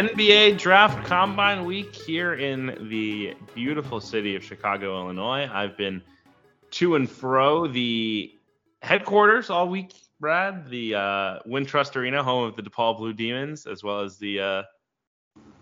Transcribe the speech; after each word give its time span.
NBA 0.00 0.56
Draft 0.56 1.06
Combine 1.06 1.66
Week 1.66 1.94
here 1.94 2.32
in 2.32 2.88
the 2.88 3.34
beautiful 3.54 4.00
city 4.00 4.34
of 4.34 4.42
Chicago, 4.42 4.98
Illinois. 4.98 5.46
I've 5.52 5.76
been 5.76 6.00
to 6.70 6.94
and 6.94 7.08
fro 7.08 7.66
the 7.66 8.32
headquarters 8.80 9.50
all 9.50 9.68
week, 9.68 9.92
Brad, 10.18 10.70
the 10.70 10.94
uh, 10.94 11.38
Wintrust 11.46 11.96
Arena, 11.96 12.22
home 12.22 12.44
of 12.44 12.56
the 12.56 12.62
DePaul 12.62 12.96
Blue 12.96 13.12
Demons, 13.12 13.66
as 13.66 13.84
well 13.84 14.00
as 14.00 14.16
the 14.16 14.40
uh, 14.40 14.62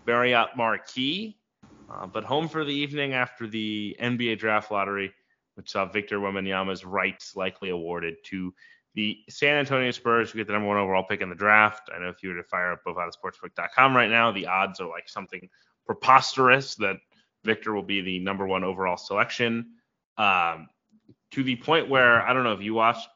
Marriott 0.07 0.55
Marquis, 0.55 1.37
uh, 1.91 2.07
but 2.07 2.23
home 2.23 2.47
for 2.47 2.63
the 2.63 2.73
evening 2.73 3.11
after 3.11 3.45
the 3.45 3.93
NBA 4.01 4.39
Draft 4.39 4.71
Lottery, 4.71 5.11
which 5.55 5.69
saw 5.69 5.83
Victor 5.83 6.19
Wembanyama's 6.19 6.85
rights 6.85 7.35
likely 7.35 7.71
awarded 7.71 8.15
to 8.27 8.53
the 8.95 9.17
San 9.29 9.55
Antonio 9.55 9.91
Spurs, 9.91 10.31
who 10.31 10.39
get 10.39 10.47
the 10.47 10.53
number 10.53 10.67
one 10.67 10.77
overall 10.77 11.03
pick 11.03 11.21
in 11.21 11.29
the 11.29 11.35
draft. 11.35 11.89
I 11.93 11.99
know 11.99 12.09
if 12.09 12.23
you 12.23 12.29
were 12.29 12.35
to 12.35 12.43
fire 12.43 12.73
up 12.73 12.83
bovadasportsbook.com 12.85 13.95
right 13.95 14.09
now, 14.09 14.31
the 14.31 14.47
odds 14.47 14.79
are 14.79 14.87
like 14.89 15.07
something 15.07 15.49
preposterous 15.85 16.75
that 16.75 16.97
Victor 17.43 17.73
will 17.73 17.83
be 17.83 18.01
the 18.01 18.19
number 18.19 18.45
one 18.45 18.63
overall 18.63 18.97
selection. 18.97 19.73
Um, 20.17 20.67
to 21.31 21.43
the 21.43 21.55
point 21.55 21.89
where 21.89 22.21
I 22.21 22.33
don't 22.33 22.43
know 22.43 22.53
if 22.53 22.61
you 22.61 22.73
watched, 22.73 23.07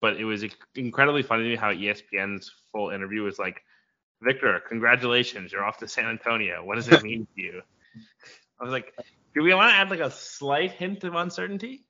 but 0.00 0.16
it 0.16 0.24
was 0.24 0.44
incredibly 0.74 1.22
funny 1.22 1.44
to 1.44 1.48
me 1.50 1.56
how 1.56 1.72
ESPN's 1.72 2.52
full 2.72 2.90
interview 2.90 3.22
was 3.22 3.38
like, 3.38 3.62
Victor, 4.20 4.60
congratulations, 4.68 5.52
you're 5.52 5.64
off 5.64 5.78
to 5.78 5.88
San 5.88 6.06
Antonio. 6.06 6.64
What 6.64 6.76
does 6.76 6.88
it 6.88 7.02
mean 7.02 7.26
to 7.36 7.42
you? 7.42 7.62
I 8.60 8.64
was 8.64 8.72
like, 8.72 8.94
do 9.34 9.42
we 9.42 9.52
want 9.54 9.70
to 9.70 9.76
add 9.76 9.90
like 9.90 10.00
a 10.00 10.10
slight 10.10 10.72
hint 10.72 11.04
of 11.04 11.14
uncertainty? 11.14 11.83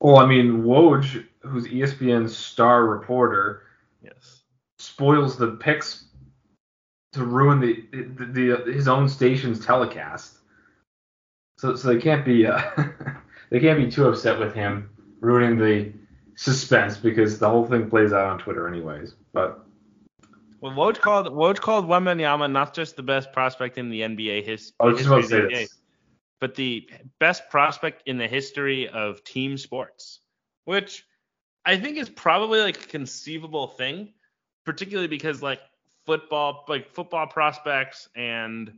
Well, 0.00 0.18
I 0.18 0.26
mean, 0.26 0.62
Woj, 0.64 1.26
who's 1.40 1.66
ESPN's 1.66 2.36
star 2.36 2.86
reporter, 2.86 3.62
yes, 4.02 4.42
spoils 4.78 5.36
the 5.36 5.52
picks 5.52 6.04
to 7.12 7.24
ruin 7.24 7.60
the, 7.60 7.84
the, 7.92 8.56
the 8.64 8.72
his 8.72 8.88
own 8.88 9.08
station's 9.08 9.64
telecast. 9.64 10.38
So 11.58 11.76
so 11.76 11.88
they 11.88 12.00
can't 12.00 12.24
be 12.24 12.46
uh, 12.46 12.60
they 13.50 13.60
can't 13.60 13.78
be 13.78 13.90
too 13.90 14.08
upset 14.08 14.38
with 14.38 14.54
him 14.54 14.90
ruining 15.20 15.58
the 15.58 15.92
suspense 16.36 16.96
because 16.96 17.38
the 17.38 17.48
whole 17.48 17.64
thing 17.64 17.88
plays 17.88 18.12
out 18.12 18.26
on 18.26 18.38
Twitter 18.38 18.68
anyways. 18.68 19.14
But 19.32 19.64
well, 20.60 20.72
Woj 20.72 20.98
called 21.00 21.28
Woj 21.28 21.60
called 21.60 21.86
Wembanyama 21.86 22.50
not 22.50 22.74
just 22.74 22.96
the 22.96 23.02
best 23.02 23.32
prospect 23.32 23.78
in 23.78 23.88
the 23.88 24.00
NBA 24.00 24.44
his, 24.44 24.72
I 24.80 24.86
was 24.86 24.96
just 24.98 25.06
about 25.06 25.22
to 25.22 25.28
say 25.28 25.40
this 25.42 25.76
but 26.44 26.54
the 26.56 26.86
best 27.20 27.48
prospect 27.48 28.02
in 28.04 28.18
the 28.18 28.28
history 28.28 28.86
of 28.90 29.24
team 29.24 29.56
sports, 29.56 30.20
which 30.66 31.02
I 31.64 31.78
think 31.78 31.96
is 31.96 32.10
probably 32.10 32.60
like 32.60 32.76
a 32.76 32.86
conceivable 32.86 33.66
thing, 33.66 34.12
particularly 34.66 35.08
because 35.08 35.40
like 35.40 35.62
football, 36.04 36.66
like 36.68 36.92
football 36.92 37.26
prospects 37.26 38.10
and 38.14 38.74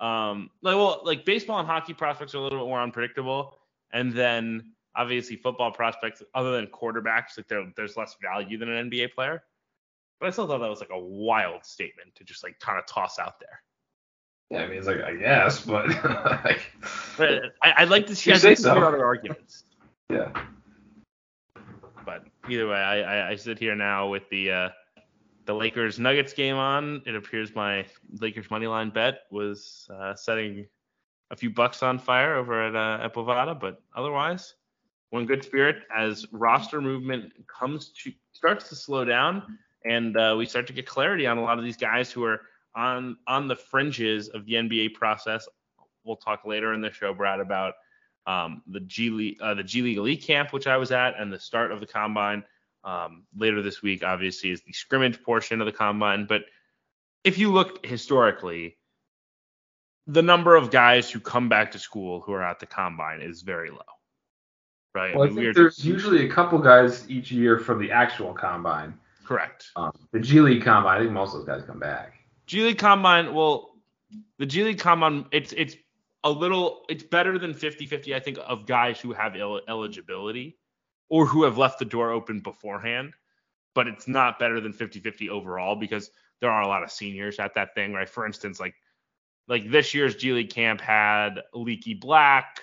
um, 0.00 0.48
like 0.62 0.76
well, 0.76 1.00
like 1.02 1.24
baseball 1.24 1.58
and 1.58 1.66
hockey 1.66 1.92
prospects 1.92 2.36
are 2.36 2.38
a 2.38 2.40
little 2.40 2.60
bit 2.60 2.68
more 2.68 2.80
unpredictable, 2.80 3.58
and 3.92 4.12
then 4.12 4.74
obviously 4.94 5.34
football 5.34 5.72
prospects, 5.72 6.22
other 6.36 6.52
than 6.52 6.68
quarterbacks, 6.68 7.36
like 7.36 7.74
there's 7.74 7.96
less 7.96 8.14
value 8.22 8.58
than 8.58 8.68
an 8.68 8.88
NBA 8.88 9.12
player. 9.12 9.42
But 10.20 10.28
I 10.28 10.30
still 10.30 10.46
thought 10.46 10.58
that 10.58 10.70
was 10.70 10.78
like 10.78 10.90
a 10.92 11.00
wild 11.00 11.64
statement 11.64 12.14
to 12.14 12.22
just 12.22 12.44
like 12.44 12.60
kind 12.60 12.78
of 12.78 12.86
toss 12.86 13.18
out 13.18 13.40
there. 13.40 13.60
Yeah, 14.50 14.62
I 14.62 14.66
mean, 14.68 14.78
it's 14.78 14.86
like 14.86 15.02
I 15.02 15.14
guess, 15.14 15.60
but 15.60 15.88
like, 16.44 16.72
but 17.18 17.52
I, 17.62 17.82
would 17.82 17.90
like 17.90 18.06
to 18.06 18.16
see, 18.16 18.34
some 18.34 18.56
so. 18.56 18.70
other 18.72 19.04
arguments. 19.04 19.64
Yeah. 20.10 20.30
But 22.06 22.24
either 22.48 22.66
way, 22.66 22.76
I, 22.76 23.00
I, 23.00 23.30
I 23.30 23.36
sit 23.36 23.58
here 23.58 23.74
now 23.74 24.08
with 24.08 24.26
the 24.30 24.50
uh, 24.50 24.68
the 25.44 25.52
Lakers 25.52 25.98
Nuggets 25.98 26.32
game 26.32 26.56
on. 26.56 27.02
It 27.04 27.14
appears 27.14 27.54
my 27.54 27.84
Lakers 28.20 28.50
money 28.50 28.66
line 28.66 28.88
bet 28.88 29.24
was 29.30 29.86
uh, 29.94 30.14
setting 30.14 30.66
a 31.30 31.36
few 31.36 31.50
bucks 31.50 31.82
on 31.82 31.98
fire 31.98 32.36
over 32.36 32.68
at 32.68 32.74
uh, 32.74 33.04
at 33.04 33.12
Bovada, 33.12 33.58
but 33.58 33.82
otherwise, 33.94 34.54
one 35.10 35.26
good 35.26 35.44
spirit 35.44 35.82
as 35.94 36.26
roster 36.32 36.80
movement 36.80 37.32
comes 37.46 37.90
to 38.02 38.12
starts 38.32 38.68
to 38.70 38.74
slow 38.74 39.04
down, 39.04 39.58
and 39.84 40.16
uh, 40.16 40.34
we 40.38 40.46
start 40.46 40.66
to 40.68 40.72
get 40.72 40.86
clarity 40.86 41.26
on 41.26 41.36
a 41.38 41.42
lot 41.42 41.58
of 41.58 41.64
these 41.64 41.76
guys 41.76 42.10
who 42.10 42.24
are 42.24 42.42
on 42.78 43.16
on 43.26 43.48
the 43.48 43.56
fringes 43.56 44.28
of 44.28 44.46
the 44.46 44.54
NBA 44.54 44.94
process. 44.94 45.46
We'll 46.04 46.16
talk 46.16 46.46
later 46.46 46.72
in 46.72 46.80
the 46.80 46.92
show, 46.92 47.12
Brad, 47.12 47.40
about 47.40 47.74
um, 48.26 48.62
the 48.68 48.80
G 48.80 49.10
League, 49.10 49.42
uh, 49.42 49.54
the 49.54 49.64
G 49.64 49.82
League 49.82 49.98
Elite 49.98 50.22
Camp, 50.22 50.52
which 50.52 50.66
I 50.66 50.76
was 50.76 50.92
at, 50.92 51.18
and 51.18 51.32
the 51.32 51.40
start 51.40 51.72
of 51.72 51.80
the 51.80 51.86
combine. 51.86 52.44
Um, 52.84 53.24
later 53.36 53.60
this 53.60 53.82
week, 53.82 54.04
obviously, 54.04 54.52
is 54.52 54.62
the 54.62 54.72
scrimmage 54.72 55.22
portion 55.22 55.60
of 55.60 55.66
the 55.66 55.72
combine. 55.72 56.26
But 56.26 56.42
if 57.24 57.36
you 57.36 57.52
look 57.52 57.84
historically, 57.84 58.78
the 60.06 60.22
number 60.22 60.54
of 60.54 60.70
guys 60.70 61.10
who 61.10 61.18
come 61.18 61.48
back 61.48 61.72
to 61.72 61.78
school 61.78 62.20
who 62.20 62.32
are 62.32 62.42
at 62.42 62.60
the 62.60 62.66
combine 62.66 63.20
is 63.20 63.42
very 63.42 63.70
low. 63.70 63.78
Right. 64.94 65.14
Well, 65.14 65.24
I, 65.24 65.30
mean, 65.30 65.38
I 65.40 65.42
think 65.42 65.56
there's 65.56 65.84
usually 65.84 66.24
a 66.24 66.30
couple 66.30 66.58
guys 66.60 67.10
each 67.10 67.30
year 67.32 67.58
from 67.58 67.80
the 67.80 67.90
actual 67.90 68.32
combine. 68.32 68.94
Correct. 69.24 69.66
Um, 69.76 69.90
the 70.12 70.20
G 70.20 70.40
League 70.40 70.62
combine, 70.62 70.96
I 70.96 71.00
think 71.00 71.12
most 71.12 71.34
of 71.34 71.44
those 71.44 71.46
guys 71.46 71.66
come 71.66 71.80
back. 71.80 72.17
G 72.48 72.64
League 72.64 72.78
Combine, 72.78 73.34
well, 73.34 73.74
the 74.38 74.46
G 74.46 74.64
League 74.64 74.78
Combine, 74.78 75.26
it's 75.32 75.52
it's 75.52 75.76
a 76.24 76.30
little, 76.30 76.84
it's 76.88 77.04
better 77.04 77.38
than 77.38 77.54
50-50, 77.54 78.14
I 78.14 78.20
think, 78.20 78.38
of 78.44 78.66
guys 78.66 78.98
who 78.98 79.12
have 79.12 79.36
el- 79.36 79.60
eligibility 79.68 80.58
or 81.10 81.26
who 81.26 81.44
have 81.44 81.58
left 81.58 81.78
the 81.78 81.84
door 81.84 82.10
open 82.10 82.40
beforehand. 82.40 83.12
But 83.74 83.86
it's 83.86 84.08
not 84.08 84.38
better 84.38 84.60
than 84.60 84.72
50-50 84.72 85.28
overall 85.28 85.76
because 85.76 86.10
there 86.40 86.50
are 86.50 86.62
a 86.62 86.66
lot 86.66 86.82
of 86.82 86.90
seniors 86.90 87.38
at 87.38 87.54
that 87.54 87.74
thing, 87.74 87.92
right? 87.92 88.08
For 88.08 88.26
instance, 88.26 88.58
like 88.58 88.74
like 89.46 89.70
this 89.70 89.92
year's 89.92 90.16
G 90.16 90.32
League 90.32 90.50
camp 90.50 90.80
had 90.80 91.40
Leaky 91.52 91.94
Black. 91.94 92.60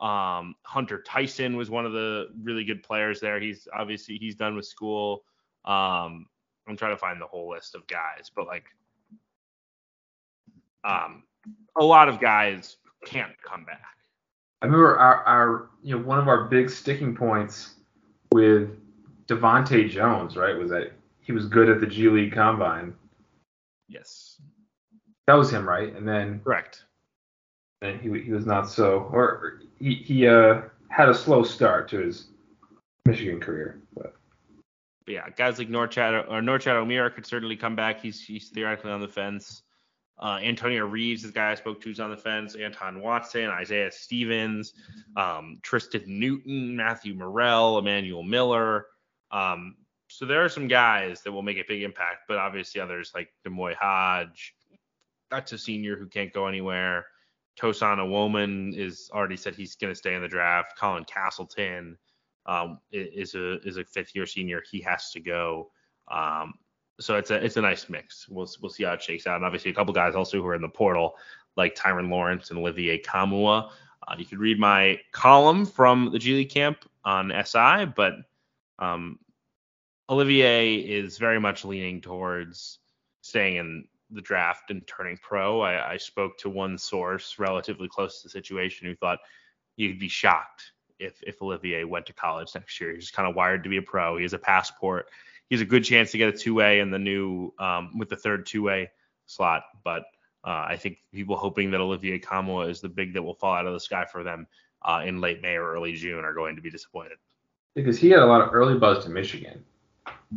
Um, 0.00 0.54
Hunter 0.62 1.02
Tyson 1.02 1.56
was 1.56 1.70
one 1.70 1.86
of 1.86 1.92
the 1.92 2.26
really 2.42 2.64
good 2.64 2.82
players 2.82 3.20
there. 3.20 3.38
He's 3.40 3.68
obviously 3.72 4.16
he's 4.18 4.34
done 4.34 4.56
with 4.56 4.66
school. 4.66 5.22
Um, 5.64 6.26
I'm 6.68 6.76
trying 6.76 6.92
to 6.92 6.98
find 6.98 7.20
the 7.20 7.26
whole 7.26 7.50
list 7.50 7.74
of 7.74 7.86
guys, 7.86 8.30
but 8.34 8.46
like 8.46 8.66
um, 10.84 11.22
a 11.78 11.84
lot 11.84 12.08
of 12.08 12.20
guys 12.20 12.76
can't 13.04 13.32
come 13.42 13.64
back. 13.64 13.82
I 14.60 14.66
remember 14.66 14.96
our, 14.98 15.22
our 15.24 15.70
you 15.82 15.96
know 15.96 16.04
one 16.04 16.18
of 16.18 16.28
our 16.28 16.44
big 16.44 16.70
sticking 16.70 17.14
points 17.14 17.74
with 18.32 18.70
Devonte 19.26 19.88
Jones, 19.88 20.36
right, 20.36 20.56
was 20.56 20.70
that 20.70 20.92
he 21.20 21.32
was 21.32 21.46
good 21.46 21.68
at 21.68 21.80
the 21.80 21.86
G 21.86 22.08
League 22.08 22.32
Combine. 22.32 22.94
Yes. 23.88 24.40
That 25.26 25.34
was 25.34 25.50
him, 25.50 25.68
right? 25.68 25.94
And 25.94 26.08
then 26.08 26.40
correct. 26.42 26.84
And 27.82 28.00
he 28.00 28.08
he 28.20 28.32
was 28.32 28.46
not 28.46 28.68
so, 28.68 29.08
or 29.12 29.60
he 29.78 29.94
he 29.94 30.26
uh 30.26 30.62
had 30.88 31.08
a 31.08 31.14
slow 31.14 31.42
start 31.42 31.88
to 31.90 31.98
his 31.98 32.28
Michigan 33.06 33.40
career, 33.40 33.80
but. 33.94 34.14
but 35.04 35.14
yeah, 35.14 35.28
guys 35.36 35.58
like 35.58 35.68
Norchad 35.68 36.26
or 36.28 36.40
Norchad 36.40 36.74
Omier 36.74 37.14
could 37.14 37.26
certainly 37.26 37.56
come 37.56 37.76
back. 37.76 38.00
He's 38.00 38.20
he's 38.20 38.48
theoretically 38.48 38.90
on 38.90 39.00
the 39.00 39.08
fence. 39.08 39.62
Uh, 40.20 40.40
Antonio 40.42 40.84
Reeves, 40.86 41.22
the 41.22 41.30
guy 41.30 41.52
I 41.52 41.54
spoke 41.54 41.80
to, 41.82 41.90
is 41.90 42.00
on 42.00 42.10
the 42.10 42.16
fence. 42.16 42.56
Anton 42.56 43.00
Watson, 43.00 43.48
Isaiah 43.48 43.92
Stevens, 43.92 44.72
um, 45.16 45.58
Tristan 45.62 46.02
Newton, 46.06 46.76
Matthew 46.76 47.14
Murrell, 47.14 47.78
Emmanuel 47.78 48.24
Miller. 48.24 48.86
Um, 49.30 49.76
so 50.08 50.24
there 50.24 50.44
are 50.44 50.48
some 50.48 50.66
guys 50.66 51.22
that 51.22 51.32
will 51.32 51.42
make 51.42 51.58
a 51.58 51.64
big 51.68 51.82
impact, 51.82 52.22
but 52.26 52.38
obviously 52.38 52.80
others 52.80 53.12
like 53.14 53.28
D'Moi 53.44 53.74
Hodge, 53.74 54.54
that's 55.30 55.52
a 55.52 55.58
senior 55.58 55.96
who 55.96 56.06
can't 56.06 56.32
go 56.32 56.46
anywhere. 56.46 57.06
Tosan 57.60 57.98
Evbuomwan 57.98 58.76
is 58.76 59.10
already 59.12 59.36
said 59.36 59.54
he's 59.54 59.76
going 59.76 59.92
to 59.92 59.98
stay 59.98 60.14
in 60.14 60.22
the 60.22 60.28
draft. 60.28 60.78
Colin 60.78 61.04
Castleton 61.04 61.98
um, 62.46 62.78
is 62.92 63.34
a 63.34 63.60
is 63.66 63.76
a 63.76 63.84
fifth 63.84 64.14
year 64.14 64.26
senior. 64.26 64.62
He 64.70 64.80
has 64.82 65.10
to 65.10 65.20
go. 65.20 65.70
Um, 66.10 66.54
so 67.00 67.16
it's 67.16 67.30
a 67.30 67.36
it's 67.44 67.56
a 67.56 67.60
nice 67.60 67.88
mix. 67.88 68.28
We'll 68.28 68.48
we'll 68.60 68.70
see 68.70 68.84
how 68.84 68.92
it 68.92 69.02
shakes 69.02 69.26
out. 69.26 69.36
And 69.36 69.44
obviously, 69.44 69.70
a 69.70 69.74
couple 69.74 69.92
guys 69.94 70.14
also 70.14 70.40
who 70.40 70.46
are 70.46 70.54
in 70.54 70.62
the 70.62 70.68
portal, 70.68 71.16
like 71.56 71.74
Tyrin 71.74 72.10
Lawrence 72.10 72.50
and 72.50 72.58
Olivier 72.58 73.00
Nkamhoua. 73.00 73.70
Uh, 74.06 74.14
you 74.16 74.24
could 74.24 74.38
read 74.38 74.58
my 74.58 74.98
column 75.12 75.66
from 75.66 76.10
the 76.12 76.18
G 76.18 76.34
League 76.34 76.50
camp 76.50 76.88
on 77.04 77.32
SI, 77.44 77.86
but 77.94 78.14
um, 78.78 79.18
Olivier 80.08 80.76
is 80.76 81.18
very 81.18 81.38
much 81.38 81.64
leaning 81.64 82.00
towards 82.00 82.78
staying 83.20 83.56
in 83.56 83.84
the 84.10 84.22
draft 84.22 84.70
and 84.70 84.86
turning 84.86 85.18
pro. 85.18 85.60
I, 85.60 85.92
I 85.92 85.96
spoke 85.98 86.38
to 86.38 86.48
one 86.48 86.78
source 86.78 87.38
relatively 87.38 87.88
close 87.88 88.22
to 88.22 88.28
the 88.28 88.32
situation 88.32 88.86
who 88.86 88.96
thought 88.96 89.18
you'd 89.76 89.98
be 89.98 90.08
shocked 90.08 90.72
if 90.98 91.22
if 91.22 91.40
Olivier 91.42 91.84
went 91.84 92.06
to 92.06 92.12
college 92.12 92.54
next 92.54 92.80
year. 92.80 92.94
He's 92.94 93.10
kind 93.10 93.28
of 93.28 93.36
wired 93.36 93.62
to 93.62 93.70
be 93.70 93.76
a 93.76 93.82
pro. 93.82 94.16
He 94.16 94.22
has 94.22 94.32
a 94.32 94.38
passport 94.38 95.06
he 95.48 95.56
has 95.56 95.62
a 95.62 95.66
good 95.66 95.84
chance 95.84 96.10
to 96.12 96.18
get 96.18 96.28
a 96.28 96.32
two 96.36 96.54
way 96.54 96.80
in 96.80 96.90
the 96.90 96.98
new 96.98 97.52
um, 97.58 97.98
with 97.98 98.08
the 98.08 98.16
third 98.16 98.46
two 98.46 98.62
way 98.62 98.90
slot. 99.26 99.62
But 99.84 100.02
uh, 100.44 100.66
I 100.68 100.76
think 100.76 100.98
people 101.12 101.36
hoping 101.36 101.70
that 101.70 101.80
Olivier 101.80 102.18
Nkamhoua 102.18 102.70
is 102.70 102.80
the 102.80 102.88
big 102.88 103.14
that 103.14 103.22
will 103.22 103.34
fall 103.34 103.54
out 103.54 103.66
of 103.66 103.72
the 103.72 103.80
sky 103.80 104.04
for 104.04 104.22
them 104.22 104.46
uh, 104.82 105.02
in 105.04 105.20
late 105.20 105.42
May 105.42 105.56
or 105.56 105.72
early 105.72 105.92
June 105.92 106.24
are 106.24 106.34
going 106.34 106.56
to 106.56 106.62
be 106.62 106.70
disappointed. 106.70 107.18
Because 107.74 107.98
he 107.98 108.10
had 108.10 108.20
a 108.20 108.26
lot 108.26 108.40
of 108.40 108.54
early 108.54 108.78
buzz 108.78 109.04
to 109.04 109.10
Michigan, 109.10 109.64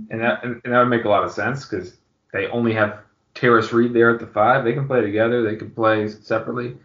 and 0.10 0.22
that 0.22 0.44
and 0.44 0.62
that 0.64 0.80
would 0.80 0.90
make 0.90 1.06
a 1.06 1.10
lot 1.10 1.24
of 1.24 1.32
sense 1.32 1.66
because 1.66 1.98
they 2.34 2.48
only 2.48 2.74
have 2.74 3.00
Tarris 3.36 3.72
Reed 3.72 3.94
there 3.94 4.14
at 4.14 4.20
the 4.20 4.28
five. 4.28 4.64
They 4.64 4.74
can 4.74 4.88
play 4.88 5.02
together. 5.02 5.44
They 5.44 5.56
can 5.56 5.72
play 5.72 6.08
separately. 6.08 6.78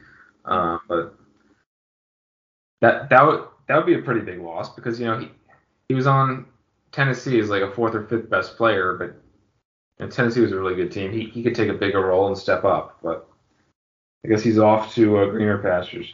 Um, 0.45 0.81
but 0.89 1.15
that 2.81 3.11
that 3.11 3.27
would 3.27 3.45
that 3.69 3.77
would 3.77 3.87
be 3.87 3.95
a 3.95 4.03
pretty 4.03 4.21
big 4.21 4.41
loss 4.41 4.75
because 4.75 4.99
you 4.99 5.07
know 5.07 5.19
he 5.19 5.31
he 5.89 5.95
was 5.95 6.07
on 6.07 6.47
Tennessee 6.97 7.39
is 7.39 7.51
like 7.51 7.61
a 7.61 7.71
fourth 7.71 7.95
or 7.95 8.07
fifth 8.07 8.31
best 8.31 8.57
player, 8.57 8.95
but 8.95 9.15
know, 10.03 10.11
Tennessee 10.11 10.41
was 10.41 10.53
a 10.53 10.59
really 10.59 10.75
good 10.75 10.91
team. 10.91 11.13
He 11.13 11.27
he 11.27 11.43
could 11.43 11.55
take 11.55 11.69
a 11.69 11.75
bigger 11.75 12.01
role 12.01 12.27
and 12.27 12.39
step 12.39 12.65
up, 12.65 12.97
but 13.03 13.29
I 14.25 14.29
guess 14.29 14.43
he's 14.43 14.59
off 14.59 14.95
to 14.95 15.19
uh, 15.19 15.27
greener 15.27 15.59
pastures. 15.59 16.11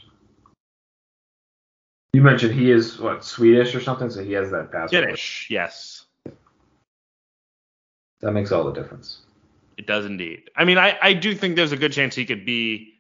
You 2.13 2.21
mentioned 2.21 2.55
he 2.55 2.73
is 2.73 2.99
what 2.99 3.25
Swedish 3.25 3.77
or 3.77 3.81
something, 3.81 4.11
so 4.11 4.25
he 4.25 4.33
has 4.33 4.51
that 4.51 4.73
passport. 4.73 5.05
Finnish, 5.05 5.47
yes. 5.49 6.07
That 8.21 8.33
makes 8.33 8.51
all 8.51 8.65
the 8.65 8.73
difference. 8.73 9.21
It 9.79 9.87
does 9.87 10.05
indeed. 10.05 10.51
I 10.57 10.65
mean, 10.65 10.79
I, 10.79 10.99
I 11.01 11.13
do 11.13 11.33
think 11.33 11.55
there's 11.55 11.73
a 11.73 11.77
good 11.77 11.93
chance 11.93 12.17
he 12.17 12.27
could 12.27 12.45
be 12.45 12.95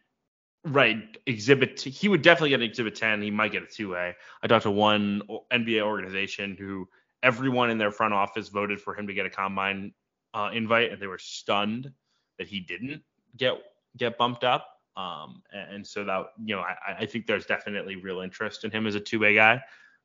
right 0.64 1.18
exhibit. 1.26 1.80
He 1.80 2.08
would 2.08 2.22
definitely 2.22 2.50
get 2.50 2.60
an 2.60 2.66
exhibit 2.66 2.94
10. 2.94 3.22
He 3.22 3.30
might 3.32 3.50
get 3.50 3.64
a 3.64 3.66
two 3.66 3.96
A. 3.96 4.14
I 4.42 4.46
talked 4.46 4.62
to 4.62 4.70
one 4.70 5.22
NBA 5.52 5.82
organization 5.82 6.56
who 6.56 6.88
everyone 7.22 7.70
in 7.70 7.78
their 7.78 7.90
front 7.90 8.14
office 8.14 8.48
voted 8.48 8.80
for 8.80 8.94
him 8.94 9.06
to 9.06 9.14
get 9.14 9.26
a 9.26 9.30
combine 9.30 9.92
uh, 10.34 10.50
invite, 10.52 10.92
and 10.92 11.00
they 11.00 11.06
were 11.06 11.18
stunned 11.18 11.92
that 12.38 12.48
he 12.48 12.60
didn't 12.60 13.02
get 13.36 13.54
get 13.96 14.18
bumped 14.18 14.44
up. 14.44 14.68
Um, 14.94 15.42
and, 15.50 15.86
so 15.86 16.04
that 16.04 16.26
you 16.44 16.54
know, 16.54 16.60
I, 16.60 16.76
I 16.98 17.06
think 17.06 17.26
there's 17.26 17.46
definitely 17.46 17.96
real 17.96 18.20
interest 18.20 18.64
in 18.64 18.70
him 18.70 18.86
as 18.86 18.94
a 18.94 19.00
two-way 19.00 19.34
guy 19.34 19.62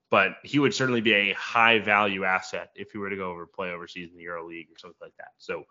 but 0.09 0.37
he 0.43 0.59
would 0.59 0.73
certainly 0.73 1.01
be 1.01 1.13
a 1.13 1.33
high 1.33 1.79
value 1.79 2.23
asset 2.23 2.69
if 2.75 2.91
he 2.91 2.97
were 2.97 3.09
to 3.09 3.15
go 3.15 3.29
over 3.31 3.45
play 3.45 3.71
overseas 3.71 4.09
in 4.11 4.17
the 4.17 4.23
Euro 4.23 4.47
League 4.47 4.67
or 4.71 4.77
something 4.77 4.97
like 5.01 5.15
that. 5.17 5.31
So 5.37 5.63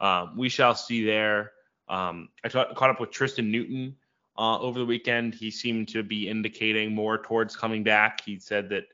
um, 0.00 0.36
we 0.36 0.48
shall 0.48 0.74
see 0.74 1.04
there. 1.04 1.52
Um, 1.88 2.28
I 2.42 2.48
t- 2.48 2.74
caught 2.74 2.90
up 2.90 3.00
with 3.00 3.10
Tristan 3.10 3.50
Newton 3.50 3.96
uh, 4.36 4.58
over 4.58 4.78
the 4.78 4.86
weekend. 4.86 5.34
He 5.34 5.50
seemed 5.50 5.88
to 5.88 6.02
be 6.02 6.28
indicating 6.28 6.94
more 6.94 7.18
towards 7.18 7.54
coming 7.54 7.84
back. 7.84 8.22
He 8.24 8.38
said 8.38 8.68
that 8.70 8.84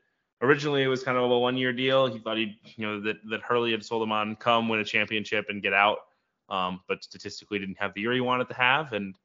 originally 0.41 0.83
it 0.83 0.87
was 0.87 1.03
kind 1.03 1.17
of 1.17 1.29
a 1.29 1.39
one 1.39 1.57
year 1.57 1.73
deal. 1.73 2.11
He 2.11 2.19
thought 2.19 2.37
he, 2.37 2.59
you 2.75 2.87
know, 2.87 3.01
that, 3.01 3.17
that 3.29 3.41
Hurley 3.41 3.71
had 3.71 3.85
sold 3.85 4.03
him 4.03 4.11
on 4.11 4.35
come 4.35 4.67
win 4.67 4.79
a 4.79 4.85
championship 4.85 5.45
and 5.49 5.61
get 5.61 5.73
out. 5.73 5.99
Um, 6.49 6.81
but 6.87 7.03
statistically 7.03 7.59
didn't 7.59 7.79
have 7.79 7.93
the 7.93 8.01
year 8.01 8.11
he 8.11 8.19
wanted 8.19 8.49
to 8.49 8.55
have. 8.55 8.91
And 8.91 9.15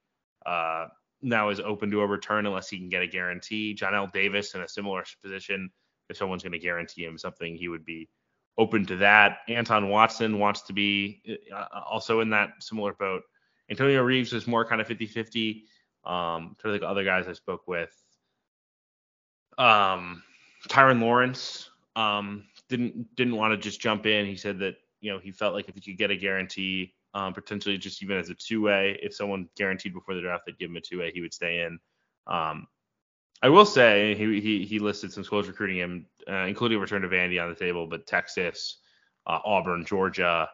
uh, 0.45 0.87
now 1.23 1.49
is 1.49 1.59
open 1.59 1.91
to 1.91 2.01
a 2.01 2.07
return 2.07 2.47
unless 2.47 2.69
he 2.69 2.79
can 2.79 2.89
get 2.89 3.03
a 3.03 3.07
guarantee. 3.07 3.75
Johnell 3.75 4.13
Davis 4.13 4.55
in 4.55 4.61
a 4.61 4.69
similar 4.69 5.05
position, 5.23 5.71
if 6.09 6.17
someone's 6.17 6.45
going 6.45 6.53
to 6.53 6.59
guarantee 6.59 7.05
him 7.05 7.19
something, 7.19 7.57
he 7.57 7.67
would 7.67 7.85
be 7.85 8.09
open 8.59 8.87
to 8.87 8.97
that. 8.97 9.39
Anton 9.49 9.89
Watson 9.89 10.39
wants 10.39 10.63
to 10.63 10.73
be 10.73 11.21
uh, 11.53 11.65
also 11.85 12.21
in 12.21 12.31
that 12.31 12.51
similar 12.61 12.93
boat. 12.93 13.23
Antonio 13.69 14.03
Reeves 14.03 14.33
is 14.33 14.47
more 14.47 14.65
kind 14.65 14.81
of 14.81 14.87
50-50. 14.87 15.63
Um, 16.05 16.55
to 16.61 16.79
the 16.79 16.87
other 16.87 17.03
guys 17.03 17.27
I 17.27 17.33
spoke 17.33 17.67
with, 17.67 17.91
um, 19.59 20.23
Tyrin 20.69 21.01
Lawrence 21.01 21.71
um, 21.95 22.45
didn't 22.69 23.15
didn't 23.17 23.37
want 23.37 23.53
to 23.53 23.57
just 23.57 23.81
jump 23.81 24.07
in. 24.07 24.27
He 24.27 24.37
said 24.37 24.59
that 24.61 24.77
you 25.01 25.13
know 25.13 25.19
he 25.19 25.33
felt 25.33 25.55
like 25.55 25.69
if 25.69 25.75
he 25.75 25.81
could 25.81 25.99
get 25.99 26.11
a 26.11 26.17
guarantee, 26.17 26.95
um, 27.15 27.33
potentially 27.33 27.79
just 27.79 28.03
even 28.03 28.19
as 28.19 28.31
a 28.31 28.35
two 28.35 28.63
way, 28.63 28.99
if 29.03 29.15
someone 29.15 29.49
guaranteed 29.57 29.95
before 29.95 30.15
the 30.15 30.21
draft 30.21 30.45
they'd 30.47 30.59
give 30.59 30.71
him 30.71 30.77
a 30.77 30.81
two 30.81 30.99
way, 30.99 31.11
he 31.13 31.21
would 31.21 31.35
stay 31.35 31.63
in. 31.63 31.79
Um, 32.27 32.67
I 33.43 33.49
will 33.49 33.67
say 33.67 34.15
he 34.15 34.41
he, 34.41 34.65
he 34.65 34.79
listed 34.79 35.13
some 35.13 35.25
schools 35.25 35.49
recruiting 35.49 35.79
him, 35.79 36.07
uh, 36.29 36.47
including 36.47 36.79
return 36.79 37.03
to 37.03 37.09
Vandy 37.09 37.43
on 37.43 37.49
the 37.49 37.55
table, 37.55 37.87
but 37.87 38.07
Texas, 38.07 38.79
uh, 39.27 39.39
Auburn, 39.45 39.85
Georgia, 39.85 40.49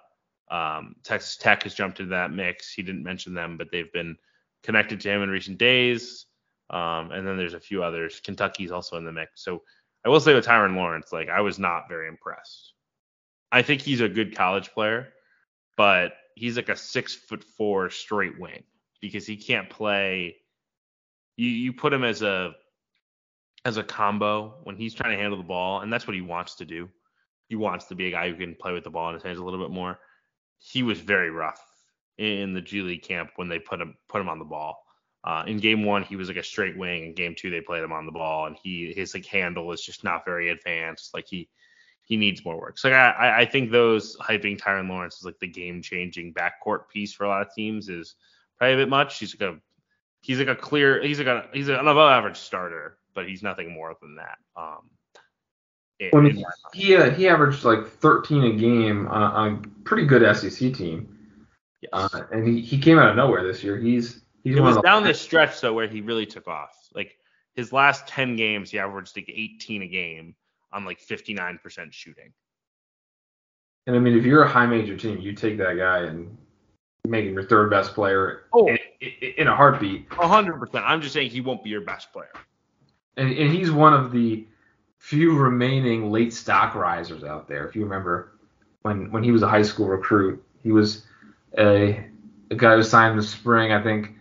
um, 0.51 0.97
Texas 1.03 1.37
Tech 1.37 1.63
has 1.63 1.75
jumped 1.75 2.01
into 2.01 2.11
that 2.11 2.33
mix. 2.33 2.73
He 2.73 2.83
didn't 2.83 3.03
mention 3.03 3.35
them, 3.35 3.57
but 3.57 3.69
they've 3.73 3.93
been 3.93 4.17
connected 4.63 5.01
to 5.01 5.09
him 5.09 5.23
in 5.23 5.31
recent 5.31 5.59
days. 5.59 6.27
Um, 6.71 7.11
and 7.13 7.27
then 7.27 7.37
there's 7.37 7.55
a 7.55 7.61
few 7.61 7.83
others. 7.83 8.21
Kentucky's 8.21 8.71
also 8.71 8.97
in 8.97 9.05
the 9.05 9.13
mix. 9.13 9.45
So 9.45 9.63
I 10.05 10.09
will 10.09 10.21
say 10.21 10.35
with 10.35 10.47
Tyrin 10.47 10.77
Lawrence, 10.77 11.13
like 11.13 11.29
I 11.29 11.41
was 11.41 11.59
not 11.59 11.89
very 11.89 12.09
impressed. 12.09 12.75
I 13.53 13.63
think 13.63 13.83
he's 13.83 14.01
a 14.01 14.09
good 14.09 14.37
college 14.37 14.73
player, 14.73 15.13
but 15.77 16.15
he's 16.35 16.57
like 16.57 16.69
a 16.69 16.77
six 16.77 17.15
foot 17.15 17.45
four 17.45 17.91
straight 17.91 18.39
wing 18.39 18.65
because 19.01 19.27
he 19.27 19.37
can't 19.37 19.71
play. 19.71 20.37
You 21.37 21.49
you 21.49 21.73
put 21.73 21.93
him 21.93 22.05
as 22.05 22.23
a 22.23 22.53
as 23.65 23.77
a 23.77 23.85
combo 23.85 24.55
when 24.65 24.77
he's 24.77 24.95
trying 24.95 25.17
to 25.17 25.23
handle 25.23 25.39
the 25.39 25.45
ball, 25.45 25.81
and 25.81 25.93
that's 25.93 26.07
what 26.07 26.17
he 26.17 26.23
wants 26.23 26.57
to 26.57 26.65
do. 26.65 26.89
He 27.49 27.57
wants 27.57 27.85
to 27.87 27.95
be 27.95 28.09
a 28.09 28.11
guy 28.11 28.29
who 28.29 28.37
can 28.37 28.55
play 28.55 28.73
with 28.73 28.85
the 28.85 28.91
ball 28.91 29.09
in 29.09 29.15
his 29.15 29.23
hands 29.23 29.39
a 29.39 29.45
little 29.45 29.61
bit 29.61 29.71
more. 29.71 30.01
He 30.59 30.83
was 30.83 30.99
very 30.99 31.31
rough 31.31 31.63
in 32.19 32.55
the 32.55 32.61
G 32.61 32.81
League 32.81 33.03
camp 33.03 33.31
when 33.37 33.49
they 33.49 33.59
put 33.59 33.81
him 33.81 33.95
put 34.09 34.21
him 34.21 34.29
on 34.29 34.39
the 34.39 34.45
ball. 34.45 34.82
Uh, 35.25 35.45
in 35.47 35.59
game 35.59 35.85
one, 35.85 36.03
he 36.03 36.17
was 36.17 36.29
like 36.29 36.37
a 36.37 36.43
straight 36.43 36.77
wing. 36.77 37.07
In 37.07 37.15
game 37.15 37.35
two, 37.37 37.51
they 37.51 37.61
played 37.61 37.83
him 37.83 37.93
on 37.93 38.07
the 38.07 38.13
ball, 38.13 38.47
and 38.47 38.57
he 38.63 38.93
his 38.95 39.15
like 39.15 39.27
handle 39.27 39.73
is 39.73 39.83
just 39.83 40.03
not 40.05 40.25
very 40.25 40.51
advanced. 40.51 41.15
Like 41.15 41.27
he 41.29 41.49
he 42.03 42.17
needs 42.17 42.45
more 42.45 42.59
work. 42.59 42.79
So 42.79 42.89
like, 42.89 42.99
I 42.99 43.43
I 43.43 43.45
think 43.45 43.71
those 43.71 44.17
hyping 44.17 44.59
Tyrin 44.59 44.89
Lawrence 44.89 45.19
is 45.19 45.25
like 45.25 45.39
the 45.39 45.47
game 45.47 45.81
changing 45.83 46.35
backcourt 46.35 46.89
piece 46.89 47.13
for 47.13 47.25
a 47.25 47.29
lot 47.29 47.43
of 47.43 47.55
teams 47.55 47.89
is 47.89 48.17
probably 48.59 48.75
a 48.75 48.79
bit 48.79 48.89
much. 48.89 49.19
He's 49.19 49.39
like 49.39 49.49
a 49.49 49.59
he's 50.23 50.39
like 50.39 50.49
a 50.49 50.57
clear 50.57 51.03
he's 51.03 51.19
like 51.19 51.29
a 51.29 51.47
he's 51.53 51.69
an 51.69 51.77
above 51.77 52.11
average 52.11 52.39
starter 52.39 52.99
but 53.15 53.29
he's 53.29 53.43
nothing 53.43 53.73
more 53.73 53.97
than 54.01 54.17
that. 54.17 54.39
Um, 54.57 54.91
it, 55.99 56.15
I 56.15 56.21
mean, 56.21 56.45
he 56.75 56.97
uh, 56.97 57.11
he 57.11 57.29
averaged 57.29 57.65
like 57.65 57.87
13 57.87 58.45
a 58.45 58.53
game 58.57 59.07
on 59.09 59.23
a, 59.23 59.27
on 59.27 59.65
a 59.65 59.85
pretty 59.85 60.07
good 60.07 60.37
SEC 60.37 60.75
team. 60.75 61.17
Yes. 61.81 61.91
Uh, 61.93 62.23
and 62.31 62.47
he, 62.47 62.61
he 62.61 62.79
came 62.79 62.99
out 62.99 63.11
of 63.11 63.17
nowhere 63.17 63.45
this 63.45 63.63
year. 63.63 63.77
He's 63.77 64.22
he's 64.45 64.57
it 64.57 64.61
was 64.61 64.77
down 64.79 65.05
the 65.05 65.15
stretch 65.15 65.61
though 65.61 65.73
where 65.73 65.89
he 65.89 66.01
really 66.01 66.27
took 66.27 66.49
off. 66.49 66.77
Like 66.95 67.17
his 67.55 67.73
last 67.73 68.07
10 68.09 68.37
games, 68.37 68.71
he 68.71 68.79
averaged 68.79 69.17
like 69.17 69.29
18 69.29 69.83
a 69.83 69.87
game 69.87 70.35
on 70.73 70.85
like 70.85 71.01
59% 71.01 71.93
shooting. 71.93 72.33
And 73.87 73.97
I 73.97 73.99
mean, 73.99 74.17
if 74.17 74.25
you're 74.25 74.45
a 74.45 74.49
high 74.49 74.67
major 74.67 74.97
team, 74.97 75.19
you 75.19 75.33
take 75.33 75.59
that 75.59 75.77
guy 75.77 76.05
and 76.05 76.37
make 77.07 77.27
him 77.27 77.35
your 77.35 77.43
third 77.43 77.69
best 77.69 77.95
player 77.95 78.45
oh. 78.53 78.69
in, 78.69 78.79
in 79.37 79.49
a 79.49 79.57
heartbeat. 79.57 80.09
100%. 80.11 80.83
I'm 80.85 81.01
just 81.01 81.13
saying 81.13 81.31
he 81.31 81.41
won't 81.41 81.65
be 81.65 81.71
your 81.71 81.81
best 81.81 82.13
player 82.13 82.31
and, 83.17 83.31
and 83.33 83.53
he's 83.53 83.71
one 83.71 83.95
of 83.95 84.13
the 84.13 84.47
few 84.99 85.37
remaining 85.37 86.11
late 86.11 86.33
stock 86.33 86.75
risers 86.75 87.25
out 87.25 87.49
there. 87.49 87.67
If 87.67 87.75
you 87.75 87.83
remember 87.83 88.33
when 88.83 89.11
when 89.11 89.23
he 89.23 89.33
was 89.33 89.43
a 89.43 89.49
high 89.49 89.63
school 89.63 89.89
recruit, 89.89 90.43
he 90.63 90.73
was 90.73 91.05
a, 91.59 92.05
a 92.51 92.55
guy 92.55 92.77
who 92.77 92.83
signed 92.83 93.13
in 93.13 93.17
the 93.19 93.23
spring. 93.23 93.73
I 93.73 93.83
think 93.83 94.13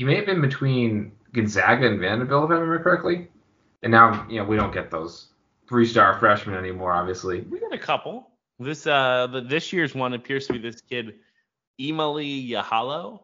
he 0.00 0.04
may 0.04 0.16
have 0.16 0.24
been 0.24 0.40
between 0.40 1.12
Gonzaga 1.34 1.86
and 1.86 2.00
Vanderbilt, 2.00 2.44
if 2.44 2.50
I 2.52 2.54
remember 2.54 2.82
correctly. 2.82 3.28
And 3.82 3.92
now, 3.92 4.26
you 4.30 4.38
know, 4.38 4.46
we 4.46 4.56
don't 4.56 4.72
get 4.72 4.90
those 4.90 5.26
three-star 5.68 6.18
freshmen 6.18 6.56
anymore. 6.56 6.94
Obviously, 6.94 7.42
we 7.42 7.60
got 7.60 7.74
a 7.74 7.78
couple. 7.78 8.30
This 8.58 8.86
uh, 8.86 9.26
the, 9.30 9.42
this 9.42 9.74
year's 9.74 9.94
one 9.94 10.14
appears 10.14 10.46
to 10.46 10.54
be 10.54 10.58
this 10.58 10.80
kid, 10.80 11.16
Emily 11.78 12.48
Yahalo. 12.48 13.20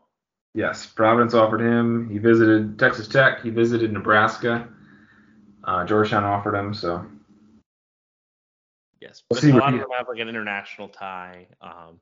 Yes, 0.52 0.84
Providence 0.84 1.32
offered 1.32 1.62
him. 1.62 2.10
He 2.10 2.18
visited 2.18 2.78
Texas 2.78 3.08
Tech. 3.08 3.42
He 3.42 3.48
visited 3.48 3.90
Nebraska. 3.90 4.68
Uh, 5.64 5.86
Georgetown 5.86 6.24
offered 6.24 6.54
him. 6.54 6.74
So 6.74 7.06
yes, 9.00 9.22
we'll 9.30 9.40
see 9.40 9.48
a 9.48 9.56
lot 9.56 9.72
of 9.72 9.80
them 9.80 9.88
have 9.96 10.08
like 10.08 10.18
an 10.18 10.28
international 10.28 10.90
tie. 10.90 11.46
Um, 11.62 12.00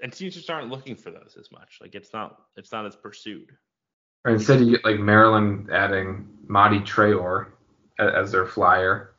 and 0.00 0.12
teams 0.12 0.34
just 0.34 0.50
aren't 0.50 0.70
looking 0.70 0.96
for 0.96 1.10
those 1.10 1.36
as 1.38 1.50
much. 1.50 1.78
Like 1.80 1.94
it's 1.94 2.12
not 2.12 2.42
it's 2.56 2.72
not 2.72 2.86
as 2.86 2.96
pursued. 2.96 3.50
Or 4.24 4.32
instead, 4.32 4.60
you 4.60 4.72
get 4.72 4.84
like 4.84 4.98
Maryland 4.98 5.70
adding 5.72 6.28
Mady 6.48 6.84
Traore 6.84 7.48
as 7.98 8.32
their 8.32 8.46
flyer. 8.46 9.14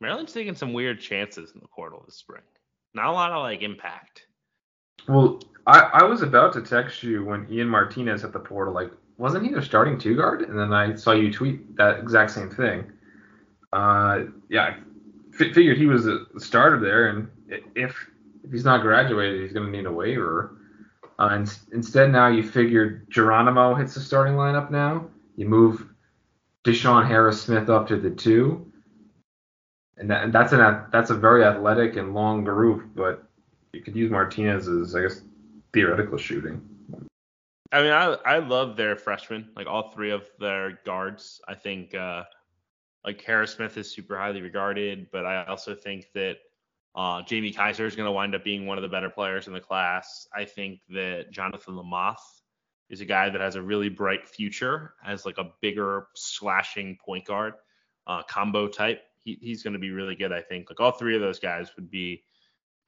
Maryland's 0.00 0.32
taking 0.32 0.54
some 0.54 0.72
weird 0.72 1.00
chances 1.00 1.52
in 1.54 1.60
the 1.60 1.68
portal 1.68 2.02
this 2.04 2.16
spring. 2.16 2.42
Not 2.94 3.06
a 3.06 3.12
lot 3.12 3.32
of 3.32 3.42
like 3.42 3.62
impact. 3.62 4.26
Well, 5.08 5.40
I, 5.66 5.80
I 5.94 6.02
was 6.04 6.22
about 6.22 6.52
to 6.54 6.62
text 6.62 7.02
you 7.02 7.24
when 7.24 7.46
Ian 7.50 7.68
Martinez 7.68 8.22
hit 8.22 8.32
the 8.32 8.38
portal. 8.38 8.74
Like, 8.74 8.90
wasn't 9.16 9.44
he 9.44 9.52
their 9.52 9.62
starting 9.62 9.98
two 9.98 10.16
guard? 10.16 10.42
And 10.42 10.58
then 10.58 10.72
I 10.72 10.94
saw 10.94 11.12
you 11.12 11.32
tweet 11.32 11.76
that 11.76 11.98
exact 11.98 12.32
same 12.32 12.50
thing. 12.50 12.90
Uh, 13.72 14.24
yeah, 14.48 14.76
f- 15.32 15.52
figured 15.54 15.78
he 15.78 15.86
was 15.86 16.06
a 16.06 16.26
starter 16.38 16.78
there, 16.78 17.08
and 17.08 17.28
if 17.74 17.96
if 18.44 18.50
he's 18.50 18.64
not 18.64 18.82
graduated, 18.82 19.42
he's 19.42 19.52
going 19.52 19.66
to 19.66 19.72
need 19.72 19.86
a 19.86 19.92
waiver. 19.92 20.56
Uh, 21.18 21.28
and 21.32 21.58
instead, 21.72 22.10
now 22.10 22.28
you 22.28 22.42
figure 22.42 23.04
Geronimo 23.08 23.74
hits 23.74 23.94
the 23.94 24.00
starting 24.00 24.34
lineup. 24.34 24.70
Now 24.70 25.06
you 25.36 25.46
move 25.46 25.86
DeShawn 26.64 27.06
Harris 27.06 27.42
Smith 27.42 27.68
up 27.68 27.86
to 27.88 27.96
the 27.96 28.10
two, 28.10 28.72
and, 29.96 30.10
that, 30.10 30.24
and 30.24 30.32
that's 30.32 30.52
an 30.52 30.84
that's 30.90 31.10
a 31.10 31.14
very 31.14 31.44
athletic 31.44 31.96
and 31.96 32.14
long 32.14 32.44
group, 32.44 32.90
but 32.94 33.24
you 33.72 33.80
could 33.82 33.96
use 33.96 34.10
Martinez 34.10 34.68
as, 34.68 34.94
I 34.94 35.02
guess, 35.02 35.22
theoretical 35.72 36.18
shooting. 36.18 36.60
I 37.72 37.82
mean, 37.82 37.92
I 37.92 38.16
I 38.26 38.38
love 38.38 38.76
their 38.76 38.96
freshmen, 38.96 39.48
like 39.56 39.66
all 39.66 39.90
three 39.90 40.10
of 40.10 40.28
their 40.38 40.80
guards. 40.84 41.40
I 41.48 41.54
think 41.54 41.94
uh, 41.94 42.24
like 43.04 43.22
Harris 43.22 43.54
Smith 43.54 43.76
is 43.76 43.90
super 43.90 44.16
highly 44.16 44.42
regarded, 44.42 45.08
but 45.10 45.24
I 45.24 45.44
also 45.44 45.74
think 45.74 46.06
that 46.14 46.36
Uh, 46.94 47.22
Jamie 47.22 47.52
Kaiser 47.52 47.86
is 47.86 47.96
going 47.96 48.06
to 48.06 48.12
wind 48.12 48.34
up 48.34 48.44
being 48.44 48.66
one 48.66 48.76
of 48.76 48.82
the 48.82 48.88
better 48.88 49.08
players 49.08 49.46
in 49.46 49.52
the 49.52 49.60
class. 49.60 50.26
I 50.34 50.44
think 50.44 50.80
that 50.90 51.30
Jonathan 51.30 51.74
Lamothe 51.74 52.16
is 52.90 53.00
a 53.00 53.06
guy 53.06 53.30
that 53.30 53.40
has 53.40 53.56
a 53.56 53.62
really 53.62 53.88
bright 53.88 54.28
future 54.28 54.94
as 55.04 55.24
like 55.24 55.38
a 55.38 55.50
bigger 55.62 56.08
slashing 56.14 56.98
point 57.02 57.24
guard 57.24 57.54
uh, 58.06 58.22
combo 58.24 58.68
type. 58.68 59.02
He, 59.24 59.38
he's 59.40 59.62
going 59.62 59.72
to 59.72 59.78
be 59.78 59.90
really 59.90 60.14
good. 60.14 60.32
I 60.32 60.42
think 60.42 60.68
like 60.68 60.80
all 60.80 60.92
three 60.92 61.14
of 61.14 61.22
those 61.22 61.38
guys 61.38 61.70
would 61.76 61.90
be. 61.90 62.22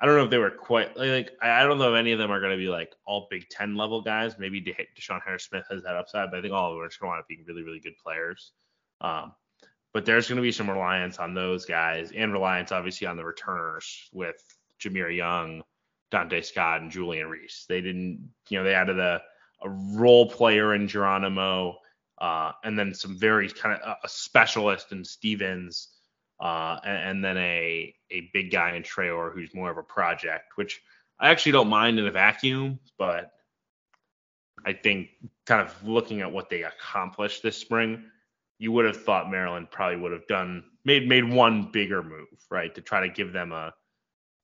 I 0.01 0.07
don't 0.07 0.17
know 0.17 0.25
if 0.25 0.31
they 0.31 0.39
were 0.39 0.51
quite 0.51 0.95
like 0.97 1.31
I 1.41 1.63
don't 1.63 1.79
know 1.79 1.95
if 1.95 1.99
any 1.99 2.13
of 2.13 2.19
them 2.19 2.31
are 2.31 2.41
going 2.41 2.53
to 2.53 2.59
be 2.59 2.69
like 2.69 2.93
all 3.07 3.29
Big 3.31 3.49
Ten 3.49 3.77
level 3.77 4.03
guys. 4.03 4.39
Maybe 4.39 4.61
De- 4.61 4.75
DeShawn 4.99 5.21
Harris 5.25 5.45
Smith 5.45 5.65
has 5.71 5.83
that 5.85 5.95
upside, 5.95 6.31
but 6.31 6.39
I 6.39 6.43
think 6.43 6.53
all 6.53 6.71
of 6.71 6.77
them 6.77 6.85
are 6.85 6.89
just 6.89 7.01
going 7.01 7.11
to 7.11 7.13
wind 7.13 7.21
up 7.21 7.29
being 7.29 7.45
really 7.47 7.63
really 7.63 7.81
good 7.81 7.97
players. 8.03 8.53
Um, 9.01 9.33
but 9.95 10.05
there's 10.05 10.29
going 10.29 10.37
to 10.37 10.43
be 10.43 10.53
some 10.53 10.69
reliance 10.69 11.19
on 11.19 11.33
those 11.33 11.65
guys 11.65 12.11
and 12.15 12.33
reliance 12.33 12.73
obviously 12.73 13.07
on 13.07 13.17
the 13.17 13.25
returners 13.25 14.11
with 14.13 14.37
Jahmir 14.83 15.17
Young, 15.17 15.63
Donta 16.13 16.45
Scott, 16.45 16.83
and 16.83 16.91
Julian 16.91 17.29
Reese. 17.29 17.65
They 17.69 17.81
didn't, 17.81 18.29
you 18.49 18.59
know, 18.59 18.65
they 18.65 18.75
added 18.75 18.99
a, 18.99 19.23
a 19.63 19.69
role 19.69 20.29
player 20.29 20.75
in 20.75 20.89
Geronimo, 20.89 21.79
uh, 22.19 22.53
and 22.65 22.79
then 22.79 22.93
some 22.93 23.19
very 23.19 23.49
kind 23.49 23.81
of 23.81 23.97
a 24.03 24.09
specialist 24.09 24.93
in 24.93 25.05
Stevens, 25.05 25.89
uh, 26.41 26.79
and, 26.85 27.11
and, 27.11 27.25
then 27.25 27.37
a 27.37 27.95
a 28.11 28.29
big 28.33 28.51
guy 28.51 28.75
in 28.75 28.83
Traore 28.83 29.33
who's 29.33 29.55
more 29.55 29.71
of 29.71 29.79
a 29.79 29.83
project, 29.83 30.57
which 30.57 30.81
I 31.21 31.31
actually 31.31 31.53
don't 31.53 31.69
mind 31.69 31.99
in 31.99 32.07
a 32.07 32.11
vacuum, 32.11 32.81
but 32.99 33.31
I 34.67 34.73
think 34.73 35.11
kind 35.47 35.61
of 35.61 35.73
looking 35.87 36.21
at 36.21 36.33
what 36.33 36.51
they 36.51 36.63
accomplished 36.63 37.43
this 37.43 37.57
spring, 37.57 38.05
you 38.65 38.73
would 38.73 38.87
have 38.87 38.97
thought 38.97 39.31
Maryland 39.31 39.71
probably 39.71 39.99
would 39.99 40.13
have 40.13 40.27
done 40.27 40.65
made 40.87 41.07
made 41.07 41.31
one 41.31 41.71
bigger 41.71 42.03
move, 42.03 42.39
right, 42.51 42.75
to 42.75 42.81
try 42.81 43.07
to 43.07 43.13
give 43.13 43.31
them 43.31 43.53
a 43.53 43.75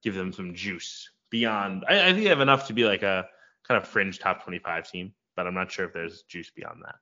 give 0.02 0.14
them 0.14 0.30
some 0.30 0.54
juice 0.54 1.08
beyond. 1.30 1.86
I, 1.88 2.08
I 2.08 2.12
think 2.12 2.24
they 2.24 2.28
have 2.28 2.42
enough 2.42 2.66
to 2.66 2.74
be 2.74 2.84
like 2.84 3.02
a 3.02 3.26
kind 3.66 3.80
of 3.80 3.88
fringe 3.88 4.18
top 4.18 4.44
25 4.44 4.90
team, 4.90 5.14
but 5.36 5.46
I'm 5.46 5.54
not 5.54 5.72
sure 5.72 5.86
if 5.86 5.94
there's 5.94 6.22
juice 6.28 6.50
beyond 6.54 6.82
that. 6.84 6.96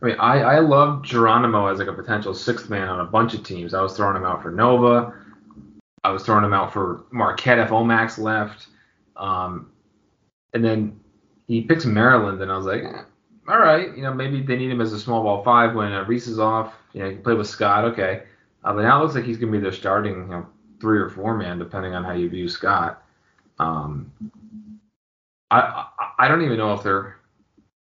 I 0.00 0.06
mean, 0.06 0.16
I, 0.20 0.38
I 0.42 0.58
love 0.60 1.02
Geronimo 1.02 1.66
as 1.66 1.80
like 1.80 1.88
a 1.88 1.92
potential 1.92 2.34
sixth 2.34 2.70
man 2.70 2.88
on 2.88 3.00
a 3.00 3.04
bunch 3.04 3.34
of 3.34 3.42
teams. 3.42 3.74
I 3.74 3.82
was 3.82 3.96
throwing 3.96 4.14
him 4.14 4.24
out 4.24 4.40
for 4.40 4.52
Nova. 4.52 5.12
I 6.04 6.10
was 6.10 6.22
throwing 6.22 6.44
him 6.44 6.54
out 6.54 6.72
for 6.72 7.04
Marquette 7.10 7.58
if 7.58 7.70
Omax 7.70 8.16
left. 8.16 8.68
Um, 9.16 9.72
and 10.54 10.64
then 10.64 11.00
he 11.48 11.62
picks 11.62 11.84
Maryland, 11.84 12.40
and 12.40 12.52
I 12.52 12.56
was 12.56 12.66
like, 12.66 12.84
eh, 12.84 13.02
all 13.48 13.58
right, 13.58 13.96
you 13.96 14.02
know, 14.02 14.12
maybe 14.12 14.42
they 14.42 14.56
need 14.56 14.70
him 14.70 14.80
as 14.80 14.92
a 14.92 15.00
small 15.00 15.22
ball 15.22 15.42
five 15.42 15.74
when 15.74 15.92
uh, 15.92 16.04
Reese 16.04 16.26
is 16.26 16.38
off. 16.38 16.74
You 16.92 17.00
know, 17.00 17.08
he 17.08 17.14
can 17.14 17.24
play 17.24 17.34
with 17.34 17.48
Scott. 17.48 17.84
Okay, 17.84 18.24
uh, 18.64 18.74
but 18.74 18.82
now 18.82 19.00
it 19.00 19.02
looks 19.02 19.14
like 19.14 19.24
he's 19.24 19.38
going 19.38 19.52
to 19.52 19.58
be 19.58 19.62
their 19.62 19.72
starting, 19.72 20.14
you 20.14 20.26
know, 20.26 20.46
three 20.80 20.98
or 20.98 21.08
four 21.08 21.36
man, 21.36 21.58
depending 21.58 21.94
on 21.94 22.04
how 22.04 22.12
you 22.12 22.28
view 22.28 22.48
Scott. 22.48 23.02
Um, 23.58 24.12
I, 25.50 25.60
I, 25.60 25.86
I 26.18 26.28
don't 26.28 26.42
even 26.42 26.58
know 26.58 26.74
if 26.74 26.82
they're 26.82 27.16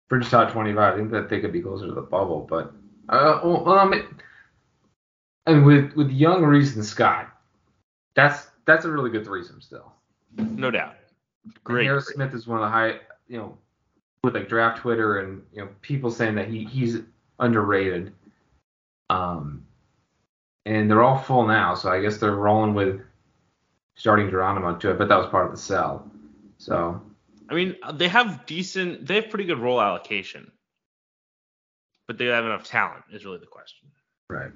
fringe 0.09 0.29
top 0.29 0.53
25. 0.53 0.95
I 0.95 0.97
think 0.97 1.11
that 1.13 1.29
they 1.29 1.41
could 1.41 1.53
be 1.53 1.63
closer 1.63 1.87
to 1.87 1.95
the 1.95 2.03
bubble, 2.03 2.47
but 2.49 2.75
uh, 3.09 3.41
well, 3.45 3.79
I 3.79 3.85
mean, 3.85 4.05
and 5.47 5.65
with 5.65 5.93
with 5.95 6.11
Young, 6.11 6.43
Reese, 6.43 6.75
and 6.75 6.85
Scott, 6.85 7.31
that's 8.15 8.49
that's 8.67 8.85
a 8.85 8.91
really 8.91 9.11
good 9.11 9.25
threesome 9.25 9.61
still. 9.61 9.93
No 10.37 10.71
doubt. 10.71 10.95
Great. 11.65 11.81
And 11.81 11.89
Harris 11.89 12.07
Smith 12.09 12.35
is 12.35 12.47
one 12.47 12.59
of 12.59 12.65
the 12.65 12.71
high, 12.71 13.01
you 13.29 13.39
know, 13.39 13.57
with 14.23 14.35
like 14.35 14.49
draft 14.49 14.81
Twitter 14.81 15.19
and 15.19 15.43
you 15.53 15.63
know 15.63 15.69
people 15.81 16.11
saying 16.11 16.37
that 16.37 16.49
he 16.49 16.65
he's 16.65 16.99
underrated. 17.39 18.13
Um, 19.11 19.67
and 20.65 20.91
they're 20.91 21.03
all 21.03 21.19
full 21.19 21.47
now, 21.47 21.75
so 21.75 21.91
I 21.91 22.01
guess 22.01 22.19
they're 22.19 22.33
rolling 22.33 22.75
with 22.75 23.01
starting 23.97 24.31
Geronimo 24.31 24.77
too. 24.77 24.91
I 24.91 24.93
bet 24.95 25.09
that 25.09 25.19
was 25.19 25.29
part 25.29 25.47
of 25.47 25.53
the 25.53 25.59
sell. 25.59 26.11
So. 26.59 27.03
I 27.49 27.55
mean, 27.55 27.77
they 27.95 28.09
have 28.09 28.47
decent, 28.47 29.07
they 29.07 29.17
have 29.17 29.29
pretty 29.29 29.45
good 29.45 29.59
role 29.59 29.81
allocation, 29.81 30.51
but 32.07 32.17
they 32.17 32.27
have 32.27 32.47
enough 32.47 32.65
talent 32.65 33.05
is 33.13 33.27
really 33.27 33.39
the 33.39 33.47
question. 33.47 33.89
Right. 34.31 34.53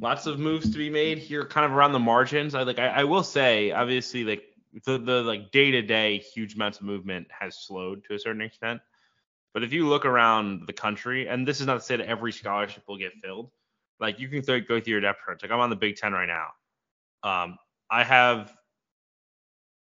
Lots 0.00 0.26
of 0.26 0.38
moves 0.38 0.70
to 0.70 0.78
be 0.78 0.88
made 0.88 1.18
here, 1.18 1.44
kind 1.44 1.66
of 1.66 1.72
around 1.72 1.92
the 1.92 1.98
margins. 1.98 2.54
I 2.54 2.62
like. 2.62 2.78
I, 2.78 2.86
I 2.86 3.04
will 3.04 3.24
say, 3.24 3.72
obviously, 3.72 4.22
like 4.22 4.44
the 4.84 4.98
the 4.98 5.22
like 5.22 5.50
day 5.50 5.70
to 5.70 5.82
day 5.82 6.18
huge 6.18 6.54
amounts 6.54 6.78
of 6.78 6.84
movement 6.84 7.26
has 7.30 7.58
slowed 7.58 8.04
to 8.04 8.14
a 8.14 8.18
certain 8.18 8.42
extent. 8.42 8.80
But 9.54 9.64
if 9.64 9.72
you 9.72 9.88
look 9.88 10.04
around 10.04 10.66
the 10.66 10.72
country, 10.72 11.28
and 11.28 11.46
this 11.46 11.60
is 11.60 11.66
not 11.66 11.74
to 11.74 11.80
say 11.80 11.96
that 11.96 12.06
every 12.06 12.32
scholarship 12.32 12.84
will 12.86 12.98
get 12.98 13.12
filled, 13.22 13.50
like 13.98 14.20
you 14.20 14.28
can 14.28 14.42
th- 14.42 14.68
go 14.68 14.80
through 14.80 14.92
your 14.92 15.00
depth 15.00 15.20
charts. 15.24 15.42
Like 15.42 15.50
I'm 15.50 15.60
on 15.60 15.70
the 15.70 15.76
Big 15.76 15.96
Ten 15.96 16.12
right 16.12 16.28
now. 16.28 16.48
Um, 17.22 17.58
I 17.90 18.04
have 18.04 18.52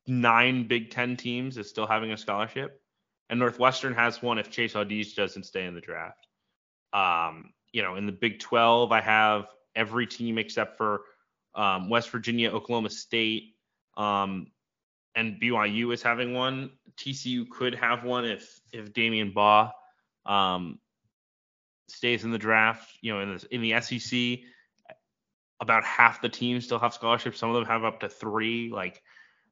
nine 0.06 0.66
Big 0.66 0.90
Ten 0.90 1.16
teams 1.16 1.56
is 1.58 1.68
still 1.68 1.87
having 1.87 2.12
a 2.12 2.16
scholarship, 2.16 2.80
and 3.28 3.38
Northwestern 3.38 3.94
has 3.94 4.22
one 4.22 4.38
if 4.38 4.50
Chase 4.50 4.75
Audige 4.75 5.14
doesn't 5.14 5.44
stay 5.44 5.66
in 5.66 5.75
the 5.75 5.80
draft. 5.80 6.26
Um, 6.92 7.52
you 7.72 7.82
know, 7.82 7.96
in 7.96 8.06
the 8.06 8.12
Big 8.12 8.40
12, 8.40 8.90
I 8.92 9.00
have 9.00 9.46
every 9.75 10.06
team 10.06 10.38
except 10.38 10.76
for 10.76 11.02
um, 11.54 11.88
West 11.88 12.10
Virginia, 12.10 12.50
Oklahoma 12.50 12.90
State, 12.90 13.54
um, 13.96 14.49
and 15.14 15.40
BYU 15.40 15.93
is 15.93 16.02
having 16.02 16.35
one. 16.35 16.71
TCU 16.97 17.49
could 17.49 17.75
have 17.75 18.05
one 18.05 18.25
if 18.25 18.61
if 18.73 18.93
Damion 18.93 19.33
Baugh 19.33 19.73
um, 20.26 20.79
stays 21.88 22.25
in 22.25 22.31
the 22.31 22.38
draft. 22.38 22.90
You 23.00 23.14
know, 23.14 23.21
in 23.21 23.37
the 23.37 23.47
in 23.50 23.62
the 23.62 23.81
SEC, 23.81 24.45
about 25.61 25.85
half 25.85 26.23
the 26.23 26.29
teams 26.29 26.64
still 26.64 26.79
have 26.79 26.95
scholarships. 26.95 27.38
Some 27.38 27.50
of 27.50 27.57
them 27.57 27.67
have 27.67 27.85
up 27.85 28.00
to 28.00 28.09
three. 28.09 28.71
Like, 28.71 29.02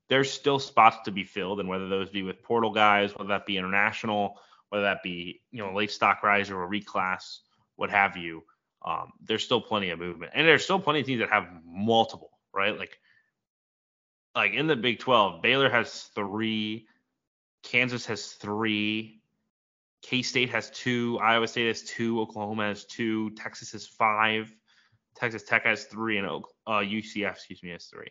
there's 0.09 0.31
still 0.31 0.59
spots 0.59 0.99
to 1.05 1.11
be 1.11 1.25
filled, 1.25 1.61
and 1.61 1.69
whether 1.69 1.88
those 1.88 2.11
be 2.11 2.23
with 2.23 2.43
portal 2.43 2.73
guys, 2.73 3.12
whether 3.17 3.29
that 3.29 3.47
be 3.47 3.57
international, 3.57 4.41
whether 4.71 4.85
that 4.85 5.03
be 5.03 5.41
you 5.50 5.65
know 5.65 5.75
late 5.75 5.91
stock 5.91 6.23
rise 6.23 6.50
or 6.50 6.62
a 6.65 6.69
reclass, 6.69 7.38
what 7.77 7.91
have 7.91 8.17
you. 8.17 8.43
Um, 8.85 9.12
there's 9.25 9.45
still 9.45 9.61
plenty 9.61 9.91
of 9.91 9.99
movement, 9.99 10.33
and 10.35 10.47
there's 10.47 10.65
still 10.65 10.79
plenty 10.79 11.00
of 11.00 11.07
teams 11.07 11.21
that 11.21 11.31
have 11.31 11.49
multiple, 11.65 12.31
right? 12.55 12.79
Like 12.79 12.99
like 14.38 14.52
in 14.54 14.68
the 14.68 14.76
Big 14.76 15.00
12, 15.00 15.42
Baylor 15.42 15.68
has 15.68 16.04
three, 16.14 16.87
Kansas 17.64 18.07
has 18.07 18.28
three, 18.35 19.21
K 20.00 20.23
State 20.23 20.49
has 20.50 20.71
two, 20.71 21.18
Iowa 21.21 21.49
State 21.49 21.66
has 21.66 21.83
two, 21.83 22.21
Oklahoma 22.21 22.68
has 22.68 22.85
two, 22.85 23.30
Texas 23.30 23.73
has 23.73 23.85
five, 23.85 24.54
Texas 25.16 25.42
Tech 25.42 25.64
has 25.64 25.87
three, 25.87 26.18
and 26.18 26.28
uh, 26.28 26.42
UCF, 26.68 27.33
excuse 27.33 27.64
me, 27.64 27.71
has 27.71 27.87
three. 27.87 28.07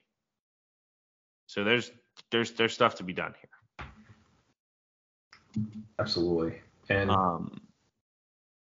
So 1.45 1.63
there's 1.63 1.91
there's 2.29 2.51
there's 2.51 2.73
stuff 2.73 2.95
to 2.95 3.03
be 3.03 3.13
done 3.13 3.33
here. 3.39 3.87
Absolutely. 5.97 6.59
And 6.89 7.09
um, 7.09 7.61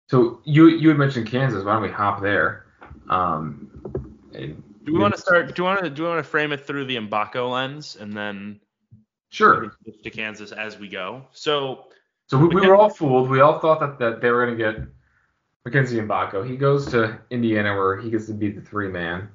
so 0.10 0.42
you 0.46 0.68
you 0.68 0.90
had 0.90 0.98
mentioned 0.98 1.28
Kansas. 1.28 1.64
Why 1.64 1.74
don't 1.74 1.84
we 1.84 1.92
hop 1.92 2.24
there? 2.24 2.66
Um, 3.08 3.70
and 4.34 4.64
do 4.84 4.94
we 4.94 5.00
want 5.00 5.16
to 5.16 5.22
start? 5.22 5.56
Do 5.56 5.64
we 5.64 5.68
want 5.68 5.84
to 5.84 5.90
do 5.90 6.04
we 6.04 6.10
want 6.10 6.24
to 6.24 6.30
frame 6.30 6.52
it 6.52 6.66
through 6.66 6.86
the 6.86 6.98
Mgbako 6.98 7.52
lens 7.52 7.98
and 8.00 8.14
then 8.14 8.60
sure 9.30 9.76
to 10.04 10.10
Kansas 10.10 10.52
as 10.52 10.78
we 10.78 10.88
go? 10.88 11.26
So 11.32 11.86
so 12.28 12.38
we, 12.38 12.48
we 12.48 12.68
were 12.68 12.76
all 12.76 12.90
fooled. 12.90 13.30
We 13.30 13.42
all 13.42 13.60
thought 13.60 13.80
that, 13.80 14.00
that 14.00 14.22
they 14.22 14.32
were 14.32 14.46
going 14.46 14.58
to 14.58 14.64
get 14.64 14.88
Mackenzie 15.66 16.00
Mgbako. 16.00 16.50
He 16.50 16.58
goes 16.58 16.88
to 16.92 17.20
Indiana 17.30 17.76
where 17.76 17.98
he 17.98 18.10
gets 18.10 18.26
to 18.28 18.34
be 18.34 18.50
the 18.50 18.62
three 18.62 18.88
man. 18.88 19.30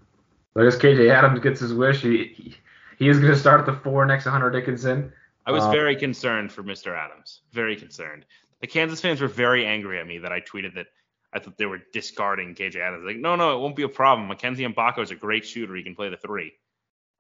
I 0.57 0.65
guess 0.65 0.77
KJ 0.77 1.11
Adams 1.11 1.41
gets 1.41 1.61
his 1.61 1.75
wish. 1.75 2.01
He 2.01 2.33
he, 2.35 2.55
he 2.99 3.09
is 3.09 3.19
going 3.19 3.33
to 3.33 3.39
start 3.39 3.61
at 3.61 3.67
the 3.67 3.75
four 3.75 4.07
next 4.07 4.25
to 4.25 4.31
Hunter 4.31 4.51
Dickinson. 4.51 5.13
I 5.45 5.53
was 5.53 5.65
um, 5.65 5.73
very 5.73 5.95
concerned 5.95 6.51
for 6.51 6.63
Mr. 6.63 6.97
Adams. 6.97 7.43
Very 7.53 7.77
concerned. 7.77 8.25
The 8.61 8.67
Kansas 8.67 9.01
fans 9.01 9.21
were 9.21 9.29
very 9.29 9.67
angry 9.67 10.01
at 10.01 10.07
me 10.07 10.19
that 10.19 10.33
I 10.33 10.41
tweeted 10.41 10.75
that 10.75 10.87
I 11.33 11.39
thought 11.39 11.59
they 11.59 11.67
were 11.67 11.81
discarding 11.93 12.55
KJ 12.55 12.77
Adams. 12.77 13.05
Like, 13.05 13.17
no, 13.17 13.37
no, 13.37 13.57
it 13.57 13.61
won't 13.61 13.77
be 13.77 13.83
a 13.83 13.89
problem. 13.89 14.29
Mackenzie 14.29 14.65
Mgbako 14.65 15.01
is 15.01 15.11
a 15.11 15.15
great 15.15 15.45
shooter. 15.45 15.75
He 15.75 15.83
can 15.83 15.95
play 15.95 16.09
the 16.09 16.17
three. 16.17 16.53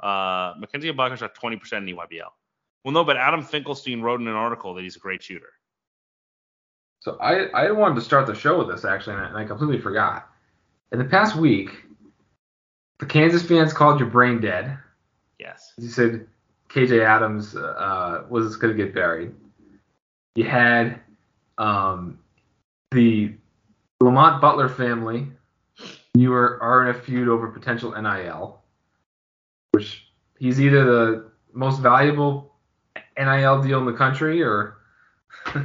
Uh, 0.01 0.55
Mackenzie 0.59 0.93
Mgbako 0.93 1.17
shot 1.19 1.35
20% 1.35 1.73
in 1.79 1.97
EYBL. 1.97 2.31
Well, 2.85 2.93
no, 2.93 3.05
but 3.05 3.17
Adam 3.17 3.43
Finkelstein 3.43 4.01
wrote 4.01 4.21
in 4.21 4.29
an 4.29 4.35
article 4.35 4.75
that 4.75 4.83
he's 4.83 4.97
a 4.97 5.01
great 5.01 5.23
shooter. 5.23 5.51
So 7.01 7.17
I, 7.21 7.47
I 7.47 7.71
wanted 7.71 7.97
to 7.97 8.01
start 8.01 8.27
the 8.27 8.35
show 8.35 8.59
with 8.59 8.69
this 8.69 8.85
actually, 8.85 9.17
and 9.17 9.25
I, 9.25 9.29
and 9.29 9.37
I 9.37 9.45
completely 9.45 9.81
forgot. 9.81 10.29
In 10.93 10.99
the 10.99 11.05
past 11.05 11.37
week, 11.37 11.71
the 12.99 13.07
Kansas 13.07 13.43
fans 13.43 13.73
called 13.73 14.01
you 14.01 14.07
brain 14.07 14.41
dead. 14.41 14.79
Yes. 15.39 15.73
You 15.79 15.89
said 15.89 16.27
KJ 16.69 17.05
Adams 17.05 17.57
uh, 17.57 18.25
was 18.29 18.57
going 18.57 18.77
to 18.77 18.85
get 18.85 18.95
buried. 18.95 19.35
You 20.35 20.45
had 20.45 21.01
um, 21.59 22.19
the 22.91 23.33
Lamont 24.17 24.41
Butler 24.41 24.71
family, 24.71 25.29
you 26.15 26.33
are, 26.33 26.59
are 26.63 26.83
in 26.83 26.97
a 26.97 26.99
feud 26.99 27.29
over 27.29 27.49
potential 27.49 27.93
NIL, 28.01 28.63
which 29.73 30.07
he's 30.39 30.59
either 30.59 30.85
the 30.87 31.31
most 31.53 31.83
valuable 31.83 32.55
NIL 33.19 33.63
deal 33.63 33.79
in 33.79 33.85
the 33.85 33.93
country 33.93 34.43
or 34.43 34.79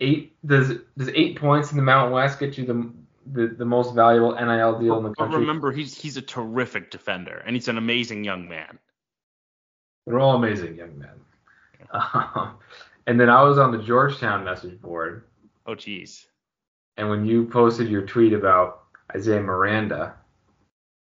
eight 0.00 0.36
does 0.46 0.74
does 0.96 1.08
eight 1.14 1.36
points 1.40 1.72
in 1.72 1.76
the 1.76 1.82
Mountain 1.82 2.12
West 2.12 2.38
get 2.38 2.56
you 2.56 2.64
the 2.64 2.92
the, 3.32 3.48
the 3.56 3.64
most 3.64 3.92
valuable 3.92 4.32
NIL 4.34 4.78
deal 4.78 4.98
in 4.98 5.02
the 5.02 5.08
But 5.10 5.18
country. 5.18 5.40
remember, 5.40 5.72
he's 5.72 6.00
he's 6.00 6.16
a 6.16 6.22
terrific 6.22 6.92
defender, 6.92 7.42
and 7.44 7.56
he's 7.56 7.66
an 7.66 7.78
amazing 7.78 8.22
young 8.22 8.48
man. 8.48 8.78
They're 10.06 10.20
all 10.20 10.36
amazing 10.36 10.76
young 10.76 10.98
men. 10.98 11.08
Um, 11.92 12.56
and 13.06 13.20
then 13.20 13.28
I 13.28 13.42
was 13.42 13.58
on 13.58 13.70
the 13.70 13.78
Georgetown 13.78 14.42
message 14.44 14.80
board, 14.80 15.24
Oh, 15.66 15.74
geez. 15.74 16.26
And 16.96 17.08
when 17.08 17.24
you 17.24 17.46
posted 17.46 17.88
your 17.88 18.02
tweet 18.02 18.32
about 18.32 18.82
Isaiah 19.14 19.40
Miranda, 19.40 20.14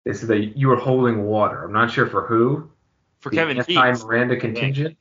they 0.06 0.13
said 0.13 0.29
that 0.29 0.58
you 0.58 0.67
were 0.67 0.75
holding 0.75 1.24
water. 1.24 1.63
I'm 1.63 1.74
not 1.74 1.91
sure 1.91 2.08
for 2.08 2.25
who. 2.25 2.70
For 3.20 3.29
the 3.29 3.38
Kevin 3.38 3.58
anti-Miranda 3.58 4.38
contingent. 4.38 4.98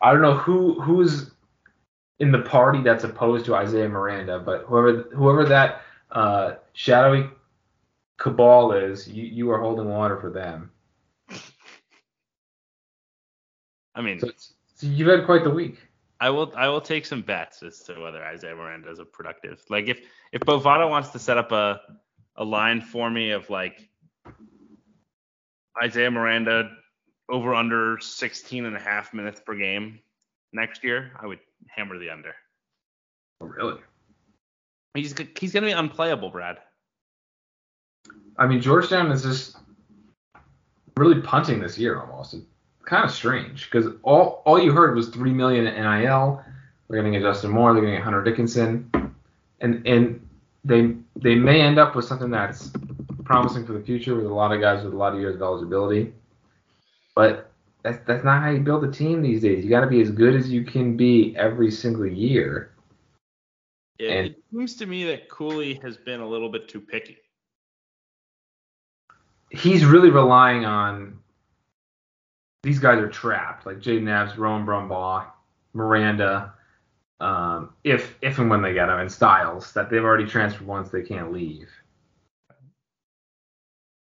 I 0.00 0.12
don't 0.12 0.22
know 0.22 0.36
who 0.36 0.80
who's 0.80 1.30
in 2.18 2.32
the 2.32 2.42
party 2.42 2.82
that's 2.82 3.04
opposed 3.04 3.46
to 3.46 3.54
Isaiah 3.54 3.88
Miranda, 3.88 4.38
but 4.38 4.64
whoever 4.64 5.04
whoever 5.14 5.44
that 5.46 5.82
uh, 6.10 6.54
shadowy 6.72 7.28
cabal 8.18 8.72
is, 8.72 9.08
you, 9.08 9.24
you 9.24 9.50
are 9.50 9.60
holding 9.60 9.88
water 9.88 10.18
for 10.20 10.30
them. 10.30 10.70
I 13.94 14.00
mean, 14.00 14.18
So, 14.20 14.30
so 14.74 14.86
you've 14.86 15.08
had 15.08 15.26
quite 15.26 15.44
the 15.44 15.50
week. 15.50 15.78
I 16.22 16.30
will 16.30 16.52
I 16.56 16.68
will 16.68 16.80
take 16.80 17.04
some 17.04 17.20
bets 17.22 17.64
as 17.64 17.80
to 17.80 18.00
whether 18.00 18.24
Isaiah 18.24 18.54
Miranda 18.54 18.88
is 18.92 19.00
a 19.00 19.04
productive. 19.04 19.60
Like 19.68 19.88
if 19.88 20.02
if 20.30 20.40
Bovada 20.42 20.88
wants 20.88 21.08
to 21.08 21.18
set 21.18 21.36
up 21.36 21.50
a 21.50 21.80
a 22.36 22.44
line 22.44 22.80
for 22.80 23.10
me 23.10 23.32
of 23.32 23.50
like 23.50 23.90
Isaiah 25.82 26.12
Miranda 26.12 26.70
over 27.28 27.56
under 27.56 27.98
16 28.00 28.66
and 28.66 28.76
a 28.76 28.78
half 28.78 29.12
minutes 29.12 29.40
per 29.44 29.56
game 29.56 29.98
next 30.52 30.84
year, 30.84 31.10
I 31.20 31.26
would 31.26 31.40
hammer 31.66 31.98
the 31.98 32.10
under. 32.10 32.34
Oh, 33.40 33.46
really? 33.46 33.80
He's 34.94 35.16
he's 35.36 35.52
gonna 35.52 35.66
be 35.66 35.72
unplayable, 35.72 36.30
Brad. 36.30 36.58
I 38.38 38.46
mean, 38.46 38.60
Georgetown 38.60 39.10
is 39.10 39.24
just 39.24 39.56
really 40.96 41.20
punting 41.20 41.58
this 41.58 41.76
year 41.76 42.00
almost. 42.00 42.36
Kind 42.84 43.04
of 43.04 43.10
strange 43.10 43.70
because 43.70 43.92
all 44.02 44.42
all 44.44 44.60
you 44.60 44.72
heard 44.72 44.96
was 44.96 45.08
three 45.08 45.32
million 45.32 45.66
in 45.66 45.74
NIL. 45.74 46.42
They're 46.88 47.00
going 47.00 47.12
to 47.12 47.18
get 47.18 47.24
Justin 47.24 47.50
Moore. 47.50 47.72
They're 47.72 47.82
going 47.82 47.94
to 47.94 47.98
get 47.98 48.04
Hunter 48.04 48.22
Dickinson, 48.22 48.90
and 49.60 49.86
and 49.86 50.28
they 50.64 50.96
they 51.16 51.34
may 51.34 51.60
end 51.60 51.78
up 51.78 51.94
with 51.94 52.04
something 52.04 52.30
that's 52.30 52.70
promising 53.24 53.64
for 53.64 53.72
the 53.72 53.80
future 53.80 54.14
with 54.14 54.26
a 54.26 54.34
lot 54.34 54.52
of 54.52 54.60
guys 54.60 54.84
with 54.84 54.92
a 54.92 54.96
lot 54.96 55.14
of 55.14 55.20
years 55.20 55.36
of 55.36 55.42
eligibility. 55.42 56.12
But 57.14 57.50
that's 57.82 57.98
that's 58.06 58.24
not 58.24 58.42
how 58.42 58.50
you 58.50 58.60
build 58.60 58.84
a 58.84 58.90
team 58.90 59.22
these 59.22 59.42
days. 59.42 59.64
You 59.64 59.70
got 59.70 59.82
to 59.82 59.86
be 59.86 60.00
as 60.00 60.10
good 60.10 60.34
as 60.34 60.50
you 60.50 60.64
can 60.64 60.96
be 60.96 61.34
every 61.36 61.70
single 61.70 62.06
year. 62.06 62.72
It, 63.98 64.10
And- 64.10 64.26
it 64.28 64.42
seems 64.52 64.76
to 64.76 64.86
me 64.86 65.04
that 65.04 65.28
Cooley 65.28 65.74
has 65.82 65.96
been 65.96 66.20
a 66.20 66.28
little 66.28 66.48
bit 66.48 66.68
too 66.68 66.80
picky. 66.80 67.18
he's 69.50 69.84
really 69.84 70.10
relying 70.10 70.64
on 70.64 71.18
these 72.62 72.78
guys 72.78 72.98
are 72.98 73.08
trapped, 73.08 73.66
like 73.66 73.78
Jayden 73.78 74.08
Epps, 74.08 74.38
Rowan 74.38 74.64
Brumbaugh, 74.64 75.26
Miranda, 75.72 76.54
um, 77.22 77.74
if 77.84 78.16
if 78.20 78.38
and 78.40 78.50
when 78.50 78.62
they 78.62 78.74
get 78.74 78.86
them, 78.86 78.98
and 78.98 79.10
Styles, 79.10 79.72
that 79.72 79.88
they've 79.88 80.02
already 80.02 80.26
transferred 80.26 80.66
once, 80.66 80.90
they 80.90 81.02
can't 81.02 81.32
leave. 81.32 81.70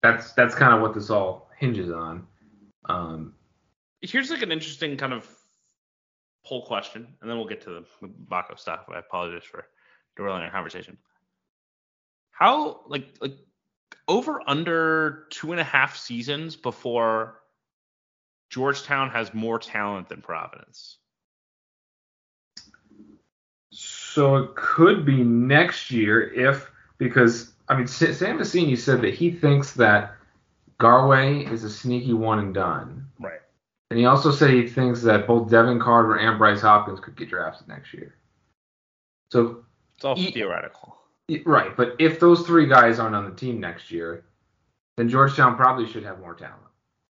That's 0.02 0.32
that's 0.34 0.56
kind 0.56 0.74
of 0.74 0.82
what 0.82 0.94
this 0.94 1.10
all 1.10 1.50
hinges 1.58 1.92
on. 1.92 2.26
Um, 2.86 3.34
Here's 4.02 4.32
like 4.32 4.42
an 4.42 4.52
interesting 4.52 4.98
kind 4.98 5.14
of 5.14 5.28
poll 6.46 6.66
question, 6.66 7.06
and 7.22 7.30
then 7.30 7.38
we'll 7.38 7.48
get 7.48 7.62
to 7.62 7.70
the 8.02 8.08
Mgbako 8.08 8.58
stuff. 8.58 8.86
I 8.90 9.00
apologize 9.00 9.44
for 9.44 9.68
derailing 10.16 10.44
our 10.44 10.52
conversation. 10.52 10.98
How 12.32 12.82
like 12.88 13.10
like 13.20 13.38
over 14.08 14.42
under 14.48 15.28
two 15.32 15.52
and 15.52 15.60
a 15.60 15.66
half 15.66 15.98
seasons 15.98 16.56
before 16.56 17.41
Georgetown 18.52 19.10
has 19.10 19.34
more 19.34 19.58
talent 19.58 20.10
than 20.10 20.22
Providence? 20.22 20.98
so 23.74 24.36
it 24.36 24.54
could 24.56 25.06
be 25.06 25.24
next 25.24 25.92
year 25.92 26.30
if 26.34 26.70
because 26.98 27.54
I 27.70 27.78
mean 27.78 27.88
Sa- 27.88 28.12
Sam 28.12 28.38
Vecenie 28.38 28.78
said 28.78 29.02
that 29.02 29.14
he 29.14 29.32
thinks 29.32 29.72
that 29.76 30.14
Garwey 30.78 31.50
is 31.50 31.64
a 31.64 31.70
sneaky 31.70 32.12
one 32.14 32.40
and 32.40 32.54
done. 32.54 33.08
Right. 33.18 33.40
And 33.90 33.98
he 33.98 34.06
also 34.06 34.30
said 34.32 34.50
he 34.50 34.68
thinks 34.68 35.02
that 35.04 35.26
both 35.26 35.50
Devin 35.50 35.80
Carter 35.80 36.16
and 36.18 36.38
Bryce 36.38 36.60
Hopkins 36.60 37.00
could 37.00 37.16
get 37.16 37.30
drafted 37.30 37.70
next 37.70 37.94
year. 37.94 38.16
So, 39.32 39.64
It's 39.96 40.04
all 40.04 40.18
Ye- 40.18 40.32
theoretical. 40.32 40.98
right, 41.46 41.76
but 41.78 41.96
if 42.00 42.20
those 42.20 42.46
three 42.46 42.66
guys 42.66 43.00
aren't 43.00 43.16
on 43.16 43.24
the 43.30 43.36
team 43.36 43.62
next 43.62 43.90
year, 43.92 44.26
then 44.98 45.08
Georgetown 45.08 45.56
probably 45.56 45.88
should 45.88 46.04
have 46.04 46.20
more 46.20 46.36
talent. 46.36 46.58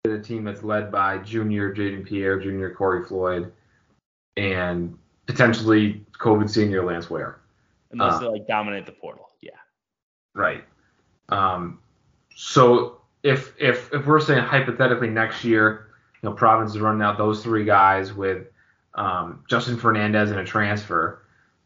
A 0.03 0.17
team 0.17 0.43
that's 0.43 0.63
led 0.63 0.91
by 0.91 1.19
junior 1.19 1.71
Jaden 1.71 2.03
Pierre, 2.03 2.39
junior 2.39 2.73
Corey 2.73 3.05
Floyd, 3.05 3.51
and 4.35 4.97
potentially 5.27 6.03
COVID 6.13 6.49
senior 6.49 6.83
Lance 6.83 7.07
Ware. 7.07 7.39
Unless 7.91 8.15
Uh, 8.15 8.19
they 8.19 8.27
like 8.27 8.47
dominate 8.47 8.87
the 8.87 8.93
portal. 8.93 9.29
Yeah. 9.41 9.51
Right. 10.33 10.63
Um, 11.29 11.79
so 12.35 13.01
if 13.21 13.53
if 13.59 13.93
if 13.93 14.07
we're 14.07 14.19
saying 14.19 14.43
hypothetically 14.43 15.09
next 15.09 15.43
year, 15.43 15.91
you 16.23 16.29
know, 16.29 16.35
Providence 16.35 16.73
is 16.73 16.81
running 16.81 17.03
out 17.03 17.19
those 17.19 17.43
three 17.43 17.63
guys 17.63 18.11
with 18.11 18.47
um, 18.95 19.43
Justin 19.47 19.77
Fernandez 19.77 20.31
in 20.31 20.39
a 20.39 20.45
transfer, 20.45 21.21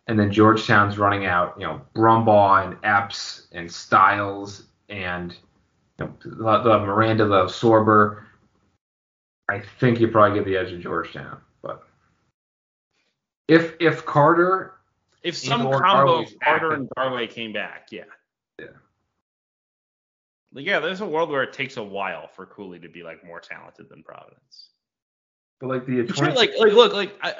and 0.07 0.19
then 0.19 0.29
Georgetown's 0.29 0.97
running 0.97 1.25
out, 1.25 1.55
you 1.57 1.65
know, 1.65 1.79
Brumbaugh 1.95 2.65
and 2.65 2.77
Epps 2.83 3.47
and 3.53 3.71
Styles 3.71 4.63
and 4.89 5.37
you 5.99 6.05
know, 6.05 6.63
the, 6.63 6.79
Miranda, 6.79 7.25
the 7.25 7.43
Sorber. 7.45 8.23
I 9.49 9.61
think 9.79 9.99
you 9.99 10.07
probably 10.07 10.39
get 10.39 10.45
the 10.45 10.57
edge 10.57 10.71
of 10.71 10.81
Georgetown, 10.81 11.37
but 11.61 11.83
if 13.47 13.75
if 13.79 14.05
Carter 14.05 14.73
If 15.23 15.37
some 15.37 15.61
combo 15.61 16.23
Garwey's 16.23 16.35
Carter 16.43 16.73
and 16.73 16.89
Garway 16.97 17.29
came 17.29 17.53
back, 17.53 17.89
yeah. 17.91 18.05
Yeah. 18.59 18.67
Like, 20.51 20.65
yeah, 20.65 20.79
there's 20.79 21.01
a 21.01 21.05
world 21.05 21.29
where 21.29 21.43
it 21.43 21.53
takes 21.53 21.77
a 21.77 21.83
while 21.83 22.27
for 22.27 22.45
Cooley 22.45 22.79
to 22.79 22.89
be 22.89 23.03
like 23.03 23.23
more 23.23 23.39
talented 23.39 23.87
than 23.89 24.03
Providence. 24.03 24.69
but 25.59 25.67
like 25.67 25.85
the 25.85 26.03
20 26.03 26.33
like, 26.33 26.51
like, 26.57 26.73
look, 26.73 26.93
like, 26.93 27.15
I, 27.21 27.35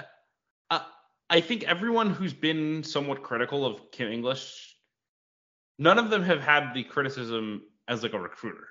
I, 0.70 0.86
I 1.30 1.42
think 1.42 1.64
everyone 1.64 2.12
who's 2.12 2.34
been 2.34 2.84
somewhat 2.84 3.24
critical 3.24 3.66
of 3.66 3.92
Kim 3.92 4.12
English, 4.12 4.76
none 5.80 5.98
of 5.98 6.12
them 6.12 6.22
have 6.22 6.42
had 6.42 6.74
the 6.74 6.84
criticism 6.84 7.64
as 7.88 8.04
like 8.04 8.14
a 8.14 8.20
recruiter. 8.20 8.68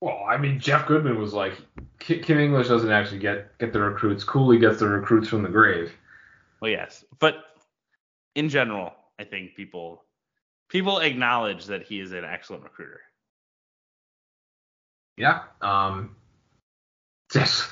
Well, 0.00 0.24
I 0.28 0.36
mean, 0.36 0.58
Jeff 0.58 0.86
Goodman 0.86 1.20
was 1.20 1.32
like, 1.32 1.54
Kim 2.00 2.40
English 2.40 2.66
doesn't 2.66 2.90
actually 2.90 3.20
get 3.20 3.56
get 3.58 3.72
the 3.72 3.80
recruits. 3.80 4.24
Cooley 4.24 4.58
gets 4.58 4.80
the 4.80 4.88
recruits 4.88 5.28
from 5.28 5.44
the 5.44 5.48
grave. 5.48 5.92
Well, 6.60 6.72
yes, 6.72 7.04
but 7.20 7.36
in 8.34 8.48
general, 8.48 8.92
I 9.20 9.24
think 9.24 9.54
people 9.54 10.02
people 10.68 10.98
acknowledge 10.98 11.66
that 11.66 11.84
he 11.84 12.00
is 12.00 12.10
an 12.10 12.24
excellent 12.24 12.64
recruiter. 12.64 13.00
Yeah. 15.16 15.42
Um. 15.60 16.16
Just 17.32 17.70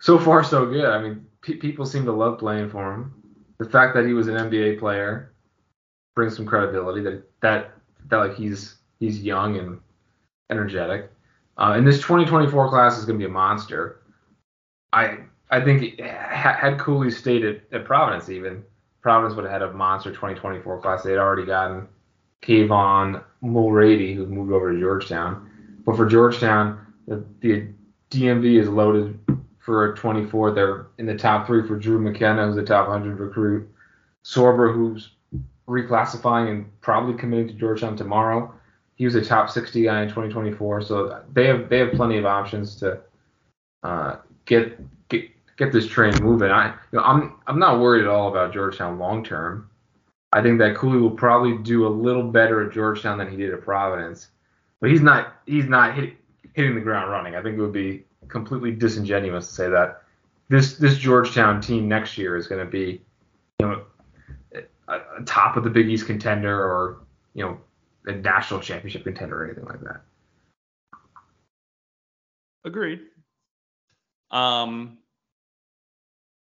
so 0.00 0.20
far 0.20 0.44
so 0.44 0.66
good. 0.66 0.84
I 0.84 1.02
mean, 1.02 1.26
pe- 1.42 1.56
people 1.56 1.84
seem 1.84 2.04
to 2.04 2.12
love 2.12 2.38
playing 2.38 2.70
for 2.70 2.94
him. 2.94 3.12
The 3.58 3.68
fact 3.68 3.94
that 3.96 4.06
he 4.06 4.12
was 4.12 4.28
an 4.28 4.34
NBA 4.34 4.78
player 4.78 5.31
brings 6.14 6.36
some 6.36 6.46
credibility. 6.46 7.02
That 7.02 7.22
that 7.40 7.72
that 8.08 8.16
like 8.16 8.34
he's 8.34 8.76
he's 9.00 9.22
young 9.22 9.56
and 9.58 9.80
energetic. 10.50 11.10
Uh, 11.58 11.74
and 11.76 11.86
this 11.86 11.98
2024 11.98 12.68
class 12.68 12.98
is 12.98 13.04
going 13.04 13.18
to 13.18 13.22
be 13.22 13.30
a 13.30 13.32
monster. 13.32 14.02
I 14.92 15.18
I 15.50 15.60
think 15.60 16.00
had 16.00 16.78
Cooley 16.78 17.10
stayed 17.10 17.44
at, 17.44 17.60
at 17.72 17.84
Providence 17.84 18.28
even, 18.30 18.64
Providence 19.02 19.36
would 19.36 19.44
have 19.44 19.52
had 19.52 19.62
a 19.62 19.72
monster 19.72 20.10
2024 20.10 20.80
class. 20.80 21.02
They'd 21.02 21.18
already 21.18 21.44
gotten 21.44 21.88
Kayvon 22.42 23.22
Mulrady, 23.42 24.14
who 24.14 24.26
moved 24.26 24.52
over 24.52 24.72
to 24.72 24.80
Georgetown. 24.80 25.50
But 25.84 25.96
for 25.96 26.06
Georgetown, 26.06 26.86
the, 27.06 27.24
the 27.40 27.68
DMV 28.10 28.60
is 28.60 28.68
loaded 28.68 29.18
for 29.58 29.92
a 29.92 29.96
24. 29.96 30.52
They're 30.52 30.86
in 30.98 31.06
the 31.06 31.16
top 31.16 31.46
three 31.46 31.66
for 31.66 31.76
Drew 31.76 31.98
McKenna, 31.98 32.46
who's 32.46 32.56
a 32.56 32.62
top 32.62 32.88
100 32.88 33.18
recruit. 33.18 33.68
Sorber, 34.24 34.72
who's 34.72 35.10
reclassifying 35.68 36.50
and 36.50 36.80
probably 36.80 37.14
committing 37.14 37.48
to 37.48 37.54
Georgetown 37.54 37.96
tomorrow. 37.96 38.52
He 38.96 39.04
was 39.04 39.14
a 39.14 39.24
top 39.24 39.50
60 39.50 39.82
guy 39.82 40.02
in 40.02 40.08
2024, 40.08 40.82
so 40.82 41.22
they 41.32 41.46
have 41.46 41.68
they 41.68 41.78
have 41.78 41.92
plenty 41.92 42.18
of 42.18 42.26
options 42.26 42.76
to 42.76 43.00
uh, 43.82 44.16
get 44.44 44.78
get 45.08 45.28
get 45.56 45.72
this 45.72 45.86
train 45.86 46.14
moving. 46.22 46.50
I 46.50 46.68
you 46.92 46.98
know, 46.98 47.02
I'm 47.02 47.36
I'm 47.46 47.58
not 47.58 47.80
worried 47.80 48.02
at 48.02 48.08
all 48.08 48.28
about 48.28 48.52
Georgetown 48.52 48.98
long 48.98 49.24
term. 49.24 49.68
I 50.32 50.42
think 50.42 50.58
that 50.58 50.76
Cooley 50.76 50.98
will 50.98 51.10
probably 51.10 51.58
do 51.58 51.86
a 51.86 51.88
little 51.88 52.22
better 52.22 52.66
at 52.66 52.72
Georgetown 52.72 53.18
than 53.18 53.30
he 53.30 53.36
did 53.36 53.52
at 53.52 53.60
Providence, 53.62 54.28
but 54.80 54.90
he's 54.90 55.02
not 55.02 55.34
he's 55.46 55.66
not 55.66 55.94
hit, 55.94 56.14
hitting 56.54 56.74
the 56.74 56.80
ground 56.80 57.10
running. 57.10 57.34
I 57.34 57.42
think 57.42 57.58
it 57.58 57.60
would 57.60 57.72
be 57.72 58.04
completely 58.28 58.72
disingenuous 58.72 59.48
to 59.48 59.54
say 59.54 59.68
that 59.68 60.02
this 60.48 60.76
this 60.76 60.96
Georgetown 60.98 61.60
team 61.60 61.88
next 61.88 62.16
year 62.16 62.36
is 62.36 62.46
going 62.46 62.64
to 62.64 62.70
be 62.70 63.02
you 63.58 63.66
know 63.66 63.82
a, 64.92 65.24
top 65.24 65.56
of 65.56 65.64
the 65.64 65.70
Big 65.70 65.88
East 65.88 66.06
contender 66.06 66.58
or 66.58 67.04
you 67.34 67.44
know 67.44 67.58
a 68.06 68.12
national 68.12 68.60
championship 68.60 69.04
contender 69.04 69.42
or 69.42 69.44
anything 69.46 69.64
like 69.64 69.80
that. 69.80 70.02
Agreed. 72.64 73.00
Um, 74.30 74.98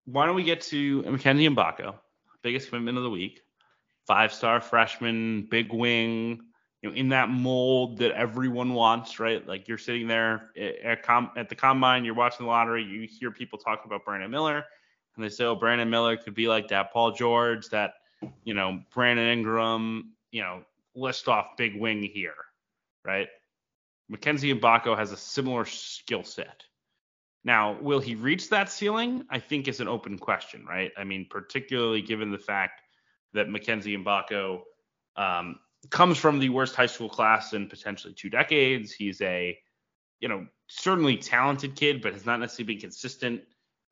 why 0.06 0.26
don't 0.26 0.36
we 0.36 0.44
get 0.44 0.62
to 0.62 1.02
Mackenzie 1.04 1.48
Mgbako, 1.48 1.96
biggest 2.42 2.70
commitment 2.70 2.98
of 2.98 3.04
the 3.04 3.10
week, 3.10 3.42
five-star 4.08 4.62
freshman, 4.62 5.48
big 5.50 5.72
wing, 5.74 6.42
you 6.82 6.90
know, 6.90 6.96
in 6.96 7.10
that 7.10 7.30
mold 7.30 7.98
that 8.00 8.12
everyone 8.12 8.74
wants, 8.74 9.20
right? 9.20 9.46
Like 9.48 9.68
you're 9.68 9.78
sitting 9.78 10.08
there 10.08 10.50
at, 10.84 11.04
com- 11.04 11.32
at 11.38 11.50
the 11.50 11.56
combine, 11.56 12.06
you're 12.06 12.16
watching 12.16 12.46
the 12.46 12.52
lottery, 12.52 12.84
you 12.84 13.08
hear 13.08 13.30
people 13.32 13.60
talking 13.60 13.86
about 13.86 14.06
Brandon 14.06 14.32
Miller, 14.32 14.64
and 15.16 15.24
they 15.24 15.30
say, 15.30 15.44
oh, 15.44 15.56
Brandon 15.56 15.90
Miller 15.90 16.18
could 16.18 16.34
be 16.34 16.48
like 16.48 16.68
that 16.70 16.92
Paul 16.92 17.12
George, 17.12 17.68
that, 17.70 17.96
you 18.44 18.54
know, 18.54 18.82
Brandon 18.94 19.28
Ingram, 19.28 20.14
you 20.32 20.42
know, 20.42 20.64
list 20.96 21.28
off 21.28 21.58
big 21.58 21.80
wing 21.80 22.04
here, 22.04 22.36
right? 23.06 23.28
Mackenzie 24.10 24.54
Mgbako 24.54 24.98
has 24.98 25.12
a 25.12 25.18
similar 25.18 25.66
skill 25.66 26.24
set. 26.24 26.64
Now, 27.44 27.78
will 27.82 28.00
he 28.00 28.16
reach 28.16 28.50
that 28.50 28.70
ceiling? 28.70 29.26
I 29.30 29.40
think 29.40 29.68
is 29.68 29.80
an 29.80 29.88
open 29.88 30.18
question, 30.20 30.66
right? 30.66 30.92
I 30.98 31.04
mean, 31.04 31.26
particularly 31.30 32.02
given 32.02 32.32
the 32.32 32.38
fact 32.38 32.82
that 33.34 33.50
Mackenzie 33.50 33.98
Mgbako 33.98 34.62
um, 35.16 35.60
comes 35.90 36.18
from 36.18 36.40
the 36.40 36.50
worst 36.50 36.76
high 36.76 36.86
school 36.86 37.10
class 37.10 37.54
in 37.54 37.68
potentially 37.68 38.14
two 38.14 38.30
decades. 38.30 38.92
He's 38.92 39.22
a, 39.22 39.58
you 40.20 40.28
know, 40.28 40.46
certainly 40.68 41.18
talented 41.18 41.76
kid, 41.76 42.02
but 42.02 42.14
has 42.14 42.26
not 42.26 42.40
necessarily 42.40 42.76
been 42.76 42.82
consistent. 42.82 43.42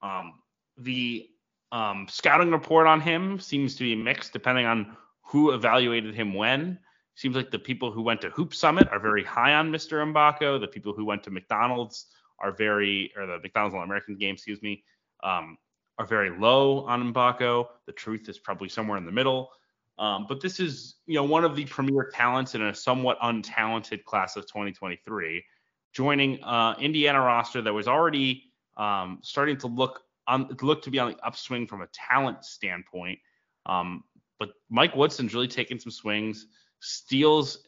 Um, 0.04 0.34
the 0.78 1.28
um, 1.72 2.08
scouting 2.10 2.52
report 2.52 2.88
on 2.88 3.02
him 3.02 3.40
seems 3.40 3.76
to 3.76 3.84
be 3.84 3.96
mixed 3.96 4.34
depending 4.34 4.66
on 4.66 4.98
who 5.22 5.52
evaluated 5.52 6.16
him 6.16 6.34
when. 6.34 6.80
Seems 7.16 7.36
like 7.36 7.52
the 7.52 7.60
people 7.60 7.92
who 7.92 8.02
went 8.02 8.22
to 8.22 8.30
Hoop 8.32 8.54
Summit 8.54 8.88
are 8.92 9.00
very 9.00 9.24
high 9.24 9.54
on 9.54 9.72
Mr. 9.72 10.02
Mgbako. 10.06 10.60
The 10.60 10.68
people 10.68 10.94
who 10.94 11.06
went 11.06 11.24
to 11.24 11.32
McDonald's 11.32 12.08
are 12.40 12.52
very, 12.52 13.12
or 13.16 13.26
the 13.26 13.40
McDonald's 13.40 13.76
All 13.76 13.84
American 13.84 14.16
game, 14.18 14.36
excuse 14.36 14.62
me, 14.62 14.84
um, 15.24 15.58
are 15.98 16.06
very 16.06 16.30
low 16.30 16.86
on 16.86 17.14
Mgbako. 17.14 17.68
The 17.86 17.92
truth 17.92 18.30
is 18.30 18.40
probably 18.40 18.70
somewhere 18.70 18.98
in 18.98 19.06
the 19.06 19.12
middle. 19.12 19.52
Um, 20.00 20.26
but 20.30 20.42
this 20.42 20.62
is, 20.62 20.96
you 21.08 21.16
know, 21.16 21.26
one 21.26 21.44
of 21.44 21.58
the 21.58 21.66
premier 21.66 22.10
talents 22.14 22.56
in 22.56 22.62
a 22.62 22.74
somewhat 22.74 23.20
untalented 23.20 24.06
class 24.06 24.38
of 24.38 24.48
2023, 24.48 25.44
joining 25.92 26.42
uh, 26.42 26.76
Indiana 26.80 27.20
roster 27.20 27.62
that 27.62 27.74
was 27.74 27.90
already 27.90 28.46
um, 28.78 29.20
starting 29.22 29.58
to 29.58 29.68
look 29.68 30.02
on 30.30 30.56
look 30.62 30.84
to 30.84 30.92
be 30.92 31.00
on 31.00 31.12
the 31.12 31.26
upswing 31.26 31.68
from 31.68 31.82
a 31.82 31.88
talent 31.88 32.46
standpoint. 32.46 33.20
Um, 33.66 34.04
but 34.40 34.50
Mike 34.70 34.96
Woodson's 34.96 35.34
really 35.34 35.48
taking 35.48 35.80
some 35.80 35.92
swings, 35.92 36.46
steals 36.80 37.68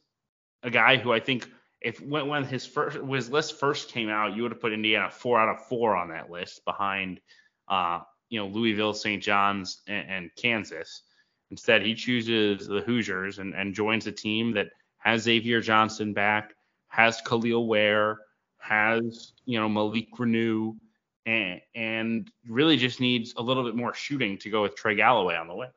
a 0.63 0.69
guy 0.69 0.97
who 0.97 1.11
I 1.11 1.19
think 1.19 1.49
if 1.81 1.99
when, 2.01 2.27
when 2.27 2.43
his 2.45 2.65
first 2.65 3.01
when 3.01 3.15
his 3.15 3.29
list 3.29 3.59
first 3.59 3.89
came 3.89 4.09
out, 4.09 4.35
you 4.35 4.43
would 4.43 4.51
have 4.51 4.61
put 4.61 4.71
Indiana 4.71 5.09
four 5.09 5.39
out 5.39 5.49
of 5.49 5.65
four 5.67 5.95
on 5.95 6.09
that 6.09 6.29
list 6.29 6.63
behind 6.63 7.19
uh, 7.67 7.99
you 8.29 8.39
know 8.39 8.47
Louisville, 8.47 8.93
St. 8.93 9.21
John's, 9.21 9.81
and, 9.87 10.09
and, 10.09 10.29
Kansas. 10.35 11.03
Instead, 11.49 11.81
he 11.81 11.93
chooses 11.93 12.67
the 12.67 12.81
Hoosiers 12.81 13.39
and, 13.39 13.53
and 13.53 13.73
joins 13.73 14.07
a 14.07 14.11
team 14.11 14.53
that 14.53 14.67
has 14.99 15.23
Xavier 15.23 15.59
Johnson 15.59 16.13
back, 16.13 16.53
has 16.87 17.21
Kel'el 17.21 17.67
Ware, 17.67 18.19
has 18.59 19.33
you 19.45 19.59
know 19.59 19.67
Malik 19.67 20.11
Reneau, 20.17 20.75
and, 21.25 22.31
really 22.47 22.77
just 22.77 22.99
needs 22.99 23.33
a 23.37 23.41
little 23.41 23.63
bit 23.63 23.75
more 23.75 23.93
shooting 23.93 24.37
to 24.39 24.49
go 24.49 24.61
with 24.61 24.75
Trey 24.75 24.95
Galloway 24.95 25.35
on 25.35 25.47
the 25.47 25.55
way. 25.55 25.67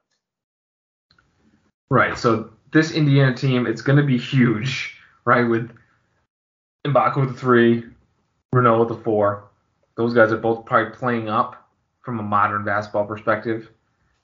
Right. 1.90 2.18
So 2.18 2.50
this 2.72 2.92
Indiana 2.92 3.35
team, 3.37 3.66
it's 3.66 3.83
going 3.83 3.98
to 3.98 4.04
be 4.04 4.18
huge, 4.18 4.96
right? 5.24 5.42
With 5.42 5.70
Mgbako 6.85 7.20
with 7.20 7.28
the 7.35 7.38
three, 7.38 7.85
Reneau 8.54 8.80
with 8.80 8.88
the 8.88 9.02
four. 9.04 9.44
Those 9.96 10.14
guys 10.14 10.33
are 10.33 10.38
both 10.38 10.64
probably 10.64 10.92
playing 10.96 11.28
up 11.28 11.68
from 12.02 12.18
a 12.18 12.22
modern 12.22 12.64
basketball 12.64 13.07
perspective. 13.07 13.70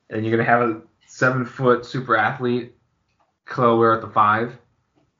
And 0.08 0.24
you're 0.24 0.36
going 0.36 0.44
to 0.44 0.50
have 0.50 0.68
a 0.68 0.82
seven 1.06 1.44
foot 1.44 1.86
super 1.86 2.16
athlete, 2.16 2.74
Kel'el 3.46 3.94
at 3.94 4.00
the 4.00 4.08
five. 4.08 4.58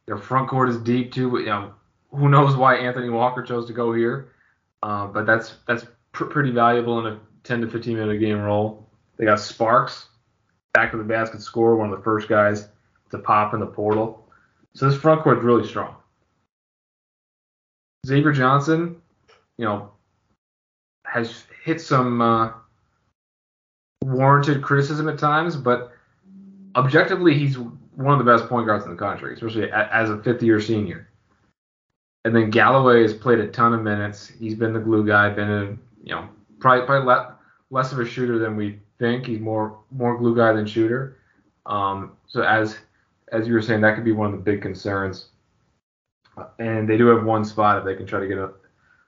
Their 0.06 0.18
front 0.18 0.48
court 0.48 0.68
is 0.68 0.78
deep 0.78 1.12
too. 1.12 1.30
But, 1.30 1.38
you 1.38 1.46
know, 1.46 1.72
who 2.10 2.28
knows 2.28 2.56
why 2.56 2.76
Anthony 2.76 3.10
Walker 3.10 3.42
chose 3.42 3.66
to 3.68 3.72
go 3.72 3.92
here? 3.92 4.32
Uh, 4.82 5.06
but 5.06 5.26
that's 5.26 5.54
that's 5.66 5.86
pr- 6.12 6.24
pretty 6.24 6.50
valuable 6.50 7.04
in 7.04 7.12
a 7.12 7.20
10 7.44 7.62
to 7.62 7.68
15 7.68 7.96
minute 7.96 8.18
game 8.18 8.40
role. 8.40 8.86
They 9.16 9.24
got 9.24 9.40
Sparks, 9.40 10.06
back 10.72 10.92
of 10.92 10.98
the 10.98 11.04
basket 11.04 11.42
score, 11.42 11.76
one 11.76 11.90
of 11.90 11.98
the 11.98 12.02
first 12.02 12.28
guys 12.28 12.68
to 13.10 13.18
pop 13.18 13.54
in 13.54 13.60
the 13.60 13.66
portal. 13.66 14.26
So 14.74 14.88
this 14.88 14.98
front 14.98 15.22
court 15.22 15.38
is 15.38 15.44
really 15.44 15.66
strong. 15.66 15.96
Xavier 18.06 18.32
Johnson, 18.32 18.96
you 19.58 19.64
know, 19.64 19.90
has 21.04 21.44
hit 21.64 21.80
some 21.80 22.22
uh, 22.22 22.52
warranted 24.04 24.62
criticism 24.62 25.08
at 25.08 25.18
times, 25.18 25.56
but 25.56 25.92
objectively, 26.76 27.36
he's 27.36 27.58
one 27.58 28.18
of 28.18 28.24
the 28.24 28.32
best 28.32 28.48
point 28.48 28.66
guards 28.66 28.84
in 28.84 28.90
the 28.90 28.96
country, 28.96 29.34
especially 29.34 29.70
as 29.70 30.08
a 30.08 30.22
fifth 30.22 30.42
year 30.42 30.60
senior. 30.60 31.09
And 32.24 32.35
then 32.37 32.50
Galloway 32.50 33.02
has 33.02 33.14
played 33.14 33.38
a 33.38 33.48
ton 33.48 33.72
of 33.72 33.83
minutes. 33.83 34.28
He's 34.28 34.54
been 34.54 34.72
the 34.72 34.80
glue 34.80 35.06
guy, 35.06 35.30
been 35.30 35.50
a, 35.50 35.64
you 36.04 36.14
know, 36.14 36.28
probably, 36.59 36.87
probably 36.87 37.35
less 37.70 37.92
of 37.92 37.98
a 37.98 38.06
shooter 38.06 38.38
than 38.38 38.56
we 38.56 38.78
think. 38.98 39.26
He's 39.26 39.40
more 39.40 39.78
more 39.90 40.18
glue 40.18 40.37
guy 40.37 40.52
than 40.52 40.66
shooter. 40.66 41.16
Um, 41.66 42.12
so 42.26 42.42
as 42.42 42.78
as 43.33 43.46
you 43.46 43.54
were 43.54 43.62
saying, 43.62 43.80
that 43.83 43.94
could 43.94 44.04
be 44.04 44.12
one 44.12 44.26
of 44.26 44.33
the 44.33 44.50
big 44.50 44.61
concerns. 44.61 45.26
And 46.59 46.88
they 46.88 46.96
do 46.96 47.06
have 47.06 47.24
one 47.24 47.44
spot 47.44 47.78
if 47.78 47.85
they 47.85 47.94
can 47.94 48.06
try 48.06 48.20
to 48.20 48.26
get 48.26 48.38
a, 48.38 48.50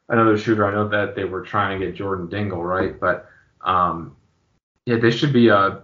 another 0.09 0.37
shooter. 0.37 0.67
I 0.67 0.73
know 0.73 0.89
that 0.89 1.15
they 1.15 1.25
were 1.25 1.43
trying 1.43 1.79
to 1.79 1.87
get 1.87 1.95
Jordan 1.95 2.29
Dingle, 2.29 2.63
right? 2.63 2.99
But 2.99 3.27
um, 3.63 4.17
yeah, 4.87 4.97
this 4.97 5.15
should 5.15 5.33
be 5.33 5.49
a 5.49 5.83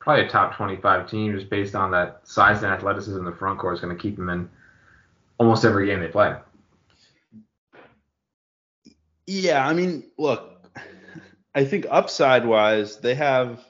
probably 0.00 0.24
a 0.24 0.28
top 0.28 0.56
25 0.56 1.10
team 1.10 1.32
just 1.34 1.50
based 1.50 1.74
on 1.74 1.90
that 1.90 2.20
size 2.24 2.62
and 2.62 2.72
athleticism 2.72 3.24
the 3.24 3.32
front 3.32 3.58
court 3.58 3.74
is 3.74 3.80
going 3.80 3.94
to 3.94 4.00
keep 4.00 4.16
them 4.16 4.28
in 4.28 4.48
almost 5.38 5.64
every 5.64 5.86
game 5.86 6.00
they 6.00 6.08
play. 6.08 6.34
Yeah, 9.30 9.68
I 9.68 9.74
mean, 9.74 10.04
look, 10.16 10.66
I 11.54 11.66
think 11.66 11.84
upside 11.90 12.46
wise, 12.46 12.96
they 12.96 13.14
have 13.14 13.62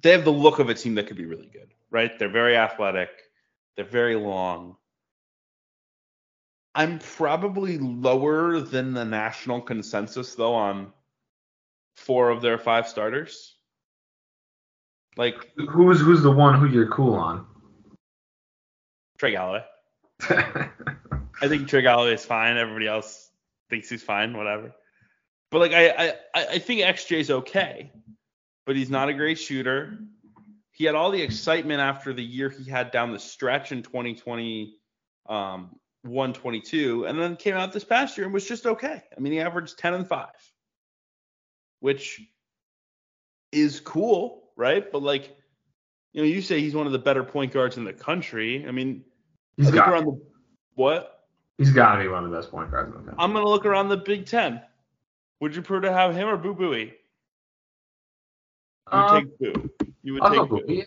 they 0.00 0.12
have 0.12 0.24
the 0.24 0.30
look 0.30 0.60
of 0.60 0.68
a 0.68 0.74
team 0.74 0.94
that 0.94 1.08
could 1.08 1.16
be 1.16 1.24
really 1.26 1.50
good, 1.52 1.74
right? 1.90 2.16
They're 2.16 2.30
very 2.30 2.56
athletic, 2.56 3.08
they're 3.74 3.84
very 3.84 4.14
long. 4.14 4.76
I'm 6.76 7.00
probably 7.00 7.78
lower 7.78 8.60
than 8.60 8.94
the 8.94 9.04
national 9.04 9.62
consensus 9.62 10.36
though 10.36 10.54
on 10.54 10.92
four 11.96 12.30
of 12.30 12.40
their 12.40 12.56
five 12.56 12.86
starters. 12.86 13.56
Like 15.16 15.50
who's 15.56 16.00
who's 16.00 16.22
the 16.22 16.30
one 16.30 16.54
who 16.60 16.66
you're 16.66 16.90
cool 16.90 17.14
on? 17.14 17.46
Trey 19.18 19.32
Galloway. 19.32 19.64
I 20.22 21.48
think 21.48 21.66
Trey 21.66 21.82
Galloway 21.82 22.14
is 22.14 22.24
fine. 22.24 22.56
Everybody 22.56 22.86
else 22.86 23.29
thinks 23.70 23.88
he's 23.88 24.02
fine, 24.02 24.36
whatever. 24.36 24.74
But 25.50 25.60
like 25.60 25.72
I 25.72 26.14
I 26.34 26.46
I 26.54 26.58
think 26.58 26.82
XJ's 26.82 27.30
okay, 27.30 27.92
but 28.66 28.76
he's 28.76 28.90
not 28.90 29.08
a 29.08 29.14
great 29.14 29.38
shooter. 29.38 29.98
He 30.72 30.84
had 30.84 30.94
all 30.94 31.10
the 31.10 31.22
excitement 31.22 31.80
after 31.80 32.12
the 32.12 32.22
year 32.22 32.48
he 32.48 32.68
had 32.68 32.90
down 32.90 33.12
the 33.12 33.18
stretch 33.18 33.72
in 33.72 33.82
2020 33.82 34.76
um 35.28 35.76
122 36.02 37.06
and 37.06 37.20
then 37.20 37.36
came 37.36 37.54
out 37.54 37.72
this 37.72 37.84
past 37.84 38.16
year 38.16 38.24
and 38.24 38.32
was 38.32 38.46
just 38.46 38.66
okay. 38.66 39.02
I 39.16 39.20
mean, 39.20 39.32
he 39.32 39.40
averaged 39.40 39.78
10 39.78 39.94
and 39.94 40.08
5, 40.08 40.28
which 41.80 42.22
is 43.52 43.80
cool, 43.80 44.50
right? 44.56 44.90
But 44.90 45.02
like, 45.02 45.36
you 46.12 46.22
know, 46.22 46.26
you 46.26 46.40
say 46.40 46.60
he's 46.60 46.74
one 46.74 46.86
of 46.86 46.92
the 46.92 46.98
better 46.98 47.22
point 47.22 47.52
guards 47.52 47.76
in 47.76 47.84
the 47.84 47.92
country. 47.92 48.66
I 48.66 48.70
mean, 48.70 49.04
he's 49.56 49.68
I 49.68 49.72
got 49.72 49.88
around 49.90 50.06
the 50.06 50.20
what? 50.74 51.19
He's 51.60 51.72
got 51.72 51.96
to 51.96 52.02
be 52.02 52.08
one 52.08 52.24
of 52.24 52.30
the 52.30 52.34
best 52.34 52.50
point 52.50 52.70
guards 52.70 52.88
in 52.88 52.92
the 52.94 52.98
country. 53.00 53.16
I'm 53.18 53.34
gonna 53.34 53.46
look 53.46 53.66
around 53.66 53.90
the 53.90 53.98
Big 53.98 54.24
Ten. 54.24 54.62
Would 55.40 55.54
you 55.54 55.60
prefer 55.60 55.82
to 55.82 55.92
have 55.92 56.16
him 56.16 56.26
or 56.26 56.38
Boo 56.38 56.54
Buie? 56.54 56.86
You 56.86 56.92
uh, 58.90 59.20
take 59.20 59.38
Boo. 59.38 59.70
You 60.02 60.14
would 60.14 60.22
take 60.22 60.48
Boo. 60.48 60.84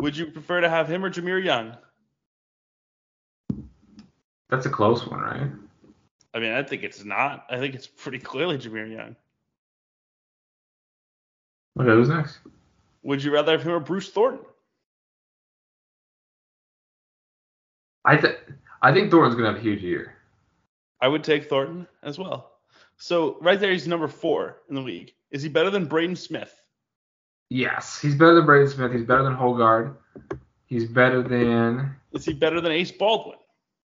Would 0.00 0.16
you 0.16 0.26
prefer 0.26 0.62
to 0.62 0.68
have 0.68 0.88
him 0.88 1.04
or 1.04 1.10
Jahmir 1.10 1.44
Young? 1.44 1.76
That's 4.50 4.66
a 4.66 4.68
close 4.68 5.06
one, 5.06 5.20
right? 5.20 5.52
I 6.34 6.40
mean, 6.40 6.54
I 6.54 6.64
think 6.64 6.82
it's 6.82 7.04
not. 7.04 7.46
I 7.48 7.58
think 7.58 7.76
it's 7.76 7.86
pretty 7.86 8.18
clearly 8.18 8.58
Jahmir 8.58 8.90
Young. 8.90 9.14
Okay, 11.78 11.88
who's 11.88 12.08
next? 12.08 12.40
Would 13.04 13.22
you 13.22 13.32
rather 13.32 13.52
have 13.52 13.62
him 13.62 13.74
or 13.74 13.78
Bruce 13.78 14.10
Thornton? 14.10 14.44
I 18.04 18.16
th- 18.16 18.40
I 18.82 18.92
think 18.92 19.10
Thornton's 19.10 19.36
gonna 19.36 19.48
have 19.48 19.58
a 19.58 19.60
huge 19.60 19.82
year. 19.82 20.16
I 21.00 21.08
would 21.08 21.24
take 21.24 21.48
Thornton 21.48 21.86
as 22.02 22.18
well. 22.18 22.50
So 22.96 23.38
right 23.40 23.58
there, 23.58 23.72
he's 23.72 23.88
number 23.88 24.08
four 24.08 24.58
in 24.68 24.74
the 24.74 24.80
league. 24.80 25.12
Is 25.30 25.42
he 25.42 25.48
better 25.48 25.70
than 25.70 25.86
Braden 25.86 26.16
Smith? 26.16 26.52
Yes, 27.48 28.00
he's 28.00 28.14
better 28.14 28.34
than 28.34 28.46
Braden 28.46 28.68
Smith. 28.68 28.92
He's 28.92 29.04
better 29.04 29.22
than 29.22 29.36
Hoggard. 29.36 29.96
He's 30.66 30.86
better 30.86 31.22
than. 31.22 31.96
Is 32.12 32.24
he 32.24 32.32
better 32.32 32.60
than 32.60 32.72
Ace 32.72 32.92
Baldwin? 32.92 33.38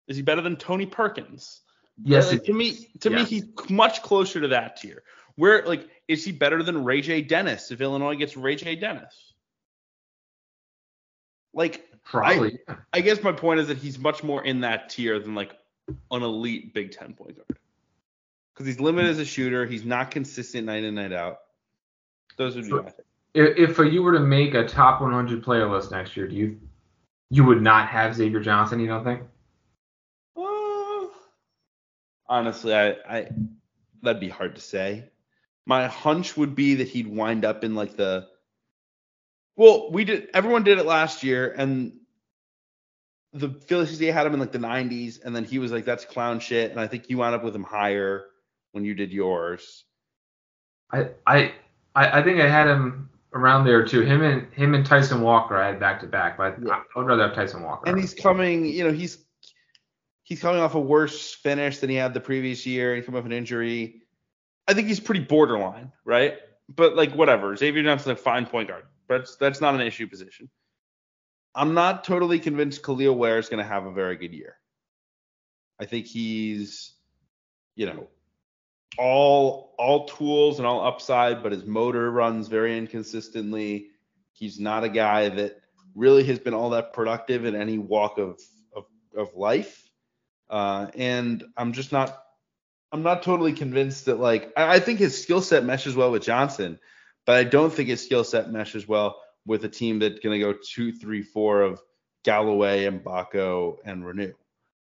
Is 0.08 0.18
he 0.18 0.24
better 0.24 0.42
than 0.42 0.56
Tony 0.56 0.86
Perkins? 0.86 1.62
Yes, 2.04 2.32
Like, 2.32 2.44
to 2.44 2.54
me, 2.54 2.90
to 3.00 3.10
me, 3.10 3.24
he's 3.24 3.46
much 3.70 4.02
closer 4.02 4.42
to 4.42 4.50
that 4.50 4.78
tier. 4.78 5.04
Where 5.36 5.66
like, 5.66 5.88
is 6.08 6.24
he 6.26 6.32
better 6.32 6.62
than 6.62 6.84
Ray 6.84 7.02
J. 7.02 7.22
Dennis 7.22 7.72
if 7.72 7.82
Illinois 7.82 8.16
gets 8.16 8.36
Ray 8.36 8.56
J. 8.56 8.76
Dennis? 8.76 9.34
Like, 11.54 11.90
probably. 12.06 12.60
I 12.94 13.02
guess 13.02 13.22
my 13.22 13.32
point 13.32 13.60
is 13.60 13.68
that 13.68 13.78
he's 13.78 14.00
much 14.00 14.24
more 14.24 14.44
in 14.44 14.62
that 14.62 14.90
tier 14.90 15.20
than 15.20 15.36
like 15.36 15.58
an 16.12 16.24
elite 16.24 16.74
Big 16.74 16.92
Ten 16.92 17.14
point 17.14 17.36
guard. 17.36 17.60
Because 18.54 18.68
he's 18.68 18.80
limited 18.80 19.12
as 19.12 19.20
a 19.20 19.26
shooter, 19.26 19.66
he's 19.66 19.84
not 19.84 20.12
consistent 20.12 20.66
night 20.66 20.84
in 20.84 20.96
night 20.96 21.12
out. 21.12 21.40
Those 22.38 22.56
would 22.56 22.66
be 22.66 22.72
my 22.72 22.84
things. 22.84 23.08
if, 23.34 23.78
if 23.78 23.94
you 23.94 24.02
were 24.02 24.14
to 24.14 24.20
make 24.20 24.54
a 24.54 24.66
top 24.66 25.02
100 25.02 25.44
player 25.44 25.70
list 25.70 25.92
next 25.92 26.16
year, 26.16 26.28
do 26.28 26.36
you 26.36 26.60
you 27.30 27.44
would 27.44 27.62
not 27.62 27.90
have 27.90 28.16
Xavier 28.16 28.40
Johnson? 28.40 28.80
You 28.80 28.88
don't 28.88 29.04
think? 29.04 29.22
Uh, 30.38 31.08
honestly, 32.28 32.74
I, 32.74 32.90
I 33.08 33.28
that'd 34.02 34.22
be 34.22 34.30
hard 34.30 34.56
to 34.56 34.62
say. 34.62 35.10
My 35.66 35.88
hunch 35.88 36.38
would 36.38 36.56
be 36.56 36.76
that 36.76 36.88
he'd 36.88 37.08
wind 37.08 37.44
up 37.44 37.64
in 37.64 37.76
like 37.76 37.98
the 37.98 38.28
well, 39.56 39.92
we 39.92 40.06
did 40.06 40.30
everyone 40.34 40.64
did 40.64 40.78
it 40.78 40.86
last 40.86 41.24
year, 41.24 41.54
and 41.58 41.94
the 43.34 43.50
Philly 43.50 43.86
CCA 43.86 44.14
had 44.14 44.26
him 44.26 44.34
in 44.34 44.40
like 44.40 44.52
the 44.52 44.60
90s, 44.60 45.24
and 45.24 45.36
then 45.36 45.44
he 45.44 45.60
was 45.60 45.72
like, 45.72 45.86
"That's 45.86 46.06
clown 46.06 46.40
shit," 46.40 46.72
and 46.72 46.80
I 46.80 46.88
think 46.88 47.10
you 47.10 47.18
wound 47.18 47.36
up 47.36 47.44
with 47.44 47.56
him 47.56 47.64
higher 47.64 48.26
when 48.72 48.86
you 48.86 48.94
did 48.94 49.12
yours. 49.12 49.86
I 50.92 51.10
I 51.26 51.54
I 51.96 52.20
I 52.20 52.24
think 52.24 52.40
I 52.40 52.48
had 52.48 52.68
him 52.68 53.10
around 53.34 53.66
there 53.66 53.86
too. 53.86 54.02
Him 54.02 54.24
and 54.24 54.52
him 54.54 54.74
and 54.74 54.86
Tyson 54.86 55.22
Walker 55.22 55.58
I 55.58 55.68
had 55.68 55.80
back 55.80 56.00
to 56.02 56.08
back, 56.08 56.38
but 56.38 56.56
Yeah. 56.62 56.82
I, 56.96 57.00
would 57.00 57.08
rather 57.08 57.24
have 57.28 57.36
Tyson 57.36 57.64
Walker. 57.64 57.90
And 57.90 58.00
he's 58.00 58.14
coming, 58.14 58.66
you 58.66 58.86
know, 58.86 58.94
he's 58.94 59.20
he's 60.24 60.40
coming 60.40 60.62
off 60.62 60.76
a 60.76 60.80
worse 60.80 61.34
finish 61.34 61.80
than 61.80 61.90
he 61.90 61.98
had 61.98 62.14
the 62.14 62.22
previous 62.22 62.66
year. 62.66 62.96
He's 62.96 63.06
coming 63.06 63.20
off 63.20 63.26
an 63.26 63.34
injury. 63.34 64.02
I 64.68 64.74
think 64.74 64.88
he's 64.88 65.00
pretty 65.00 65.22
borderline, 65.22 65.92
right? 66.06 66.38
But 66.74 66.96
like 66.96 67.14
whatever. 67.14 67.56
Xavier 67.56 67.84
Johnson's 67.84 68.18
a 68.20 68.22
fine 68.22 68.46
point 68.46 68.70
guard. 68.70 68.86
That's, 69.08 69.36
that's 69.36 69.62
not 69.62 69.76
an 69.76 69.82
issue 69.82 70.08
position. 70.08 70.50
I'm 71.54 71.74
not 71.74 72.04
totally 72.04 72.40
convinced 72.40 72.84
Kel'el 72.84 73.16
Ware 73.16 73.40
is 73.40 73.50
going 73.50 73.64
to 73.64 73.70
have 73.70 73.86
a 73.86 73.92
very 73.92 74.18
good 74.18 74.34
year. 74.34 74.58
I 75.80 75.86
think 75.86 76.06
he's, 76.06 76.94
you 77.76 77.86
know, 77.86 78.08
all 78.98 79.76
all 79.78 80.08
tools 80.08 80.60
and 80.60 80.68
all 80.68 80.86
upside, 80.86 81.44
but 81.44 81.52
his 81.52 81.66
motor 81.66 82.10
runs 82.10 82.48
very 82.48 82.78
inconsistently. 82.78 83.88
He's 84.34 84.60
not 84.60 84.84
a 84.84 84.90
guy 84.90 85.30
that 85.30 85.62
really 85.96 86.24
has 86.26 86.40
been 86.40 86.54
all 86.54 86.72
that 86.72 86.94
productive 86.94 87.46
in 87.46 87.56
any 87.56 87.78
walk 87.78 88.18
of 88.18 88.40
of, 88.76 88.86
of 89.16 89.36
life. 89.36 89.90
Uh, 90.50 90.88
and 90.96 91.44
I'm 91.58 91.74
just 91.74 91.92
not 91.92 92.22
I'm 92.92 93.04
not 93.04 93.24
totally 93.24 93.54
convinced 93.54 94.06
that 94.06 94.20
like 94.20 94.54
I, 94.56 94.76
I 94.76 94.80
think 94.80 95.00
his 95.00 95.22
skill 95.22 95.42
set 95.42 95.64
meshes 95.66 95.96
well 95.96 96.12
with 96.12 96.24
Johnson, 96.24 96.80
but 97.26 97.36
I 97.36 97.44
don't 97.44 97.74
think 97.74 97.90
his 97.90 98.04
skill 98.04 98.24
set 98.24 98.52
meshes 98.52 98.88
well 98.88 99.22
with 99.46 99.66
a 99.66 99.70
team 99.70 100.00
that's 100.00 100.20
gonna 100.20 100.40
go 100.40 100.54
two, 100.54 100.92
three, 100.92 101.22
four 101.22 101.62
of 101.62 101.82
Galloway 102.24 102.86
and 102.86 103.04
Mgbako 103.04 103.78
and 103.86 104.04
Reneau. 104.04 104.34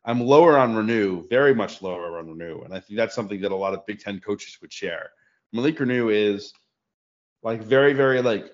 I'm 0.04 0.20
lower 0.20 0.56
on 0.56 0.74
Reneau, 0.74 1.28
very 1.28 1.54
much 1.54 1.82
lower 1.82 2.18
on 2.18 2.26
Reneau, 2.26 2.64
and 2.64 2.72
I 2.72 2.80
think 2.80 2.96
that's 2.96 3.14
something 3.14 3.40
that 3.40 3.52
a 3.52 3.56
lot 3.56 3.74
of 3.74 3.84
Big 3.86 4.00
Ten 4.00 4.20
coaches 4.20 4.58
would 4.60 4.72
share. 4.72 5.10
Malik 5.52 5.78
Reneau 5.78 6.12
is 6.12 6.52
like 7.42 7.62
very, 7.62 7.92
very 7.92 8.22
like 8.22 8.50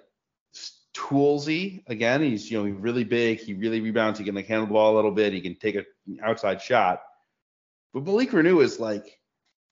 toolsy. 0.94 1.82
Again, 1.88 2.22
he's 2.22 2.50
you 2.50 2.62
know 2.62 2.70
really 2.70 3.04
big, 3.04 3.40
he 3.40 3.54
really 3.54 3.80
rebounds, 3.80 4.18
he 4.18 4.24
can 4.24 4.34
like 4.34 4.46
handle 4.46 4.66
the 4.66 4.72
ball 4.72 4.94
a 4.94 4.96
little 4.96 5.10
bit, 5.10 5.32
he 5.32 5.40
can 5.40 5.56
take 5.56 5.74
an 5.76 5.86
outside 6.22 6.60
shot. 6.60 7.02
But 7.92 8.04
Malik 8.04 8.30
Reneau 8.30 8.62
is 8.62 8.80
like 8.80 9.18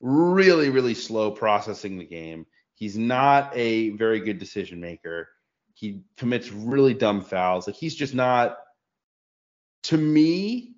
really, 0.00 0.70
really 0.70 0.94
slow 0.94 1.30
processing 1.30 1.98
the 1.98 2.04
game. 2.04 2.46
He's 2.80 2.96
not 2.96 3.52
a 3.54 3.90
very 3.90 4.20
good 4.20 4.38
decision 4.38 4.80
maker. 4.80 5.28
He 5.74 6.00
commits 6.16 6.50
really 6.50 6.94
dumb 6.94 7.20
fouls. 7.20 7.66
Like 7.66 7.76
he's 7.76 7.94
just 7.94 8.14
not. 8.14 8.56
To 9.84 9.98
me, 9.98 10.76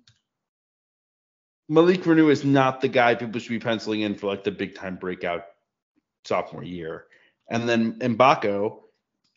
Malik 1.69 2.03
Reneau 2.03 2.29
is 2.29 2.43
not 2.43 2.81
the 2.81 2.89
guy 2.89 3.15
people 3.15 3.39
should 3.39 3.49
be 3.49 3.59
penciling 3.59 4.01
in 4.01 4.15
for 4.15 4.27
like 4.27 4.43
the 4.43 4.51
big 4.51 4.75
time 4.75 4.97
breakout 4.97 5.45
sophomore 6.25 6.63
year. 6.63 7.05
And 7.49 7.69
then 7.69 7.99
Mgbako, 7.99 8.81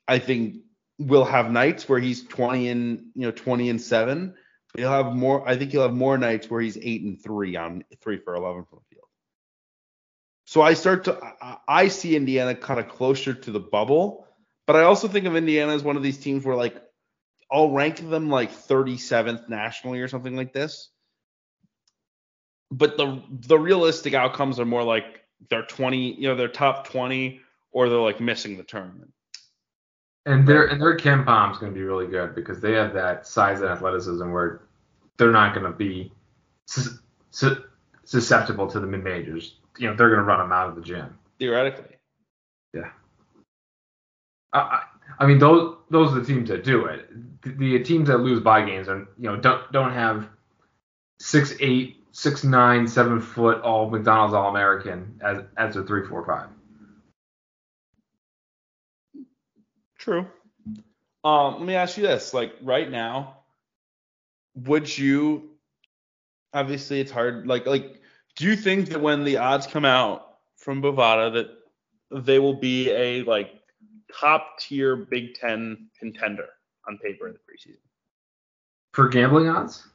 I 0.09 0.19
think 0.19 0.57
will 0.99 1.25
have 1.25 1.53
nights 1.53 1.89
where 1.89 2.01
he's 2.01 2.25
20 2.25 2.69
and 2.69 3.05
you 3.15 3.23
know 3.23 3.31
20 3.31 3.71
and 3.71 3.81
seven. 3.81 4.35
He'll 4.77 4.91
have 4.91 5.15
more. 5.15 5.49
I 5.49 5.57
think 5.57 5.71
he'll 5.71 5.83
have 5.83 5.95
more 5.95 6.19
nights 6.19 6.51
where 6.51 6.61
he's 6.61 6.79
eight 6.83 7.03
and 7.03 7.23
three 7.23 7.55
on 7.55 7.85
three 8.01 8.19
for 8.19 8.35
11 8.35 8.65
from. 8.65 8.81
So 10.47 10.63
I 10.63 10.75
start 10.75 11.05
to 11.05 11.19
I, 11.67 11.89
see 11.89 12.15
Indiana 12.17 12.55
kind 12.55 12.79
of 12.79 12.89
closer 12.89 13.35
to 13.35 13.51
the 13.51 13.61
bubble, 13.61 14.27
but 14.67 14.77
I 14.77 14.85
also 14.85 15.09
think 15.09 15.27
of 15.27 15.35
Indiana 15.35 15.75
as 15.75 15.83
one 15.83 15.97
of 15.97 16.05
these 16.05 16.19
teams 16.19 16.45
where 16.45 16.57
like 16.57 16.81
I'll 17.51 17.73
rank 17.73 17.99
them 18.09 18.31
like 18.31 18.53
37th 18.53 19.49
nationally 19.49 20.01
or 20.01 20.09
something 20.09 20.37
like 20.37 20.53
this. 20.53 20.89
But 22.71 22.97
the 22.97 23.23
the 23.29 23.59
realistic 23.59 24.15
outcomes 24.15 24.61
are 24.61 24.65
more 24.65 24.85
like 24.85 25.25
they're 25.51 25.67
20, 25.67 26.15
you 26.15 26.29
know, 26.29 26.37
they're 26.37 26.49
top 26.49 26.89
20 26.89 27.41
or 27.73 27.89
they're 27.89 27.99
like 27.99 28.21
missing 28.21 28.57
the 28.57 28.63
tournament. 28.63 29.13
and 30.27 30.47
their 30.47 30.67
and 30.67 30.81
their 30.81 30.97
KenPom's 30.97 31.59
going 31.59 31.73
to 31.73 31.79
be 31.79 31.85
really 31.85 32.07
good 32.07 32.37
because 32.37 32.61
they 32.61 32.73
have 32.73 32.95
that 32.95 33.27
size 33.27 33.61
and 33.63 33.71
athleticism 33.71 34.31
where 34.31 34.63
they're 35.17 35.33
not 35.33 35.55
going 35.55 35.67
to 35.67 35.77
be 35.77 36.13
sus- 36.67 37.01
sus- 37.33 37.59
susceptible 38.05 38.69
to 38.69 38.79
the 38.79 38.87
mid 38.87 39.03
majors. 39.03 39.57
You 39.79 39.89
know, 39.89 39.97
they're 39.97 40.09
going 40.09 40.21
to 40.21 40.25
run 40.25 40.39
them 40.39 40.53
out 40.53 40.69
of 40.69 40.77
the 40.77 40.83
gym. 40.83 41.19
Theoretically. 41.39 41.97
Yeah. 42.73 42.91
I, 44.53 44.59
I, 44.59 44.83
I 45.19 45.27
mean, 45.27 45.39
those 45.39 45.77
those 45.91 46.13
are 46.13 46.21
the 46.21 46.27
teams 46.27 46.49
that 46.49 46.65
do 46.65 46.87
it. 46.87 47.09
The, 47.43 47.51
the 47.51 47.79
teams 47.81 48.09
that 48.09 48.19
lose 48.19 48.41
by 48.41 48.65
games 48.65 48.89
are 48.89 49.09
you 49.19 49.31
know 49.31 49.37
don't 49.37 49.71
don't 49.73 49.93
have 49.93 50.29
six 51.21 51.55
eight 51.61 52.05
six 52.13 52.45
nine 52.45 52.87
seven 52.87 53.21
foot 53.21 53.61
all 53.63 53.91
McDonald's 53.91 54.35
All 54.35 54.49
American 54.49 55.21
as 55.23 55.43
as 55.57 55.77
a 55.77 55.85
three 55.85 56.07
four 56.07 56.25
five. 56.25 56.49
True. 59.99 60.27
Um, 61.25 61.55
let 61.55 61.63
me 61.63 61.75
ask 61.75 61.97
you 61.97 62.03
this: 62.03 62.33
like 62.33 62.55
right 62.63 62.91
now, 62.91 63.39
would 64.55 64.97
you? 64.97 65.51
Obviously, 66.55 67.01
it's 67.01 67.11
hard. 67.11 67.47
Like, 67.47 67.67
like, 67.67 67.96
do 68.37 68.45
you 68.45 68.55
think 68.55 68.91
that 68.91 69.01
when 69.01 69.25
the 69.25 69.39
odds 69.39 69.67
come 69.67 69.85
out 69.85 70.37
from 70.57 70.83
Bovada 70.83 71.33
that 71.33 72.25
they 72.25 72.39
will 72.39 72.55
be 72.55 72.91
a 72.91 73.23
like 73.23 73.51
top 74.15 74.59
tier 74.61 74.95
Big 74.95 75.35
Ten 75.35 75.89
contender 75.99 76.47
on 76.87 76.99
paper 76.99 77.27
in 77.27 77.35
the 77.35 77.39
preseason? 77.41 77.79
For 78.93 79.09
gambling 79.09 79.49
odds? 79.49 79.87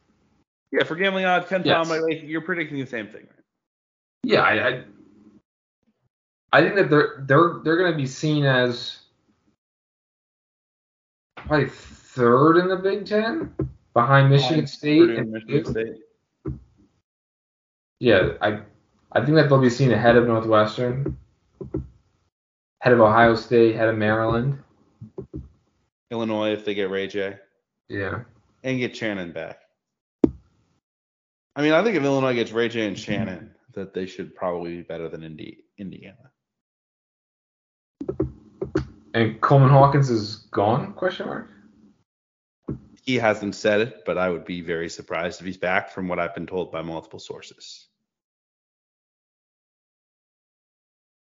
Yeah, 0.72 0.84
for 0.84 0.96
gambling 0.96 1.26
odds, 1.26 1.48
Ken 1.48 1.62
Yes. 1.66 1.88
Palm, 1.88 2.02
like, 2.02 2.24
you're 2.24 2.42
predicting 2.42 2.80
the 2.80 2.86
same 2.86 3.08
thing, 3.08 3.22
right? 3.22 3.44
Yeah, 4.24 4.42
I, 4.42 4.68
I 4.68 4.84
I 6.54 6.62
think 6.62 6.76
that 6.76 6.90
they're 6.90 7.24
they're 7.28 7.62
they're 7.64 7.78
going 7.78 7.92
to 7.92 7.98
be 7.98 8.08
seen 8.08 8.46
as 8.46 9.00
probably 11.36 11.70
third 11.70 12.58
in 12.58 12.68
the 12.68 12.76
Big 12.76 13.06
Ten 13.06 13.54
behind 13.94 14.30
Michigan 14.30 14.68
State 14.68 15.00
Purdue, 15.00 15.18
and 15.18 15.32
Michigan 15.32 15.66
State. 15.66 15.96
Yeah, 18.02 18.30
I 18.42 18.62
I 19.12 19.24
think 19.24 19.36
that 19.36 19.48
they'll 19.48 19.62
be 19.62 19.70
seen 19.70 19.92
ahead 19.92 20.16
of 20.16 20.26
Northwestern, 20.26 21.16
ahead 22.82 22.94
of 22.94 23.00
Ohio 23.00 23.36
State, 23.36 23.76
ahead 23.76 23.90
of 23.90 23.96
Maryland. 23.96 24.58
Illinois 26.10 26.52
if 26.52 26.66
they 26.66 26.74
get 26.74 26.90
Ray 26.90 27.06
J 27.08 27.38
Yeah. 27.90 28.24
and 28.64 28.80
get 28.80 28.96
Shannon 28.96 29.32
back. 29.32 29.60
I 31.56 31.62
mean, 31.62 31.74
I 31.74 31.84
think 31.84 31.96
if 31.96 32.04
Illinois 32.04 32.34
gets 32.34 32.52
Ray 32.52 32.70
J 32.70 32.88
and 32.88 32.98
Shannon, 32.98 33.54
that 33.74 33.94
they 33.94 34.08
should 34.08 34.36
probably 34.36 34.78
be 34.78 34.82
better 34.82 35.08
than 35.08 35.22
Indi- 35.24 35.64
Indiana. 35.78 36.32
And 39.14 39.40
Coleman 39.42 39.70
Hawkins 39.70 40.10
is 40.10 40.48
gone? 40.52 40.94
Question 40.94 41.28
mark. 41.28 41.50
He 43.04 43.16
hasn't 43.18 43.54
said 43.56 43.82
it, 43.82 44.04
but 44.08 44.18
I 44.18 44.30
would 44.30 44.46
be 44.46 44.62
very 44.62 44.90
surprised 44.90 45.40
if 45.40 45.46
he's 45.46 45.58
back 45.58 45.92
from 45.92 46.08
what 46.08 46.18
I've 46.18 46.34
been 46.34 46.48
told 46.48 46.72
by 46.72 46.82
multiple 46.82 47.20
sources. 47.20 47.88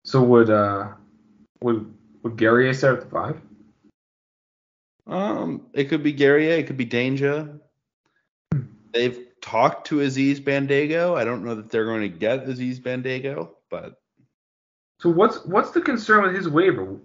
So 0.05 0.23
would 0.23 0.51
uh 0.51 0.89
would 1.63 1.93
would 2.23 2.37
Gary 2.37 2.73
start 2.75 2.99
at 2.99 3.05
the 3.05 3.11
five? 3.11 3.41
Um, 5.07 5.67
it 5.73 5.85
could 5.85 6.03
be 6.03 6.13
Guerrier, 6.13 6.59
it 6.59 6.67
could 6.67 6.77
be 6.77 6.87
Dainja. 6.87 7.61
They've 8.93 9.27
talked 9.41 9.89
to 9.89 10.01
Aziz 10.01 10.41
Bandaogo. 10.41 11.17
I 11.17 11.25
don't 11.25 11.45
know 11.45 11.55
that 11.57 11.71
they're 11.71 11.85
going 11.85 12.01
to 12.01 12.09
get 12.09 12.49
Aziz 12.49 12.81
Bandaogo, 12.81 13.51
but 13.71 14.01
So 15.01 15.11
what's 15.11 15.45
what's 15.45 15.73
the 15.73 15.81
concern 15.81 16.25
with 16.25 16.35
his 16.35 16.49
waiver? 16.49 16.97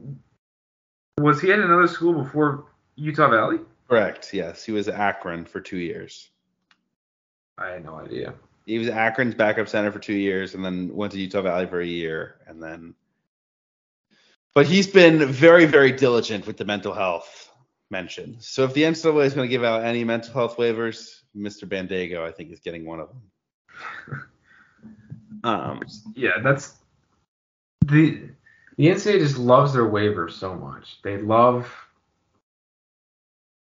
Was 1.19 1.41
he 1.41 1.51
at 1.51 1.59
another 1.59 1.88
school 1.88 2.13
before 2.13 2.65
Utah 2.95 3.29
Valley? 3.29 3.59
Correct. 3.89 4.33
Yes, 4.33 4.63
he 4.63 4.71
was 4.71 4.88
at 4.88 4.95
Akron 4.95 5.45
for 5.45 5.59
two 5.59 5.77
years. 5.77 6.29
I 7.57 7.69
had 7.69 7.83
no 7.83 7.95
idea. 7.95 8.33
He 8.69 8.77
was 8.77 8.88
Akron's 8.88 9.34
backup 9.34 9.67
center 9.67 9.91
for 9.91 9.97
two 9.97 10.13
years, 10.13 10.53
and 10.53 10.63
then 10.63 10.93
went 10.93 11.12
to 11.13 11.19
Utah 11.19 11.41
Valley 11.41 11.65
for 11.65 11.82
a 11.82 11.86
year, 11.88 12.36
and 12.45 12.62
then. 12.62 12.93
But 14.53 14.67
he's 14.67 14.86
been 14.86 15.25
very, 15.25 15.65
very 15.65 15.91
diligent 15.91 16.45
with 16.45 16.58
the 16.58 16.65
mental 16.65 16.93
health 16.93 17.49
mention. 17.89 18.38
So 18.39 18.63
if 18.65 18.75
the 18.75 18.84
NCAA 18.84 19.25
is 19.25 19.34
going 19.34 19.47
to 19.47 19.49
give 19.49 19.63
out 19.63 19.84
any 19.84 20.03
mental 20.03 20.34
health 20.34 20.58
waivers, 20.58 21.21
Mr. 21.36 21.67
Bandaogo, 21.67 22.21
I 22.23 22.32
think, 22.32 22.51
is 22.51 22.60
getting 22.60 22.86
one 22.86 22.99
of 22.99 23.10
them. 23.10 24.25
Um, 25.45 25.82
Yeah, 26.15 26.39
that's 26.43 26.75
the 27.86 28.29
the 28.77 28.88
NCAA 28.88 29.19
just 29.19 29.38
loves 29.38 29.71
their 29.71 29.86
waivers 29.86 30.32
so 30.32 30.53
much. 30.53 31.01
They 31.01 31.17
love 31.17 31.71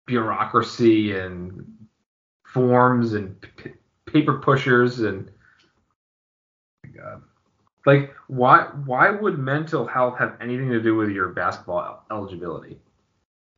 bureaucracy 0.07 1.17
and 1.17 1.65
forms 2.45 3.15
and 3.15 3.41
p- 3.41 3.73
paper 4.13 4.39
pushers 4.39 5.01
and 5.01 5.31
oh 6.87 6.91
God. 6.97 7.23
Like 7.87 8.15
why 8.29 8.69
why 8.85 9.11
would 9.11 9.39
mental 9.39 9.87
health 9.87 10.19
have 10.19 10.37
anything 10.41 10.71
to 10.71 10.81
do 10.81 10.95
with 10.97 11.11
your 11.11 11.29
basketball 11.29 12.05
eligibility? 12.11 12.79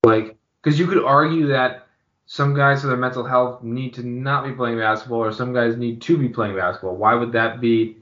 Like 0.02 0.36
because 0.62 0.78
you 0.78 0.86
could 0.86 1.02
argue 1.02 1.48
that 1.48 1.86
some 2.26 2.54
guys 2.54 2.82
with 2.82 2.90
their 2.90 2.98
mental 2.98 3.24
health 3.24 3.62
need 3.62 3.94
to 3.94 4.02
not 4.02 4.44
be 4.44 4.52
playing 4.52 4.78
basketball 4.78 5.18
or 5.18 5.32
some 5.32 5.52
guys 5.52 5.76
need 5.76 6.00
to 6.02 6.16
be 6.16 6.28
playing 6.28 6.56
basketball. 6.56 6.96
Why 6.96 7.14
would 7.14 7.32
that 7.32 7.60
be 7.60 7.98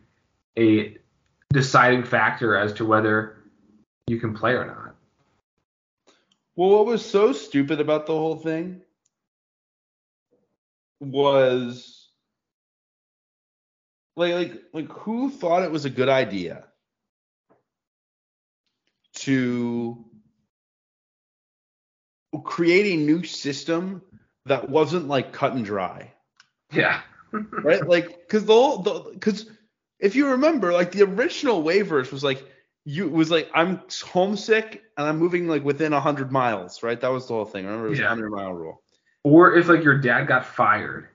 a 0.57 0.97
deciding 1.53 2.05
factor 2.05 2.57
as 2.57 2.73
to 2.75 2.87
whether 2.87 3.39
you 4.07 4.21
can 4.21 4.35
play 4.35 4.53
or 4.53 4.65
not? 4.65 4.95
Well, 6.55 6.71
what 6.71 6.87
was 6.87 7.05
so 7.05 7.33
stupid 7.33 7.81
about 7.81 8.07
the 8.07 8.13
whole 8.13 8.37
thing 8.37 8.83
was 11.01 11.92
like 14.17 14.35
like 14.35 14.63
like 14.73 14.89
who 14.89 15.31
thought 15.31 15.63
it 15.63 15.71
was 15.71 15.85
a 15.85 15.91
good 15.91 16.09
idea 16.09 16.65
to 19.15 20.05
create 22.45 22.95
a 22.95 22.97
new 23.03 23.23
system 23.25 24.03
that 24.47 24.69
wasn't 24.69 25.09
like 25.09 25.33
cut 25.33 25.53
and 25.53 25.65
dry? 25.65 26.13
Yeah. 26.73 27.01
right? 27.33 27.87
Like 27.87 28.21
because 28.21 28.45
the 28.45 28.53
whole 28.53 29.11
because 29.13 29.47
if 29.99 30.15
you 30.17 30.29
remember 30.29 30.73
like 30.73 30.93
the 30.93 31.03
original 31.03 31.63
waivers 31.63 32.11
was 32.13 32.25
like 32.25 32.45
you 32.85 33.09
was 33.09 33.31
like 33.31 33.49
i'm 33.55 33.81
homesick 34.05 34.83
and 34.99 35.07
i'm 35.07 35.17
moving 35.17 35.47
like 35.47 35.63
within 35.63 35.93
100 35.93 36.33
miles 36.33 36.83
right? 36.83 37.01
That 37.01 37.13
was 37.13 37.29
the 37.29 37.35
whole 37.35 37.45
thing. 37.45 37.65
Remember 37.65 37.87
it 37.87 37.91
was 37.91 37.99
Yeah. 38.01 38.07
a 38.07 38.09
100 38.09 38.31
mile 38.31 38.53
rule. 38.53 38.83
Or 39.25 39.55
if 39.55 39.69
like 39.69 39.85
your 39.85 39.99
dad 39.99 40.27
got 40.27 40.45
fired. 40.45 41.09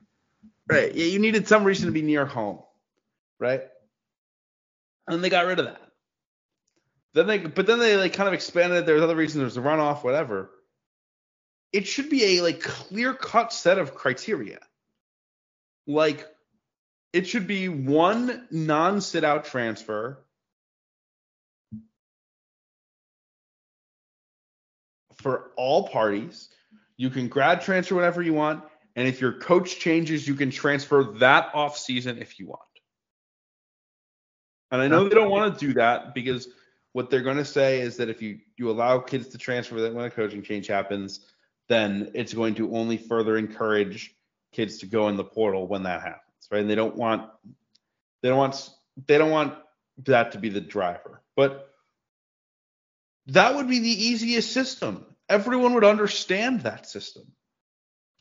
right. 0.70 0.94
Yeah 0.96 1.06
you 1.06 1.20
needed 1.20 1.48
some 1.48 1.64
reason 1.64 1.88
to 1.88 1.92
be 1.92 2.02
near 2.02 2.26
home 2.26 2.60
right? 3.40 3.62
And 5.08 5.24
they 5.24 5.30
got 5.30 5.46
rid 5.46 5.60
of 5.60 5.66
that. 5.66 5.82
Then 7.14 7.28
they 7.28 7.38
but 7.40 7.66
then 7.66 7.80
they 7.80 7.98
like 7.98 8.14
kind 8.14 8.28
of 8.28 8.34
expanded. 8.34 8.86
There's 8.86 9.02
other 9.02 9.16
reasons. 9.16 9.42
There's 9.42 9.58
a 9.58 9.68
runoff 9.68 10.04
whatever. 10.04 10.52
It 11.74 11.88
should 11.88 12.10
be 12.10 12.38
a 12.38 12.44
like 12.44 12.62
clear 12.62 13.14
cut 13.14 13.52
set 13.52 13.80
of 13.80 13.96
criteria. 13.96 14.60
Like 15.88 16.26
it 17.14 17.28
should 17.28 17.48
be 17.48 17.70
one 17.70 18.48
non 18.52 19.02
sit 19.02 19.24
out 19.24 19.46
transfer. 19.46 20.24
For 25.16 25.52
all 25.56 25.88
parties. 25.88 26.50
You 26.98 27.12
can 27.12 27.28
grad 27.28 27.62
transfer 27.62 27.96
whenever 27.96 28.22
you 28.24 28.34
want, 28.34 28.64
and 28.96 29.08
if 29.08 29.22
your 29.22 29.34
coach 29.34 29.80
changes, 29.80 30.28
you 30.28 30.34
can 30.34 30.50
transfer 30.50 31.04
that 31.20 31.52
off 31.54 31.78
season 31.78 32.18
if 32.18 32.40
you 32.40 32.48
want. 32.48 32.67
And 34.72 34.82
I 34.82 34.88
know 34.88 35.08
they 35.08 35.16
don't 35.16 35.32
want 35.32 35.58
to 35.58 35.68
do 35.68 35.74
that 35.74 36.14
because 36.14 36.48
what 36.94 37.10
they're 37.10 37.22
going 37.22 37.38
to 37.38 37.46
say 37.46 37.82
is 37.82 37.98
that 37.98 38.10
if 38.10 38.22
you 38.22 38.40
you 38.58 38.70
allow 38.70 39.00
kids 39.00 39.30
to 39.30 39.38
transfer 39.38 39.80
that 39.82 39.94
when 39.94 40.06
a 40.06 40.10
coaching 40.10 40.42
change 40.42 40.68
happens, 40.68 41.22
then 41.70 42.12
it's 42.14 42.34
going 42.34 42.56
to 42.56 42.76
only 42.76 42.98
further 42.98 43.38
encourage 43.38 44.16
kids 44.52 44.80
to 44.80 44.86
go 44.86 45.10
in 45.10 45.16
the 45.16 45.24
portal 45.24 45.68
when 45.68 45.84
that 45.84 46.02
happens, 46.02 46.48
right? 46.52 46.62
And 46.62 46.70
they 46.70 46.76
don't 46.76 46.96
want 46.96 47.30
they 48.22 48.30
don't 48.30 48.38
want 48.38 48.70
they 49.06 49.18
don't 49.18 49.32
want 49.32 49.54
that 50.06 50.32
to 50.34 50.40
be 50.40 50.50
the 50.50 50.62
driver. 50.62 51.22
But 51.36 51.70
that 53.28 53.56
would 53.56 53.68
be 53.68 53.80
the 53.80 54.06
easiest 54.06 54.52
system. 54.52 55.06
Everyone 55.30 55.74
would 55.74 55.84
understand 55.84 56.62
that 56.62 56.88
system. 56.88 57.32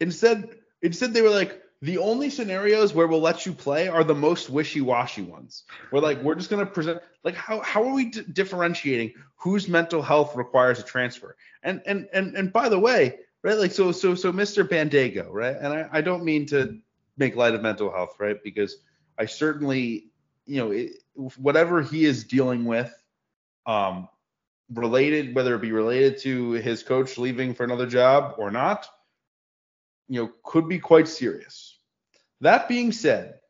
Instead, 0.01 0.51
instead 0.83 1.15
they 1.15 1.23
were 1.23 1.31
like, 1.31 1.63
the 1.87 1.99
only 1.99 2.29
scenarios 2.31 2.93
where 2.93 3.07
we'll 3.07 3.21
let 3.21 3.47
you 3.47 3.53
play 3.53 3.87
are 3.87 4.03
the 4.03 4.15
most 4.15 4.51
wishy-washy 4.51 5.23
ones. 5.23 5.63
We're 5.93 6.01
like, 6.01 6.21
we're 6.21 6.35
just 6.35 6.51
gonna 6.51 6.67
present 6.67 7.01
like 7.23 7.37
how 7.37 7.61
how 7.61 7.85
are 7.85 7.95
we 7.95 8.07
d- 8.07 8.25
differentiating 8.33 9.15
whose 9.37 9.69
mental 9.69 10.03
health 10.03 10.35
requires 10.35 10.81
a 10.81 10.83
transfer? 10.83 11.37
And 11.63 11.81
and 11.87 12.09
and 12.13 12.35
and 12.37 12.53
by 12.53 12.69
the 12.69 12.79
way, 12.79 13.21
right? 13.45 13.57
Like 13.57 13.71
so 13.71 13.93
so 13.93 14.17
so 14.17 14.33
Mr. 14.33 14.69
Bandaogo, 14.69 15.29
right? 15.31 15.55
And 15.55 15.73
I, 15.73 15.89
I 15.93 16.01
don't 16.01 16.25
mean 16.25 16.45
to 16.47 16.77
make 17.19 17.37
light 17.37 17.55
of 17.55 17.63
mental 17.63 17.93
health, 17.93 18.17
right? 18.19 18.43
Because 18.43 18.79
I 19.17 19.27
certainly, 19.27 20.11
you 20.45 20.59
know, 20.59 20.73
it, 20.73 21.05
whatever 21.37 21.83
he 21.83 22.05
is 22.05 22.25
dealing 22.25 22.65
with, 22.65 22.93
um, 23.65 24.09
related, 24.75 25.37
whether 25.37 25.55
it 25.55 25.61
be 25.61 25.71
related 25.71 26.19
to 26.23 26.51
his 26.53 26.83
coach 26.83 27.17
leaving 27.17 27.55
for 27.55 27.63
another 27.63 27.87
job 27.87 28.35
or 28.39 28.51
not, 28.51 28.89
you 30.09 30.21
know, 30.21 30.33
could 30.43 30.69
be 30.69 30.81
quite 30.81 31.07
serious. 31.07 31.76
That 32.41 32.69
being 32.69 32.93
said, 32.93 33.41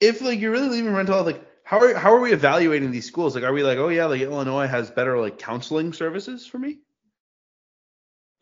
if 0.00 0.20
like 0.22 0.40
you're 0.40 0.52
really 0.52 0.68
leaving 0.68 0.92
rental, 0.94 1.22
like 1.22 1.44
how 1.64 1.80
are 1.80 1.94
how 1.94 2.14
are 2.14 2.20
we 2.20 2.32
evaluating 2.32 2.90
these 2.90 3.06
schools? 3.06 3.34
Like, 3.34 3.44
are 3.44 3.52
we 3.52 3.62
like, 3.62 3.78
oh 3.78 3.88
yeah, 3.88 4.06
like 4.06 4.20
Illinois 4.20 4.66
has 4.66 4.90
better 4.90 5.18
like 5.18 5.38
counseling 5.38 5.92
services 5.92 6.46
for 6.46 6.58
me? 6.58 6.78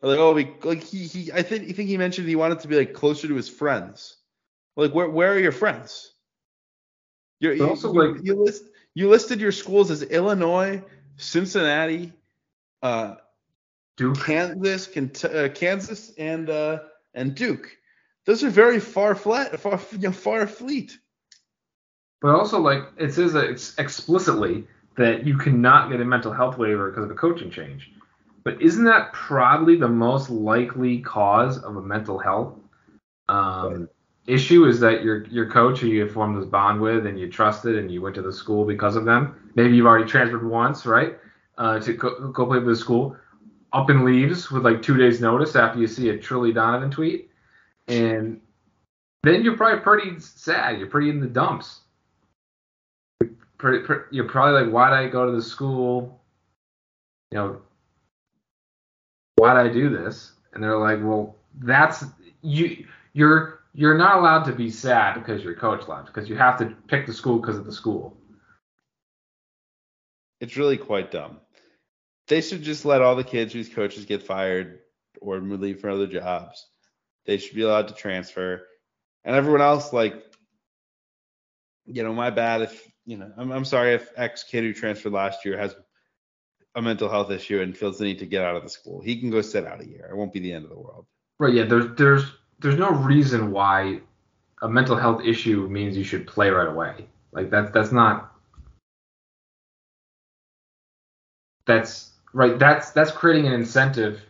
Or 0.01 0.09
like, 0.09 0.19
oh, 0.19 0.33
we 0.33 0.53
like 0.63 0.83
he 0.83 1.05
he 1.05 1.31
I 1.31 1.41
think 1.41 1.67
you 1.67 1.73
think 1.73 1.89
he 1.89 1.97
mentioned 1.97 2.27
he 2.27 2.35
wanted 2.35 2.61
to 2.61 2.67
be 2.67 2.77
like 2.77 2.93
closer 2.93 3.27
to 3.27 3.35
his 3.35 3.49
friends. 3.49 4.15
Like, 4.75 4.93
where 4.93 5.09
where 5.09 5.33
are 5.33 5.39
your 5.39 5.51
friends? 5.51 6.13
You're, 7.39 7.53
you, 7.53 7.67
also, 7.67 7.91
you, 7.93 8.13
like- 8.13 8.23
you 8.23 8.43
list 8.43 8.63
you 8.93 9.09
listed 9.09 9.41
your 9.41 9.51
schools 9.51 9.91
as 9.91 10.03
Illinois, 10.03 10.83
Cincinnati, 11.17 12.13
uh, 12.81 13.15
Duke. 13.95 14.23
Kansas, 14.23 14.87
Kent- 14.87 15.25
uh, 15.25 15.49
Kansas, 15.49 16.11
and 16.17 16.49
uh, 16.49 16.79
and 17.13 17.35
Duke. 17.35 17.76
Those 18.27 18.43
are 18.43 18.49
very 18.49 18.81
far 18.81 19.15
flat, 19.15 19.57
far 19.57 19.79
you 19.93 19.99
know, 19.99 20.11
far 20.11 20.45
fleet. 20.47 20.99
But 22.21 22.35
also, 22.35 22.59
like, 22.59 22.83
it 22.97 23.13
says 23.13 23.35
explicitly 23.77 24.67
that 24.97 25.25
you 25.25 25.37
cannot 25.37 25.89
get 25.89 26.01
a 26.01 26.05
mental 26.05 26.33
health 26.33 26.57
waiver 26.57 26.89
because 26.89 27.05
of 27.05 27.11
a 27.11 27.15
coaching 27.15 27.49
change. 27.49 27.89
But 28.43 28.61
isn't 28.61 28.83
that 28.83 29.13
probably 29.13 29.77
the 29.77 29.87
most 29.87 30.29
likely 30.29 30.99
cause 30.99 31.57
of 31.57 31.77
a 31.77 31.81
mental 31.81 32.19
health 32.19 32.55
um, 33.29 33.87
issue? 34.25 34.65
Is 34.65 34.81
that 34.81 35.03
your 35.03 35.25
your 35.27 35.49
coach 35.49 35.79
who 35.79 35.87
you 35.87 36.09
formed 36.09 36.41
this 36.41 36.49
bond 36.49 36.81
with 36.81 37.05
and 37.05 37.17
you 37.17 37.31
trusted 37.31 37.77
and 37.77 37.89
you 37.89 38.01
went 38.01 38.15
to 38.15 38.21
the 38.21 38.33
school 38.33 38.65
because 38.65 38.97
of 38.97 39.05
them? 39.05 39.51
Maybe 39.55 39.77
you've 39.77 39.85
already 39.85 40.09
transferred 40.09 40.45
once, 40.45 40.85
right? 40.85 41.17
Uh, 41.57 41.79
to 41.79 41.93
go, 41.93 42.29
go 42.31 42.45
play 42.45 42.59
for 42.59 42.65
the 42.65 42.75
school. 42.75 43.15
Up 43.71 43.89
and 43.89 44.03
leaves 44.03 44.51
with 44.51 44.65
like 44.65 44.81
two 44.81 44.97
days 44.97 45.21
notice 45.21 45.55
after 45.55 45.79
you 45.79 45.87
see 45.87 46.09
a 46.09 46.17
Trilly 46.17 46.53
Donovan 46.53 46.91
tweet, 46.91 47.29
and 47.87 48.41
then 49.23 49.43
you're 49.43 49.57
probably 49.57 49.81
pretty 49.81 50.19
sad. 50.19 50.79
You're 50.79 50.89
pretty 50.89 51.09
in 51.09 51.19
the 51.19 51.27
dumps 51.27 51.81
pretty, 53.57 53.85
pretty, 53.85 54.03
you're 54.11 54.29
probably 54.29 54.63
like, 54.63 54.71
why'd 54.71 54.93
I 54.93 55.07
go 55.07 55.25
to 55.25 55.31
the 55.31 55.41
school? 55.41 56.21
You 57.31 57.37
know, 57.37 57.61
why'd 59.35 59.57
I 59.57 59.71
do 59.71 59.89
this? 59.89 60.33
And 60.53 60.63
they're 60.63 60.77
like, 60.77 60.99
well, 61.01 61.35
that's 61.59 62.05
you. 62.41 62.85
You're 63.13 63.59
you're 63.73 63.97
not 63.97 64.17
allowed 64.17 64.43
to 64.43 64.53
be 64.53 64.71
sad 64.71 65.15
because 65.15 65.43
your 65.43 65.55
coach 65.55 65.87
left 65.87 66.07
because 66.07 66.29
you 66.29 66.35
have 66.35 66.57
to 66.59 66.73
pick 66.87 67.05
the 67.05 67.13
school 67.13 67.39
because 67.39 67.57
of 67.57 67.65
the 67.65 67.71
school. 67.71 68.15
It's 70.39 70.57
really 70.57 70.77
quite 70.77 71.11
dumb. 71.11 71.39
They 72.27 72.41
should 72.41 72.61
just 72.61 72.85
let 72.85 73.01
all 73.01 73.15
the 73.15 73.23
kids 73.23 73.53
whose 73.53 73.69
coaches 73.69 74.05
get 74.05 74.23
fired 74.23 74.79
or 75.21 75.39
leave 75.39 75.79
for 75.79 75.89
other 75.89 76.07
jobs. 76.07 76.67
They 77.27 77.37
should 77.37 77.55
be 77.55 77.61
allowed 77.61 77.89
to 77.89 77.93
transfer, 77.93 78.65
and 79.23 79.35
everyone 79.35 79.61
else, 79.61 79.93
like, 79.93 80.23
you 81.85 82.03
know, 82.03 82.13
my 82.13 82.29
bad 82.29 82.61
if 82.61 82.91
you 83.07 83.17
know, 83.17 83.31
I'm, 83.37 83.51
I'm 83.51 83.65
sorry 83.65 83.93
if 83.93 84.11
X 84.17 84.43
kid 84.43 84.63
who 84.63 84.73
transferred 84.73 85.13
last 85.13 85.45
year 85.45 85.57
has 85.57 85.75
a 86.75 86.81
mental 86.81 87.09
health 87.09 87.31
issue 87.31 87.61
and 87.61 87.75
feels 87.75 87.97
the 87.97 88.03
need 88.03 88.19
to 88.19 88.25
get 88.25 88.43
out 88.43 88.55
of 88.55 88.63
the 88.63 88.69
school. 88.69 89.01
He 89.01 89.19
can 89.19 89.31
go 89.31 89.41
sit 89.41 89.65
out 89.65 89.81
a 89.81 89.87
year. 89.87 90.07
It 90.11 90.15
won't 90.15 90.33
be 90.33 90.39
the 90.39 90.51
end 90.51 90.65
of 90.65 90.69
the 90.69 90.77
world. 90.77 91.05
Right? 91.39 91.53
Yeah. 91.53 91.63
There's 91.63 91.95
there's 91.95 92.23
there's 92.59 92.77
no 92.77 92.91
reason 92.91 93.51
why 93.51 94.01
a 94.61 94.67
mental 94.67 94.97
health 94.97 95.21
issue 95.23 95.67
means 95.69 95.97
you 95.97 96.03
should 96.03 96.27
play 96.27 96.49
right 96.49 96.67
away. 96.67 97.07
Like 97.31 97.49
that's 97.49 97.71
that's 97.71 97.91
not 97.91 98.33
that's 101.65 102.11
right? 102.33 102.59
That's 102.59 102.91
that's 102.91 103.11
creating 103.11 103.47
an 103.47 103.53
incentive 103.53 104.21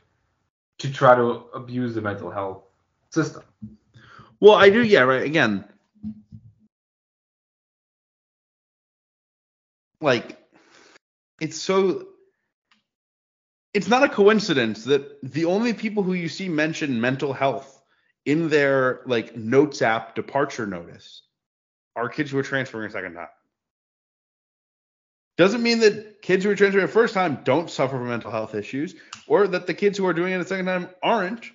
to 0.79 0.91
try 0.91 1.15
to 1.15 1.45
abuse 1.55 1.95
the 1.95 2.01
mental 2.01 2.29
health 2.29 2.66
system. 3.23 3.43
Well, 4.39 4.55
I 4.55 4.69
do, 4.69 4.83
yeah, 4.83 5.01
right. 5.01 5.23
Again, 5.23 5.65
like 10.01 10.37
it's 11.41 11.59
so 11.59 12.07
it's 13.73 13.87
not 13.87 14.03
a 14.03 14.09
coincidence 14.09 14.85
that 14.85 15.19
the 15.21 15.45
only 15.45 15.73
people 15.73 16.03
who 16.03 16.13
you 16.13 16.29
see 16.29 16.49
mention 16.49 17.01
mental 17.01 17.33
health 17.33 17.81
in 18.25 18.49
their 18.49 19.01
like 19.05 19.35
notes 19.35 19.81
app 19.81 20.15
departure 20.15 20.67
notice 20.67 21.23
are 21.95 22.09
kids 22.09 22.31
who 22.31 22.37
are 22.37 22.43
transferring 22.43 22.89
a 22.89 22.91
second 22.91 23.15
time. 23.15 23.27
Doesn't 25.37 25.61
mean 25.61 25.79
that 25.79 26.21
kids 26.21 26.43
who 26.43 26.49
are 26.49 26.55
transferring 26.55 26.85
a 26.85 26.87
first 26.87 27.13
time 27.13 27.41
don't 27.43 27.69
suffer 27.69 27.97
from 27.97 28.07
mental 28.07 28.31
health 28.31 28.55
issues 28.55 28.95
or 29.27 29.47
that 29.47 29.67
the 29.67 29.73
kids 29.73 29.97
who 29.97 30.07
are 30.07 30.13
doing 30.13 30.33
it 30.33 30.41
a 30.41 30.45
second 30.45 30.65
time 30.65 30.89
aren't, 31.03 31.45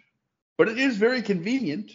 but 0.59 0.68
it 0.68 0.78
is 0.78 0.96
very 0.96 1.22
convenient. 1.22 1.92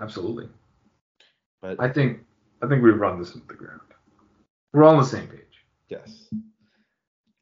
Absolutely. 0.00 0.48
But 1.60 1.80
I 1.80 1.88
think 1.88 2.20
I 2.62 2.66
think 2.66 2.82
we've 2.82 2.98
run 2.98 3.18
this 3.18 3.34
into 3.34 3.46
the 3.46 3.54
ground. 3.54 3.80
We're 4.72 4.84
all 4.84 4.94
on 4.94 5.02
the 5.02 5.08
same 5.08 5.26
page. 5.26 5.40
Yes. 5.88 6.28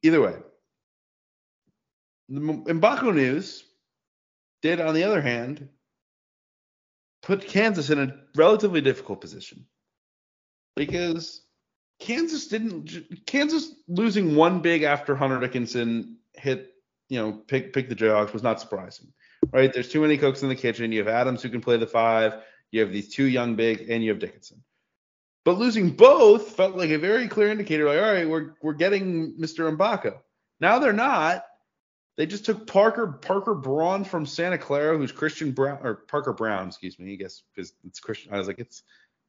Either 0.03 0.21
way, 0.21 0.35
the 2.29 2.41
M- 2.41 2.65
Mgbako 2.65 3.15
news 3.15 3.65
did, 4.63 4.81
on 4.81 4.95
the 4.95 5.05
other 5.05 5.21
hand, 5.21 5.69
put 7.23 7.47
Kansas 7.47 7.91
in 7.91 7.99
a 7.99 8.17
relatively 8.35 8.81
difficult 8.81 9.21
position 9.21 9.67
because 10.75 11.43
Kansas 12.01 12.49
didn't. 12.49 13.27
Kansas 13.27 13.73
losing 13.87 14.35
one 14.35 14.61
big 14.61 14.83
after 14.83 15.15
Hunter 15.15 15.39
Dickinson 15.39 16.17
hit, 16.35 16.75
you 17.09 17.21
know, 17.21 17.33
pick 17.33 17.73
pick 17.73 17.89
the 17.89 17.95
Jayhawks 17.95 18.33
was 18.33 18.43
not 18.43 18.61
surprising, 18.61 19.13
right? 19.53 19.73
There's 19.73 19.91
too 19.91 20.01
many 20.01 20.17
cooks 20.17 20.43
in 20.43 20.49
the 20.49 20.57
kitchen. 20.57 20.93
You 20.93 21.01
have 21.01 21.09
Adams 21.09 21.43
who 21.43 21.51
can 21.51 21.61
play 21.61 21.77
the 21.77 21.87
five. 21.87 22.43
You 22.73 22.81
have 22.81 22.93
these 22.93 23.09
two 23.09 23.25
young 23.25 23.55
big, 23.55 23.91
and 23.91 24.03
you 24.03 24.11
have 24.11 24.19
Dickinson. 24.19 24.63
But 25.45 25.59
losing 25.59 25.91
both 25.91 26.57
felt 26.57 26.77
like 26.77 26.91
a 26.91 26.99
very 26.99 27.29
clear 27.29 27.49
indicator, 27.49 27.87
like, 27.87 28.03
all 28.03 28.13
right, 28.13 28.29
we're 28.29 28.55
we're 28.63 28.73
getting 28.73 29.35
Mr. 29.35 29.71
Mgbako. 29.77 30.19
Now 30.59 30.79
they're 30.79 30.93
not. 30.93 31.45
They 32.17 32.27
just 32.27 32.45
took 32.45 32.67
Parker 32.67 33.07
Parker 33.07 33.55
Braun 33.55 34.05
from 34.05 34.27
Santa 34.27 34.59
Clara, 34.59 34.97
who's 34.97 35.13
Christian 35.13 35.53
Brown 35.53 35.79
or 35.83 35.95
Parker 35.95 36.33
Brown, 36.33 36.69
excuse 36.69 36.99
me, 36.99 37.13
I 37.13 37.17
guess 37.17 37.43
because 37.55 37.73
it's 37.85 38.01
Christian. 38.01 38.33
I 38.33 38.39
was 38.39 38.47
like, 38.47 38.59
it's 38.59 38.83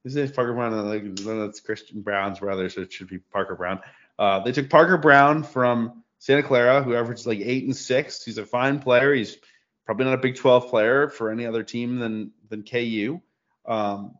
is 0.04 0.32
Parker 0.32 0.52
Brown, 0.52 0.88
like 0.88 1.16
that's 1.16 1.60
Christian 1.60 2.02
Brown's 2.02 2.40
brother, 2.40 2.68
so 2.68 2.82
it 2.82 2.92
should 2.92 3.08
be 3.08 3.18
Parker 3.18 3.54
Brown. 3.54 3.80
Uh, 4.18 4.40
they 4.40 4.52
took 4.52 4.68
Parker 4.68 4.98
Brown 4.98 5.42
from 5.42 6.02
Santa 6.18 6.42
Clara, 6.42 6.82
who 6.82 6.94
averages 6.94 7.26
like 7.26 7.40
eight 7.40 7.64
and 7.64 7.76
six. 7.76 8.24
He's 8.24 8.38
a 8.38 8.46
fine 8.46 8.78
player. 8.78 9.14
He's 9.14 9.38
probably 9.86 10.04
not 10.04 10.14
a 10.14 10.18
Big 10.18 10.36
12 10.36 10.68
player 10.68 11.08
for 11.08 11.30
any 11.30 11.46
other 11.46 11.62
team 11.62 11.98
than 11.98 12.32
than 12.48 12.62
KU. 12.62 13.20
Um, 13.66 14.16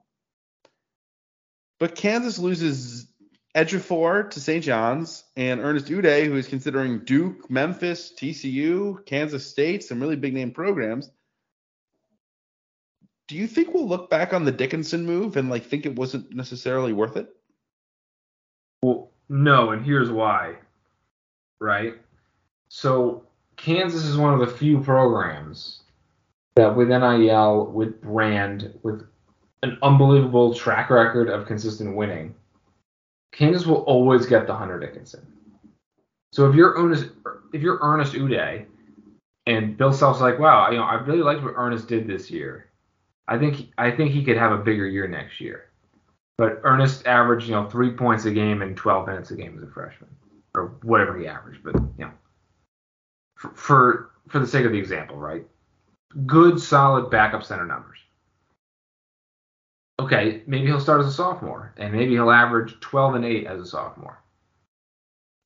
but 1.79 1.97
Kansas 1.97 2.39
loses 2.39 3.09
Ejiofor 3.57 4.31
to 4.31 4.41
St. 4.41 4.65
John's 4.65 5.25
and 5.37 5.61
Ernest 5.61 5.91
Ude, 5.91 6.27
who 6.27 6.37
is 6.37 6.47
considering 6.47 7.01
Duke, 7.01 7.51
Memphis, 7.51 8.13
TCU, 8.17 9.05
Kansas 9.05 9.47
State, 9.49 9.83
some 9.85 10.01
really 10.01 10.17
big 10.17 10.33
name 10.33 10.53
programs. 10.53 11.11
Do 13.29 13.37
you 13.37 13.47
think 13.47 13.73
we'll 13.73 13.89
look 13.89 14.11
back 14.11 14.33
on 14.33 14.45
the 14.45 14.53
Dickinson 14.53 15.07
move 15.07 15.37
and 15.37 15.49
like 15.49 15.65
think 15.65 15.87
it 15.87 15.97
wasn't 15.97 16.35
necessarily 16.35 16.93
worth 16.93 17.17
it? 17.17 17.35
Well, 18.83 19.11
no, 19.29 19.71
and 19.71 19.85
here's 19.85 20.11
why. 20.11 20.57
Right? 21.61 21.95
So 22.69 23.25
Kansas 23.57 24.05
is 24.05 24.17
one 24.17 24.35
of 24.35 24.41
the 24.41 24.57
few 24.57 24.81
programs 24.81 25.83
that 26.57 26.75
with 26.77 26.89
NIL, 26.89 27.67
with 27.67 28.01
brand, 28.03 28.79
with 28.83 29.07
an 29.63 29.79
unbelievable 29.83 30.55
track 30.55 30.91
record 30.91 31.29
of 31.29 31.47
consistent 31.47 31.97
winning, 31.97 32.35
Kansas 33.33 33.67
will 33.67 33.83
always 33.85 34.27
get 34.27 34.47
the 34.47 34.55
Hunter 34.55 34.79
Dickinson. 34.79 35.27
So 36.33 36.49
if 36.49 36.55
you're 36.55 36.75
Ernest, 36.77 37.11
if 37.53 37.63
you're 37.63 37.79
Ernest 37.81 38.15
Ude, 38.15 38.67
and 39.47 39.77
Bill 39.77 39.93
Self's 39.93 40.21
like, 40.21 40.39
wow, 40.39 40.71
you 40.71 40.79
know, 40.79 40.85
I 40.85 40.95
really 40.95 41.23
liked 41.23 41.43
what 41.43 41.55
Ernest 41.57 41.89
did 41.89 42.07
this 42.07 42.31
year. 42.31 42.67
I 43.29 43.39
think 43.39 43.73
I 43.79 43.91
think 43.91 44.13
he 44.13 44.25
could 44.25 44.37
have 44.37 44.53
a 44.53 44.59
bigger 44.59 44.87
year 44.87 45.09
next 45.09 45.41
year. 45.41 45.71
But 46.39 46.61
Ernest 46.65 47.07
averaged, 47.07 47.47
you 47.47 47.53
know, 47.53 47.69
three 47.69 47.91
points 47.91 48.25
a 48.25 48.33
game 48.33 48.63
and 48.63 48.77
12 48.77 49.07
minutes 49.07 49.31
a 49.31 49.37
game 49.37 49.57
as 49.57 49.63
a 49.63 49.73
freshman, 49.73 50.11
or 50.55 50.75
whatever 50.83 51.19
he 51.19 51.27
averaged. 51.27 51.63
But 51.63 51.77
you 51.77 52.07
know, 52.07 52.11
for 53.37 53.51
for, 53.55 54.11
for 54.29 54.39
the 54.39 54.47
sake 54.47 54.65
of 54.65 54.73
the 54.73 54.79
example, 54.79 55.17
right? 55.17 55.47
Good, 56.27 56.61
solid 56.61 57.11
backup 57.11 57.45
center 57.45 57.67
numbers 57.67 57.99
okay, 60.03 60.43
maybe 60.47 60.67
he'll 60.67 60.81
start 60.81 61.01
as 61.01 61.07
a 61.07 61.13
sophomore, 61.13 61.73
and 61.77 61.93
maybe 61.93 62.13
he'll 62.13 62.31
average 62.31 62.79
12 62.81 63.15
and 63.17 63.25
8 63.25 63.47
as 63.47 63.61
a 63.61 63.67
sophomore. 63.67 64.19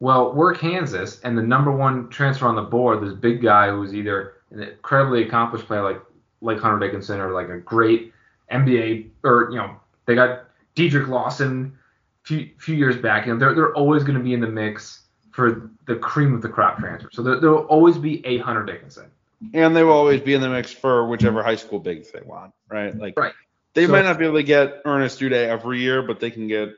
Well, 0.00 0.34
we're 0.34 0.54
Kansas, 0.54 1.20
and 1.20 1.36
the 1.36 1.42
number 1.42 1.72
one 1.72 2.08
transfer 2.08 2.46
on 2.46 2.56
the 2.56 2.62
board, 2.62 3.02
this 3.02 3.14
big 3.14 3.42
guy 3.42 3.70
who's 3.70 3.94
either 3.94 4.34
an 4.50 4.62
incredibly 4.62 5.24
accomplished 5.24 5.66
player 5.66 5.82
like 5.82 6.00
like 6.40 6.58
Hunter 6.58 6.78
Dickinson 6.78 7.20
or 7.20 7.32
like 7.32 7.48
a 7.48 7.58
great 7.58 8.12
NBA 8.52 9.08
or 9.24 9.48
you 9.50 9.56
know 9.56 9.76
they 10.06 10.14
got 10.14 10.44
Dedric 10.74 11.08
Lawson 11.08 11.76
a 12.24 12.26
few, 12.26 12.50
few 12.58 12.76
years 12.76 12.96
back. 12.96 13.26
You 13.26 13.32
know 13.34 13.38
they're 13.38 13.54
they're 13.54 13.74
always 13.74 14.04
going 14.04 14.18
to 14.18 14.22
be 14.22 14.34
in 14.34 14.40
the 14.40 14.48
mix 14.48 15.02
for 15.32 15.70
the 15.86 15.96
cream 15.96 16.34
of 16.34 16.42
the 16.42 16.48
crop 16.48 16.78
transfer. 16.78 17.08
So 17.12 17.22
there, 17.22 17.38
will 17.50 17.58
always 17.66 17.98
be 17.98 18.24
a 18.24 18.38
Hunter 18.38 18.64
Dickinson. 18.64 19.10
And 19.52 19.76
they 19.76 19.84
will 19.84 19.92
always 19.92 20.22
be 20.22 20.32
in 20.32 20.40
the 20.40 20.48
mix 20.48 20.72
for 20.72 21.06
whichever 21.06 21.42
high 21.42 21.56
school 21.56 21.78
bigs 21.78 22.10
they 22.10 22.22
want, 22.22 22.54
right? 22.68 22.96
Like 22.96 23.18
right. 23.18 23.34
They 23.74 23.84
So- 23.84 23.92
might 23.92 24.02
not 24.06 24.18
be 24.18 24.24
able 24.24 24.36
to 24.36 24.42
get 24.42 24.80
Ernest 24.86 25.20
Ude 25.20 25.34
every 25.34 25.80
year, 25.80 26.00
but 26.02 26.20
they 26.20 26.30
can 26.30 26.46
get 26.48 26.70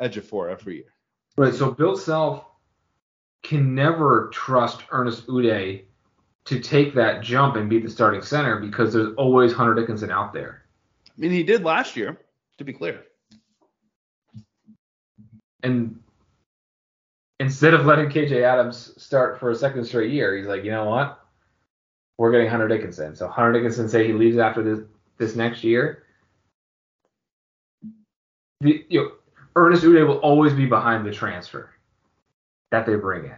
Ejiofor 0.00 0.50
every 0.50 0.76
year. 0.76 0.92
Right. 1.36 1.54
So 1.54 1.70
Bill 1.70 1.96
Self 1.96 2.44
can 3.44 3.74
never 3.74 4.30
trust 4.32 4.82
Ernest 4.90 5.28
Ude 5.28 5.84
to 6.46 6.60
take 6.60 6.94
that 6.94 7.22
jump 7.22 7.56
and 7.56 7.70
be 7.70 7.78
the 7.78 7.88
starting 7.88 8.22
center 8.22 8.58
because 8.60 8.92
there's 8.92 9.14
always 9.16 9.52
Hunter 9.52 9.74
Dickinson 9.74 10.10
out 10.10 10.32
there. 10.32 10.64
I 11.08 11.12
mean, 11.16 11.30
he 11.30 11.42
did 11.42 11.64
last 11.64 11.96
year, 11.96 12.18
to 12.58 12.64
be 12.64 12.72
clear. 12.72 13.02
And 15.62 15.98
instead 17.40 17.72
of 17.72 17.86
letting 17.86 18.10
KJ 18.10 18.42
Adams 18.42 18.92
start 19.02 19.40
for 19.40 19.50
a 19.50 19.54
second 19.54 19.84
straight 19.84 20.12
year, 20.12 20.36
he's 20.36 20.46
like, 20.46 20.64
you 20.64 20.70
know 20.70 20.84
what? 20.84 21.20
We're 22.18 22.30
getting 22.30 22.48
Hunter 22.48 22.68
Dickinson. 22.68 23.16
So 23.16 23.26
Hunter 23.26 23.52
Dickinson 23.52 23.88
say 23.88 24.06
he 24.06 24.12
leaves 24.12 24.38
after 24.38 24.62
this 24.62 24.84
this 25.18 25.34
next 25.36 25.64
year. 25.64 26.04
The, 28.60 28.84
you 28.88 29.00
know, 29.00 29.12
Ernest 29.56 29.84
Ude 29.84 30.06
will 30.06 30.18
always 30.18 30.52
be 30.52 30.66
behind 30.66 31.06
the 31.06 31.12
transfer 31.12 31.70
that 32.70 32.86
they 32.86 32.96
bring 32.96 33.24
in. 33.24 33.36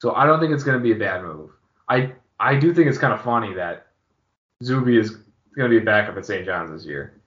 So 0.00 0.14
I 0.14 0.26
don't 0.26 0.40
think 0.40 0.52
it's 0.52 0.64
going 0.64 0.78
to 0.78 0.82
be 0.82 0.92
a 0.92 0.96
bad 0.96 1.22
move. 1.22 1.50
I 1.90 2.12
I 2.38 2.54
do 2.54 2.72
think 2.72 2.88
it's 2.88 2.98
kind 2.98 3.12
of 3.12 3.20
funny 3.20 3.52
that 3.54 3.88
Zuby 4.64 4.96
is 4.96 5.10
going 5.56 5.68
to 5.70 5.76
be 5.76 5.78
a 5.78 5.84
backup 5.84 6.16
at 6.16 6.24
St. 6.24 6.46
John's 6.46 6.70
this 6.70 6.86
year. 6.86 7.20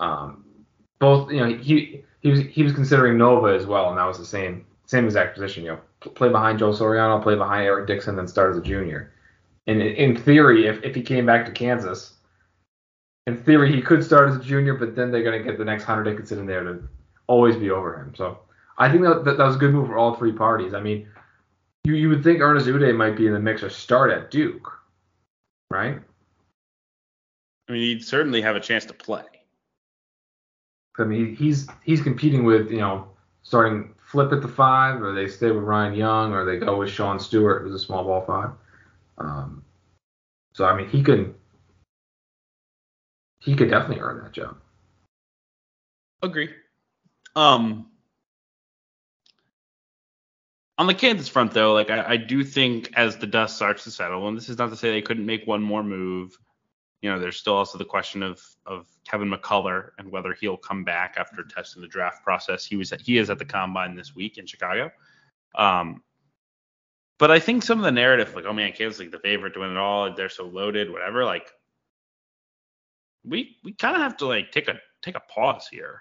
Um, 0.00 0.44
both 0.98 1.30
you 1.30 1.38
know 1.38 1.56
he 1.56 2.02
he 2.20 2.30
was 2.30 2.40
he 2.40 2.62
was 2.62 2.72
considering 2.72 3.18
Nova 3.18 3.54
as 3.54 3.66
well, 3.66 3.90
and 3.90 3.98
that 3.98 4.06
was 4.06 4.18
the 4.18 4.24
same 4.24 4.66
same 4.86 5.04
exact 5.04 5.34
position. 5.34 5.64
You 5.64 5.70
know, 5.72 6.10
play 6.14 6.30
behind 6.30 6.58
Joe 6.58 6.70
Soriano, 6.70 7.22
play 7.22 7.36
behind 7.36 7.64
Eric 7.64 7.86
Dixon, 7.86 8.16
then 8.16 8.26
start 8.26 8.50
as 8.52 8.56
a 8.56 8.62
junior. 8.62 9.12
And 9.66 9.82
in 9.82 10.16
theory, 10.16 10.66
if 10.66 10.82
if 10.82 10.94
he 10.94 11.02
came 11.02 11.26
back 11.26 11.44
to 11.46 11.52
Kansas, 11.52 12.14
in 13.26 13.36
theory 13.36 13.72
he 13.72 13.82
could 13.82 14.02
start 14.02 14.30
as 14.30 14.36
a 14.36 14.40
junior, 14.40 14.74
but 14.74 14.96
then 14.96 15.10
they're 15.10 15.22
going 15.22 15.38
to 15.38 15.44
get 15.44 15.58
the 15.58 15.64
next 15.64 15.84
Hunter 15.84 16.02
Dickinson 16.04 16.38
in 16.38 16.46
there 16.46 16.64
to 16.64 16.82
always 17.26 17.56
be 17.56 17.70
over 17.70 18.02
him. 18.02 18.14
So 18.16 18.38
I 18.78 18.90
think 18.90 19.02
that 19.04 19.24
that, 19.24 19.36
that 19.36 19.46
was 19.46 19.56
a 19.56 19.58
good 19.58 19.72
move 19.72 19.88
for 19.88 19.98
all 19.98 20.16
three 20.16 20.32
parties. 20.32 20.72
I 20.72 20.80
mean, 20.80 21.06
you 21.84 21.94
you 21.94 22.08
would 22.08 22.22
think 22.22 22.40
Ernest 22.40 22.66
Ude 22.66 22.94
might 22.94 23.16
be 23.16 23.26
in 23.26 23.32
the 23.32 23.40
mix 23.40 23.62
or 23.62 23.70
start 23.70 24.10
at 24.10 24.30
Duke, 24.30 24.70
right? 25.70 25.98
I 27.68 27.72
mean, 27.72 27.82
he'd 27.82 28.04
certainly 28.04 28.42
have 28.42 28.56
a 28.56 28.60
chance 28.60 28.84
to 28.86 28.94
play. 28.94 29.24
I 30.98 31.04
mean, 31.04 31.34
he's 31.36 31.68
he's 31.84 32.02
competing 32.02 32.44
with 32.44 32.70
you 32.70 32.78
know 32.78 33.08
starting 33.42 33.94
flip 33.98 34.32
at 34.32 34.42
the 34.42 34.48
five, 34.48 35.00
or 35.02 35.14
they 35.14 35.28
stay 35.28 35.50
with 35.50 35.64
Ryan 35.64 35.94
Young, 35.94 36.32
or 36.32 36.44
they 36.44 36.58
go 36.58 36.78
with 36.78 36.90
Sean 36.90 37.18
Stewart, 37.18 37.62
who's 37.62 37.74
a 37.74 37.78
small 37.78 38.04
ball 38.04 38.22
five. 38.22 38.50
Um, 39.18 39.64
so 40.52 40.66
I 40.66 40.76
mean, 40.76 40.88
he 40.88 41.02
could 41.02 41.34
he 43.38 43.54
could 43.54 43.70
definitely 43.70 44.02
earn 44.02 44.22
that 44.22 44.32
job. 44.32 44.56
Agree. 46.22 46.50
Um, 47.36 47.89
on 50.80 50.86
the 50.86 50.94
Kansas 50.94 51.28
front, 51.28 51.52
though, 51.52 51.74
like 51.74 51.90
I, 51.90 52.12
I 52.12 52.16
do 52.16 52.42
think 52.42 52.90
as 52.96 53.18
the 53.18 53.26
dust 53.26 53.56
starts 53.56 53.84
to 53.84 53.90
settle, 53.90 54.26
and 54.26 54.34
this 54.34 54.48
is 54.48 54.56
not 54.56 54.70
to 54.70 54.76
say 54.76 54.90
they 54.90 55.02
couldn't 55.02 55.26
make 55.26 55.46
one 55.46 55.60
more 55.60 55.82
move, 55.82 56.38
you 57.02 57.10
know, 57.10 57.18
there's 57.18 57.36
still 57.36 57.52
also 57.52 57.76
the 57.76 57.84
question 57.84 58.22
of 58.22 58.42
of 58.64 58.86
Kevin 59.06 59.30
McCullar 59.30 59.90
and 59.98 60.10
whether 60.10 60.32
he'll 60.32 60.56
come 60.56 60.82
back 60.82 61.16
after 61.18 61.42
testing 61.44 61.82
the 61.82 61.88
draft 61.88 62.24
process. 62.24 62.64
He 62.64 62.76
was 62.76 62.92
at, 62.92 63.02
he 63.02 63.18
is 63.18 63.28
at 63.28 63.38
the 63.38 63.44
combine 63.44 63.94
this 63.94 64.14
week 64.14 64.38
in 64.38 64.46
Chicago. 64.46 64.90
Um, 65.54 66.02
but 67.18 67.30
I 67.30 67.40
think 67.40 67.62
some 67.62 67.76
of 67.76 67.84
the 67.84 67.92
narrative, 67.92 68.34
like, 68.34 68.46
oh 68.46 68.54
man, 68.54 68.72
Kansas 68.72 69.00
like 69.00 69.10
the 69.10 69.18
favorite 69.18 69.52
to 69.52 69.60
win 69.60 69.72
it 69.72 69.76
all, 69.76 70.14
they're 70.14 70.30
so 70.30 70.46
loaded, 70.46 70.90
whatever. 70.90 71.26
Like, 71.26 71.50
we 73.22 73.58
we 73.62 73.74
kind 73.74 73.96
of 73.96 74.00
have 74.00 74.16
to 74.16 74.26
like 74.26 74.50
take 74.50 74.68
a 74.68 74.80
take 75.02 75.16
a 75.16 75.20
pause 75.20 75.68
here 75.70 76.00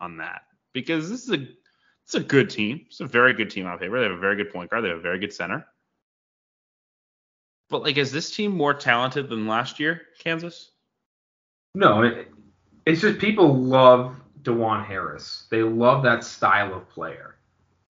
on 0.00 0.16
that 0.16 0.42
because 0.72 1.08
this 1.08 1.22
is 1.22 1.30
a 1.30 1.46
it's 2.06 2.14
a 2.14 2.20
good 2.20 2.48
team. 2.48 2.86
It's 2.86 3.00
a 3.00 3.06
very 3.06 3.32
good 3.32 3.50
team 3.50 3.66
on 3.66 3.78
paper. 3.78 3.98
They 3.98 4.04
have 4.04 4.16
a 4.16 4.20
very 4.20 4.36
good 4.36 4.52
point 4.52 4.70
guard. 4.70 4.84
They 4.84 4.90
have 4.90 4.98
a 4.98 5.02
very 5.02 5.18
good 5.18 5.32
center. 5.32 5.66
But 7.68 7.82
like, 7.82 7.96
is 7.96 8.12
this 8.12 8.30
team 8.30 8.52
more 8.52 8.72
talented 8.72 9.28
than 9.28 9.48
last 9.48 9.80
year, 9.80 10.02
Kansas? 10.20 10.70
No, 11.74 12.02
it, 12.02 12.28
it's 12.86 13.00
just 13.00 13.18
people 13.18 13.52
love 13.52 14.20
Dajuan 14.42 14.86
Harris. 14.86 15.48
They 15.50 15.64
love 15.64 16.04
that 16.04 16.22
style 16.22 16.72
of 16.74 16.88
player, 16.88 17.38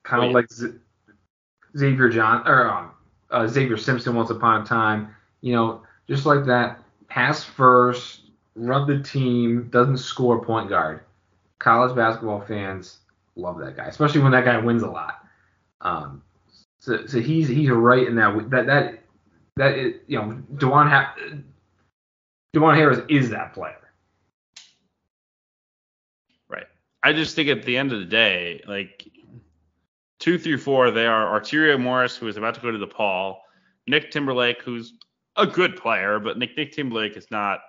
kind 0.03 0.25
of 0.25 0.29
Wait. 0.29 0.35
like 0.35 0.51
Z- 0.51 0.79
Xavier 1.77 2.09
John 2.09 2.49
or 2.49 2.71
um, 2.71 2.93
uh, 3.31 3.47
Xavier 3.47 3.77
Simpson 3.77 4.15
once 4.15 4.31
upon 4.31 4.63
a 4.63 4.65
time. 4.65 5.15
You 5.43 5.53
know, 5.53 5.83
just 6.09 6.25
like 6.25 6.47
that, 6.47 6.83
pass 7.09 7.45
first, 7.45 8.23
run 8.55 8.87
the 8.87 9.03
team, 9.03 9.69
doesn't 9.71 9.99
score 9.99 10.43
point 10.43 10.71
guard. 10.71 11.03
College 11.59 11.95
basketball 11.95 12.41
fans 12.41 13.01
love 13.37 13.59
that 13.59 13.77
guy, 13.77 13.87
especially 13.87 14.21
when 14.21 14.33
that 14.33 14.45
guy 14.45 14.59
wins 14.59 14.83
a 14.83 14.91
lot. 14.91 15.21
Um, 15.81 16.23
so, 16.79 17.07
so 17.07 17.21
he's 17.21 17.49
he's 17.49 17.71
right 17.71 18.07
in 18.07 18.17
that 18.17 18.51
that 18.51 18.67
that 18.67 19.03
that 19.57 19.79
is, 19.79 19.95
you 20.07 20.19
know 20.19 20.43
Dajuan 20.55 20.89
ha- 20.89 21.15
Dewan 22.53 22.77
Harris 22.77 23.01
is 23.09 23.31
that 23.31 23.53
player. 23.53 23.77
Right. 26.49 26.67
I 27.03 27.13
just 27.13 27.37
think 27.37 27.49
at 27.49 27.65
the 27.65 27.77
end 27.77 27.93
of 27.93 28.01
the 28.01 28.07
day, 28.07 28.63
like 28.67 29.09
two 30.19 30.39
through 30.39 30.59
four, 30.59 30.91
they 30.91 31.07
are 31.07 31.41
Arterio 31.41 31.81
Morris, 31.81 32.17
who 32.17 32.29
is 32.29 32.37
about 32.37 32.55
to 32.55 32.61
go 32.61 32.71
to 32.71 32.79
the 32.79 32.87
Paul, 32.87 33.43
Nick 33.87 34.11
Timberlake, 34.11 34.63
who's 34.63 34.95
a 35.37 35.47
good 35.47 35.77
player, 35.77 36.19
but 36.19 36.39
Nick 36.39 36.57
Nick 36.57 36.73
Timberlake 36.73 37.17
is 37.17 37.31
not 37.31 37.61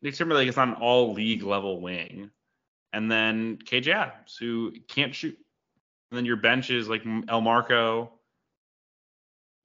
Nick 0.00 0.14
Timberlake 0.14 0.48
is 0.48 0.56
not 0.56 0.68
an 0.68 0.74
all 0.74 1.12
league 1.12 1.42
level 1.42 1.80
wing. 1.80 2.30
And 2.92 3.10
then 3.10 3.58
KJ 3.58 3.88
Adams, 3.88 4.36
who 4.38 4.72
can't 4.88 5.14
shoot. 5.14 5.36
And 6.10 6.18
then 6.18 6.26
your 6.26 6.36
bench 6.36 6.70
is 6.70 6.88
like 6.88 7.04
Elmarko, 7.04 8.10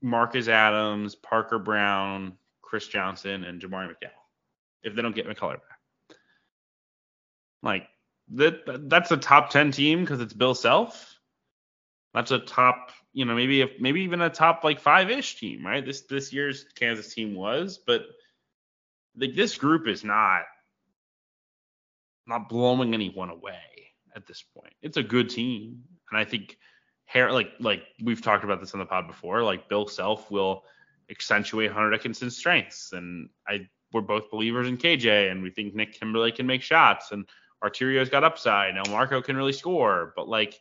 Marcus 0.02 0.48
Adams, 0.48 1.16
Parker 1.16 1.60
Brown, 1.60 2.38
Chris 2.62 2.88
Johnson, 2.88 3.44
and 3.44 3.62
Jamari 3.62 3.88
McDowell. 3.88 4.12
If 4.84 4.96
they 4.96 5.02
don't 5.02 5.16
get 5.16 5.28
McCullar 5.28 5.56
back. 5.56 6.18
Like 7.64 7.88
that 8.30 8.90
that's 8.90 9.12
a 9.12 9.18
top 9.18 9.50
10 9.50 9.72
team 9.72 10.02
because 10.02 10.22
it's 10.22 10.34
Bill 10.34 10.56
Self. 10.56 11.16
That's 12.14 12.32
a 12.32 12.40
top, 12.40 12.92
you 13.14 13.26
know, 13.26 13.36
maybe 13.36 13.62
if 13.62 13.72
maybe 13.80 14.02
even 14.02 14.22
a 14.22 14.30
top 14.30 14.64
like 14.64 14.80
five-ish 14.80 15.40
team, 15.40 15.66
right? 15.66 15.86
This 15.86 16.02
this 16.02 16.32
year's 16.32 16.66
Kansas 16.76 17.14
team 17.14 17.36
was, 17.36 17.78
but 17.78 18.06
like 19.18 19.36
this 19.36 19.58
group 19.58 19.88
is 19.88 20.04
not 20.04 20.44
not 22.28 22.50
blowing 22.50 22.94
anyone 22.94 23.30
away 23.30 23.60
at 24.16 24.26
this 24.26 24.44
point. 24.56 24.74
It's 24.82 24.98
a 24.98 25.04
good 25.04 25.30
team, 25.30 25.84
and 26.12 26.20
I 26.20 26.26
think 26.26 26.58
like 27.16 27.52
like 27.60 27.84
we've 28.04 28.22
talked 28.22 28.44
about 28.44 28.60
this 28.60 28.74
on 28.74 28.80
the 28.80 28.86
pod 28.86 29.08
before. 29.08 29.44
Like 29.44 29.70
Bill 29.70 29.88
Self 29.88 30.30
will 30.30 30.64
accentuate 31.10 31.72
Hunter 31.72 31.92
Dickinson's 31.92 32.38
strengths, 32.38 32.94
and 32.94 33.30
I 33.48 33.68
we're 33.94 34.02
both 34.02 34.30
believers 34.30 34.68
in 34.68 34.78
KJ, 34.78 35.32
and 35.32 35.42
we 35.42 35.50
think 35.50 35.74
Nick 35.74 35.98
Timberlake 35.98 36.36
can 36.36 36.46
make 36.46 36.62
shots, 36.62 37.12
and 37.12 37.26
Arterio's 37.64 38.10
got 38.10 38.24
upside. 38.24 38.76
Now 38.76 38.84
Marco 38.90 39.22
can 39.22 39.38
really 39.38 39.54
score, 39.54 40.14
but 40.16 40.28
like 40.28 40.60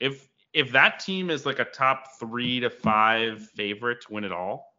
if 0.00 0.28
if 0.52 0.72
that 0.72 1.00
team 1.00 1.30
is 1.30 1.46
like 1.46 1.58
a 1.58 1.64
top 1.64 2.18
three 2.20 2.60
to 2.60 2.70
five 2.70 3.42
favorite 3.50 4.02
to 4.02 4.12
win 4.12 4.24
it 4.24 4.32
all, 4.32 4.74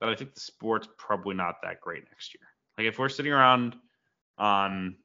then 0.00 0.10
I 0.10 0.14
think 0.14 0.34
the 0.34 0.40
sport's 0.40 0.88
probably 0.98 1.34
not 1.34 1.62
that 1.62 1.80
great 1.80 2.04
next 2.10 2.34
year. 2.34 2.46
Like 2.78 2.86
if 2.86 2.98
we're 2.98 3.08
sitting 3.08 3.32
around 3.32 3.74
on 4.38 4.96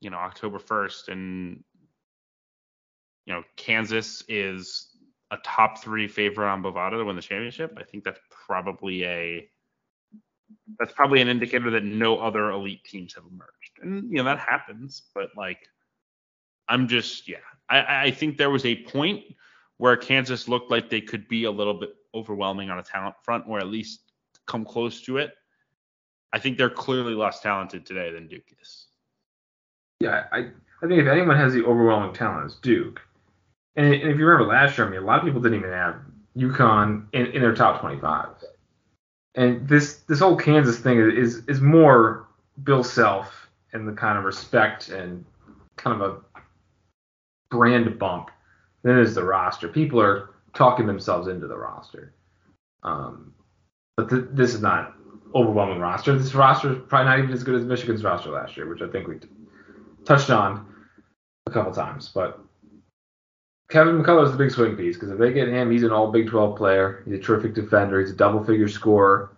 you 0.00 0.08
know 0.08 0.16
October 0.16 0.58
1st 0.58 1.08
and 1.08 1.62
you 3.26 3.34
know 3.34 3.42
Kansas 3.56 4.24
is 4.28 4.88
a 5.30 5.36
top 5.44 5.82
three 5.82 6.08
favorite 6.08 6.50
on 6.50 6.62
Bovada 6.62 6.98
to 6.98 7.04
win 7.04 7.16
the 7.16 7.22
championship, 7.22 7.76
I 7.78 7.84
think 7.84 8.02
that's 8.02 8.20
probably 8.30 9.04
a 9.04 9.48
that's 10.78 10.92
probably 10.92 11.20
an 11.20 11.28
indicator 11.28 11.70
that 11.70 11.84
no 11.84 12.18
other 12.18 12.50
elite 12.50 12.84
teams 12.84 13.14
have 13.14 13.24
emerged. 13.30 13.78
And 13.82 14.10
you 14.10 14.16
know 14.16 14.24
that 14.24 14.38
happens, 14.38 15.02
but 15.14 15.28
like 15.36 15.58
I'm 16.68 16.88
just 16.88 17.28
yeah, 17.28 17.36
I, 17.68 18.06
I 18.06 18.10
think 18.10 18.38
there 18.38 18.50
was 18.50 18.64
a 18.64 18.82
point 18.84 19.22
where 19.76 19.96
Kansas 19.96 20.48
looked 20.48 20.70
like 20.70 20.88
they 20.88 21.00
could 21.00 21.28
be 21.28 21.44
a 21.44 21.50
little 21.50 21.74
bit 21.74 21.90
overwhelming 22.14 22.70
on 22.70 22.78
a 22.78 22.82
talent 22.82 23.16
front, 23.22 23.44
or 23.46 23.58
at 23.58 23.66
least 23.66 24.00
come 24.46 24.64
close 24.64 25.02
to 25.02 25.18
it. 25.18 25.32
I 26.32 26.38
think 26.38 26.58
they're 26.58 26.70
clearly 26.70 27.14
less 27.14 27.40
talented 27.40 27.84
today 27.84 28.10
than 28.10 28.26
Duke 28.26 28.44
is. 28.60 28.86
Yeah, 30.00 30.24
I, 30.32 30.38
I 30.38 30.86
think 30.88 31.00
if 31.00 31.06
anyone 31.06 31.36
has 31.36 31.52
the 31.52 31.64
overwhelming 31.64 32.14
talent, 32.14 32.46
it's 32.46 32.56
Duke. 32.56 33.00
And, 33.76 33.86
and 33.86 34.10
if 34.10 34.18
you 34.18 34.26
remember 34.26 34.52
last 34.52 34.76
year, 34.76 34.86
I 34.86 34.90
mean, 34.90 35.00
a 35.00 35.04
lot 35.04 35.18
of 35.20 35.24
people 35.24 35.40
didn't 35.40 35.58
even 35.58 35.70
have 35.70 35.96
UConn 36.36 37.06
in, 37.12 37.26
in 37.26 37.42
their 37.42 37.54
top 37.54 37.80
25. 37.80 38.28
And 39.34 39.66
this 39.66 40.00
this 40.08 40.18
whole 40.18 40.36
Kansas 40.36 40.78
thing 40.78 40.98
is 40.98 41.42
is 41.48 41.60
more 41.60 42.28
Bill 42.64 42.84
Self 42.84 43.48
and 43.72 43.88
the 43.88 43.92
kind 43.92 44.18
of 44.18 44.24
respect 44.24 44.90
and 44.90 45.24
kind 45.76 46.02
of 46.02 46.10
a 46.34 46.40
brand 47.50 47.98
bump 47.98 48.30
than 48.82 48.98
is 48.98 49.14
the 49.14 49.24
roster. 49.24 49.68
People 49.68 50.00
are 50.00 50.30
talking 50.54 50.86
themselves 50.86 51.28
into 51.28 51.46
the 51.46 51.56
roster. 51.56 52.12
Um, 52.82 53.32
but 53.96 54.10
th- 54.10 54.24
this 54.32 54.54
is 54.54 54.60
not 54.60 54.94
overwhelming 55.34 55.78
roster. 55.78 56.16
This 56.16 56.34
roster 56.34 56.72
is 56.72 56.78
probably 56.88 57.06
not 57.06 57.18
even 57.18 57.32
as 57.32 57.44
good 57.44 57.54
as 57.54 57.64
Michigan's 57.64 58.04
roster 58.04 58.30
last 58.30 58.56
year, 58.56 58.68
which 58.68 58.82
I 58.82 58.88
think 58.88 59.08
we 59.08 59.18
touched 60.04 60.30
on 60.30 60.66
a 61.46 61.50
couple 61.50 61.72
times. 61.72 62.10
But 62.14 62.40
Kevin 63.70 64.02
McCullar 64.02 64.24
is 64.24 64.32
the 64.32 64.38
big 64.38 64.50
swing 64.50 64.76
piece 64.76 64.96
because 64.96 65.10
if 65.10 65.18
they 65.18 65.32
get 65.32 65.48
him, 65.48 65.70
he's 65.70 65.82
an 65.82 65.92
all 65.92 66.12
Big 66.12 66.28
12 66.28 66.56
player. 66.56 67.02
He's 67.04 67.14
a 67.14 67.18
terrific 67.18 67.54
defender. 67.54 68.00
He's 68.00 68.10
a 68.10 68.16
double 68.16 68.44
figure 68.44 68.68
scorer. 68.68 69.36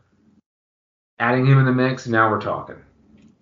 Adding 1.21 1.47
him 1.47 1.59
in 1.59 1.65
the 1.65 1.73
mix, 1.73 2.09
now 2.09 2.29
we're 2.29 2.41
talking. 2.41 2.77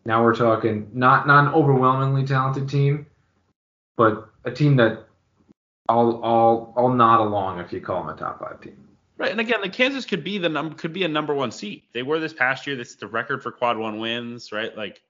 Now 0.05 0.23
we're 0.23 0.35
talking 0.35 0.91
not 0.93 1.27
not 1.27 1.47
an 1.47 1.55
overwhelmingly 1.55 2.27
talented 2.27 2.69
team, 2.69 3.07
but 3.97 4.29
a 4.45 4.51
team 4.51 4.77
that 4.77 5.07
I'll 5.89 6.21
all 6.23 6.75
all 6.77 6.91
nod 6.91 7.21
along 7.21 7.61
if 7.61 7.73
you 7.73 7.81
call 7.81 8.05
them 8.05 8.15
a 8.15 8.19
top 8.19 8.41
five 8.41 8.61
team. 8.61 8.82
Right, 9.23 9.31
and 9.31 9.39
again, 9.39 9.61
the 9.61 9.69
Kansas 9.69 10.05
could 10.05 10.25
be 10.25 10.39
the 10.39 10.49
number 10.49 10.75
could 10.75 10.93
be 10.93 11.05
a 11.05 11.09
number 11.09 11.33
one 11.33 11.53
seed. 11.53 11.85
They 11.95 12.03
were 12.03 12.19
this 12.19 12.33
past 12.33 12.67
year. 12.67 12.75
This 12.75 12.91
is 12.91 12.97
the 12.97 13.07
record 13.07 13.41
for 13.41 13.53
quad 13.53 13.79
one 13.79 14.01
wins, 14.01 14.51
right? 14.51 14.77
Like 14.77 15.01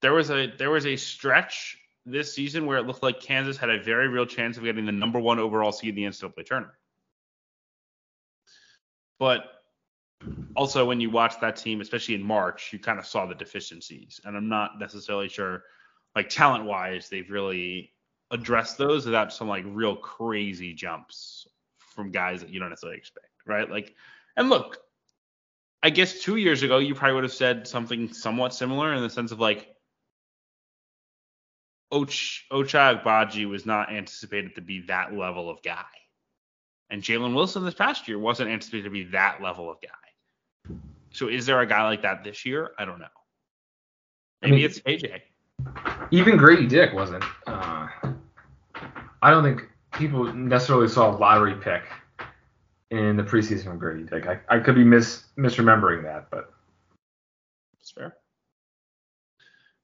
there 0.00 0.12
was 0.12 0.30
a 0.30 0.46
there 0.46 0.70
was 0.70 0.86
a 0.86 0.94
stretch 0.94 1.76
this 2.06 2.32
season 2.32 2.66
where 2.66 2.78
it 2.78 2.86
looked 2.86 3.02
like 3.02 3.18
Kansas 3.18 3.56
had 3.56 3.68
a 3.68 3.82
very 3.82 4.06
real 4.06 4.26
chance 4.26 4.58
of 4.58 4.62
getting 4.62 4.86
the 4.86 4.92
number 4.92 5.18
one 5.18 5.40
overall 5.40 5.72
seed 5.72 5.88
in 5.88 5.96
the 5.96 6.04
NCAA 6.04 6.46
tournament. 6.46 6.78
But 9.18 9.42
also, 10.54 10.84
when 10.84 11.00
you 11.00 11.10
watch 11.10 11.40
that 11.40 11.56
team, 11.56 11.80
especially 11.80 12.14
in 12.14 12.22
March, 12.22 12.72
you 12.72 12.78
kind 12.78 13.00
of 13.00 13.06
saw 13.06 13.26
the 13.26 13.34
deficiencies, 13.34 14.20
and 14.24 14.36
I'm 14.36 14.48
not 14.48 14.78
necessarily 14.78 15.28
sure, 15.28 15.64
like 16.14 16.28
talent 16.28 16.64
wise, 16.64 17.08
they've 17.08 17.28
really 17.28 17.90
addressed 18.30 18.78
those 18.78 19.04
without 19.04 19.32
some 19.32 19.48
like 19.48 19.64
real 19.66 19.96
crazy 19.96 20.74
jumps 20.74 21.48
from 21.92 22.10
guys 22.10 22.40
that 22.40 22.50
you 22.50 22.60
don't 22.60 22.70
necessarily 22.70 22.98
expect, 22.98 23.26
right? 23.46 23.70
Like, 23.70 23.94
and 24.36 24.48
look, 24.48 24.78
I 25.82 25.90
guess 25.90 26.20
two 26.20 26.36
years 26.36 26.62
ago 26.62 26.78
you 26.78 26.94
probably 26.94 27.14
would 27.14 27.24
have 27.24 27.32
said 27.32 27.66
something 27.66 28.12
somewhat 28.12 28.54
similar 28.54 28.92
in 28.94 29.02
the 29.02 29.10
sense 29.10 29.32
of 29.32 29.40
like 29.40 29.68
Och 31.90 32.08
Ochai 32.08 33.02
Agbaji 33.02 33.48
was 33.48 33.66
not 33.66 33.92
anticipated 33.92 34.54
to 34.54 34.60
be 34.60 34.80
that 34.86 35.12
level 35.14 35.50
of 35.50 35.62
guy, 35.62 35.84
and 36.88 37.02
Jalen 37.02 37.34
Wilson 37.34 37.64
this 37.64 37.74
past 37.74 38.08
year 38.08 38.18
wasn't 38.18 38.48
anticipated 38.48 38.84
to 38.84 38.90
be 38.90 39.04
that 39.04 39.42
level 39.42 39.70
of 39.70 39.78
guy. 39.82 40.74
So 41.10 41.28
is 41.28 41.44
there 41.44 41.60
a 41.60 41.66
guy 41.66 41.84
like 41.84 42.02
that 42.02 42.24
this 42.24 42.46
year? 42.46 42.70
I 42.78 42.86
don't 42.86 42.98
know. 42.98 43.06
Maybe 44.40 44.56
mean- 44.56 44.64
it's 44.64 44.80
AJ. 44.80 45.20
Even 46.10 46.36
Grady 46.36 46.66
Dick 46.66 46.92
wasn't. 46.92 47.24
Uh, 47.46 47.88
I 49.22 49.30
don't 49.30 49.44
think 49.44 49.68
people 49.92 50.32
necessarily 50.32 50.88
saw 50.88 51.14
a 51.14 51.16
lottery 51.16 51.54
pick 51.54 51.82
in 52.92 53.16
the 53.16 53.22
preseason 53.22 53.78
Grady 53.78 54.04
Dick. 54.04 54.26
I, 54.26 54.38
I 54.54 54.58
could 54.60 54.74
be 54.74 54.84
mis 54.84 55.24
misremembering 55.38 56.02
that, 56.04 56.28
but 56.30 56.52
That's 57.74 57.90
fair. 57.90 58.16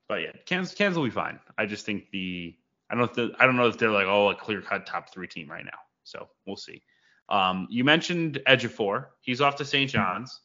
But 0.09 0.23
yeah, 0.23 0.33
Kansas, 0.45 0.75
Kansas 0.75 0.97
will 0.97 1.05
be 1.05 1.11
fine. 1.11 1.41
I 1.57 1.67
just 1.67 1.87
think 1.87 2.11
the 2.13 2.55
I 2.91 2.95
don't 2.95 3.01
know 3.01 3.05
if 3.07 3.15
the, 3.15 3.33
I 3.39 3.47
don't 3.47 3.57
know 3.57 3.67
if 3.67 3.79
they're 3.79 3.91
like 3.91 4.07
oh 4.07 4.31
a 4.31 4.35
clear 4.35 4.61
cut 4.61 4.87
top 4.87 5.13
three 5.13 5.27
team 5.27 5.51
right 5.51 5.65
now. 5.65 5.79
So 6.05 6.29
we'll 6.47 6.57
see. 6.57 6.83
Um, 7.31 7.67
you 7.71 7.83
mentioned 7.83 8.41
Ejiofor. 8.47 9.07
He's 9.21 9.41
off 9.41 9.57
to 9.57 9.65
St. 9.65 9.91
John's. 9.91 10.41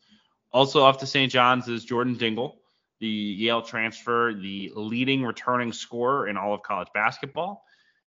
also 0.51 0.83
off 0.83 0.97
to 0.99 1.05
St. 1.05 1.31
John's 1.31 1.67
is 1.67 1.85
Jordan 1.85 2.15
Dingle, 2.15 2.59
the 2.99 3.07
Yale 3.07 3.61
transfer, 3.61 4.33
the 4.33 4.71
leading 4.75 5.23
returning 5.23 5.71
scorer 5.71 6.27
in 6.27 6.37
all 6.37 6.53
of 6.53 6.61
college 6.63 6.89
basketball. 6.93 7.63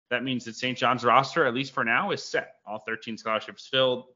That 0.09 0.25
means 0.25 0.45
that 0.45 0.57
St. 0.57 0.77
John's 0.77 1.05
roster, 1.05 1.47
at 1.47 1.55
least 1.55 1.73
for 1.73 1.85
now, 1.85 2.11
is 2.11 2.23
set. 2.23 2.57
All 2.67 2.83
13 2.87 3.19
scholarships 3.19 3.67
filled. 3.67 4.07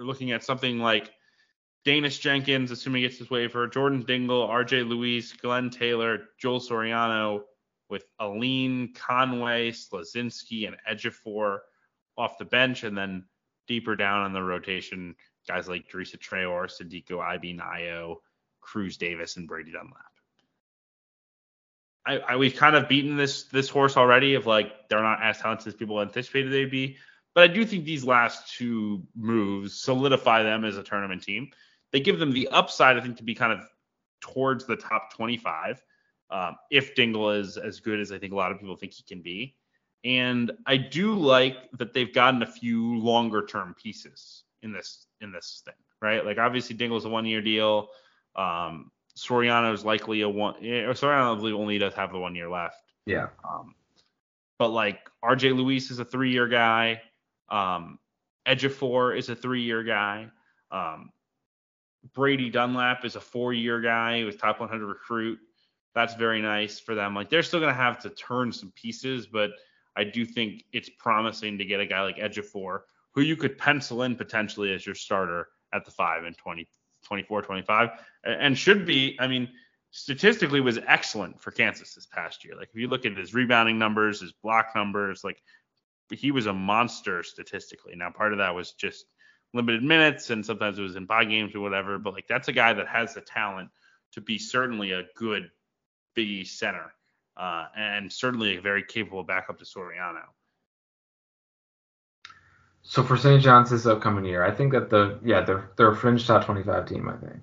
You're 0.00 0.06
looking 0.06 0.32
at 0.32 0.42
something 0.42 0.78
like 0.78 1.10
Daniss 1.84 2.18
Jenkins, 2.18 2.70
assuming 2.70 3.02
he 3.02 3.08
gets 3.08 3.18
his 3.18 3.28
waiver, 3.28 3.66
Jordan 3.66 4.00
Dingle, 4.00 4.48
RJ 4.48 4.88
Luis, 4.88 5.34
Glenn 5.34 5.68
Taylor, 5.68 6.20
Joel 6.40 6.58
Soriano, 6.58 7.42
with 7.90 8.04
Alleyne, 8.18 8.94
Conway, 8.94 9.72
Slazinski, 9.72 10.66
and 10.66 10.78
Ejiofor 10.90 11.58
off 12.16 12.38
the 12.38 12.46
bench, 12.46 12.82
and 12.82 12.96
then 12.96 13.26
deeper 13.68 13.94
down 13.94 14.22
on 14.22 14.32
the 14.32 14.42
rotation, 14.42 15.14
guys 15.46 15.68
like 15.68 15.86
Drissa 15.86 16.16
Traore, 16.16 16.70
Sadiku 16.70 17.22
Ibine 17.22 17.60
Ayo, 17.60 18.16
Cruz 18.62 18.96
Davis, 18.96 19.36
and 19.36 19.46
Brady 19.46 19.72
Dunlap. 19.72 20.00
I, 22.06 22.20
I, 22.20 22.36
we've 22.36 22.56
kind 22.56 22.74
of 22.74 22.88
beaten 22.88 23.18
this 23.18 23.42
this 23.44 23.68
horse 23.68 23.98
already 23.98 24.32
of 24.32 24.46
like 24.46 24.88
they're 24.88 25.02
not 25.02 25.22
as 25.22 25.36
talented 25.36 25.66
as 25.66 25.74
people 25.74 26.00
anticipated 26.00 26.50
they'd 26.50 26.70
be. 26.70 26.96
But 27.34 27.44
I 27.44 27.52
do 27.52 27.64
think 27.64 27.84
these 27.84 28.04
last 28.04 28.56
two 28.56 29.02
moves 29.14 29.80
solidify 29.80 30.42
them 30.42 30.64
as 30.64 30.76
a 30.76 30.82
tournament 30.82 31.22
team. 31.22 31.50
They 31.92 32.00
give 32.00 32.18
them 32.18 32.32
the 32.32 32.48
upside, 32.48 32.96
I 32.96 33.00
think, 33.00 33.16
to 33.18 33.22
be 33.22 33.34
kind 33.34 33.52
of 33.52 33.60
towards 34.20 34.66
the 34.66 34.76
top 34.76 35.12
25 35.14 35.82
um, 36.30 36.56
if 36.70 36.94
Dingle 36.94 37.30
is 37.30 37.56
as 37.56 37.80
good 37.80 38.00
as 38.00 38.12
I 38.12 38.18
think 38.18 38.32
a 38.32 38.36
lot 38.36 38.52
of 38.52 38.60
people 38.60 38.76
think 38.76 38.92
he 38.92 39.02
can 39.02 39.22
be. 39.22 39.56
And 40.04 40.52
I 40.66 40.76
do 40.76 41.14
like 41.14 41.70
that 41.78 41.92
they've 41.92 42.12
gotten 42.12 42.42
a 42.42 42.46
few 42.46 42.98
longer 42.98 43.44
term 43.44 43.74
pieces 43.80 44.44
in 44.62 44.72
this 44.72 45.06
in 45.20 45.30
this 45.30 45.62
thing, 45.64 45.74
right? 46.00 46.24
Like 46.24 46.38
obviously 46.38 46.76
Dingle's 46.76 47.04
a 47.04 47.08
one 47.08 47.26
year 47.26 47.42
deal. 47.42 47.88
Um, 48.34 48.90
Soriano 49.16 49.74
is 49.74 49.84
likely 49.84 50.22
a 50.22 50.28
one. 50.28 50.54
Yeah, 50.62 50.86
Soriano 50.90 51.34
I 51.34 51.36
believe 51.36 51.54
only 51.54 51.78
does 51.78 51.94
have 51.94 52.12
the 52.12 52.18
one 52.18 52.34
year 52.34 52.48
left. 52.48 52.76
Yeah. 53.04 53.28
Um, 53.46 53.74
but 54.58 54.68
like 54.68 55.00
RJ 55.22 55.54
Luis 55.54 55.90
is 55.90 55.98
a 55.98 56.04
three 56.04 56.32
year 56.32 56.48
guy. 56.48 57.02
Um, 57.50 57.98
Ejiofor 58.46 59.16
is 59.16 59.28
a 59.28 59.36
three 59.36 59.62
year 59.62 59.82
guy. 59.82 60.28
Um, 60.70 61.10
Brady 62.14 62.50
Dunlap 62.50 63.04
is 63.04 63.16
a 63.16 63.20
four 63.20 63.52
year 63.52 63.80
guy. 63.80 64.18
He 64.18 64.24
was 64.24 64.36
top 64.36 64.60
100 64.60 64.86
recruit. 64.86 65.38
That's 65.94 66.14
very 66.14 66.40
nice 66.40 66.78
for 66.78 66.94
them. 66.94 67.14
Like 67.14 67.30
they're 67.30 67.42
still 67.42 67.60
going 67.60 67.74
to 67.74 67.80
have 67.80 67.98
to 68.00 68.10
turn 68.10 68.52
some 68.52 68.72
pieces, 68.72 69.26
but 69.26 69.50
I 69.96 70.04
do 70.04 70.24
think 70.24 70.64
it's 70.72 70.88
promising 70.88 71.58
to 71.58 71.64
get 71.64 71.80
a 71.80 71.86
guy 71.86 72.02
like 72.02 72.16
Ejiofor, 72.16 72.80
who 73.12 73.22
you 73.22 73.36
could 73.36 73.58
pencil 73.58 74.04
in 74.04 74.16
potentially 74.16 74.72
as 74.72 74.86
your 74.86 74.94
starter 74.94 75.48
at 75.72 75.84
the 75.84 75.90
five 75.90 76.24
in 76.24 76.34
20, 76.34 76.66
24, 77.04 77.42
25, 77.42 77.90
and 78.24 78.56
should 78.56 78.86
be, 78.86 79.16
I 79.20 79.26
mean, 79.26 79.48
statistically 79.90 80.60
was 80.60 80.78
excellent 80.86 81.40
for 81.40 81.50
Kansas 81.50 81.94
this 81.94 82.06
past 82.06 82.44
year. 82.44 82.54
Like 82.56 82.68
if 82.72 82.80
you 82.80 82.88
look 82.88 83.04
at 83.04 83.16
his 83.16 83.34
rebounding 83.34 83.78
numbers, 83.78 84.20
his 84.20 84.32
block 84.32 84.68
numbers, 84.74 85.24
like 85.24 85.42
he 86.18 86.30
was 86.30 86.46
a 86.46 86.52
monster 86.52 87.22
statistically. 87.22 87.94
Now 87.96 88.10
part 88.10 88.32
of 88.32 88.38
that 88.38 88.54
was 88.54 88.72
just 88.72 89.06
limited 89.52 89.82
minutes 89.82 90.30
and 90.30 90.44
sometimes 90.44 90.78
it 90.78 90.82
was 90.82 90.96
in 90.96 91.06
bye 91.06 91.24
games 91.24 91.54
or 91.54 91.60
whatever, 91.60 91.98
but 91.98 92.12
like 92.12 92.26
that's 92.28 92.48
a 92.48 92.52
guy 92.52 92.72
that 92.72 92.88
has 92.88 93.14
the 93.14 93.20
talent 93.20 93.70
to 94.12 94.20
be 94.20 94.38
certainly 94.38 94.92
a 94.92 95.04
good 95.16 95.50
Big 96.14 96.28
East 96.28 96.58
center 96.58 96.92
uh, 97.36 97.66
and 97.76 98.12
certainly 98.12 98.56
a 98.56 98.60
very 98.60 98.82
capable 98.82 99.22
backup 99.22 99.58
to 99.58 99.64
Soriano. 99.64 100.22
So 102.82 103.02
for 103.02 103.16
St. 103.16 103.42
John's 103.42 103.70
this 103.70 103.86
upcoming 103.86 104.24
year, 104.24 104.44
I 104.44 104.50
think 104.50 104.72
that 104.72 104.90
the 104.90 105.18
yeah 105.22 105.42
they're 105.42 105.70
they're 105.76 105.90
a 105.90 105.96
fringe 105.96 106.26
top 106.26 106.44
25 106.44 106.86
team. 106.86 107.08
I 107.08 107.16
think. 107.16 107.42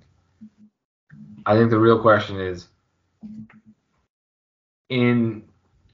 I 1.45 1.55
think 1.55 1.70
the 1.70 1.80
real 1.80 2.01
question 2.01 2.39
is, 2.41 2.68
in 4.89 5.43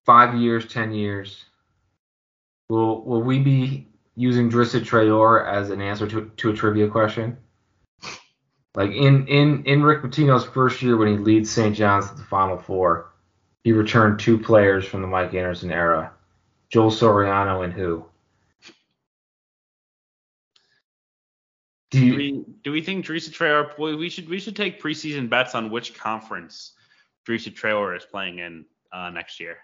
five 0.06 0.34
years, 0.36 0.68
ten 0.68 0.92
years, 0.92 1.46
will 2.70 3.04
will 3.04 3.22
we 3.22 3.40
be 3.40 3.88
using 4.16 4.50
Drissa 4.50 4.82
Traore 4.82 5.46
as 5.48 5.70
an 5.70 5.82
answer 5.82 6.08
to 6.08 6.32
to 6.38 6.50
a 6.52 6.54
trivia 6.54 6.88
question? 6.88 7.38
Like 8.76 8.92
in 8.92 9.28
in 9.28 9.64
in 9.66 9.84
Rick 9.84 10.02
Pitino's 10.02 10.46
first 10.46 10.82
year 10.82 10.98
when 10.98 11.08
he 11.08 11.18
leads 11.18 11.52
St. 11.52 11.76
John's 11.76 12.10
to 12.10 12.16
the 12.16 12.24
Final 12.24 12.58
Four, 12.58 13.14
he 13.64 13.72
returned 13.72 14.20
two 14.20 14.38
players 14.38 14.86
from 14.86 15.02
the 15.02 15.08
Mike 15.08 15.34
Anderson 15.34 15.72
era, 15.72 16.12
Joel 16.70 16.92
Soriano 16.92 17.64
and 17.64 17.72
who? 17.72 18.06
Do, 21.92 22.04
you, 22.04 22.12
do 22.12 22.18
we 22.18 22.46
do 22.64 22.72
we 22.72 22.82
think 22.82 23.06
Drissa 23.06 23.30
Traore? 23.30 23.98
We 23.98 24.10
should 24.10 24.28
we 24.28 24.40
should 24.40 24.56
take 24.56 24.82
preseason 24.82 25.30
bets 25.30 25.54
on 25.54 25.70
which 25.70 25.94
conference 25.94 26.72
Drissa 27.28 27.54
Traore 27.54 27.96
is 27.96 28.06
playing 28.06 28.40
in 28.40 28.66
uh, 28.92 29.12
next 29.12 29.40
year. 29.40 29.58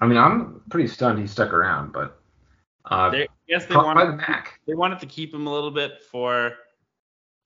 I 0.00 0.06
mean, 0.06 0.18
I'm 0.18 0.60
pretty 0.70 0.88
stunned 0.88 1.18
he 1.18 1.26
stuck 1.26 1.52
around, 1.52 1.92
but 1.92 2.20
uh, 2.86 3.10
they, 3.10 3.28
yes, 3.46 3.66
they 3.66 3.74
wanted, 3.74 4.08
the 4.08 4.16
MAC. 4.16 4.60
they 4.66 4.74
wanted 4.74 4.98
to 5.00 5.06
keep 5.06 5.34
him 5.34 5.46
a 5.46 5.52
little 5.52 5.70
bit 5.70 6.02
for 6.10 6.52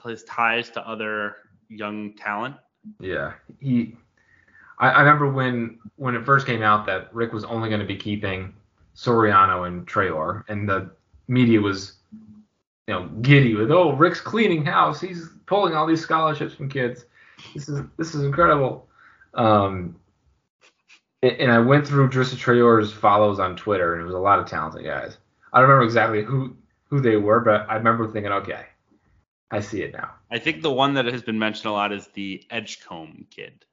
his 0.05 0.25
ties 0.25 0.71
to 0.71 0.87
other 0.87 1.37
young 1.69 2.15
talent. 2.15 2.57
Yeah, 3.01 3.33
he. 3.61 3.97
I, 4.79 4.91
I 4.91 5.01
remember 5.01 5.31
when 5.31 5.79
when 5.97 6.15
it 6.15 6.25
first 6.25 6.47
came 6.47 6.63
out 6.63 6.87
that 6.87 7.15
Rick 7.15 7.33
was 7.33 7.45
only 7.45 7.69
going 7.69 7.81
to 7.81 7.87
be 7.87 7.97
keeping 7.97 8.53
Soriano 8.97 9.67
and 9.67 9.87
Traore, 9.87 10.45
and 10.49 10.69
the 10.69 10.91
media 11.29 11.61
was, 11.61 11.95
you 12.87 12.95
know, 12.95 13.09
giddy 13.23 13.55
with, 13.55 13.71
oh, 13.71 13.93
Rick's 13.93 14.21
cleaning 14.21 14.65
house. 14.65 15.01
He's 15.01 15.29
pulling 15.47 15.75
all 15.75 15.87
these 15.87 16.03
scholarships 16.03 16.55
from 16.55 16.69
kids. 16.69 17.05
This 17.55 17.69
is 17.69 17.83
this 17.97 18.15
is 18.15 18.23
incredible. 18.25 18.89
Um, 19.35 19.97
and 21.23 21.53
I 21.53 21.59
went 21.59 21.87
through 21.87 22.11
Drissa 22.11 22.37
Traore's 22.37 22.93
follows 22.93 23.39
on 23.39 23.57
Twitter, 23.57 23.95
and 23.95 24.03
it 24.03 24.07
was 24.07 24.15
a 24.15 24.19
lot 24.19 24.39
of 24.39 24.47
talented 24.47 24.85
guys. 24.85 25.17
I 25.53 25.61
don't 25.61 25.69
remember 25.69 25.85
exactly 25.85 26.23
who 26.23 26.57
who 26.89 27.01
they 27.01 27.17
were, 27.17 27.41
but 27.41 27.67
I 27.69 27.77
remember 27.77 28.11
thinking, 28.11 28.33
okay, 28.33 28.67
I 29.51 29.61
see 29.61 29.83
it 29.83 29.93
now. 29.93 30.11
I 30.31 30.39
think 30.39 30.63
the 30.63 30.73
one 30.73 30.95
that 30.95 31.07
has 31.07 31.23
been 31.23 31.39
mentioned 31.39 31.67
a 31.67 31.73
lot 31.73 31.93
is 31.93 32.09
the 32.09 32.45
Edgecombe 32.51 33.27
kid. 33.31 33.65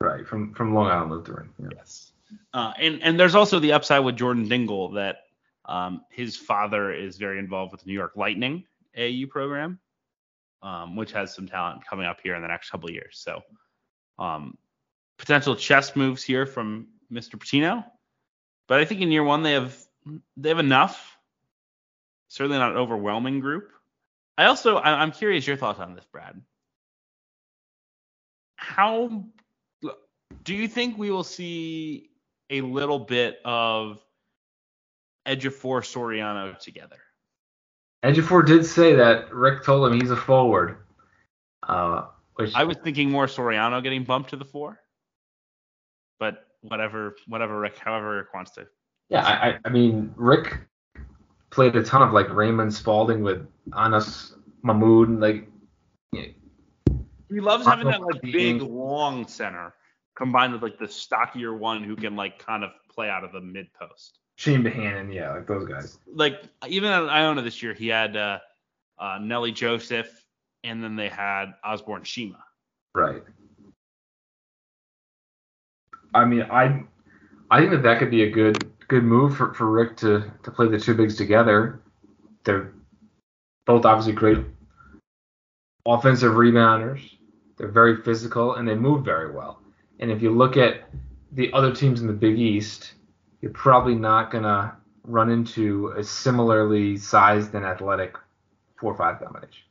Right, 0.00 0.26
from 0.26 0.54
from 0.54 0.74
Long 0.74 0.88
Island 0.88 1.10
Lutheran. 1.10 1.50
Yeah. 1.58 1.68
Yes. 1.74 2.12
Uh, 2.52 2.72
and 2.78 3.02
and 3.02 3.18
there's 3.18 3.34
also 3.34 3.58
the 3.58 3.72
upside 3.72 4.04
with 4.04 4.16
Jordan 4.16 4.48
Dingle 4.48 4.92
that 4.92 5.20
um, 5.64 6.02
his 6.10 6.36
father 6.36 6.92
is 6.92 7.16
very 7.16 7.38
involved 7.38 7.72
with 7.72 7.82
the 7.82 7.88
New 7.88 7.94
York 7.94 8.12
Lightning 8.14 8.64
AU 8.96 9.26
program, 9.30 9.78
um, 10.62 10.96
which 10.96 11.12
has 11.12 11.34
some 11.34 11.46
talent 11.46 11.86
coming 11.86 12.06
up 12.06 12.18
here 12.22 12.34
in 12.34 12.42
the 12.42 12.48
next 12.48 12.70
couple 12.70 12.88
of 12.88 12.94
years. 12.94 13.18
So 13.18 13.42
um, 14.18 14.58
potential 15.18 15.56
chess 15.56 15.94
moves 15.96 16.22
here 16.22 16.46
from 16.46 16.86
Mr. 17.12 17.36
Pitino. 17.36 17.84
But 18.66 18.80
I 18.80 18.84
think 18.84 19.00
in 19.00 19.10
year 19.10 19.24
one 19.24 19.42
they 19.42 19.52
have 19.52 19.76
they 20.36 20.48
have 20.48 20.58
enough. 20.58 21.16
Certainly 22.28 22.58
not 22.58 22.72
an 22.72 22.78
overwhelming 22.78 23.40
group. 23.40 23.72
I 24.36 24.44
also 24.46 24.78
I'm 24.78 25.12
curious 25.12 25.46
your 25.46 25.56
thoughts 25.56 25.80
on 25.80 25.94
this, 25.94 26.04
Brad. 26.12 26.40
How 28.56 29.24
do 30.44 30.54
you 30.54 30.68
think 30.68 30.98
we 30.98 31.10
will 31.10 31.24
see 31.24 32.10
a 32.50 32.60
little 32.60 32.98
bit 32.98 33.40
of 33.44 34.00
Ejiofor 35.26 35.82
Soriano 35.82 36.58
together? 36.58 36.98
Ejiofor 38.04 38.46
did 38.46 38.64
say 38.64 38.94
that 38.94 39.32
Rick 39.32 39.64
told 39.64 39.90
him 39.90 40.00
he's 40.00 40.10
a 40.10 40.16
forward. 40.16 40.78
Uh, 41.62 42.06
which 42.34 42.54
I 42.54 42.64
was 42.64 42.76
thinking 42.76 43.10
more 43.10 43.26
Soriano 43.26 43.82
getting 43.82 44.04
bumped 44.04 44.30
to 44.30 44.36
the 44.36 44.44
four, 44.44 44.78
but 46.18 46.46
whatever, 46.62 47.16
whatever 47.26 47.60
Rick, 47.60 47.78
however 47.78 48.16
Rick 48.16 48.34
wants 48.34 48.52
to. 48.52 48.66
Yeah, 49.08 49.26
I, 49.26 49.58
I 49.64 49.68
mean 49.70 50.12
Rick 50.16 50.58
played 51.50 51.76
a 51.76 51.82
ton 51.82 52.02
of 52.02 52.12
like 52.12 52.28
Raymond 52.32 52.72
Spalding 52.72 53.22
with 53.22 53.46
Anas 53.74 54.34
Mahmoud. 54.62 55.20
Like 55.20 55.48
he 56.12 57.40
loves 57.40 57.66
having 57.66 57.86
that 57.86 58.02
like 58.02 58.20
big 58.22 58.60
long 58.62 59.26
center 59.26 59.74
combined 60.16 60.52
with 60.52 60.62
like 60.62 60.78
the 60.78 60.88
stockier 60.88 61.54
one 61.54 61.84
who 61.84 61.94
can 61.94 62.16
like 62.16 62.38
kind 62.38 62.64
of 62.64 62.70
play 62.90 63.08
out 63.08 63.24
of 63.24 63.32
the 63.32 63.40
mid 63.40 63.72
post. 63.72 64.18
Chane 64.36 64.62
Behanan, 64.62 65.12
yeah, 65.12 65.32
like 65.32 65.46
those 65.46 65.66
guys. 65.66 65.98
Like 66.12 66.42
even 66.66 66.90
at 66.90 67.08
Iona 67.08 67.42
this 67.42 67.62
year, 67.62 67.74
he 67.74 67.88
had 67.88 68.16
uh, 68.16 68.38
uh, 68.98 69.18
Nelly 69.20 69.52
Joseph, 69.52 70.08
and 70.64 70.82
then 70.82 70.96
they 70.96 71.08
had 71.08 71.54
Osborn 71.64 72.04
Shema. 72.04 72.38
Right. 72.94 73.22
I 76.14 76.24
mean, 76.24 76.42
I 76.42 76.84
I 77.50 77.60
think 77.60 77.70
that 77.70 77.82
that 77.82 77.98
could 77.98 78.10
be 78.10 78.22
a 78.22 78.30
good 78.30 78.70
good 78.88 79.04
move 79.04 79.36
for, 79.36 79.54
for 79.54 79.70
Rick 79.70 79.96
to 79.98 80.30
to 80.42 80.50
play 80.50 80.68
the 80.68 80.78
two 80.78 80.94
bigs 80.94 81.16
together. 81.16 81.80
They're 82.44 82.72
both 83.66 83.84
obviously 83.84 84.14
great 84.14 84.38
offensive 85.86 86.32
rebounders. 86.32 87.00
They're 87.56 87.68
very 87.68 88.02
physical 88.02 88.54
and 88.54 88.66
they 88.68 88.74
move 88.74 89.04
very 89.04 89.32
well. 89.32 89.62
And 90.00 90.10
if 90.10 90.22
you 90.22 90.30
look 90.30 90.56
at 90.56 90.88
the 91.32 91.52
other 91.52 91.74
teams 91.74 92.00
in 92.00 92.06
the 92.06 92.12
Big 92.12 92.38
East, 92.38 92.94
you're 93.40 93.52
probably 93.52 93.94
not 93.94 94.30
gonna 94.30 94.76
run 95.04 95.30
into 95.30 95.88
a 95.96 96.04
similarly 96.04 96.96
sized 96.96 97.54
and 97.54 97.64
athletic 97.64 98.16
four 98.78 98.94
five 98.94 99.20
combination. 99.20 99.64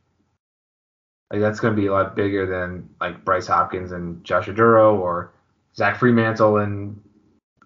Like 1.32 1.42
that's 1.42 1.60
to 1.60 1.72
be 1.72 1.88
a 1.88 1.92
lot 1.92 2.16
bigger 2.16 2.46
than 2.46 2.90
like 3.02 3.26
Bryce 3.26 3.48
Hopkins 3.48 3.92
and 3.92 4.24
Josh 4.24 4.48
Oduro 4.48 4.98
or 4.98 5.34
Zach 5.78 5.99
Freemantle 5.99 6.63
and 6.63 6.99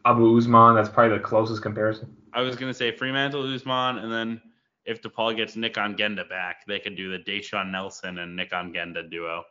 Abu 0.05 0.38
Usman. 0.38 0.76
That's 0.76 0.89
probably 0.89 1.18
the 1.18 1.24
closest 1.24 1.62
comparison. 1.62 2.16
I 2.34 2.41
was 2.41 2.55
gonna 2.55 2.74
say 2.74 2.91
Freemantle 2.91 3.53
Usman, 3.53 3.99
and 3.99 4.12
then 4.12 4.41
if 4.86 5.01
DePaul 5.01 5.36
gets 5.36 5.55
Nick 5.55 5.76
Ongenda 5.76 6.28
back, 6.28 6.66
they 6.66 6.80
could 6.80 6.95
do 6.95 7.12
the 7.12 7.20
Deshaun 7.20 7.72
Nelson 7.72 8.18
and 8.20 8.36
Nick 8.36 8.51
Ongenda 8.51 9.09
duo. 9.09 9.43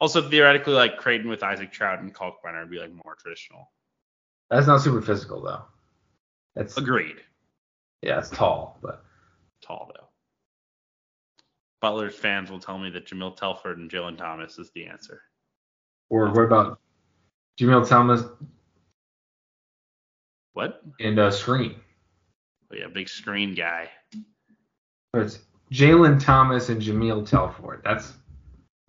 Also 0.00 0.26
theoretically, 0.28 0.74
like 0.74 0.96
Creighton 0.96 1.28
with 1.28 1.42
Isaac 1.42 1.72
Traudt 1.72 2.00
and 2.00 2.14
Kalkbrenner 2.14 2.60
would 2.60 2.70
be 2.70 2.78
like 2.78 2.92
more 3.04 3.16
traditional. 3.20 3.70
That's 4.50 4.66
not 4.66 4.80
super 4.80 5.02
physical 5.02 5.42
though. 5.42 5.62
That's 6.54 6.76
Agreed. 6.76 7.16
yeah, 8.02 8.18
it's 8.18 8.30
tall, 8.30 8.78
but 8.82 9.04
Tall 9.60 9.90
though. 9.94 10.06
Butler's 11.80 12.14
fans 12.14 12.50
will 12.50 12.60
tell 12.60 12.78
me 12.78 12.90
that 12.90 13.06
Jahmyl 13.06 13.36
Telfort 13.36 13.74
and 13.74 13.90
Jalen 13.90 14.16
Thomas 14.16 14.58
is 14.58 14.70
the 14.70 14.86
answer. 14.86 15.22
or 16.10 16.30
what 16.30 16.42
about 16.44 16.80
Jamil 17.58 17.88
Thomas 17.88 18.22
What? 20.52 20.82
and 21.00 21.18
uh, 21.18 21.30
Screen? 21.30 21.76
Oh, 22.72 22.76
yeah, 22.76 22.86
big 22.92 23.08
screen 23.08 23.54
guy. 23.54 23.88
It's 25.14 25.40
Jalen 25.72 26.22
Thomas 26.22 26.68
and 26.68 26.80
Jahmyl 26.80 27.28
Telfort. 27.28 27.82
That's 27.82 28.12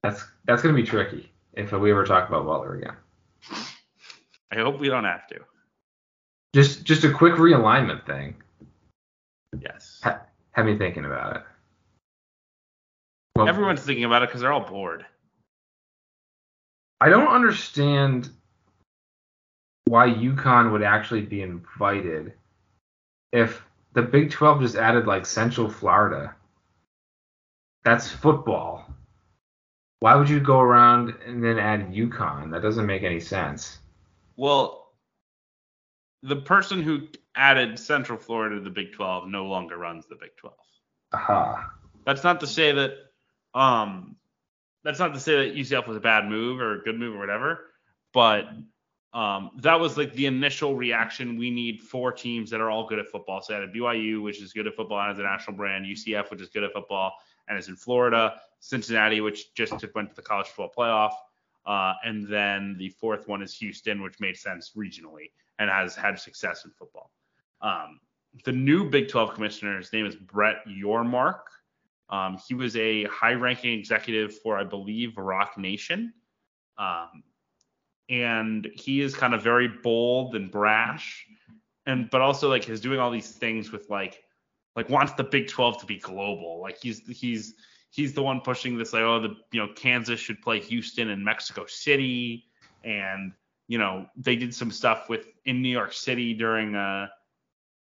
that's 0.04 0.26
that's 0.46 0.62
gonna 0.62 0.76
be 0.76 0.84
tricky 0.84 1.32
if 1.54 1.72
we 1.72 1.92
ever 1.92 2.06
talk 2.06 2.28
about 2.28 2.46
Butler 2.46 2.76
again. 2.76 2.96
I 4.52 4.58
hope 4.58 4.80
we 4.80 4.90
don't 4.90 5.06
have 5.06 5.28
to. 5.28 5.40
Just 6.54 6.84
just 6.84 7.04
a 7.06 7.12
quick 7.12 7.36
realignment 7.36 8.06
thing. 8.06 8.36
Yes. 9.60 10.02
Ha- 10.04 10.22
have 10.52 10.66
me 10.66 10.78
thinking 10.78 11.06
about 11.06 11.38
it. 11.38 11.44
Well, 13.36 13.48
Everyone's 13.48 13.82
thinking 13.82 14.04
about 14.04 14.24
it 14.24 14.30
because 14.30 14.42
they're 14.42 14.52
all 14.52 14.68
bored. 14.68 15.06
I 17.00 17.08
don't 17.08 17.30
understand 17.30 18.30
why 19.86 20.08
UConn 20.08 20.72
would 20.72 20.84
actually 20.84 21.22
be 21.22 21.42
invited 21.42 22.34
if 23.32 23.64
the 23.94 24.02
Big 24.02 24.32
12 24.32 24.62
just 24.62 24.76
added 24.76 25.08
like 25.08 25.26
Central 25.26 25.70
Florida. 25.70 26.36
That's 27.84 28.10
football. 28.10 28.86
Why 30.00 30.16
would 30.16 30.30
you 30.30 30.40
go 30.40 30.60
around 30.60 31.14
and 31.26 31.44
then 31.44 31.60
add 31.60 31.92
UConn? 31.92 32.52
That 32.52 32.62
doesn't 32.62 32.86
make 32.86 33.04
any 33.04 33.20
sense. 33.20 33.80
Well, 34.38 34.92
the 36.24 36.38
person 36.38 36.82
who 36.82 37.08
added 37.36 37.80
Central 37.80 38.18
Florida 38.18 38.56
to 38.56 38.62
the 38.62 38.70
Big 38.70 38.94
12 38.94 39.28
no 39.28 39.46
longer 39.46 39.78
runs 39.78 40.06
the 40.08 40.16
Big 40.16 40.36
12. 40.38 40.56
Aha. 41.14 41.72
That's 42.06 42.24
not 42.24 42.40
to 42.42 42.48
say 42.48 42.72
that 42.72 42.94
um 43.56 44.16
that's 44.84 45.00
not 45.00 45.14
to 45.14 45.20
say 45.20 45.48
that 45.48 45.58
UCF 45.58 45.88
was 45.88 45.98
a 45.98 46.02
bad 46.02 46.26
move 46.26 46.60
or 46.60 46.76
a 46.76 46.84
good 46.84 46.98
move 46.98 47.16
or 47.16 47.20
whatever, 47.20 47.72
but 48.14 48.48
um 49.14 49.52
that 49.58 49.80
was 49.80 49.98
like 49.98 50.14
the 50.14 50.28
initial 50.28 50.76
reaction. 50.76 51.38
We 51.38 51.50
need 51.50 51.82
four 51.82 52.12
teams 52.12 52.50
that 52.52 52.62
are 52.62 52.70
all 52.70 52.88
good 52.88 53.00
at 53.00 53.08
football. 53.08 53.42
So 53.42 53.56
I 53.56 53.62
had 53.62 53.74
BYU, 53.74 54.22
which 54.22 54.42
is 54.42 54.54
good 54.54 54.68
at 54.68 54.76
football 54.76 55.00
and 55.00 55.10
has 55.10 55.20
a 55.20 55.24
national 55.24 55.58
brand, 55.58 55.86
UCF, 55.86 56.30
which 56.30 56.42
is 56.42 56.50
good 56.50 56.64
at 56.64 56.74
football 56.74 57.14
and 57.48 57.58
is 57.58 57.68
in 57.68 57.76
Florida, 57.76 58.40
Cincinnati, 58.60 59.22
which 59.22 59.54
just 59.56 59.74
went 59.96 60.10
to 60.10 60.16
the 60.16 60.22
college 60.22 60.48
football 60.48 60.72
playoff. 60.78 61.14
Uh, 61.66 61.94
and 62.04 62.28
then 62.28 62.76
the 62.78 62.90
fourth 62.90 63.28
one 63.28 63.42
is 63.42 63.54
Houston, 63.56 64.02
which 64.02 64.20
made 64.20 64.38
sense 64.38 64.72
regionally 64.78 65.32
and 65.58 65.70
has 65.70 65.96
had 65.96 66.20
success 66.20 66.66
in 66.66 66.72
football. 66.72 67.12
Um, 67.62 68.00
the 68.46 68.52
new 68.52 68.90
Big 68.90 69.10
12 69.10 69.34
commissioner, 69.34 69.78
his 69.78 69.92
name 69.92 70.06
is 70.06 70.16
Brett 70.16 70.58
Yormark. 70.68 71.42
Um, 72.10 72.38
he 72.48 72.54
was 72.54 72.76
a 72.78 73.04
high-ranking 73.06 73.72
executive 73.78 74.40
for, 74.40 74.58
I 74.58 74.64
believe, 74.64 75.18
Roc 75.18 75.58
Nation, 75.58 76.14
um, 76.78 77.24
and 78.10 78.70
he 78.74 79.02
is 79.02 79.16
kind 79.16 79.34
of 79.34 79.44
very 79.44 79.68
bold 79.68 80.36
and 80.36 80.52
brash, 80.52 81.26
and 81.86 82.10
but 82.10 82.22
also 82.22 82.50
like 82.50 82.68
is 82.68 82.82
doing 82.82 83.00
all 83.00 83.12
these 83.12 83.32
things 83.32 83.72
with 83.72 83.90
like 83.90 84.24
like 84.76 84.90
wants 84.90 85.14
the 85.14 85.24
Big 85.24 85.48
12 85.48 85.80
to 85.82 85.86
be 85.86 85.98
global. 85.98 86.62
Like 86.62 86.78
he's 86.82 87.02
he's 87.08 87.56
he's 87.92 88.14
the 88.14 88.24
one 88.24 88.42
pushing 88.42 88.78
this 88.78 88.94
like 88.94 89.04
oh 89.04 89.20
the 89.20 89.36
you 89.52 89.60
know 89.60 89.72
Kansas 89.76 90.20
should 90.20 90.42
play 90.42 90.60
Houston 90.60 91.10
and 91.10 91.24
Mexico 91.24 91.66
City, 91.68 92.46
and 92.84 93.32
you 93.68 93.78
know 93.78 94.08
they 94.16 94.36
did 94.36 94.54
some 94.54 94.72
stuff 94.72 95.10
with 95.10 95.28
in 95.46 95.62
New 95.62 95.70
York 95.70 95.94
City 95.94 96.34
during 96.34 96.76
uh 96.76 97.08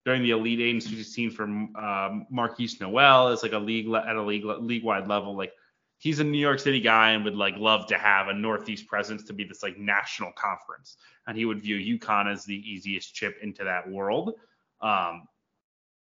during 0.05 0.21
the 0.21 0.31
Elite 0.31 0.59
Eight 0.61 0.71
and 0.71 0.83
Sweet 0.83 0.97
16 0.97 1.31
for 1.31 1.43
um, 1.43 2.27
Marquise 2.29 2.79
Noel 2.79 3.29
as 3.29 3.41
like 3.41 3.53
a 3.53 3.57
league 3.57 3.87
le- 3.87 4.05
at 4.07 4.15
a 4.15 4.21
league 4.21 4.45
league 4.45 4.83
wide 4.83 5.07
level. 5.07 5.35
Like 5.35 5.51
he's 5.97 6.19
a 6.19 6.23
New 6.23 6.37
York 6.37 6.59
City 6.59 6.79
guy 6.79 7.11
and 7.11 7.23
would 7.23 7.35
like 7.35 7.55
love 7.57 7.87
to 7.87 7.97
have 7.97 8.27
a 8.27 8.33
Northeast 8.33 8.87
presence 8.87 9.23
to 9.25 9.33
be 9.33 9.43
this 9.43 9.63
like 9.63 9.77
national 9.77 10.31
conference, 10.33 10.97
and 11.27 11.37
he 11.37 11.45
would 11.45 11.61
view 11.61 11.97
UConn 11.97 12.31
as 12.31 12.45
the 12.45 12.55
easiest 12.55 13.13
chip 13.13 13.37
into 13.41 13.63
that 13.63 13.89
world. 13.89 14.33
Um, 14.81 15.27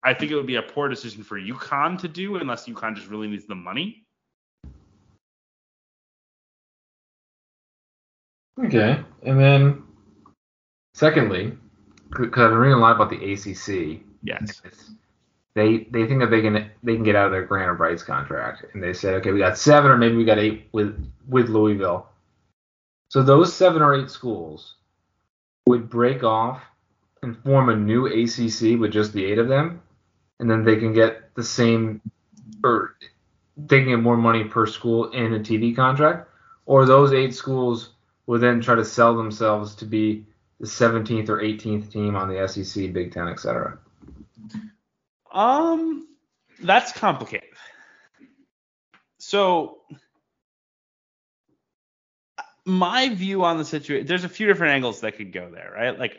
I 0.03 0.15
think 0.15 0.33
it 0.33 0.35
would 0.35 0.47
be 0.47 0.57
a 0.57 0.63
poor 0.63 0.89
decision 0.89 1.23
for 1.23 1.39
UConn 1.39 1.99
to 2.01 2.09
do 2.09 2.37
unless 2.37 2.67
UConn 2.67 2.95
just 2.95 3.09
really 3.09 3.29
needs 3.29 3.47
the 3.47 3.55
money. 3.55 4.07
Okay. 8.65 9.03
And 9.23 9.41
then, 9.41 9.83
secondly, 10.95 11.57
because 12.11 12.43
I've 12.43 12.51
been 12.51 12.59
reading 12.59 12.75
a 12.75 12.81
lot 12.81 12.97
about 12.97 13.11
the 13.11 13.33
ACC. 13.33 14.03
Yes. 14.23 14.63
It's- 14.65 14.93
They 15.55 15.89
they 15.91 16.07
think 16.07 16.21
that 16.21 16.31
they 16.31 16.43
can 16.43 16.71
they 16.83 16.95
can 16.95 17.03
get 17.03 17.17
out 17.17 17.27
of 17.27 17.33
their 17.33 17.45
grant 17.45 17.71
of 17.71 17.81
rights 17.81 18.03
contract, 18.03 18.65
and 18.73 18.83
they 18.83 18.93
said, 18.93 19.15
okay, 19.15 19.33
we 19.33 19.39
got 19.41 19.59
seven 19.59 19.91
or 19.91 19.97
maybe 19.97 20.17
we 20.17 20.25
got 20.25 20.39
eight 20.39 20.69
with 20.73 21.13
with 21.29 21.49
Louisville. 21.49 22.09
So 23.09 23.23
those 23.23 23.55
seven 23.55 23.83
or 23.83 23.95
eight 23.95 24.11
schools 24.11 24.77
would 25.67 25.91
break 25.91 26.23
off 26.23 26.63
and 27.23 27.37
form 27.43 27.69
a 27.69 27.77
new 27.77 28.07
ACC 28.07 28.79
with 28.79 28.93
just 28.93 29.13
the 29.13 29.25
eight 29.25 29.39
of 29.39 29.49
them, 29.49 29.83
and 30.39 30.49
then 30.49 30.65
they 30.65 30.77
can 30.77 30.93
get 30.93 31.35
the 31.35 31.43
same 31.43 32.01
or 32.63 32.97
they 33.57 33.81
can 33.81 33.89
get 33.89 34.01
more 34.01 34.17
money 34.17 34.45
per 34.45 34.67
school 34.67 35.11
in 35.11 35.35
a 35.35 35.41
TV 35.41 35.75
contract, 35.75 36.29
or 36.67 36.87
those 36.87 37.13
eight 37.13 37.35
schools 37.35 37.91
would 38.27 38.41
then 38.41 38.61
try 38.61 38.77
to 38.77 38.85
sell 38.85 39.17
themselves 39.17 39.75
to 39.75 39.85
be 39.85 40.25
the 40.61 40.67
17th 40.67 41.29
or 41.29 41.41
18th 41.41 41.91
team 41.91 42.15
on 42.15 42.29
the 42.29 42.47
SEC, 42.47 42.93
Big 42.93 43.13
Ten, 43.13 43.29
etc. 43.29 43.79
Um, 45.33 46.09
that's 46.61 46.93
complicated. 46.93 47.49
So, 49.19 49.79
my 52.65 53.09
view 53.11 53.45
on 53.45 53.59
the 53.59 53.65
situation, 53.65 54.07
there's 54.07 54.25
a 54.25 54.29
few 54.29 54.47
different 54.47 54.75
angles 54.75 55.01
that 55.01 55.17
could 55.17 55.33
go 55.33 55.51
there, 55.51 55.73
right? 55.75 55.99
Like, 55.99 56.17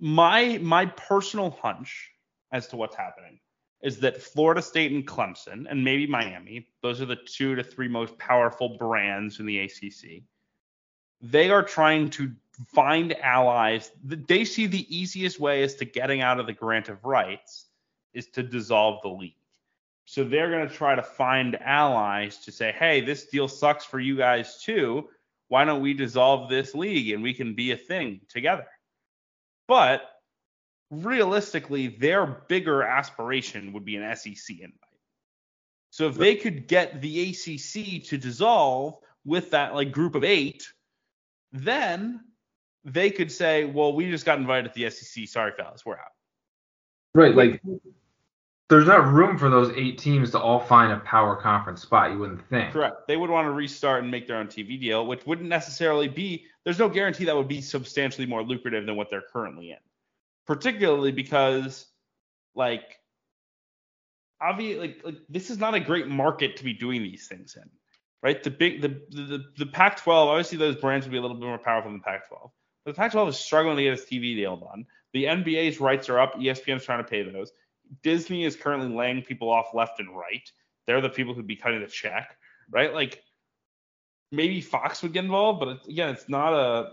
my 0.00 0.58
my 0.58 0.86
personal 0.86 1.50
hunch 1.50 2.10
as 2.50 2.66
to 2.68 2.76
what's 2.76 2.96
happening 2.96 3.38
is 3.82 3.98
that 4.00 4.22
Florida 4.22 4.62
State 4.62 4.92
and 4.92 5.06
Clemson, 5.06 5.66
and 5.68 5.84
maybe 5.84 6.06
Miami, 6.06 6.68
those 6.82 7.00
are 7.00 7.06
the 7.06 7.16
two 7.16 7.56
to 7.56 7.64
three 7.64 7.88
most 7.88 8.16
powerful 8.16 8.76
brands 8.78 9.40
in 9.40 9.46
the 9.46 9.58
ACC. 9.58 10.22
They 11.20 11.50
are 11.50 11.62
trying 11.62 12.10
to 12.10 12.32
find 12.68 13.16
allies. 13.18 13.90
They 14.04 14.44
see 14.44 14.66
the 14.66 14.96
easiest 14.96 15.40
way 15.40 15.62
is 15.62 15.76
to 15.76 15.84
getting 15.84 16.20
out 16.20 16.38
of 16.38 16.46
the 16.46 16.52
grant 16.52 16.88
of 16.88 17.04
rights 17.04 17.66
is 18.14 18.26
to 18.28 18.42
dissolve 18.42 19.00
the 19.02 19.08
league. 19.08 19.34
So 20.04 20.24
they're 20.24 20.50
going 20.50 20.68
to 20.68 20.74
try 20.74 20.94
to 20.94 21.02
find 21.02 21.60
allies 21.62 22.38
to 22.38 22.52
say, 22.52 22.72
hey, 22.72 23.00
this 23.00 23.26
deal 23.26 23.48
sucks 23.48 23.84
for 23.84 24.00
you 24.00 24.16
guys 24.16 24.62
too. 24.62 25.08
Why 25.48 25.64
don't 25.64 25.82
we 25.82 25.94
dissolve 25.94 26.48
this 26.48 26.74
league 26.74 27.12
and 27.12 27.22
we 27.22 27.34
can 27.34 27.54
be 27.54 27.72
a 27.72 27.76
thing 27.76 28.20
together? 28.28 28.66
But 29.68 30.02
realistically, 30.90 31.88
their 31.88 32.26
bigger 32.26 32.82
aspiration 32.82 33.72
would 33.72 33.84
be 33.84 33.96
an 33.96 34.16
SEC 34.16 34.58
invite. 34.58 34.78
So 35.90 36.08
if 36.08 36.16
they 36.16 36.36
could 36.36 36.68
get 36.68 37.00
the 37.00 37.30
ACC 37.30 38.04
to 38.04 38.16
dissolve 38.16 38.98
with 39.24 39.50
that 39.50 39.74
like 39.74 39.92
group 39.92 40.14
of 40.14 40.24
eight, 40.24 40.66
then 41.52 42.20
they 42.84 43.10
could 43.10 43.30
say, 43.30 43.64
well, 43.64 43.92
we 43.92 44.10
just 44.10 44.24
got 44.24 44.38
invited 44.38 44.72
to 44.72 44.80
the 44.80 44.90
SEC. 44.90 45.28
Sorry, 45.28 45.52
fellas, 45.56 45.84
we're 45.84 45.94
out. 45.94 46.12
Right, 47.14 47.34
like 47.34 47.60
there's 48.72 48.86
not 48.86 49.06
room 49.12 49.36
for 49.36 49.50
those 49.50 49.70
eight 49.76 49.98
teams 49.98 50.30
to 50.30 50.40
all 50.40 50.58
find 50.58 50.92
a 50.92 50.98
power 51.00 51.36
conference 51.36 51.82
spot. 51.82 52.10
You 52.10 52.18
wouldn't 52.18 52.48
think. 52.48 52.72
Correct. 52.72 53.06
They 53.06 53.18
would 53.18 53.28
want 53.28 53.46
to 53.46 53.50
restart 53.50 54.02
and 54.02 54.10
make 54.10 54.26
their 54.26 54.38
own 54.38 54.46
TV 54.46 54.80
deal, 54.80 55.06
which 55.06 55.26
wouldn't 55.26 55.48
necessarily 55.48 56.08
be. 56.08 56.46
There's 56.64 56.78
no 56.78 56.88
guarantee 56.88 57.26
that 57.26 57.36
would 57.36 57.48
be 57.48 57.60
substantially 57.60 58.26
more 58.26 58.42
lucrative 58.42 58.86
than 58.86 58.96
what 58.96 59.08
they're 59.10 59.24
currently 59.30 59.72
in. 59.72 59.78
Particularly 60.46 61.12
because, 61.12 61.86
like, 62.54 62.98
obviously, 64.40 64.80
like, 64.80 65.04
like 65.04 65.16
this 65.28 65.50
is 65.50 65.58
not 65.58 65.74
a 65.74 65.80
great 65.80 66.08
market 66.08 66.56
to 66.56 66.64
be 66.64 66.72
doing 66.72 67.02
these 67.02 67.28
things 67.28 67.56
in, 67.56 67.68
right? 68.22 68.42
The 68.42 68.50
big, 68.50 68.80
the 68.80 68.88
the 69.10 69.44
the 69.58 69.66
Pac-12. 69.66 70.08
Obviously, 70.08 70.56
those 70.56 70.76
brands 70.76 71.04
would 71.04 71.12
be 71.12 71.18
a 71.18 71.22
little 71.22 71.36
bit 71.36 71.46
more 71.46 71.58
powerful 71.58 71.90
than 71.90 71.98
the 71.98 72.04
Pac-12. 72.04 72.50
But 72.86 72.94
the 72.94 72.96
Pac-12 72.96 73.28
is 73.28 73.38
struggling 73.38 73.76
to 73.76 73.82
get 73.82 73.92
its 73.92 74.04
TV 74.04 74.34
deal 74.34 74.56
done. 74.56 74.86
The 75.12 75.24
NBA's 75.24 75.78
rights 75.78 76.08
are 76.08 76.18
up. 76.18 76.36
ESPN 76.36 76.76
is 76.76 76.84
trying 76.84 77.04
to 77.04 77.08
pay 77.08 77.22
those. 77.22 77.52
Disney 78.02 78.44
is 78.44 78.56
currently 78.56 78.88
laying 78.88 79.22
people 79.22 79.50
off 79.50 79.74
left 79.74 80.00
and 80.00 80.16
right. 80.16 80.48
They're 80.86 81.00
the 81.00 81.08
people 81.08 81.34
who'd 81.34 81.46
be 81.46 81.56
cutting 81.56 81.80
the 81.80 81.86
check, 81.86 82.36
right? 82.70 82.92
Like 82.92 83.22
maybe 84.30 84.60
Fox 84.60 85.02
would 85.02 85.12
get 85.12 85.24
involved, 85.24 85.60
but 85.60 85.68
it's, 85.68 85.88
again, 85.88 86.10
it's 86.10 86.28
not 86.28 86.52
a. 86.52 86.92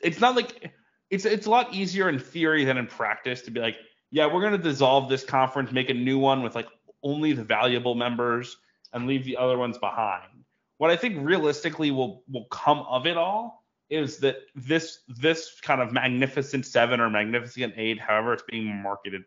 It's 0.00 0.20
not 0.20 0.36
like 0.36 0.72
it's 1.10 1.24
it's 1.24 1.46
a 1.46 1.50
lot 1.50 1.74
easier 1.74 2.08
in 2.08 2.18
theory 2.18 2.64
than 2.64 2.78
in 2.78 2.86
practice 2.86 3.42
to 3.42 3.50
be 3.50 3.60
like, 3.60 3.76
yeah, 4.10 4.32
we're 4.32 4.42
gonna 4.42 4.58
dissolve 4.58 5.08
this 5.08 5.24
conference, 5.24 5.72
make 5.72 5.90
a 5.90 5.94
new 5.94 6.18
one 6.18 6.42
with 6.42 6.54
like 6.54 6.68
only 7.02 7.32
the 7.32 7.44
valuable 7.44 7.94
members 7.94 8.56
and 8.92 9.08
leave 9.08 9.24
the 9.24 9.36
other 9.36 9.58
ones 9.58 9.76
behind. 9.78 10.44
What 10.78 10.90
I 10.90 10.96
think 10.96 11.26
realistically 11.26 11.90
will 11.90 12.22
will 12.28 12.46
come 12.46 12.80
of 12.80 13.06
it 13.06 13.16
all 13.16 13.63
is 13.90 14.18
that 14.18 14.36
this 14.54 15.00
this 15.08 15.60
kind 15.60 15.80
of 15.80 15.92
magnificent 15.92 16.66
seven 16.66 17.00
or 17.00 17.10
magnificent 17.10 17.74
eight, 17.76 18.00
however 18.00 18.32
it's 18.32 18.42
being 18.48 18.66
marketed, 18.82 19.24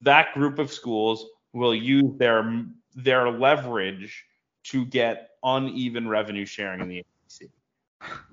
that 0.00 0.32
group 0.34 0.58
of 0.58 0.72
schools 0.72 1.26
will 1.52 1.74
use 1.74 2.16
their 2.18 2.64
their 2.94 3.30
leverage 3.30 4.24
to 4.64 4.84
get 4.84 5.30
uneven 5.42 6.08
revenue 6.08 6.46
sharing 6.46 6.80
in 6.80 6.88
the 6.88 6.98
ACC, 6.98 7.50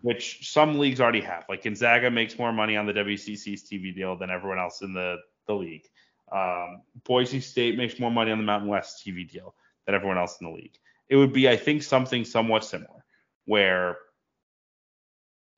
which 0.02 0.52
some 0.52 0.80
leagues 0.80 1.00
already 1.00 1.22
have. 1.22 1.46
Like 1.48 1.64
Gonzaga 1.64 2.10
makes 2.10 2.40
more 2.40 2.52
money 2.52 2.76
on 2.76 2.86
the 2.86 2.94
WCC's 2.94 3.70
TV 3.70 3.94
deal 3.94 4.18
than 4.18 4.30
everyone 4.30 4.60
else 4.60 4.82
in 4.82 4.94
the 4.94 5.18
the 5.48 5.54
league. 5.54 5.88
Um, 6.32 6.82
Boise 7.04 7.42
State 7.42 7.78
makes 7.78 8.00
more 8.00 8.10
money 8.10 8.32
on 8.32 8.38
the 8.40 8.44
Mountain 8.44 8.70
West 8.70 9.06
TV 9.06 9.30
deal 9.30 9.54
than 9.86 9.94
everyone 9.94 10.18
else 10.18 10.40
in 10.42 10.48
the 10.48 10.54
league. 10.54 10.78
It 11.10 11.18
would 11.18 11.34
be, 11.34 11.48
I 11.50 11.58
think, 11.58 11.84
something 11.84 12.26
somewhat 12.26 12.66
similar, 12.66 13.06
where 13.46 13.98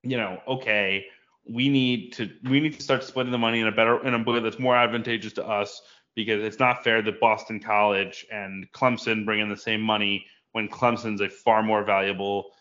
you 0.06 0.18
know, 0.18 0.42
okay, 0.48 1.06
we 1.48 1.70
need 1.70 2.14
to 2.14 2.30
we 2.44 2.60
need 2.60 2.74
to 2.74 2.82
start 2.82 3.04
splitting 3.04 3.32
the 3.32 3.38
money 3.38 3.60
in 3.60 3.68
a 3.68 3.72
better 3.72 4.06
in 4.06 4.14
a 4.14 4.24
way 4.24 4.40
that's 4.40 4.60
more 4.60 4.76
advantageous 4.76 5.34
to 5.34 5.46
us 5.46 5.82
because 6.16 6.44
it's 6.44 6.60
not 6.60 6.84
fair 6.84 7.02
that 7.02 7.20
Boston 7.20 7.60
College 7.60 8.26
and 8.32 8.72
Clemson 8.72 9.26
bring 9.26 9.42
in 9.42 9.50
the 9.50 9.58
same 9.58 9.82
money 9.82 10.26
when 10.54 10.70
Clemson's 10.70 11.22
a 11.22 11.28
far 11.28 11.62
more 11.62 11.84
valuable, 11.84 12.52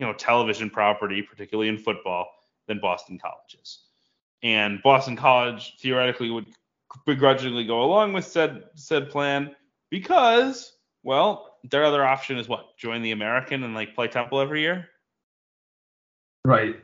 you 0.00 0.06
know, 0.06 0.12
television 0.12 0.68
property, 0.68 1.22
particularly 1.22 1.68
in 1.68 1.78
football, 1.78 2.26
than 2.66 2.80
Boston 2.80 3.18
College 3.18 3.56
is. 3.62 3.78
And 4.42 4.82
Boston 4.82 5.16
College 5.16 5.76
theoretically 5.80 6.30
would 6.30 6.46
begrudgingly 7.06 7.64
go 7.64 7.82
along 7.82 8.12
with 8.12 8.24
said 8.24 8.64
said 8.74 9.10
plan 9.10 9.54
because, 9.90 10.72
well, 11.02 11.58
their 11.70 11.84
other 11.84 12.04
option 12.04 12.36
is 12.36 12.48
what? 12.48 12.76
Join 12.76 13.02
the 13.02 13.12
American 13.12 13.62
and 13.62 13.74
like 13.74 13.94
play 13.94 14.08
Temple 14.08 14.40
every 14.40 14.60
year? 14.60 14.88
Right. 16.44 16.76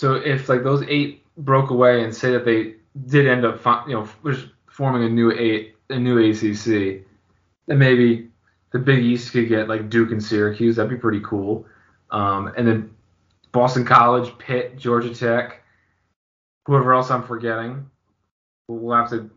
So 0.00 0.14
if 0.14 0.48
like 0.48 0.62
those 0.62 0.82
eight 0.88 1.26
broke 1.36 1.68
away 1.68 2.02
and 2.02 2.14
say 2.14 2.30
that 2.32 2.46
they 2.46 2.76
did 3.08 3.26
end 3.26 3.44
up, 3.44 3.62
you 3.86 3.92
know, 3.92 4.08
forming 4.66 5.04
a 5.04 5.10
new 5.10 5.30
eight, 5.30 5.74
a 5.90 5.98
new 5.98 6.16
ACC, 6.16 7.04
then 7.66 7.78
maybe 7.78 8.30
the 8.72 8.78
Big 8.78 9.04
East 9.04 9.30
could 9.32 9.50
get 9.50 9.68
like 9.68 9.90
Duke 9.90 10.10
and 10.10 10.24
Syracuse. 10.24 10.76
That'd 10.76 10.88
be 10.88 10.96
pretty 10.96 11.20
cool. 11.20 11.66
Um, 12.10 12.50
and 12.56 12.66
then 12.66 12.94
Boston 13.52 13.84
College, 13.84 14.32
Pitt, 14.38 14.78
Georgia 14.78 15.14
Tech, 15.14 15.62
whoever 16.64 16.94
else 16.94 17.10
I'm 17.10 17.22
forgetting, 17.22 17.84
we'll 18.68 18.96
have 18.96 19.10
to, 19.10 19.30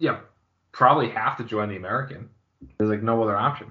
yeah, 0.00 0.18
probably 0.72 1.08
have 1.10 1.36
to 1.36 1.44
join 1.44 1.68
the 1.68 1.76
American. 1.76 2.28
There's 2.78 2.90
like 2.90 3.04
no 3.04 3.22
other 3.22 3.36
option. 3.36 3.70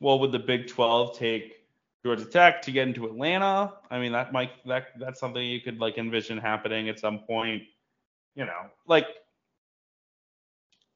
Well, 0.00 0.18
would 0.18 0.32
the 0.32 0.40
Big 0.40 0.66
12 0.66 1.16
take 1.16 1.59
Georgia 2.04 2.24
Tech 2.24 2.62
to 2.62 2.72
get 2.72 2.88
into 2.88 3.06
Atlanta. 3.06 3.74
I 3.90 3.98
mean, 3.98 4.12
that 4.12 4.32
might 4.32 4.50
that 4.66 4.88
that's 4.98 5.20
something 5.20 5.42
you 5.42 5.60
could 5.60 5.78
like 5.78 5.98
envision 5.98 6.38
happening 6.38 6.88
at 6.88 6.98
some 6.98 7.20
point. 7.20 7.62
You 8.34 8.46
know, 8.46 8.70
like 8.86 9.06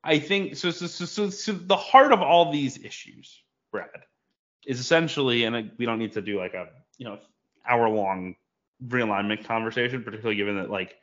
I 0.03 0.19
think 0.19 0.57
so. 0.57 0.71
So, 0.71 0.87
so, 0.87 1.05
so, 1.05 1.31
so 1.31 1.53
the 1.53 1.77
heart 1.77 2.13
of 2.13 2.21
all 2.23 2.53
these 2.53 2.83
issues, 2.83 3.43
Brad, 3.73 3.89
is 4.67 4.79
essentially, 4.81 5.45
and 5.45 5.57
uh, 5.57 5.63
we 5.79 5.87
don't 5.87 5.99
need 5.99 6.13
to 6.13 6.23
do 6.23 6.39
like 6.39 6.55
a 6.55 6.69
you 6.99 7.07
know 7.07 7.19
hour 7.67 7.89
long 7.89 8.37
realignment 8.87 9.45
conversation, 9.45 10.03
particularly 10.03 10.37
given 10.37 10.57
that 10.57 10.71
like 10.71 10.97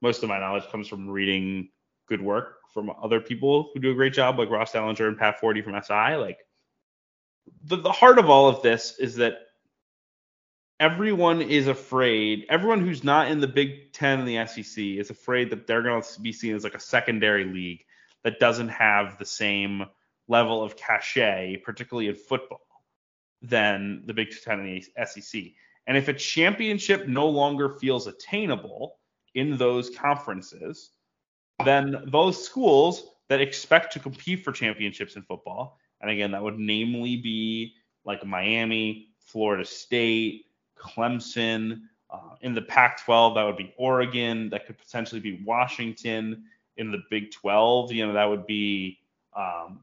most 0.00 0.22
of 0.22 0.28
my 0.28 0.38
knowledge 0.38 0.68
comes 0.70 0.88
from 0.88 1.08
reading 1.08 1.68
good 2.08 2.20
work 2.20 2.58
from 2.72 2.90
other 3.02 3.20
people 3.20 3.70
who 3.72 3.80
do 3.80 3.90
a 3.90 3.94
great 3.94 4.12
job, 4.12 4.38
like 4.38 4.50
Ross 4.50 4.72
Dellenger 4.72 5.08
and 5.08 5.18
Pat 5.18 5.40
Forde 5.40 5.62
from 5.62 5.80
SI. 5.82 6.16
Like 6.16 6.38
the, 7.64 7.76
the 7.76 7.92
heart 7.92 8.18
of 8.18 8.28
all 8.30 8.48
of 8.48 8.62
this 8.62 8.98
is 8.98 9.16
that 9.16 9.38
everyone 10.80 11.42
is 11.42 11.68
afraid. 11.68 12.46
Everyone 12.48 12.80
who's 12.80 13.04
not 13.04 13.30
in 13.30 13.40
the 13.40 13.46
Big 13.46 13.92
Ten 13.92 14.20
and 14.20 14.28
the 14.28 14.46
SEC 14.46 14.82
is 14.82 15.10
afraid 15.10 15.50
that 15.50 15.66
they're 15.66 15.82
going 15.82 16.02
to 16.02 16.20
be 16.20 16.32
seen 16.32 16.54
as 16.54 16.64
like 16.64 16.74
a 16.74 16.80
secondary 16.80 17.44
league 17.44 17.84
that 18.24 18.40
doesn't 18.40 18.68
have 18.68 19.18
the 19.18 19.24
same 19.24 19.84
level 20.28 20.62
of 20.62 20.76
cachet, 20.76 21.62
particularly 21.64 22.08
in 22.08 22.14
football, 22.14 22.66
than 23.42 24.02
the 24.06 24.14
Big 24.14 24.34
Ten 24.42 24.60
and 24.60 24.82
the 24.82 25.04
SEC. 25.04 25.42
And 25.86 25.96
if 25.96 26.08
a 26.08 26.14
championship 26.14 27.08
no 27.08 27.28
longer 27.28 27.68
feels 27.68 28.06
attainable 28.06 28.96
in 29.34 29.56
those 29.56 29.90
conferences, 29.90 30.90
then 31.64 32.04
those 32.06 32.42
schools 32.42 33.04
that 33.28 33.40
expect 33.40 33.92
to 33.92 33.98
compete 33.98 34.44
for 34.44 34.52
championships 34.52 35.16
in 35.16 35.22
football 35.22 35.78
and 36.02 36.10
again, 36.10 36.32
that 36.32 36.42
would 36.42 36.58
namely 36.58 37.16
be 37.16 37.74
like 38.04 38.26
Miami, 38.26 39.08
Florida 39.20 39.64
State, 39.64 40.46
Clemson. 40.78 41.82
Uh, 42.10 42.34
in 42.42 42.54
the 42.54 42.60
Pac 42.60 43.02
12, 43.04 43.36
that 43.36 43.44
would 43.44 43.56
be 43.56 43.72
Oregon. 43.78 44.50
That 44.50 44.66
could 44.66 44.76
potentially 44.76 45.20
be 45.20 45.40
Washington. 45.44 46.44
In 46.76 46.90
the 46.90 47.02
Big 47.10 47.30
12, 47.30 47.92
you 47.92 48.06
know, 48.06 48.14
that 48.14 48.24
would 48.24 48.46
be, 48.46 48.98
um, 49.36 49.80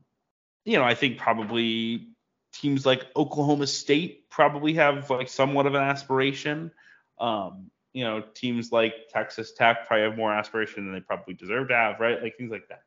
you 0.66 0.78
know, 0.78 0.84
I 0.84 0.96
think 0.96 1.18
probably 1.18 2.10
teams 2.52 2.86
like 2.86 3.06
Oklahoma 3.16 3.68
State 3.68 4.30
probably 4.30 4.74
have 4.74 5.10
like 5.10 5.30
somewhat 5.30 5.66
of 5.66 5.76
an 5.76 5.84
aspiration. 5.84 6.72
Um, 7.20 7.70
you 7.94 8.04
know, 8.04 8.24
teams 8.34 8.72
like 8.72 8.94
Texas 9.10 9.52
Tech 9.52 9.88
probably 9.88 10.04
have 10.04 10.18
more 10.18 10.34
aspiration 10.34 10.86
than 10.86 10.94
they 10.94 11.00
probably 11.00 11.34
deserve 11.34 11.70
to 11.70 11.76
have, 11.76 12.00
right? 12.00 12.22
Like 12.22 12.38
things 12.38 12.52
like 12.52 12.68
that. 12.70 12.84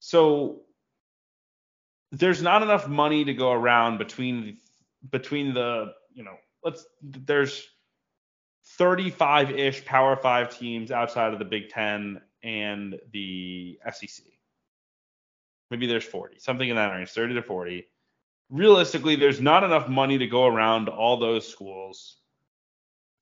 So 0.00 0.62
there's 2.18 2.42
not 2.42 2.62
enough 2.62 2.88
money 2.88 3.24
to 3.24 3.34
go 3.34 3.52
around 3.52 3.98
between 3.98 4.58
between 5.10 5.54
the 5.54 5.92
you 6.12 6.24
know 6.24 6.36
let's 6.64 6.86
there's 7.02 7.66
35-ish 8.80 9.84
Power 9.84 10.16
Five 10.16 10.56
teams 10.56 10.90
outside 10.90 11.32
of 11.32 11.38
the 11.38 11.44
Big 11.44 11.68
Ten 11.68 12.20
and 12.42 12.98
the 13.12 13.78
SEC. 13.92 14.26
Maybe 15.70 15.86
there's 15.86 16.04
40, 16.04 16.38
something 16.38 16.68
in 16.68 16.76
that 16.76 16.92
range, 16.92 17.10
30 17.10 17.34
to 17.34 17.42
40. 17.42 17.86
Realistically, 18.50 19.16
there's 19.16 19.40
not 19.40 19.64
enough 19.64 19.88
money 19.88 20.18
to 20.18 20.26
go 20.26 20.46
around 20.46 20.88
all 20.88 21.16
those 21.16 21.46
schools 21.46 22.16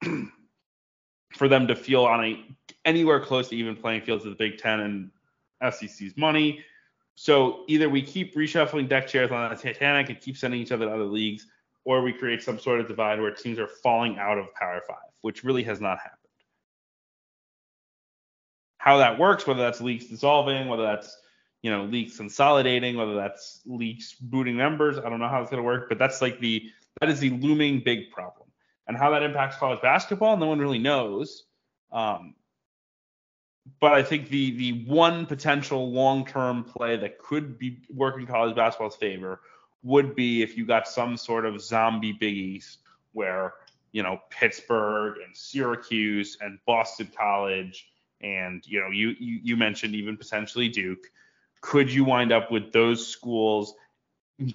for 1.35 1.49
them 1.49 1.67
to 1.69 1.77
feel 1.77 2.05
on 2.05 2.25
a 2.25 2.45
anywhere 2.85 3.21
close 3.21 3.49
to 3.49 3.57
even 3.57 3.77
playing 3.77 4.03
fields 4.03 4.25
of 4.25 4.31
the 4.31 4.37
Big 4.37 4.59
Ten 4.59 4.81
and 4.81 5.75
SEC's 5.75 6.17
money. 6.17 6.65
So 7.15 7.65
either 7.69 7.89
we 7.89 8.03
keep 8.03 8.35
reshuffling 8.35 8.89
deck 8.89 9.07
chairs 9.07 9.31
on 9.31 9.51
the 9.51 9.57
Titanic 9.57 10.09
and 10.09 10.21
keep 10.21 10.37
sending 10.37 10.61
each 10.61 10.73
other 10.73 10.87
to 10.87 10.93
other 10.93 11.05
leagues, 11.05 11.47
or 11.85 12.03
we 12.03 12.13
create 12.13 12.43
some 12.43 12.59
sort 12.59 12.81
of 12.81 12.89
divide 12.89 13.21
where 13.21 13.31
teams 13.31 13.59
are 13.59 13.69
falling 13.69 14.19
out 14.19 14.39
of 14.39 14.53
Power 14.55 14.83
Five, 14.87 14.97
which 15.21 15.45
really 15.45 15.63
has 15.63 15.81
not 15.81 15.99
happened. 15.99 16.19
How 18.79 18.99
that 18.99 19.19
works, 19.19 19.47
whether 19.47 19.61
that's 19.61 19.81
leagues 19.81 20.07
dissolving, 20.07 20.69
whether 20.69 20.83
that's 20.83 21.17
you 21.63 21.71
know 21.71 21.85
leagues 21.85 22.17
consolidating, 22.17 22.97
whether 22.97 23.15
that's 23.15 23.61
leagues 23.65 24.15
booting 24.21 24.57
members, 24.57 24.99
I 24.99 25.09
don't 25.09 25.21
know 25.21 25.29
how 25.29 25.41
it's 25.41 25.51
going 25.51 25.63
to 25.63 25.67
work, 25.67 25.89
but 25.89 25.99
that's 25.99 26.21
like 26.21 26.41
the 26.41 26.71
that 27.01 27.09
is 27.11 27.21
the 27.21 27.31
looming 27.31 27.81
big 27.81 28.11
problem. 28.11 28.49
And 28.87 28.97
how 28.97 29.11
that 29.11 29.23
impacts 29.23 29.57
college 29.57 29.81
basketball, 29.81 30.37
no 30.37 30.47
one 30.47 30.59
really 30.59 30.79
knows. 30.79 31.45
Um, 31.91 32.35
but 33.81 33.93
I 33.93 34.03
think 34.03 34.29
the 34.29 34.57
the 34.57 34.85
one 34.85 35.27
potential 35.27 35.91
long 35.91 36.27
term 36.27 36.65
play 36.65 36.97
that 36.97 37.19
could 37.19 37.59
be 37.59 37.79
working 37.91 38.27
college 38.27 38.55
basketball's 38.55 38.97
favor 38.97 39.41
would 39.83 40.15
be 40.15 40.43
if 40.43 40.57
you 40.57 40.67
got 40.67 40.89
some 40.89 41.17
sort 41.17 41.47
of 41.47 41.61
zombie 41.61 42.13
Big 42.13 42.37
East 42.37 42.79
where 43.13 43.55
you 43.93 44.03
know 44.03 44.21
Pittsburgh 44.31 45.17
and 45.25 45.35
Syracuse 45.37 46.37
and 46.41 46.59
Boston 46.67 47.11
College 47.17 47.89
and 48.21 48.63
you 48.67 48.81
know 48.81 48.91
you 48.91 49.15
you, 49.19 49.41
you 49.43 49.57
mentioned 49.57 49.95
even 49.95 50.17
potentially 50.17 50.69
Duke. 50.69 51.11
Could 51.61 51.91
you 51.91 52.05
wind 52.05 52.33
up 52.33 52.51
with 52.51 52.73
those 52.73 53.07
schools 53.07 53.75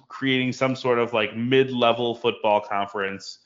creating 0.08 0.52
some 0.52 0.76
sort 0.76 0.98
of 0.98 1.12
like 1.12 1.34
mid-level 1.34 2.14
football 2.14 2.60
conference 2.60 3.38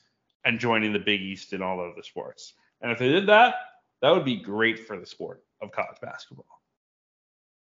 and 0.43 0.59
joining 0.59 0.93
the 0.93 0.99
Big 0.99 1.21
East 1.21 1.53
in 1.53 1.63
all 1.63 1.79
of 1.79 1.95
the 1.95 2.03
sports? 2.03 2.53
And 2.81 2.91
if 2.91 2.99
they 2.99 3.09
did 3.09 3.27
that, 3.27 3.55
that 4.05 4.13
would 4.13 4.23
be 4.23 4.35
great 4.35 4.85
for 4.85 4.99
the 4.99 5.05
sport 5.05 5.43
of 5.63 5.71
college 5.71 5.97
basketball. 5.99 6.61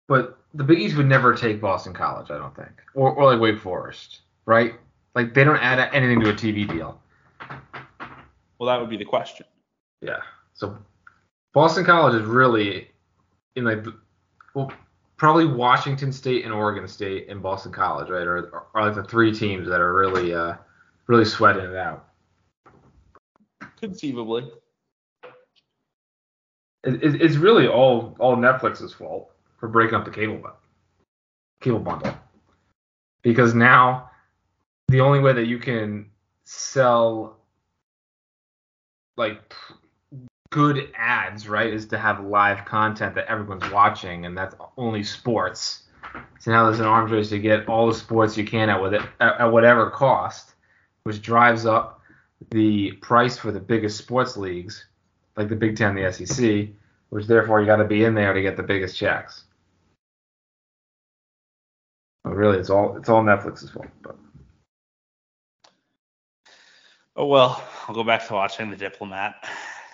But 0.09 0.37
the 0.53 0.65
Big 0.65 0.81
East 0.81 0.97
would 0.97 1.07
never 1.07 1.33
take 1.33 1.61
Boston 1.61 1.95
College, 1.95 2.33
I 2.33 2.39
don't 2.39 2.55
think, 2.57 2.73
or, 2.95 3.13
or 3.13 3.33
like 3.33 3.41
Wake 3.41 3.61
Forest, 3.61 4.23
right? 4.45 4.75
Like 5.15 5.33
they 5.33 5.45
don't 5.45 5.63
add 5.63 5.79
anything 5.95 6.19
to 6.23 6.31
a 6.31 6.33
TV 6.33 6.69
deal. 6.69 7.01
Well, 8.59 8.67
that 8.67 8.81
would 8.81 8.91
be 8.91 8.97
the 8.97 9.05
question. 9.05 9.47
Yeah. 10.01 10.19
So 10.55 10.77
Boston 11.53 11.85
College 11.85 12.21
is 12.21 12.27
really 12.27 12.91
in 13.55 13.63
like 13.63 13.87
well, 14.57 14.73
probably 15.17 15.47
Washington 15.47 16.13
State 16.13 16.45
and 16.45 16.53
Oregon 16.53 16.89
State 16.89 17.29
and 17.29 17.41
Boston 17.41 17.71
College, 17.71 18.11
right? 18.11 18.27
Are, 18.27 18.65
are 18.75 18.87
like 18.87 18.97
the 18.97 19.05
three 19.05 19.33
teams 19.33 19.69
that 19.69 19.81
are 19.81 19.95
really 19.95 20.35
uh, 20.35 20.55
really 21.07 21.27
sweating 21.27 21.65
it 21.65 21.77
out. 21.77 22.09
Conceivably. 23.81 24.51
It, 26.85 27.03
it, 27.03 27.23
it's 27.23 27.37
really 27.37 27.67
all 27.67 28.15
all 28.19 28.37
Netflix's 28.37 28.93
fault 28.93 29.31
for 29.59 29.69
breaking 29.69 29.95
up 29.95 30.05
the 30.05 30.11
cable 30.11 30.37
bu- 30.37 30.49
cable 31.61 31.79
bundle, 31.79 32.15
because 33.23 33.55
now 33.55 34.11
the 34.89 35.01
only 35.01 35.21
way 35.21 35.33
that 35.33 35.47
you 35.47 35.59
can 35.59 36.11
sell 36.45 37.39
like 39.17 39.55
good 40.51 40.93
ads, 40.97 41.49
right, 41.49 41.73
is 41.73 41.87
to 41.87 41.99
have 41.99 42.25
live 42.25 42.65
content 42.65 43.15
that 43.15 43.27
everyone's 43.27 43.69
watching, 43.73 44.27
and 44.27 44.37
that's 44.37 44.55
only 44.77 45.03
sports. 45.03 45.85
So 46.39 46.53
now 46.53 46.67
there's 46.67 46.81
an 46.81 46.87
arms 46.87 47.11
race 47.11 47.31
to 47.31 47.39
get 47.39 47.67
all 47.67 47.89
the 47.89 47.95
sports 47.95 48.37
you 48.37 48.45
can 48.45 48.69
at 48.69 48.81
with 48.81 48.95
it 48.95 49.03
at 49.21 49.47
whatever 49.47 49.91
cost, 49.91 50.55
which 51.05 51.23
drives 51.23 51.67
up 51.67 52.01
the 52.51 52.93
price 53.01 53.39
for 53.39 53.51
the 53.51 53.59
biggest 53.59 53.97
sports 53.97 54.37
leagues, 54.37 54.85
like 55.37 55.49
the 55.49 55.57
Big 55.57 55.77
Ten, 55.77 55.95
the 55.95 56.13
SEC, 56.13 56.69
which 57.11 57.27
therefore 57.27 57.61
you 57.61 57.67
got 57.67 57.77
to 57.77 57.85
be 57.85 58.05
in 58.05 58.15
there 58.15 58.33
to 58.33 58.43
get 58.43 58.57
the 58.57 58.63
biggest 58.63 58.97
checks. 58.97 59.45
But 62.23 62.35
really, 62.35 62.59
it's 62.59 62.71
all 62.71 62.97
it's 62.97 63.09
all 63.09 63.23
Netflix's 63.23 63.71
fault. 63.71 63.87
But 64.03 64.17
Oh 67.17 67.27
well, 67.27 67.63
I'll 67.87 67.95
go 67.95 68.03
back 68.03 68.27
to 68.27 68.33
watching 68.33 68.71
The 68.71 68.77
Diplomat. 68.77 69.37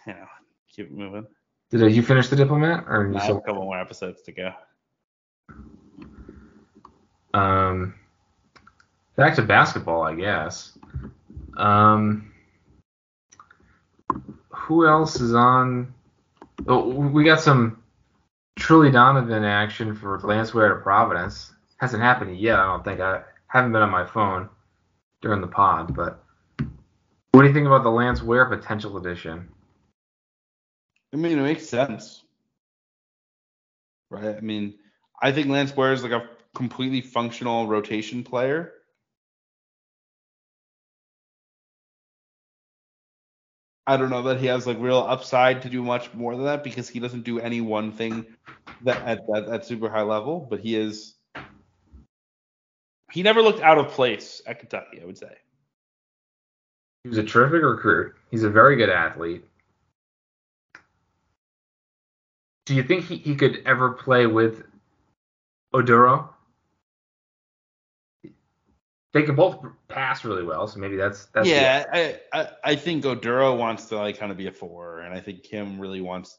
You 0.06 0.14
know, 0.14 0.26
keep 0.74 0.86
it 0.86 0.92
moving. 0.92 1.26
did 1.70 1.92
you 1.92 2.02
finish 2.02 2.28
the 2.28 2.36
Diplomat, 2.36 2.84
or 2.88 3.10
you 3.12 3.18
I 3.18 3.22
have 3.22 3.36
a 3.36 3.40
couple 3.42 3.62
more 3.62 3.78
episodes 3.78 4.22
to 4.22 4.32
go. 4.32 4.52
Um, 7.34 7.94
back 9.16 9.34
to 9.34 9.42
basketball, 9.42 10.02
I 10.02 10.14
guess. 10.14 10.78
Um, 11.58 12.29
who 14.60 14.86
else 14.86 15.20
is 15.20 15.34
on? 15.34 15.92
Oh, 16.68 16.88
we 16.88 17.24
got 17.24 17.40
some 17.40 17.82
Trilly 18.58 18.92
Donovan 18.92 19.44
action 19.44 19.94
for 19.94 20.18
Lance 20.20 20.52
Ware 20.52 20.74
to 20.74 20.82
Providence. 20.82 21.52
Hasn't 21.78 22.02
happened 22.02 22.38
yet, 22.38 22.58
I 22.58 22.66
don't 22.66 22.84
think. 22.84 23.00
I 23.00 23.22
haven't 23.46 23.72
been 23.72 23.82
on 23.82 23.90
my 23.90 24.04
phone 24.04 24.48
during 25.22 25.40
the 25.40 25.46
pod, 25.46 25.94
but 25.94 26.22
what 27.32 27.40
do 27.40 27.48
you 27.48 27.54
think 27.54 27.66
about 27.66 27.82
the 27.82 27.90
Lance 27.90 28.22
Ware 28.22 28.44
potential 28.44 28.98
edition? 28.98 29.48
I 31.12 31.16
mean, 31.16 31.38
it 31.38 31.42
makes 31.42 31.68
sense. 31.68 32.22
Right? 34.10 34.36
I 34.36 34.40
mean, 34.40 34.74
I 35.22 35.32
think 35.32 35.48
Lance 35.48 35.74
Ware 35.74 35.92
is 35.92 36.02
like 36.02 36.12
a 36.12 36.28
completely 36.54 37.00
functional 37.00 37.66
rotation 37.66 38.22
player. 38.22 38.74
I 43.90 43.96
don't 43.96 44.08
know 44.08 44.22
that 44.22 44.38
he 44.38 44.46
has 44.46 44.68
like 44.68 44.78
real 44.78 44.98
upside 44.98 45.62
to 45.62 45.68
do 45.68 45.82
much 45.82 46.14
more 46.14 46.36
than 46.36 46.44
that 46.44 46.62
because 46.62 46.88
he 46.88 47.00
doesn't 47.00 47.22
do 47.22 47.40
any 47.40 47.60
one 47.60 47.90
thing 47.90 48.24
that 48.82 49.02
at 49.02 49.26
that 49.26 49.48
at 49.48 49.66
super 49.66 49.90
high 49.90 50.02
level, 50.02 50.46
but 50.48 50.60
he 50.60 50.76
is 50.76 51.16
He 53.10 53.24
never 53.24 53.42
looked 53.42 53.60
out 53.62 53.78
of 53.78 53.88
place 53.88 54.42
at 54.46 54.60
Kentucky, 54.60 55.02
I 55.02 55.06
would 55.06 55.18
say. 55.18 55.36
He 57.02 57.08
was 57.08 57.18
a 57.18 57.24
terrific 57.24 57.64
recruit. 57.64 58.14
He's 58.30 58.44
a 58.44 58.48
very 58.50 58.76
good 58.76 58.90
athlete. 58.90 59.44
Do 62.66 62.76
you 62.76 62.84
think 62.84 63.06
he, 63.06 63.16
he 63.16 63.34
could 63.34 63.60
ever 63.66 63.90
play 63.90 64.28
with 64.28 64.62
Oduro? 65.74 66.28
They 69.12 69.22
can 69.24 69.34
both 69.34 69.64
pass 69.88 70.24
really 70.24 70.44
well, 70.44 70.68
so 70.68 70.78
maybe 70.78 70.96
that's 70.96 71.26
that's 71.26 71.48
yeah, 71.48 71.84
I, 71.92 72.20
I 72.32 72.48
I 72.62 72.76
think 72.76 73.04
Oduro 73.04 73.58
wants 73.58 73.86
to 73.86 73.96
like 73.96 74.18
kind 74.18 74.30
of 74.30 74.38
be 74.38 74.46
a 74.46 74.52
four, 74.52 75.00
and 75.00 75.12
I 75.12 75.20
think 75.20 75.42
Kim 75.42 75.80
really 75.80 76.00
wants 76.00 76.38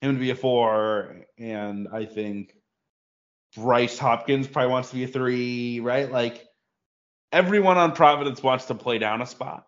him 0.00 0.14
to 0.14 0.20
be 0.20 0.30
a 0.30 0.34
four, 0.34 1.24
and 1.38 1.86
I 1.92 2.04
think 2.04 2.56
Bryce 3.54 3.98
Hopkins 3.98 4.48
probably 4.48 4.72
wants 4.72 4.90
to 4.90 4.96
be 4.96 5.04
a 5.04 5.08
three, 5.08 5.80
right? 5.80 6.10
Like 6.10 6.44
everyone 7.30 7.78
on 7.78 7.92
Providence 7.92 8.42
wants 8.42 8.66
to 8.66 8.74
play 8.74 8.98
down 8.98 9.22
a 9.22 9.26
spot. 9.26 9.66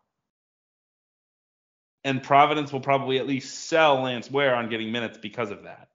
And 2.03 2.23
Providence 2.23 2.73
will 2.73 2.81
probably 2.81 3.19
at 3.19 3.27
least 3.27 3.67
sell 3.67 4.03
Lance 4.03 4.31
Ware 4.31 4.55
on 4.55 4.69
getting 4.69 4.93
minutes 4.93 5.17
because 5.17 5.51
of 5.51 5.63
that. 5.63 5.89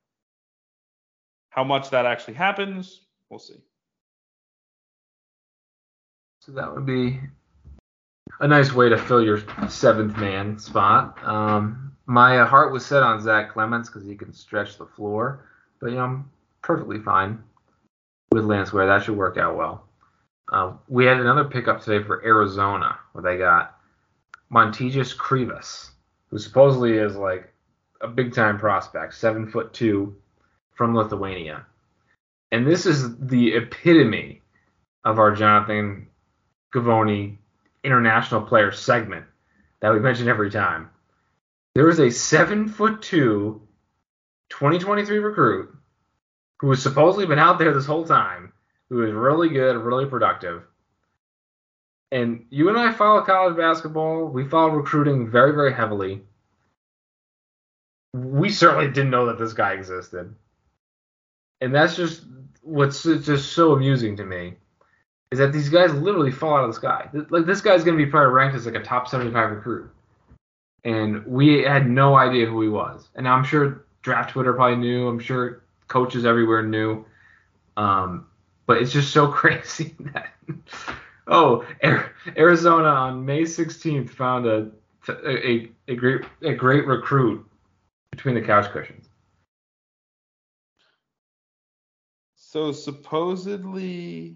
How 1.50 1.64
much 1.64 1.92
that 1.92 2.06
actually 2.06 2.36
happens, 2.36 3.02
we'll 3.30 3.40
see. 3.40 3.62
So 6.42 6.54
that 6.54 6.74
would 6.74 6.86
be 6.86 7.20
a 8.40 8.48
nice 8.48 8.72
way 8.72 8.90
to 8.90 8.98
fill 8.98 9.24
your 9.24 9.44
seventh 9.68 10.18
man 10.18 10.58
spot. 10.58 11.22
Um, 11.24 11.96
my 12.06 12.38
heart 12.46 12.72
was 12.72 12.86
set 12.86 13.04
on 13.04 13.22
Zach 13.22 13.52
Clemence 13.52 13.90
because 13.90 14.08
he 14.08 14.16
can 14.16 14.34
stretch 14.34 14.78
the 14.78 14.86
floor, 14.86 15.46
but 15.80 15.88
you 15.88 15.98
know 15.98 16.04
I'm 16.04 16.32
perfectly 16.62 17.00
fine 17.00 17.44
with 18.32 18.46
Lance 18.46 18.72
Ware. 18.72 18.88
That 18.88 19.04
should 19.04 19.18
work 19.18 19.38
out 19.38 19.58
well. 19.58 19.86
Uh, 20.52 20.74
we 20.88 21.06
had 21.06 21.20
another 21.20 21.44
pickup 21.44 21.82
today 21.82 22.04
for 22.04 22.26
Arizona 22.26 22.98
where 23.12 23.22
they 23.22 23.38
got 23.38 23.78
Motiejus 24.52 25.16
Krivas, 25.16 25.92
who 26.30 26.40
supposedly 26.40 26.94
is 26.94 27.16
like 27.16 27.54
a 28.02 28.08
big 28.08 28.34
time 28.34 28.58
prospect, 28.58 29.14
seven 29.14 29.52
foot 29.52 29.74
two, 29.74 30.16
from 30.74 30.96
Lithuania. 30.96 31.66
And 32.52 32.66
this 32.66 32.86
is 32.86 33.18
the 33.20 33.54
epitome 33.56 34.42
of 35.06 35.20
our 35.20 35.36
Jonathan 35.36 36.08
Givony 36.74 37.38
international 37.84 38.42
player 38.42 38.72
segment 38.72 39.26
that 39.82 39.94
we 39.94 40.00
mention 40.00 40.28
every 40.28 40.52
time. 40.52 40.90
There 41.76 41.90
is 41.90 42.00
a 42.00 42.12
seven 42.12 42.68
foot 42.68 43.02
two 43.02 43.62
2023 44.50 45.20
recruit 45.20 45.76
who 46.60 46.70
has 46.70 46.82
supposedly 46.82 47.26
been 47.26 47.40
out 47.40 47.60
there 47.60 47.74
this 47.74 47.86
whole 47.86 48.06
time, 48.06 48.52
who 48.90 49.04
is 49.04 49.14
really 49.14 49.50
good, 49.50 49.78
really 49.78 50.06
productive. 50.06 50.64
And 52.12 52.46
you 52.50 52.70
and 52.70 52.78
I 52.78 52.92
follow 52.92 53.22
college 53.22 53.56
basketball. 53.56 54.26
We 54.26 54.48
follow 54.48 54.70
recruiting 54.70 55.30
very, 55.30 55.52
very 55.54 55.74
heavily. 55.74 56.24
We 58.14 58.50
certainly 58.50 58.88
didn't 58.88 59.12
know 59.12 59.28
that 59.28 59.38
this 59.38 59.54
guy 59.54 59.74
existed. 59.74 60.34
And 61.62 61.74
that's 61.74 61.96
just 61.96 62.24
what's 62.62 63.04
just 63.04 63.54
so 63.54 63.74
amusing 63.74 64.18
to 64.18 64.26
me 64.26 64.56
is 65.32 65.40
that 65.40 65.54
these 65.54 65.70
guys 65.70 65.94
literally 65.94 66.32
fall 66.32 66.56
out 66.56 66.64
of 66.64 66.70
the 66.70 66.76
sky. 66.76 67.10
Like 67.30 67.46
this 67.46 67.62
guy's 67.62 67.84
going 67.84 67.98
to 67.98 68.04
be 68.04 68.10
probably 68.10 68.34
ranked 68.34 68.56
as 68.56 68.66
like 68.66 68.76
a 68.76 68.84
top 68.84 69.08
75 69.08 69.52
recruit, 69.52 69.90
and 70.84 71.26
we 71.26 71.62
had 71.62 71.90
no 71.90 72.16
idea 72.16 72.46
who 72.48 72.62
he 72.62 72.70
was. 72.70 73.10
And 73.16 73.28
I'm 73.28 73.44
sure 73.44 73.86
draft 74.02 74.32
Twitter 74.32 74.54
probably 74.54 74.78
knew. 74.78 75.08
I'm 75.08 75.20
sure 75.20 75.64
coaches 75.88 76.26
everywhere 76.26 76.64
knew. 76.64 77.06
Um, 77.78 78.26
but 78.66 78.82
it's 78.82 78.92
just 78.92 79.12
so 79.12 79.28
crazy 79.32 79.96
that 80.14 80.34
oh, 81.28 81.66
Arizona 82.38 82.88
on 82.88 83.26
May 83.26 83.44
16th 83.44 84.10
found 84.10 84.46
a 84.48 84.72
a, 85.08 85.70
a 85.88 85.96
great 85.96 86.22
a 86.42 86.54
great 86.54 86.86
recruit 86.86 87.46
between 88.12 88.36
the 88.36 88.42
couch 88.42 88.70
cushions. 88.72 89.10
So 92.36 92.72
supposedly 92.72 94.36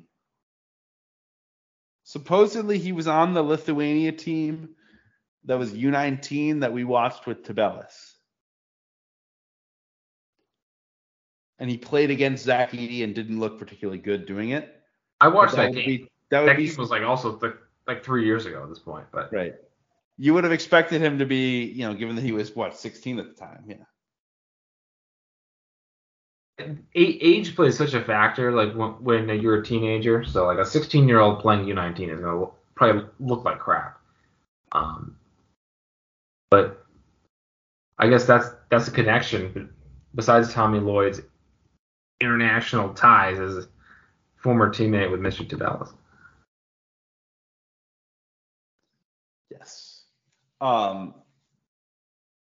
supposedly 2.14 2.78
he 2.78 2.92
was 2.92 3.08
on 3.08 3.34
the 3.34 3.42
Lithuania 3.42 4.12
team 4.12 4.70
that 5.46 5.58
was 5.58 5.74
U19 5.74 6.60
that 6.60 6.72
we 6.72 6.84
watched 6.84 7.26
with 7.26 7.44
Tubelis. 7.44 8.14
And 11.58 11.72
he 11.72 11.78
played 11.78 12.12
against 12.12 12.44
Zach 12.44 12.72
Edey 12.72 13.04
and 13.04 13.16
didn't 13.16 13.40
look 13.40 13.58
particularly 13.58 13.98
good 13.98 14.28
doing 14.28 14.52
it. 14.52 14.80
I 15.20 15.28
watched 15.30 15.56
that, 15.56 15.72
would 15.72 15.76
game. 15.76 15.86
be 15.86 16.12
that 16.30 16.46
that 16.46 16.58
be 16.58 16.68
game 16.68 16.76
was 16.78 16.92
like 16.92 17.02
also 17.02 17.36
th- 17.36 17.54
like 17.88 18.04
three 18.04 18.26
years 18.26 18.46
ago 18.46 18.62
at 18.62 18.70
this 18.70 18.80
point, 18.80 19.08
but 19.12 19.34
right. 19.34 19.56
You 20.20 20.36
would 20.36 20.44
have 20.44 20.54
expected 20.54 21.02
him 21.02 21.18
to 21.18 21.26
be, 21.26 21.64
you 21.64 21.88
know, 21.88 21.96
given 21.96 22.16
that 22.16 22.22
he 22.22 22.32
was 22.32 22.56
what 22.56 22.78
16 22.78 23.18
at 23.18 23.26
the 23.26 23.34
time. 23.34 23.64
Yeah. 23.68 23.76
Age 26.96 27.56
plays 27.56 27.78
such 27.78 27.94
a 27.94 28.04
factor. 28.04 28.52
Like 28.52 28.76
when, 28.76 28.92
when 29.04 29.42
you're 29.42 29.62
a 29.62 29.66
teenager, 29.66 30.24
so 30.24 30.46
like 30.46 30.60
a 30.60 30.66
16 30.66 31.08
year 31.08 31.20
old 31.20 31.40
playing 31.40 31.66
U19 31.66 32.14
is 32.14 32.20
gonna 32.20 32.48
probably 32.76 33.06
look 33.20 33.44
like 33.44 33.60
crap. 33.60 34.00
Um, 34.72 35.18
but 36.52 36.86
I 37.98 38.08
guess 38.08 38.26
that's 38.26 38.48
that's 38.70 38.88
a 38.88 38.92
connection. 38.92 39.74
Besides 40.16 40.54
Tommy 40.54 40.80
Lloyd's 40.80 41.22
international 42.22 42.94
ties 42.94 43.40
as 43.40 43.58
a 43.58 43.68
former 44.36 44.70
teammate 44.70 45.10
with 45.10 45.20
Mr. 45.20 45.48
Tubelis. 45.48 45.92
Yes. 49.50 50.04
Um, 50.62 51.16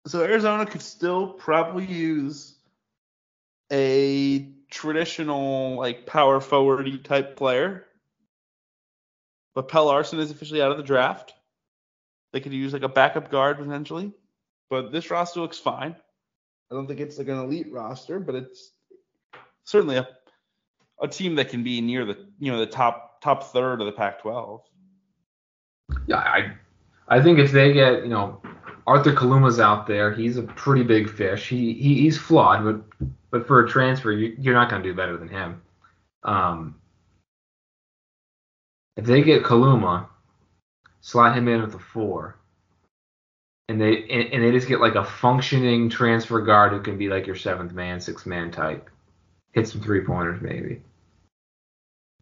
so 0.07 0.23
Arizona 0.23 0.67
could 0.67 0.83
still 0.83 1.29
probably 1.33 1.87
use 1.87 2.56
a 3.73 4.53
traditional 4.71 5.77
like 5.77 6.07
power 6.07 6.41
forwardy 6.41 7.03
type 7.03 7.37
player. 7.37 7.85
But 9.55 9.69
Pelle 9.69 9.87
Larsson 9.87 10.21
is 10.21 10.31
officially 10.31 10.61
out 10.61 10.71
of 10.71 10.77
the 10.77 10.83
draft. 10.83 11.33
They 12.33 12.41
could 12.41 12.53
use 12.53 12.73
like 12.73 12.83
a 12.83 12.89
backup 12.89 13.31
guard 13.31 13.59
potentially. 13.59 14.13
But 14.69 14.93
this 14.93 15.11
roster 15.11 15.41
looks 15.41 15.59
fine. 15.59 15.97
I 16.71 16.75
don't 16.75 16.87
think 16.87 17.01
it's 17.01 17.19
like 17.19 17.29
an 17.29 17.39
elite 17.39 17.73
roster, 17.73 18.19
but 18.19 18.35
it's 18.35 18.73
certainly 19.65 19.97
a 19.97 20.09
a 21.01 21.09
team 21.09 21.35
that 21.37 21.51
can 21.51 21.63
be 21.63 21.81
near 21.81 22.05
the 22.05 22.27
you 22.39 22.51
know 22.51 22.59
the 22.59 22.67
top 22.67 23.21
top 23.21 23.45
third 23.53 23.81
of 23.81 23.87
the 23.87 23.93
Pac-12. 23.93 24.61
Yeah, 26.07 26.17
I 26.17 26.53
I 27.09 27.23
think 27.23 27.39
if 27.39 27.53
they 27.53 27.73
get 27.73 28.03
you 28.03 28.09
know 28.09 28.41
Arthur 28.87 29.13
Kaluma's 29.13 29.59
out 29.59 29.87
there, 29.87 30.13
he's 30.13 30.37
a 30.37 30.43
pretty 30.43 30.85
big 30.85 31.11
fish. 31.11 31.49
He, 31.49 31.73
he 31.73 31.95
he's 32.03 32.19
flawed, 32.19 32.65
but 32.65 33.11
but 33.31 33.47
for 33.47 33.65
a 33.65 33.69
transfer, 33.69 34.13
you, 34.13 34.37
you're 34.39 34.55
not 34.55 34.71
going 34.71 34.83
to 34.83 34.89
do 34.89 34.95
better 34.95 35.17
than 35.17 35.29
him. 35.29 35.61
Um, 36.23 36.77
if 38.97 39.05
they 39.05 39.23
get 39.23 39.43
Kaluma, 39.43 40.07
slot 41.01 41.37
him 41.37 41.49
in 41.49 41.63
with 41.63 41.75
a 41.75 41.79
four, 41.79 42.37
and 43.69 43.81
they 43.81 44.05
and, 44.05 44.33
and 44.33 44.45
they 44.45 44.53
just 44.53 44.69
get 44.69 44.81
like 44.81 44.95
a 44.95 45.05
functioning 45.05 45.89
transfer 45.89 46.41
guard 46.41 46.73
who 46.73 46.81
can 46.81 46.97
be 46.97 47.09
like 47.09 47.27
your 47.27 47.37
seventh 47.37 47.73
man, 47.73 48.01
sixth 48.01 48.27
man 48.27 48.51
type, 48.53 48.89
hit 49.53 49.67
some 49.67 49.81
three 49.81 50.03
pointers 50.03 50.41
maybe. 50.41 50.81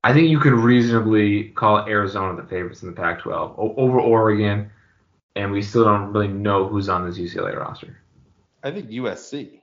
I 0.02 0.12
think 0.12 0.28
you 0.28 0.38
can 0.38 0.54
reasonably 0.54 1.44
call 1.44 1.86
Arizona 1.86 2.36
the 2.36 2.46
favorites 2.46 2.82
in 2.82 2.90
the 2.90 2.94
Pac-12 2.94 3.54
o- 3.58 3.74
over 3.78 3.98
Oregon, 3.98 4.70
and 5.36 5.50
we 5.50 5.62
still 5.62 5.84
don't 5.84 6.12
really 6.12 6.28
know 6.28 6.66
who's 6.68 6.88
on 6.88 7.06
this 7.06 7.18
UCLA 7.18 7.56
roster. 7.56 7.98
I 8.62 8.70
think 8.70 8.88
USC. 8.90 9.60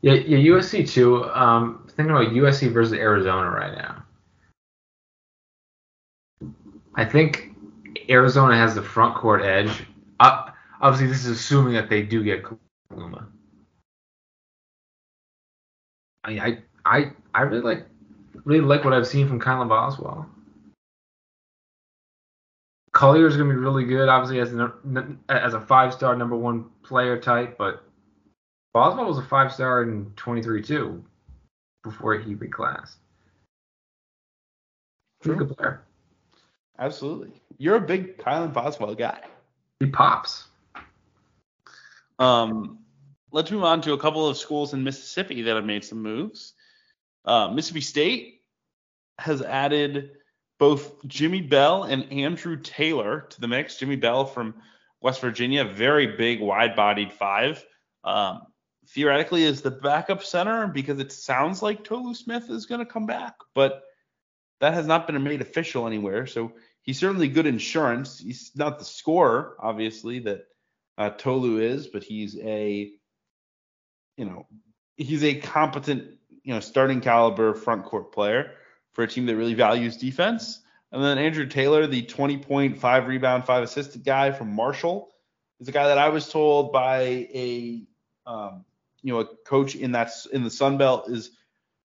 Yeah, 0.00 0.14
yeah, 0.14 0.38
USC 0.38 0.90
too. 0.90 1.24
Um, 1.30 1.86
thinking 1.88 2.10
about 2.10 2.32
USC 2.32 2.72
versus 2.72 2.94
Arizona 2.94 3.48
right 3.50 3.76
now. 3.76 4.04
I 6.94 7.04
think 7.04 7.50
Arizona 8.10 8.56
has 8.56 8.74
the 8.74 8.82
front 8.82 9.14
court 9.14 9.42
edge. 9.42 9.84
Uh, 10.18 10.50
obviously, 10.80 11.06
this 11.06 11.24
is 11.24 11.38
assuming 11.38 11.74
that 11.74 11.88
they 11.88 12.02
do 12.02 12.24
get 12.24 12.42
Kaluma. 12.42 13.26
I 16.24 16.32
I 16.32 16.58
I 16.84 17.12
I 17.34 17.42
really 17.42 17.62
like 17.62 17.86
really 18.44 18.60
like 18.60 18.84
what 18.84 18.92
I've 18.92 19.06
seen 19.06 19.28
from 19.28 19.40
Kylan 19.40 19.68
Boswell. 19.68 20.28
Collier 23.02 23.26
is 23.26 23.36
going 23.36 23.48
to 23.48 23.54
be 23.56 23.60
really 23.60 23.82
good, 23.82 24.08
obviously 24.08 24.38
as 24.38 24.54
a, 24.54 24.72
as 25.28 25.54
a 25.54 25.60
five 25.60 25.92
star 25.92 26.14
number 26.14 26.36
one 26.36 26.66
player 26.84 27.18
type, 27.18 27.58
but 27.58 27.82
Boswell 28.72 29.06
was 29.06 29.18
a 29.18 29.22
five 29.22 29.52
star 29.52 29.82
in 29.82 30.12
23 30.14 30.62
too 30.62 31.04
before 31.82 32.14
he 32.14 32.36
reclassed. 32.36 32.94
He's 35.20 35.32
a 35.32 35.34
good 35.34 35.56
player. 35.56 35.82
Absolutely. 36.78 37.32
You're 37.58 37.74
a 37.74 37.80
big 37.80 38.18
Kylan 38.18 38.52
Boswell 38.52 38.94
guy. 38.94 39.18
He 39.80 39.86
pops. 39.86 40.44
Um, 42.20 42.78
let's 43.32 43.50
move 43.50 43.64
on 43.64 43.80
to 43.80 43.94
a 43.94 43.98
couple 43.98 44.28
of 44.28 44.36
schools 44.36 44.74
in 44.74 44.84
Mississippi 44.84 45.42
that 45.42 45.56
have 45.56 45.64
made 45.64 45.84
some 45.84 46.00
moves. 46.00 46.52
Uh, 47.24 47.48
Mississippi 47.48 47.80
State 47.80 48.42
has 49.18 49.42
added 49.42 50.12
both 50.62 51.04
Jimmy 51.08 51.40
Bell 51.40 51.82
and 51.82 52.04
Andrew 52.12 52.56
Taylor 52.56 53.26
to 53.30 53.40
the 53.40 53.48
mix. 53.48 53.78
Jimmy 53.78 53.96
Bell 53.96 54.24
from 54.24 54.54
West 55.00 55.20
Virginia, 55.20 55.64
very 55.64 56.06
big, 56.06 56.40
wide-bodied 56.40 57.12
five. 57.12 57.66
Um, 58.04 58.42
theoretically, 58.90 59.42
is 59.42 59.60
the 59.60 59.72
backup 59.72 60.22
center 60.22 60.68
because 60.68 61.00
it 61.00 61.10
sounds 61.10 61.62
like 61.62 61.82
Tolu 61.82 62.14
Smith 62.14 62.48
is 62.48 62.66
going 62.66 62.78
to 62.78 62.86
come 62.86 63.06
back, 63.06 63.34
but 63.56 63.82
that 64.60 64.72
has 64.72 64.86
not 64.86 65.08
been 65.08 65.20
made 65.24 65.40
official 65.40 65.88
anywhere. 65.88 66.28
So 66.28 66.52
he's 66.82 67.00
certainly 67.00 67.26
good 67.26 67.46
insurance. 67.46 68.20
He's 68.20 68.52
not 68.54 68.78
the 68.78 68.84
scorer, 68.84 69.56
obviously, 69.58 70.20
that 70.20 70.44
uh, 70.96 71.10
Tolu 71.10 71.58
is, 71.58 71.88
but 71.88 72.04
he's 72.04 72.38
a, 72.38 72.88
you 74.16 74.24
know, 74.26 74.46
he's 74.94 75.24
a 75.24 75.34
competent, 75.34 76.04
you 76.44 76.54
know, 76.54 76.60
starting 76.60 77.00
caliber 77.00 77.52
front 77.52 77.84
court 77.84 78.12
player 78.12 78.52
for 78.92 79.02
a 79.02 79.08
team 79.08 79.26
that 79.26 79.36
really 79.36 79.54
values 79.54 79.96
defense. 79.96 80.60
And 80.92 81.02
then 81.02 81.18
Andrew 81.18 81.46
Taylor, 81.46 81.86
the 81.86 82.02
20 82.02 82.38
point, 82.38 82.78
five 82.78 83.06
rebound, 83.06 83.46
five 83.46 83.62
assisted 83.62 84.04
guy 84.04 84.30
from 84.30 84.54
Marshall, 84.54 85.10
is 85.60 85.68
a 85.68 85.72
guy 85.72 85.88
that 85.88 85.98
I 85.98 86.10
was 86.10 86.28
told 86.28 86.72
by 86.72 87.00
a, 87.00 87.82
um, 88.26 88.64
you 89.02 89.12
know, 89.12 89.20
a 89.20 89.24
coach 89.46 89.74
in 89.74 89.92
that 89.92 90.10
in 90.32 90.44
the 90.44 90.50
Sun 90.50 90.76
Belt 90.76 91.08
is 91.08 91.30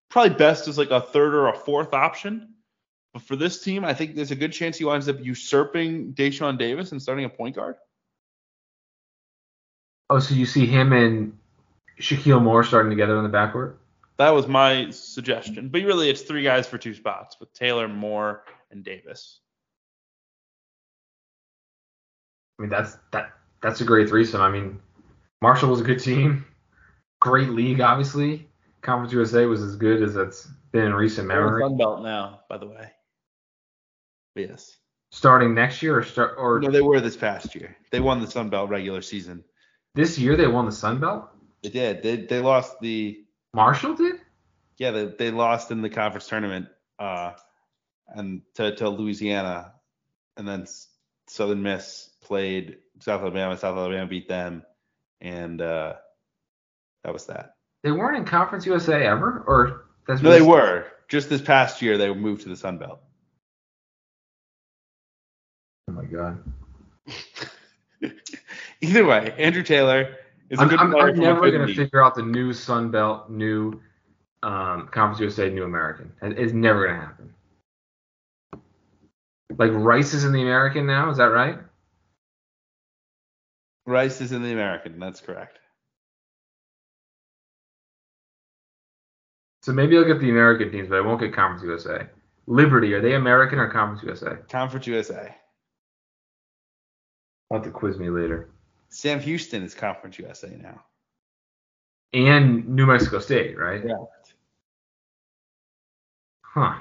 probably 0.10 0.36
best 0.36 0.68
as 0.68 0.78
like 0.78 0.92
a 0.92 1.02
third 1.02 1.34
or 1.34 1.48
a 1.48 1.54
fourth 1.54 1.94
option. 1.94 2.54
But 3.14 3.22
for 3.22 3.36
this 3.36 3.62
team, 3.62 3.86
I 3.86 3.94
think 3.94 4.16
there's 4.16 4.32
a 4.32 4.36
good 4.36 4.52
chance 4.52 4.78
he 4.78 4.84
winds 4.84 5.08
up 5.08 5.24
usurping 5.24 6.14
Dashawn 6.14 6.58
Davis 6.58 6.92
and 6.92 7.02
starting 7.02 7.26
a 7.26 7.30
point 7.30 7.56
guard. 7.56 7.76
Oh, 10.10 10.20
so 10.20 10.36
you 10.36 10.46
see 10.46 10.66
him 10.66 10.94
and 10.94 11.38
Shakeel 12.00 12.42
Moore 12.42 12.64
starting 12.64 12.90
together 12.90 13.18
in 13.18 13.24
the 13.24 13.36
backcourt? 13.36 13.76
That 14.18 14.32
was 14.32 14.48
my 14.48 14.90
suggestion. 14.90 15.70
But 15.70 15.84
really, 15.84 16.10
it's 16.10 16.22
three 16.22 16.44
guys 16.44 16.68
for 16.68 16.78
two 16.78 16.94
spots 16.94 17.38
with 17.40 17.54
Taylor, 17.54 17.88
Moore, 17.88 18.44
and 18.72 18.84
Davis. 18.84 19.40
I 22.58 22.64
mean, 22.64 22.70
that's 22.72 22.98
that 23.12 23.32
that's 23.62 23.82
a 23.82 23.86
great 23.86 24.10
threesome. 24.10 24.42
I 24.42 24.50
mean, 24.50 24.80
Marshall 25.42 25.70
was 25.70 25.82
a 25.82 25.84
good 25.84 26.00
team, 26.00 26.46
great 27.22 27.50
league, 27.50 27.82
obviously. 27.82 28.48
Conference 28.82 29.14
USA 29.14 29.46
was 29.46 29.62
as 29.62 29.76
good 29.76 30.02
as 30.02 30.16
it's 30.16 30.48
been 30.72 30.86
in 30.86 30.94
recent 30.94 31.28
memory. 31.28 31.62
Sun 31.62 31.78
Belt 31.78 32.02
now, 32.04 32.42
by 32.50 32.58
the 32.58 32.68
way. 32.68 32.92
But 34.36 34.50
yes. 34.50 34.78
Starting 35.12 35.54
next 35.54 35.82
year 35.82 35.98
or 35.98 36.04
start 36.04 36.36
or 36.38 36.60
No, 36.60 36.70
they 36.70 36.82
were 36.82 37.00
this 37.00 37.16
past 37.16 37.56
year. 37.56 37.76
They 37.92 38.00
won 38.00 38.20
the 38.22 38.30
Sun 38.30 38.50
Belt 38.50 38.70
regular 38.70 39.02
season. 39.02 39.44
this 39.96 40.18
year 40.18 40.36
they 40.36 40.48
won 40.48 40.66
the 40.66 40.72
Sun 40.72 41.00
Belt. 41.00 41.30
They 41.64 41.70
did. 41.70 42.04
They 42.04 42.18
they 42.18 42.40
lost 42.40 42.80
the 42.82 43.24
Marshall 43.58 43.96
did. 43.96 44.16
yeah 44.78 44.92
they, 44.92 45.06
they 45.06 45.32
lost 45.32 45.72
in 45.72 45.82
the 45.82 45.90
conference 45.90 46.28
tournament 46.28 46.68
uh 47.00 47.32
and 48.08 48.42
to, 48.56 48.76
to 48.76 48.90
Louisiana 48.90 49.74
and 50.38 50.48
then 50.48 50.66
Southern 51.28 51.62
Miss 51.64 52.10
played 52.24 52.78
South 53.02 53.22
Alabama. 53.22 53.58
South 53.58 53.76
Alabama 53.78 54.08
beat 54.08 54.28
them 54.30 54.64
and 55.20 55.62
uh 55.62 55.94
that 57.04 57.14
was 57.14 57.26
that. 57.28 57.56
They 57.84 57.92
weren't 57.92 58.18
in 58.18 58.26
Conference 58.26 58.66
USA 58.66 59.06
ever, 59.08 59.44
or 59.48 59.86
that's 60.08 60.22
No, 60.22 60.30
they 60.32 60.42
were. 60.42 60.86
Just 61.08 61.30
this 61.30 61.42
past 61.42 61.82
year 61.82 61.98
they 61.98 62.14
moved 62.14 62.44
to 62.44 62.50
the 62.50 62.56
Sun 62.58 62.78
Belt. 62.80 63.00
Oh 65.90 65.94
my 65.94 66.06
god. 66.06 66.44
Either 68.82 69.06
way, 69.06 69.34
Andrew 69.38 69.64
Taylor 69.64 70.16
is 70.50 70.60
a 70.60 70.62
I'm, 70.62 70.68
good 70.70 70.80
I'm, 70.80 70.92
player 70.92 71.10
I'm 71.10 71.20
never 71.20 71.52
gonna 71.52 71.68
figure 71.68 72.04
out 72.04 72.16
the 72.16 72.24
new 72.24 72.54
Sun 72.54 72.92
Belt, 72.92 73.30
new 73.30 73.80
um, 74.44 74.88
Conference 74.92 75.20
USA, 75.20 75.50
new 75.50 75.64
American. 75.64 76.12
It's 76.22 76.54
never 76.54 76.88
gonna 76.88 77.00
happen. 77.00 77.34
Like 79.58 79.72
Rice 79.72 80.14
is 80.14 80.24
in 80.24 80.32
the 80.32 80.42
American 80.42 80.86
now, 80.86 81.10
is 81.10 81.18
that 81.18 81.26
right? 81.26 81.58
Rice 83.86 84.22
is 84.22 84.32
in 84.32 84.44
the 84.44 84.52
American. 84.52 85.00
That's 85.00 85.22
correct. 85.22 85.60
So 89.64 89.74
maybe 89.74 89.98
I'll 89.98 90.06
get 90.06 90.20
the 90.20 90.30
American 90.30 90.72
teams, 90.72 90.88
but 90.90 90.98
I 90.98 91.02
won't 91.02 91.20
get 91.20 91.34
Conference 91.34 91.64
USA. 91.64 92.08
Liberty, 92.46 92.94
are 92.94 93.02
they 93.02 93.16
American 93.16 93.60
or 93.60 93.70
Conference 93.70 94.04
USA? 94.04 94.38
Conference 94.50 94.88
USA. 94.88 95.36
I'll 97.52 97.58
have 97.58 97.66
to 97.66 97.72
quiz 97.72 97.98
me 97.98 98.10
later. 98.10 98.50
Sam 98.90 99.20
Houston 99.20 99.64
is 99.64 99.74
Conference 99.74 100.18
USA 100.20 100.50
now. 100.62 100.84
And 102.14 102.68
New 102.68 102.86
Mexico 102.86 103.20
State, 103.20 103.58
right? 103.58 103.84
Yeah. 103.86 103.96
Huh. 106.42 106.76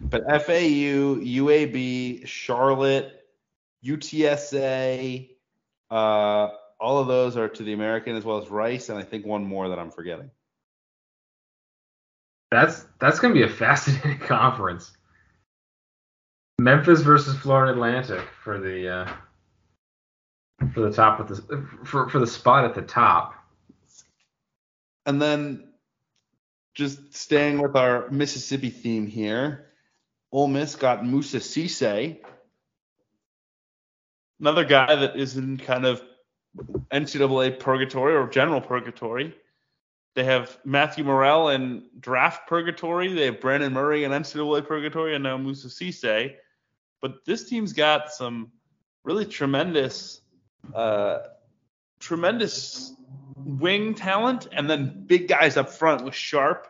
But 0.00 0.24
FAU, 0.24 1.16
UAB, 1.16 2.26
Charlotte, 2.26 3.26
UTSA, 3.84 5.30
uh, 5.90 6.48
all 6.80 6.98
of 6.98 7.08
those 7.08 7.36
are 7.36 7.48
to 7.48 7.62
the 7.62 7.72
American 7.72 8.16
as 8.16 8.24
well 8.24 8.38
as 8.38 8.48
Rice, 8.48 8.88
and 8.88 8.98
I 8.98 9.02
think 9.02 9.26
one 9.26 9.44
more 9.44 9.68
that 9.68 9.78
I'm 9.78 9.90
forgetting. 9.90 10.30
That's 12.50 12.86
that's 12.98 13.18
gonna 13.18 13.34
be 13.34 13.42
a 13.42 13.48
fascinating 13.48 14.18
conference. 14.26 14.92
Memphis 16.60 17.02
versus 17.02 17.36
Florida 17.36 17.72
Atlantic 17.72 18.24
for 18.42 18.58
the 18.58 18.88
uh, 18.88 19.12
for 20.74 20.80
the 20.80 20.92
top 20.92 21.20
of 21.20 21.28
the 21.28 21.66
for 21.84 22.08
for 22.08 22.18
the 22.18 22.26
spot 22.26 22.64
at 22.64 22.74
the 22.74 22.82
top. 22.82 23.34
And 25.06 25.20
then 25.20 25.72
just 26.74 27.14
staying 27.14 27.60
with 27.60 27.76
our 27.76 28.08
Mississippi 28.10 28.70
theme 28.70 29.06
here, 29.06 29.66
Ole 30.30 30.48
Miss 30.48 30.76
got 30.76 31.04
Musa 31.04 31.38
Cisse, 31.38 32.18
another 34.40 34.64
guy 34.64 34.94
that 34.94 35.16
is 35.16 35.36
in 35.36 35.56
kind 35.56 35.84
of 35.86 36.02
NCAA 36.92 37.58
purgatory 37.58 38.14
or 38.14 38.28
general 38.28 38.60
purgatory. 38.60 39.34
They 40.14 40.24
have 40.24 40.58
Matthew 40.64 41.04
Murrell 41.04 41.50
in 41.50 41.84
draft 42.00 42.48
purgatory. 42.48 43.12
They 43.12 43.26
have 43.26 43.40
Brandon 43.40 43.72
Murray 43.72 44.04
in 44.04 44.10
NCAA 44.10 44.66
purgatory, 44.66 45.14
and 45.14 45.22
now 45.22 45.36
Musa 45.36 45.68
Cisse. 45.68 46.34
But 47.00 47.24
this 47.24 47.48
team's 47.48 47.72
got 47.72 48.10
some 48.12 48.50
really 49.04 49.24
tremendous, 49.24 50.20
uh, 50.74 51.18
tremendous 52.00 52.94
wing 53.36 53.94
talent, 53.94 54.48
and 54.52 54.68
then 54.68 55.04
big 55.06 55.28
guys 55.28 55.56
up 55.56 55.70
front 55.70 56.04
with 56.04 56.14
Sharp, 56.14 56.68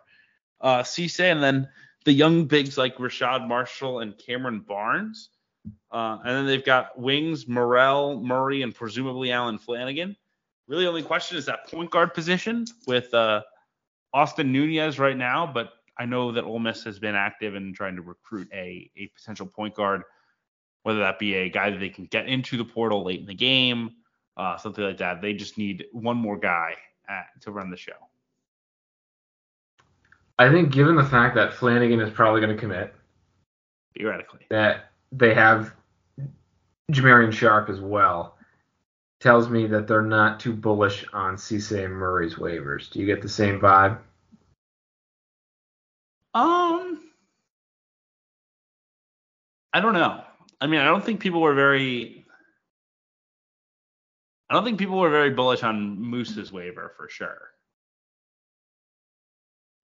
uh, 0.61 0.83
Cisse, 0.83 1.21
and 1.21 1.43
then 1.43 1.69
the 2.05 2.13
young 2.13 2.45
bigs 2.47 2.79
like 2.79 2.97
Rashad 2.97 3.47
Marshall 3.47 4.01
and 4.01 4.17
Cameron 4.17 4.61
Barnes. 4.61 5.31
Uh, 5.91 6.19
and 6.25 6.37
then 6.37 6.47
they've 6.47 6.65
got 6.65 6.99
wings, 6.99 7.49
Murrell, 7.49 8.21
Murray, 8.21 8.63
and 8.63 8.75
presumably 8.75 9.33
Allen 9.33 9.59
Flanigan. 9.59 10.17
Really, 10.67 10.87
only 10.87 11.03
question 11.03 11.39
is 11.39 11.47
that 11.47 11.67
point 11.69 11.91
guard 11.91 12.15
position 12.15 12.67
with 12.87 13.13
uh, 13.15 13.43
Austin 14.13 14.53
Nunez 14.53 14.99
right 14.99 15.17
now, 15.17 15.47
but 15.47 15.73
I 15.99 16.05
know 16.05 16.33
that 16.33 16.45
Ole 16.45 16.59
Miss 16.59 16.85
has 16.85 16.99
been 16.99 17.15
active 17.15 17.55
in 17.55 17.73
trying 17.75 17.97
to 17.97 18.03
recruit 18.03 18.49
a, 18.53 18.91
a 18.97 19.11
potential 19.17 19.47
point 19.47 19.75
guard, 19.75 20.03
whether 20.83 21.01
that 21.01 21.19
be 21.19 21.35
a 21.35 21.49
guy 21.49 21.71
that 21.71 21.79
they 21.79 21.89
can 21.89 22.07
get 22.07 22.27
into 22.27 22.57
the 22.57 22.65
portal 22.65 23.05
late 23.05 23.21
in 23.21 23.27
the 23.27 23.35
game, 23.35 23.93
uh, 24.37 24.57
something 24.57 24.85
like 24.85 24.99
that. 24.99 25.21
They 25.21 25.35
just 25.35 25.59
need 25.59 25.87
one 25.93 26.17
more 26.17 26.39
guy 26.39 26.75
at, 27.09 27.27
to 27.43 27.51
run 27.51 27.71
the 27.71 27.77
show. 27.77 27.93
I 30.39 30.51
think, 30.51 30.73
given 30.73 30.95
the 30.95 31.05
fact 31.05 31.35
that 31.35 31.53
Flanigan 31.53 32.01
is 32.01 32.13
probably 32.13 32.41
going 32.41 32.55
to 32.55 32.61
commit, 32.61 32.95
theoretically, 33.97 34.47
that 34.51 34.91
they 35.11 35.35
have 35.35 35.75
Jamarion 36.93 37.33
Sharp 37.33 37.69
as 37.69 37.81
well 37.81 38.37
tells 39.21 39.49
me 39.49 39.67
that 39.67 39.89
they're 39.89 40.01
not 40.01 40.39
too 40.39 40.53
bullish 40.53 41.05
on 41.13 41.35
Cisse 41.37 41.91
Murray's 41.91 42.37
waivers. 42.37 42.89
Do 42.91 43.01
you 43.01 43.07
get 43.07 43.21
the 43.21 43.29
same 43.29 43.59
vibe? 43.59 43.99
Um, 46.35 47.01
I 49.73 49.81
don't 49.81 49.95
know. 49.95 50.23
I 50.61 50.67
mean, 50.67 50.81
I 50.81 50.85
don't 50.85 51.05
think 51.05 51.21
people 51.21 51.41
were 51.41 51.55
very. 51.55 52.25
I 54.51 54.55
don't 54.55 54.65
think 54.65 54.79
people 54.79 54.99
were 54.99 55.11
very 55.11 55.31
bullish 55.31 55.63
on 55.63 56.01
Moose's 56.01 56.51
waiver 56.51 56.95
for 56.97 57.09
sure. 57.09 57.51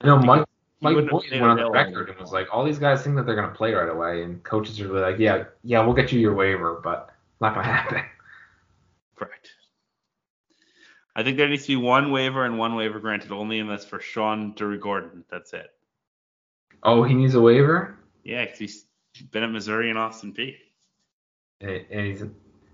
You 0.03 0.09
know, 0.09 0.19
Mike 0.19 0.47
Mike 0.81 1.09
Boynton 1.09 1.41
went 1.41 1.51
on 1.53 1.57
the 1.57 1.71
record 1.71 2.11
and 2.11 2.19
was 2.19 2.33
like, 2.33 2.49
all 2.53 2.65
these 2.65 2.79
guys 2.79 3.03
think 3.03 3.17
that 3.17 3.27
they're 3.27 3.37
going 3.37 3.49
to 3.49 3.55
play 3.55 3.73
right 3.73 3.89
away, 3.89 4.23
and 4.23 4.43
coaches 4.43 4.81
are 4.81 4.89
like, 4.89 5.19
yeah, 5.19 5.45
yeah, 5.63 5.85
we'll 5.85 5.95
get 5.95 6.13
you 6.13 6.21
your 6.21 6.35
waiver, 6.35 6.81
but 6.83 7.11
it's 7.33 7.41
not 7.41 7.55
going 7.55 7.67
to 7.67 7.73
happen. 7.73 8.03
Correct. 9.17 9.51
I 11.17 11.23
think 11.23 11.37
there 11.37 11.49
needs 11.49 11.63
to 11.63 11.69
be 11.69 11.77
one 11.77 12.11
waiver 12.11 12.45
and 12.45 12.59
one 12.59 12.75
waiver 12.75 12.99
granted 12.99 13.33
only, 13.33 13.61
and 13.61 13.71
that's 13.71 13.85
for 13.85 14.01
Sean 14.01 14.55
Durugordon. 14.55 15.23
That's 15.31 15.53
it. 15.53 15.71
Oh, 16.83 17.05
he 17.05 17.15
needs 17.15 17.35
a 17.35 17.41
waiver? 17.41 17.97
Yeah, 18.25 18.45
because 18.45 18.59
he's 18.59 18.85
been 19.31 19.43
at 19.43 19.51
Missouri 19.51 19.91
and 19.91 19.99
Austin 19.99 20.32
Peay. 20.32 20.57
And 21.61 22.07
he's 22.07 22.24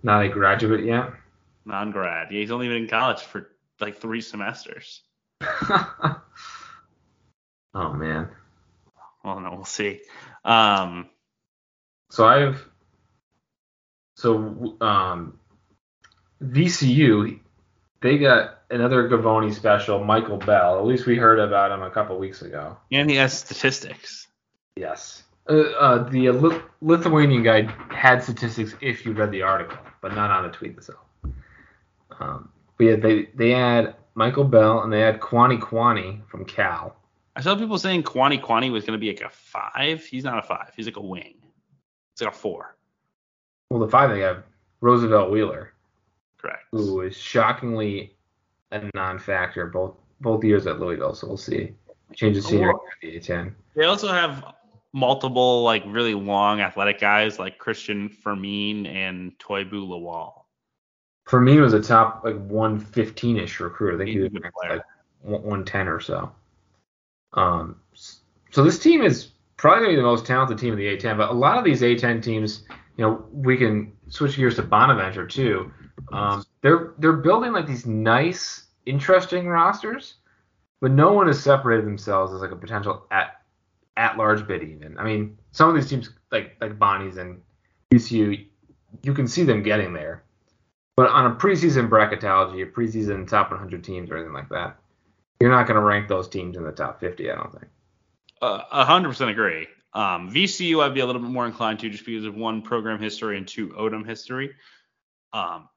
not 0.02 0.24
a 0.24 0.28
graduate 0.28 0.84
yet? 0.84 1.10
Non 1.64 1.90
grad. 1.90 2.28
Yeah, 2.30 2.40
he's 2.40 2.50
only 2.50 2.68
been 2.68 2.78
in 2.78 2.88
college 2.88 3.20
for 3.20 3.50
like 3.80 4.00
three 4.00 4.20
semesters. 4.20 5.02
oh, 5.42 6.22
man. 7.74 8.28
Well, 9.24 9.40
no, 9.40 9.50
we'll 9.52 9.64
see. 9.64 10.00
Um, 10.44 11.08
so 12.10 12.26
I've. 12.26 12.66
So, 14.16 14.76
um, 14.80 15.38
VCU, 16.42 17.40
they 18.00 18.18
got 18.18 18.58
another 18.70 19.08
Givony 19.08 19.54
special, 19.54 20.02
Michael 20.04 20.38
Bell. 20.38 20.78
At 20.78 20.86
least 20.86 21.06
we 21.06 21.16
heard 21.16 21.38
about 21.38 21.70
him 21.70 21.82
a 21.82 21.90
couple 21.90 22.18
weeks 22.18 22.42
ago. 22.42 22.76
And 22.90 23.08
he 23.08 23.16
has 23.16 23.38
statistics. 23.38 24.26
Yes. 24.76 25.22
Uh, 25.48 25.60
uh, 25.78 26.08
the 26.10 26.62
Lithuanian 26.80 27.42
guy 27.42 27.62
had 27.90 28.22
statistics 28.22 28.74
if 28.80 29.04
you 29.04 29.12
read 29.12 29.30
the 29.30 29.42
article, 29.42 29.78
but 30.00 30.14
not 30.14 30.30
on 30.30 30.44
the 30.44 30.50
tweet 30.50 30.76
itself. 30.76 31.04
Um, 32.18 32.50
but 32.76 32.84
yeah, 32.84 32.96
they 32.96 33.28
they 33.34 33.50
had 33.50 33.96
Michael 34.14 34.44
Bell 34.44 34.82
and 34.82 34.92
they 34.92 35.00
had 35.00 35.20
Kuany 35.20 35.58
Kuany 35.58 36.26
from 36.28 36.44
Cal. 36.44 36.96
I 37.36 37.40
saw 37.40 37.56
people 37.56 37.78
saying 37.78 38.02
Kuany 38.02 38.40
Kuany 38.40 38.70
was 38.70 38.84
going 38.84 38.98
to 38.98 39.00
be 39.00 39.08
like 39.08 39.22
a 39.22 39.30
five. 39.30 40.04
He's 40.04 40.24
not 40.24 40.38
a 40.38 40.42
five. 40.42 40.72
He's 40.76 40.86
like 40.86 40.96
a 40.96 41.02
wing. 41.02 41.34
It's 42.12 42.20
like 42.20 42.32
a 42.32 42.36
four. 42.36 42.76
Well, 43.70 43.80
the 43.80 43.88
five 43.88 44.10
they 44.10 44.20
have 44.20 44.44
Roosevelt 44.80 45.30
Wheeler. 45.30 45.72
Correct. 46.38 46.64
Who 46.72 47.02
is 47.02 47.16
shockingly 47.16 48.14
a 48.72 48.82
non-factor 48.94 49.66
both 49.66 49.94
both 50.20 50.44
years 50.44 50.66
at 50.66 50.80
Louisville. 50.80 51.14
So 51.14 51.26
we'll 51.26 51.36
see. 51.36 51.72
Change 52.12 52.34
Changes 52.34 52.46
senior 52.46 52.70
at 52.70 52.76
the 53.00 53.18
A10. 53.18 53.52
They 53.76 53.84
also 53.84 54.08
have 54.08 54.54
multiple 54.92 55.62
like 55.62 55.82
really 55.86 56.14
long 56.14 56.60
athletic 56.60 57.00
guys 57.00 57.38
like 57.38 57.58
Christian 57.58 58.08
Fermin 58.08 58.86
and 58.86 59.32
Toibu 59.38 59.86
Lawal. 59.86 60.32
Fermin 61.26 61.60
was 61.60 61.74
a 61.74 61.80
top 61.80 62.24
like 62.24 62.36
115ish 62.48 63.60
recruit. 63.60 63.94
I 63.94 63.98
think 63.98 64.10
he 64.10 64.18
was 64.18 64.32
like 64.32 64.82
110 65.22 65.88
or 65.88 66.00
so. 66.00 66.32
Um, 67.34 67.76
so 68.50 68.64
this 68.64 68.78
team 68.78 69.02
is 69.02 69.28
probably 69.56 69.84
going 69.84 69.90
to 69.90 69.96
be 69.96 70.02
the 70.02 70.08
most 70.08 70.26
talented 70.26 70.58
team 70.58 70.72
in 70.72 70.78
the 70.78 70.96
A10. 70.96 71.16
But 71.16 71.30
a 71.30 71.34
lot 71.34 71.58
of 71.58 71.64
these 71.64 71.82
A10 71.82 72.22
teams, 72.22 72.64
you 72.96 73.04
know, 73.04 73.24
we 73.32 73.56
can 73.56 73.92
switch 74.08 74.36
gears 74.36 74.56
to 74.56 74.62
Bonaventure 74.62 75.26
too. 75.26 75.70
Um, 76.12 76.44
they're 76.62 76.94
they're 76.98 77.12
building 77.12 77.52
like 77.52 77.66
these 77.66 77.86
nice, 77.86 78.66
interesting 78.86 79.46
rosters, 79.46 80.14
but 80.80 80.90
no 80.90 81.12
one 81.12 81.26
has 81.26 81.40
separated 81.42 81.86
themselves 81.86 82.32
as 82.32 82.40
like 82.40 82.50
a 82.50 82.56
potential 82.56 83.06
at 83.10 83.39
at 83.96 84.16
large 84.16 84.46
bid 84.46 84.62
even. 84.62 84.98
I 84.98 85.04
mean, 85.04 85.38
some 85.52 85.68
of 85.68 85.74
these 85.74 85.88
teams 85.88 86.10
like 86.30 86.56
like 86.60 86.78
Bonnie's 86.78 87.16
and 87.16 87.40
UCU, 87.92 88.46
you 89.02 89.14
can 89.14 89.26
see 89.26 89.44
them 89.44 89.62
getting 89.62 89.92
there, 89.92 90.24
but 90.96 91.08
on 91.10 91.30
a 91.30 91.34
preseason 91.34 91.88
bracketology, 91.88 92.62
a 92.62 92.66
preseason 92.66 93.26
top 93.28 93.50
100 93.50 93.82
teams 93.82 94.10
or 94.10 94.16
anything 94.16 94.34
like 94.34 94.48
that, 94.50 94.76
you're 95.40 95.50
not 95.50 95.66
going 95.66 95.76
to 95.76 95.82
rank 95.82 96.08
those 96.08 96.28
teams 96.28 96.56
in 96.56 96.64
the 96.64 96.72
top 96.72 97.00
50. 97.00 97.30
I 97.30 97.34
don't 97.34 97.52
think. 97.52 97.66
Uh, 98.42 98.62
a 98.70 98.84
hundred 98.84 99.08
percent 99.08 99.30
agree. 99.30 99.66
Um, 99.92 100.30
VCU, 100.30 100.82
I'd 100.82 100.94
be 100.94 101.00
a 101.00 101.06
little 101.06 101.20
bit 101.20 101.30
more 101.30 101.46
inclined 101.46 101.80
to 101.80 101.90
just 101.90 102.06
because 102.06 102.24
of 102.24 102.36
one 102.36 102.62
program 102.62 103.00
history 103.00 103.36
and 103.36 103.46
two 103.46 103.68
Odom 103.70 104.06
history. 104.06 104.54
Um, 105.32 105.68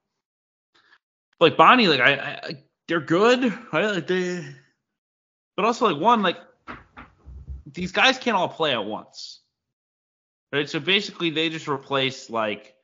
like 1.39 1.57
Bonnie, 1.57 1.87
like 1.87 1.99
I, 1.99 2.13
I 2.13 2.63
they're 2.87 3.01
good, 3.01 3.43
right? 3.71 3.85
Like 3.95 4.07
they, 4.07 4.45
but 5.55 5.65
also 5.65 5.87
like 5.87 6.01
one, 6.01 6.21
like 6.21 6.37
these 7.65 7.91
guys 7.91 8.17
can't 8.17 8.35
all 8.35 8.49
play 8.49 8.73
at 8.73 8.85
once, 8.85 9.41
right? 10.51 10.69
So 10.69 10.79
basically, 10.79 11.29
they 11.29 11.49
just 11.49 11.67
replace 11.67 12.29
like 12.29 12.75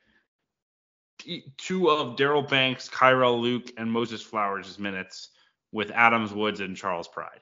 two 1.58 1.90
of 1.90 2.16
Daryl 2.16 2.48
Banks, 2.48 2.88
Kyrell 2.90 3.42
Luke, 3.42 3.72
and 3.78 3.92
Moses 3.92 4.22
Flowers' 4.22 4.80
minutes 4.80 5.30
with 5.72 5.92
Adams 5.92 6.34
Woods 6.34 6.60
and 6.60 6.76
Charles 6.76 7.08
Pride. 7.08 7.42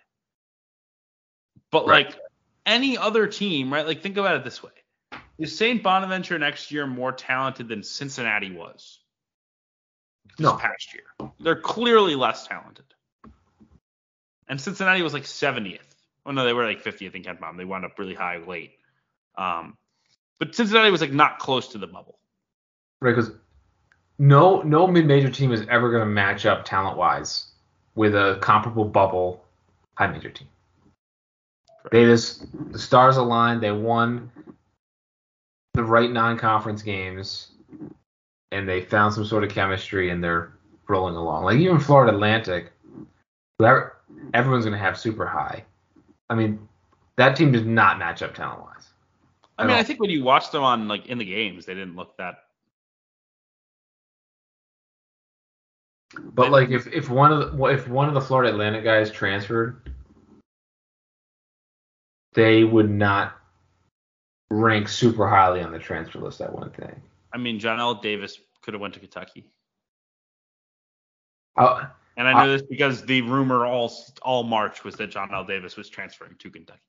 But 1.72 1.88
right. 1.88 2.08
like 2.08 2.20
any 2.66 2.98
other 2.98 3.28
team, 3.28 3.72
right? 3.72 3.86
Like 3.86 4.02
think 4.02 4.18
about 4.18 4.36
it 4.36 4.44
this 4.44 4.64
way: 4.64 4.72
Is 5.38 5.58
Saint 5.58 5.84
Bonaventure 5.84 6.40
next 6.40 6.72
year 6.72 6.88
more 6.88 7.12
talented 7.12 7.68
than 7.68 7.84
Cincinnati 7.84 8.52
was? 8.52 9.00
this 10.38 10.46
no. 10.46 10.54
past 10.54 10.94
year. 10.94 11.30
They're 11.40 11.60
clearly 11.60 12.16
less 12.16 12.48
talented. 12.48 12.86
And 14.48 14.60
Cincinnati 14.60 15.02
was 15.02 15.14
like 15.14 15.24
70th. 15.24 15.80
Oh 16.28 16.32
no, 16.32 16.44
they 16.44 16.54
were 16.54 16.66
like 16.66 16.84
50th 16.84 17.16
in 17.16 17.24
KenPom. 17.24 17.58
They 17.58 17.66
wound 17.66 17.86
up 17.86 17.98
really 17.98 18.14
high 18.14 18.38
late. 18.38 18.74
Um, 19.38 19.78
but 20.40 20.54
Cincinnati 20.54 20.92
was 20.92 21.00
like 21.00 21.14
not 21.14 21.40
close 21.40 21.70
to 21.70 21.78
the 21.78 21.88
bubble. 21.88 22.20
Right, 23.02 23.16
because 23.16 23.32
no 24.20 24.62
no 24.62 24.88
mid 24.88 25.06
major 25.08 25.30
team 25.30 25.54
is 25.54 25.66
ever 25.70 25.90
going 25.90 26.02
to 26.02 26.10
match 26.10 26.46
up 26.46 26.66
talent 26.66 26.98
wise 26.98 27.48
with 27.96 28.14
a 28.14 28.38
comparable 28.42 28.86
bubble 28.86 29.44
high 29.96 30.08
major 30.08 30.30
team. 30.30 30.48
Correct. 31.82 31.94
They 31.94 32.04
just 32.04 32.46
the 32.72 32.80
stars 32.80 33.16
aligned. 33.16 33.62
They 33.62 33.72
won 33.72 34.30
the 35.76 35.84
right 35.84 36.12
non 36.12 36.38
conference 36.38 36.82
games 36.82 37.52
and 38.52 38.68
they 38.68 38.82
found 38.82 39.14
some 39.14 39.26
sort 39.26 39.44
of 39.44 39.50
chemistry 39.50 40.10
and 40.10 40.24
they're 40.24 40.52
rolling 40.90 41.16
along. 41.16 41.46
Like 41.46 41.58
even 41.58 41.80
Florida 41.80 42.14
Atlantic, 42.14 42.72
everyone's 43.62 44.66
going 44.66 44.72
to 44.72 44.78
have 44.78 44.98
super 44.98 45.26
high. 45.26 45.64
I 46.30 46.36
mean, 46.36 46.68
that 47.16 47.36
team 47.36 47.52
does 47.52 47.66
not 47.66 48.00
match 48.00 48.22
up 48.22 48.34
talent 48.34 48.62
wise. 48.62 48.90
I 49.58 49.66
mean, 49.66 49.76
I 49.76 49.84
think 49.84 50.00
when 50.00 50.10
you 50.10 50.24
watch 50.24 50.52
them 50.52 50.64
on 50.64 50.88
like 50.88 51.08
in 51.08 51.18
the 51.18 51.26
games, 51.26 51.66
they 51.66 51.74
didn't 51.74 51.96
look 51.96 52.16
that. 52.18 52.44
But 56.20 56.52
like 56.52 56.70
if, 56.70 56.88
if 56.88 57.10
one 57.10 57.32
of 57.32 57.58
the 57.58 57.66
if 57.66 57.88
one 57.88 58.08
of 58.08 58.14
the 58.14 58.22
Florida 58.22 58.52
Atlantic 58.52 58.84
guys 58.84 59.12
transferred, 59.12 59.90
they 62.34 62.64
would 62.64 62.90
not 62.90 63.36
rank 64.50 64.88
super 64.88 65.28
highly 65.28 65.62
on 65.62 65.72
the 65.72 65.80
transfer 65.80 66.20
list. 66.20 66.40
That 66.40 66.54
one 66.54 66.70
thing. 66.72 67.02
I 67.34 67.38
mean, 67.38 67.60
Johnell 67.60 68.02
Davis 68.02 68.40
could 68.62 68.74
have 68.74 68.82
went 68.82 68.94
to 68.94 69.00
Kentucky. 69.00 69.46
Uh, 71.58 71.88
And 72.18 72.28
I 72.28 72.34
uh, 72.34 72.46
know 72.46 72.52
this 72.52 72.64
because 72.64 73.06
the 73.06 73.22
rumor 73.22 73.66
all 73.66 73.94
all 74.24 74.44
March 74.44 74.84
was 74.84 74.96
that 74.96 75.12
Johnell 75.12 75.48
Davis 75.48 75.78
was 75.78 75.88
transferring 75.88 76.36
to 76.40 76.50
Kentucky. 76.50 76.80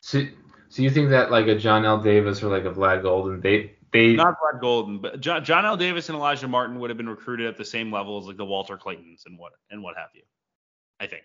So, 0.00 0.24
so 0.70 0.82
you 0.82 0.90
think 0.90 1.10
that 1.10 1.30
like 1.30 1.46
a 1.46 1.54
Johnell 1.54 2.02
Davis 2.02 2.42
or 2.42 2.48
like 2.48 2.64
a 2.64 2.70
Vlad 2.70 3.02
Goldin, 3.02 3.42
they 3.42 3.72
they 3.92 4.14
Not 4.14 4.36
Vlad 4.40 4.62
Goldin, 4.62 5.02
but 5.02 5.20
John, 5.20 5.44
Johnell 5.44 5.78
Davis 5.78 6.08
and 6.08 6.16
Elijah 6.16 6.48
Martin 6.48 6.80
would 6.80 6.90
have 6.90 6.96
been 6.96 7.08
recruited 7.08 7.46
at 7.46 7.58
the 7.58 7.64
same 7.64 7.92
level 7.92 8.18
as 8.18 8.26
like 8.26 8.38
the 8.38 8.44
Walter 8.44 8.78
Claytons 8.78 9.26
and 9.26 9.38
what 9.38 9.52
and 9.70 9.82
what 9.82 9.96
have 9.96 10.08
you. 10.14 10.22
I 11.00 11.06
think. 11.06 11.24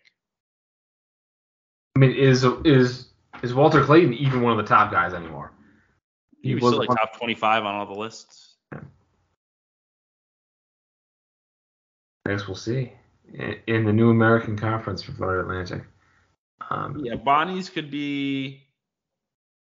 I 1.95 1.99
mean, 1.99 2.11
is 2.11 2.43
is 2.65 3.07
is 3.41 3.53
Walter 3.53 3.84
Clayton 3.84 4.14
even 4.14 4.41
one 4.41 4.51
of 4.51 4.57
the 4.57 4.69
top 4.69 4.91
guys 4.91 5.14
anymore? 5.14 5.53
He 6.41 6.53
was 6.53 6.64
was 6.64 6.73
still 6.73 6.80
like 6.80 6.89
top 6.89 7.18
25 7.18 7.64
on 7.64 7.76
all 7.76 7.85
the 7.85 7.99
lists. 7.99 8.55
I 12.25 12.31
guess 12.31 12.47
we'll 12.47 12.55
see 12.55 12.93
in, 13.67 13.85
the 13.85 13.93
new 13.93 14.09
American 14.09 14.57
Conference 14.57 15.01
for 15.01 15.11
Florida 15.13 15.41
Atlantic. 15.41 15.83
Um, 16.69 17.01
Yeah, 17.03 17.15
Bonnie's 17.15 17.69
could 17.69 17.91
be 17.91 18.63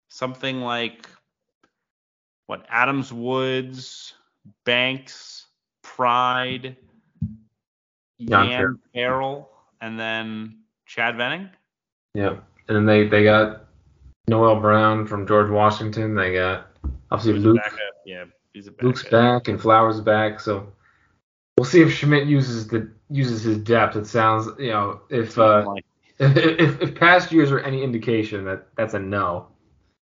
something 0.09 0.61
like 0.61 1.07
what 2.47 2.65
Adams 2.69 3.11
Woods, 3.11 4.13
Banks, 4.65 5.47
Pride, 5.81 6.75
Yan 8.17 8.79
Farrell, 8.93 9.49
and 9.79 9.99
then 9.99 10.59
Chad 10.85 11.17
Venning. 11.17 11.49
yeah, 12.13 12.35
and 12.67 12.77
then 12.77 12.85
they 12.85 13.07
they 13.07 13.23
got 13.23 13.65
Noel 14.27 14.59
Brown 14.59 15.07
from 15.07 15.25
George 15.25 15.49
Washington. 15.49 16.13
They 16.13 16.33
got 16.33 16.67
obviously 17.09 17.39
Luke. 17.39 17.57
back 17.57 17.73
up. 17.73 17.95
Yeah, 18.05 18.25
he's 18.53 18.67
a 18.67 18.73
Luke's 18.81 19.07
back 19.07 19.47
and 19.47 19.59
Flowers 19.59 20.01
back, 20.01 20.39
so 20.39 20.71
we'll 21.61 21.69
see 21.69 21.83
if 21.83 21.93
Schmidt 21.93 22.25
uses 22.25 22.65
the 22.69 22.91
uses 23.07 23.43
his 23.43 23.59
depth. 23.59 23.95
It 23.95 24.07
sounds, 24.07 24.47
you 24.57 24.71
know, 24.71 25.01
if 25.11 25.38
uh, 25.38 25.75
if, 26.19 26.35
if, 26.35 26.81
if 26.81 26.95
past 26.95 27.31
years 27.31 27.51
are 27.51 27.59
any 27.59 27.83
indication 27.83 28.45
that 28.45 28.69
that's 28.75 28.95
a 28.95 28.99
no. 28.99 29.45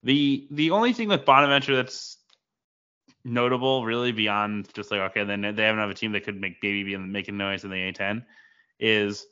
The 0.01 0.47
the 0.49 0.71
only 0.71 0.91
thing 0.91 1.07
with 1.07 1.23
Bonaventure 1.23 1.75
that's 1.75 2.17
notable, 3.23 3.85
really 3.85 4.11
beyond 4.11 4.73
just 4.73 4.89
like 4.89 5.01
okay, 5.11 5.23
then 5.23 5.41
they 5.41 5.65
haven't 5.65 5.81
have 5.81 5.91
a 5.91 5.93
team 5.93 6.13
that 6.13 6.23
could 6.23 6.41
make 6.41 6.61
baby 6.61 6.81
be 6.81 6.97
making 6.97 7.37
noise 7.37 7.63
in 7.63 7.69
the 7.69 7.75
A10, 7.75 8.25
is 8.79 9.27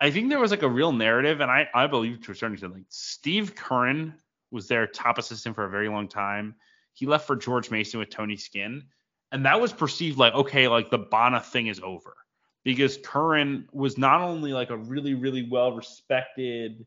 I 0.00 0.12
think 0.12 0.28
there 0.28 0.38
was 0.38 0.52
like 0.52 0.62
a 0.62 0.68
real 0.68 0.92
narrative, 0.92 1.40
and 1.40 1.50
I 1.50 1.68
I 1.74 1.88
believe 1.88 2.22
to 2.26 2.30
a 2.30 2.34
certain 2.36 2.54
extent, 2.54 2.74
like 2.74 2.84
Steve 2.90 3.56
Curran 3.56 4.14
was 4.52 4.68
their 4.68 4.86
top 4.86 5.18
assistant 5.18 5.56
for 5.56 5.64
a 5.64 5.70
very 5.70 5.88
long 5.88 6.06
time. 6.06 6.54
He 6.92 7.06
left 7.06 7.26
for 7.26 7.34
George 7.34 7.72
Mason 7.72 7.98
with 7.98 8.10
Tony 8.10 8.36
Skinn, 8.36 8.84
and 9.32 9.46
that 9.46 9.60
was 9.60 9.72
perceived 9.72 10.18
like 10.18 10.34
okay, 10.34 10.68
like 10.68 10.90
the 10.90 10.98
Bonna 10.98 11.42
thing 11.42 11.66
is 11.66 11.80
over 11.82 12.16
because 12.64 12.98
Curran 13.02 13.68
was 13.72 13.98
not 13.98 14.20
only 14.20 14.52
like 14.52 14.70
a 14.70 14.76
really 14.76 15.14
really 15.14 15.48
well 15.48 15.72
respected 15.72 16.86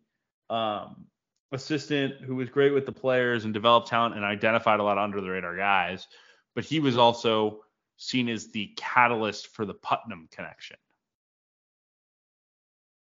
um 0.49 1.05
assistant 1.51 2.15
who 2.21 2.35
was 2.35 2.49
great 2.49 2.73
with 2.73 2.85
the 2.85 2.91
players 2.91 3.45
and 3.45 3.53
developed 3.53 3.87
talent 3.87 4.15
and 4.15 4.25
identified 4.25 4.79
a 4.79 4.83
lot 4.83 4.97
of 4.97 5.03
under 5.03 5.21
the 5.21 5.29
radar 5.29 5.55
guys, 5.55 6.07
but 6.55 6.63
he 6.63 6.79
was 6.79 6.97
also 6.97 7.63
seen 7.97 8.27
as 8.27 8.51
the 8.51 8.73
catalyst 8.75 9.47
for 9.47 9.65
the 9.65 9.73
Putnam 9.73 10.27
connection. 10.31 10.77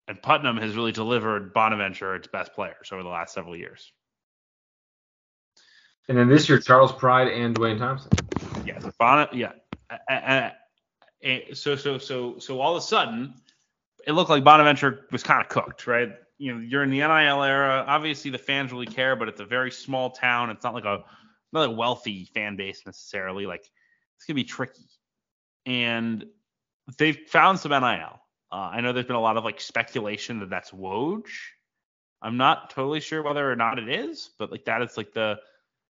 And 0.07 0.23
Putnam 0.23 0.57
has 0.57 0.75
really 0.75 0.93
delivered 0.93 1.53
Bonaventure 1.53 2.15
its 2.15 2.29
best 2.29 2.55
players 2.55 2.91
over 2.93 3.03
the 3.03 3.09
last 3.09 3.35
several 3.35 3.57
years. 3.57 3.93
And 6.09 6.17
then 6.17 6.29
this 6.29 6.49
year, 6.49 6.59
Charles 6.59 6.93
Pride 6.93 7.29
and 7.29 7.55
Dwayne 7.55 7.79
Thompson. 7.79 8.11
Yeah, 8.69 8.79
so 8.81 8.93
Bon, 8.99 9.29
yeah. 9.33 10.53
So 11.55 11.75
so 11.75 11.97
so 11.97 12.39
so 12.39 12.61
all 12.61 12.77
of 12.77 12.83
a 12.83 12.87
sudden, 12.87 13.35
it 14.07 14.13
looked 14.13 14.29
like 14.29 14.45
Bonaventure 14.45 15.07
was 15.11 15.23
kind 15.23 15.41
of 15.41 15.49
cooked, 15.49 15.87
right? 15.87 16.11
You 16.37 16.55
know, 16.55 16.61
you're 16.61 16.83
in 16.83 16.91
the 16.91 16.99
NIL 16.99 17.43
era. 17.43 17.85
Obviously, 17.87 18.31
the 18.31 18.39
fans 18.39 18.71
really 18.71 18.87
care, 18.87 19.17
but 19.17 19.27
it's 19.27 19.41
a 19.41 19.47
very 19.47 19.71
small 19.71 20.11
town. 20.11 20.51
It's 20.51 20.63
not 20.65 20.75
like 20.75 20.85
a 20.85 21.03
not 21.53 21.67
a 21.67 21.71
wealthy 21.71 22.27
fan 22.35 22.57
base 22.57 22.83
necessarily. 22.85 23.47
Like 23.47 23.65
it's 24.17 24.27
gonna 24.27 24.35
be 24.35 24.45
tricky, 24.45 24.87
and 25.65 26.27
they've 26.99 27.19
found 27.27 27.59
some 27.59 27.71
NIL. 27.71 28.21
Uh, 28.53 28.55
I 28.55 28.83
know 28.83 28.93
there's 28.93 29.07
been 29.07 29.17
a 29.17 29.21
lot 29.21 29.39
of 29.39 29.45
like 29.45 29.63
speculation 29.63 30.41
that 30.41 30.51
that's 30.51 30.73
Woj. 30.73 31.25
I'm 32.21 32.37
not 32.37 32.69
totally 32.71 33.01
sure 33.01 33.23
whether 33.23 33.51
or 33.51 33.57
not 33.57 33.79
it 33.79 33.89
is, 33.89 34.31
but 34.39 34.51
like 34.51 34.67
that 34.67 34.83
is 34.83 34.99
like 34.99 35.15
the 35.15 35.39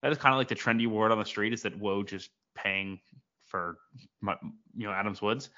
that 0.02 0.12
is 0.12 0.18
kind 0.18 0.34
of 0.34 0.38
like 0.38 0.48
the 0.48 0.56
trendy 0.56 0.88
word 0.88 1.12
on 1.12 1.20
the 1.20 1.26
street 1.26 1.54
is 1.54 1.64
that 1.64 1.80
Woj 1.80 2.14
is 2.14 2.30
paying 2.64 3.00
for 3.46 3.78
you 4.22 4.88
know 4.88 4.92
Adams 4.92 5.22
Woods. 5.22 5.50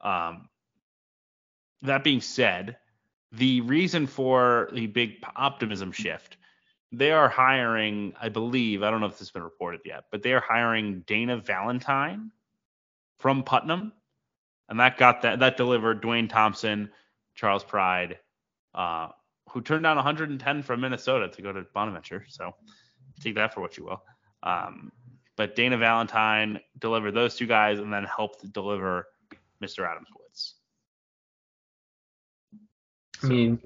Um, 0.00 0.48
that 1.82 2.04
being 2.04 2.20
said, 2.20 2.76
the 3.32 3.60
reason 3.62 4.06
for 4.06 4.68
the 4.72 4.86
big 4.86 5.16
optimism 5.36 5.92
shift, 5.92 6.36
they 6.92 7.12
are 7.12 7.28
hiring, 7.28 8.14
I 8.20 8.28
believe, 8.28 8.82
I 8.82 8.90
don't 8.90 9.00
know 9.00 9.06
if 9.06 9.12
this 9.12 9.20
has 9.20 9.30
been 9.30 9.42
reported 9.42 9.80
yet, 9.84 10.04
but 10.10 10.22
they 10.22 10.32
are 10.32 10.40
hiring 10.40 11.00
Dana 11.06 11.38
Valentine 11.38 12.32
from 13.18 13.44
Putnam, 13.44 13.92
and 14.68 14.80
that 14.80 14.98
got 14.98 15.22
that 15.22 15.40
that 15.40 15.56
delivered 15.56 16.02
Dwayne 16.02 16.28
Thompson, 16.28 16.90
Charles 17.34 17.64
Pride, 17.64 18.18
uh, 18.74 19.08
who 19.50 19.60
turned 19.60 19.82
down 19.84 19.96
110 19.96 20.62
from 20.62 20.80
Minnesota 20.80 21.28
to 21.28 21.42
go 21.42 21.52
to 21.52 21.64
Bonaventure. 21.74 22.24
So 22.28 22.54
take 23.20 23.36
that 23.36 23.54
for 23.54 23.60
what 23.60 23.76
you 23.76 23.84
will. 23.84 24.02
Um, 24.42 24.90
but 25.40 25.56
Dana 25.56 25.78
Valentine 25.78 26.60
delivered 26.80 27.12
those 27.12 27.34
two 27.34 27.46
guys 27.46 27.78
and 27.78 27.90
then 27.90 28.04
helped 28.04 28.52
deliver 28.52 29.06
Mr. 29.64 29.88
Adams 29.88 30.08
Woods. 30.14 30.56
I 33.22 33.26
mean, 33.26 33.58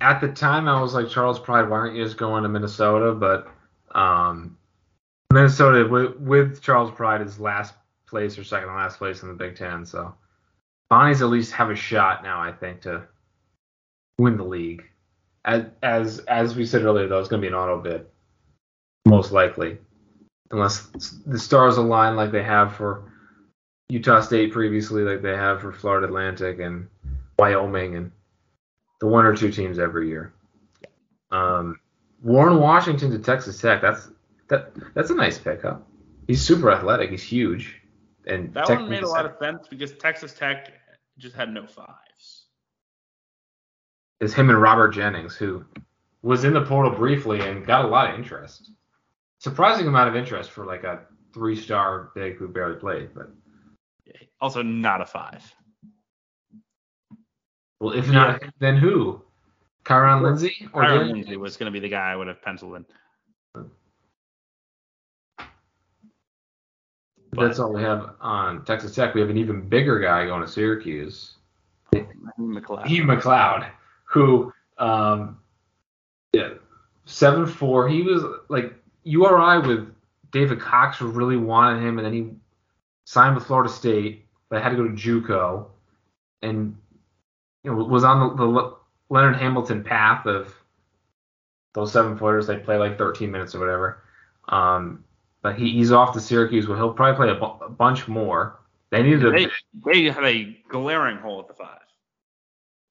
at 0.00 0.20
the 0.20 0.28
time, 0.28 0.68
I 0.68 0.78
was 0.78 0.92
like 0.92 1.08
Charles 1.08 1.40
Pride. 1.40 1.70
Why 1.70 1.78
aren't 1.78 1.96
you 1.96 2.04
just 2.04 2.18
going 2.18 2.42
to 2.42 2.50
Minnesota? 2.50 3.14
But 3.14 3.48
um, 3.98 4.58
Minnesota 5.32 5.88
with, 5.88 6.16
with 6.18 6.60
Charles 6.60 6.90
Pride 6.90 7.22
is 7.22 7.40
last 7.40 7.72
place 8.06 8.38
or 8.38 8.44
second 8.44 8.68
to 8.68 8.74
last 8.74 8.98
place 8.98 9.22
in 9.22 9.28
the 9.28 9.34
Big 9.34 9.56
Ten. 9.56 9.86
So 9.86 10.14
Bonnie's 10.90 11.22
at 11.22 11.28
least 11.28 11.52
have 11.52 11.70
a 11.70 11.74
shot 11.74 12.22
now, 12.22 12.42
I 12.42 12.52
think, 12.52 12.82
to 12.82 13.04
win 14.18 14.36
the 14.36 14.44
league. 14.44 14.84
As 15.46 15.64
as 15.82 16.18
as 16.28 16.56
we 16.56 16.66
said 16.66 16.82
earlier, 16.82 17.08
though, 17.08 17.20
it's 17.20 17.30
going 17.30 17.40
to 17.40 17.48
be 17.48 17.50
an 17.50 17.58
auto 17.58 17.80
bid, 17.80 18.04
most 19.06 19.32
likely, 19.32 19.78
unless 20.54 20.86
the 21.26 21.38
stars 21.38 21.76
align 21.76 22.16
like 22.16 22.30
they 22.30 22.42
have 22.42 22.74
for 22.76 23.12
Utah 23.88 24.20
State 24.20 24.52
previously, 24.52 25.02
like 25.02 25.20
they 25.20 25.36
have 25.36 25.60
for 25.60 25.72
Florida 25.72 26.06
Atlantic 26.06 26.60
and 26.60 26.88
Wyoming 27.38 27.96
and 27.96 28.12
the 29.00 29.08
one 29.08 29.26
or 29.26 29.36
two 29.36 29.50
teams 29.50 29.78
every 29.78 30.08
year. 30.08 30.32
Um, 31.30 31.80
Warren 32.22 32.58
Washington 32.60 33.10
to 33.10 33.18
Texas 33.18 33.60
Tech. 33.60 33.82
That's 33.82 34.08
that 34.48 34.72
that's 34.94 35.10
a 35.10 35.14
nice 35.14 35.38
pickup. 35.38 35.86
He's 36.26 36.40
super 36.40 36.70
athletic. 36.70 37.10
He's 37.10 37.22
huge. 37.22 37.80
And 38.26 38.54
That 38.54 38.66
Tech 38.66 38.78
one 38.78 38.88
made 38.88 39.02
a 39.02 39.08
lot 39.08 39.26
of 39.26 39.36
sense 39.38 39.66
because 39.68 39.92
Texas 39.92 40.32
Tech 40.32 40.72
just 41.18 41.34
had 41.34 41.52
no 41.52 41.66
fives. 41.66 42.46
is 44.20 44.32
him 44.32 44.48
and 44.48 44.62
Robert 44.62 44.90
Jennings, 44.90 45.34
who 45.34 45.64
was 46.22 46.44
in 46.44 46.54
the 46.54 46.62
portal 46.64 46.92
briefly 46.92 47.40
and 47.40 47.66
got 47.66 47.84
a 47.84 47.88
lot 47.88 48.10
of 48.10 48.18
interest. 48.18 48.70
Surprising 49.38 49.86
amount 49.86 50.08
of 50.08 50.16
interest 50.16 50.50
for 50.50 50.64
like 50.64 50.84
a 50.84 51.00
three-star 51.32 52.10
big 52.14 52.36
who 52.36 52.48
barely 52.48 52.76
played. 52.76 53.10
But 53.14 53.30
Also 54.40 54.62
not 54.62 55.00
a 55.00 55.06
five. 55.06 55.54
well, 57.80 57.92
if 57.92 58.08
not, 58.08 58.42
then 58.58 58.76
who? 58.76 59.22
Kyron 59.84 60.22
Lindsay 60.22 60.68
or 60.72 60.82
Tyron 60.82 60.98
Daniel 60.98 61.16
Lindsay 61.16 61.36
was 61.36 61.56
going 61.56 61.70
to 61.70 61.72
be 61.72 61.80
the 61.80 61.90
guy 61.90 62.10
I 62.10 62.16
would 62.16 62.28
have 62.28 62.40
penciled 62.40 62.76
in. 62.76 62.86
But 67.34 67.48
That's 67.48 67.58
all 67.58 67.72
we 67.72 67.82
have 67.82 68.14
on 68.20 68.64
Texas 68.64 68.94
Tech. 68.94 69.14
We 69.14 69.20
have 69.20 69.28
an 69.30 69.36
even 69.36 69.68
bigger 69.68 69.98
guy 69.98 70.26
going 70.26 70.40
to 70.42 70.48
Syracuse. 70.48 71.34
McLeod. 71.92 72.86
He 72.86 73.00
McLeod, 73.00 73.68
who 74.04 74.52
um 74.78 75.38
yeah, 76.32 76.50
seven 77.04 77.46
four. 77.46 77.88
He 77.88 78.02
was 78.02 78.24
like 78.48 78.74
URI 79.04 79.66
with 79.66 79.94
David 80.30 80.60
Cox 80.60 81.00
really 81.00 81.36
wanted 81.36 81.82
him, 81.82 81.98
and 81.98 82.06
then 82.06 82.12
he 82.12 82.30
signed 83.04 83.34
with 83.34 83.46
Florida 83.46 83.72
State, 83.72 84.26
but 84.48 84.62
had 84.62 84.70
to 84.70 84.76
go 84.76 84.88
to 84.88 84.90
JUCO, 84.90 85.66
and 86.42 86.76
you 87.62 87.70
know 87.70 87.84
was 87.84 88.04
on 88.04 88.36
the, 88.36 88.44
the 88.44 88.74
Leonard 89.10 89.36
Hamilton 89.36 89.84
path 89.84 90.26
of 90.26 90.54
those 91.74 91.92
seven 91.92 92.16
footers. 92.16 92.46
They 92.46 92.56
play 92.56 92.76
like 92.76 92.98
13 92.98 93.30
minutes 93.30 93.54
or 93.54 93.60
whatever. 93.60 94.02
Um, 94.48 95.04
but 95.42 95.56
he, 95.56 95.70
he's 95.72 95.92
off 95.92 96.14
to 96.14 96.20
Syracuse, 96.20 96.66
where 96.66 96.76
he'll 96.76 96.92
probably 96.92 97.16
play 97.16 97.30
a, 97.30 97.38
bu- 97.38 97.64
a 97.64 97.68
bunch 97.68 98.08
more. 98.08 98.60
They 98.90 99.02
needed 99.02 99.24
a 99.24 99.30
they, 99.30 99.46
they 99.84 100.04
had 100.04 100.24
a 100.24 100.56
glaring 100.68 101.18
hole 101.18 101.40
at 101.40 101.48
the 101.48 101.54
five. 101.54 101.80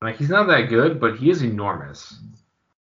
Like 0.02 0.18
he's 0.18 0.30
not 0.30 0.48
that 0.48 0.64
good, 0.70 1.00
but 1.00 1.18
he 1.18 1.30
is 1.30 1.44
enormous. 1.44 2.20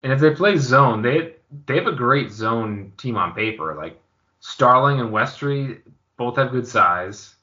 And 0.03 0.13
if 0.13 0.21
they 0.21 0.31
play 0.31 0.59
zone, 0.59 1.03
they 1.03 1.37
they 1.67 1.77
have 1.77 1.87
a 1.87 1.93
great 1.93 2.31
zone 2.31 2.93
team 2.97 3.17
on 3.17 3.35
paper. 3.35 3.75
Like 3.75 4.01
Starling 4.41 5.01
and 5.01 5.11
Westry 5.11 5.81
both 6.17 6.37
have 6.37 6.51
good 6.53 6.67
size. 6.67 7.35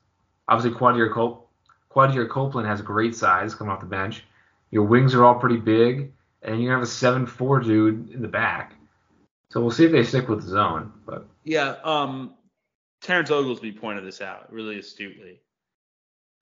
Obviously, 0.47 0.77
Quadir 0.77 1.11
Col- 1.11 1.49
Quadir 1.91 2.29
Copeland 2.29 2.67
has 2.67 2.81
great 2.81 3.15
size 3.15 3.55
coming 3.55 3.71
off 3.71 3.79
the 3.79 3.85
bench. 3.85 4.23
Your 4.71 4.83
wings 4.83 5.15
are 5.15 5.23
all 5.23 5.35
pretty 5.35 5.57
big, 5.57 6.11
and 6.41 6.61
you 6.61 6.69
have 6.69 6.81
a 6.81 6.85
seven 6.85 7.25
four 7.25 7.59
dude 7.59 8.11
in 8.11 8.21
the 8.21 8.27
back. 8.27 8.75
So 9.49 9.61
we'll 9.61 9.71
see 9.71 9.85
if 9.85 9.91
they 9.91 10.03
stick 10.03 10.27
with 10.27 10.41
the 10.41 10.49
zone. 10.49 10.91
But 11.05 11.25
Yeah, 11.43 11.75
um, 11.83 12.33
Terrence 13.01 13.31
Oglesby 13.31 13.71
pointed 13.71 14.05
this 14.05 14.21
out 14.21 14.51
really 14.51 14.77
astutely. 14.79 15.39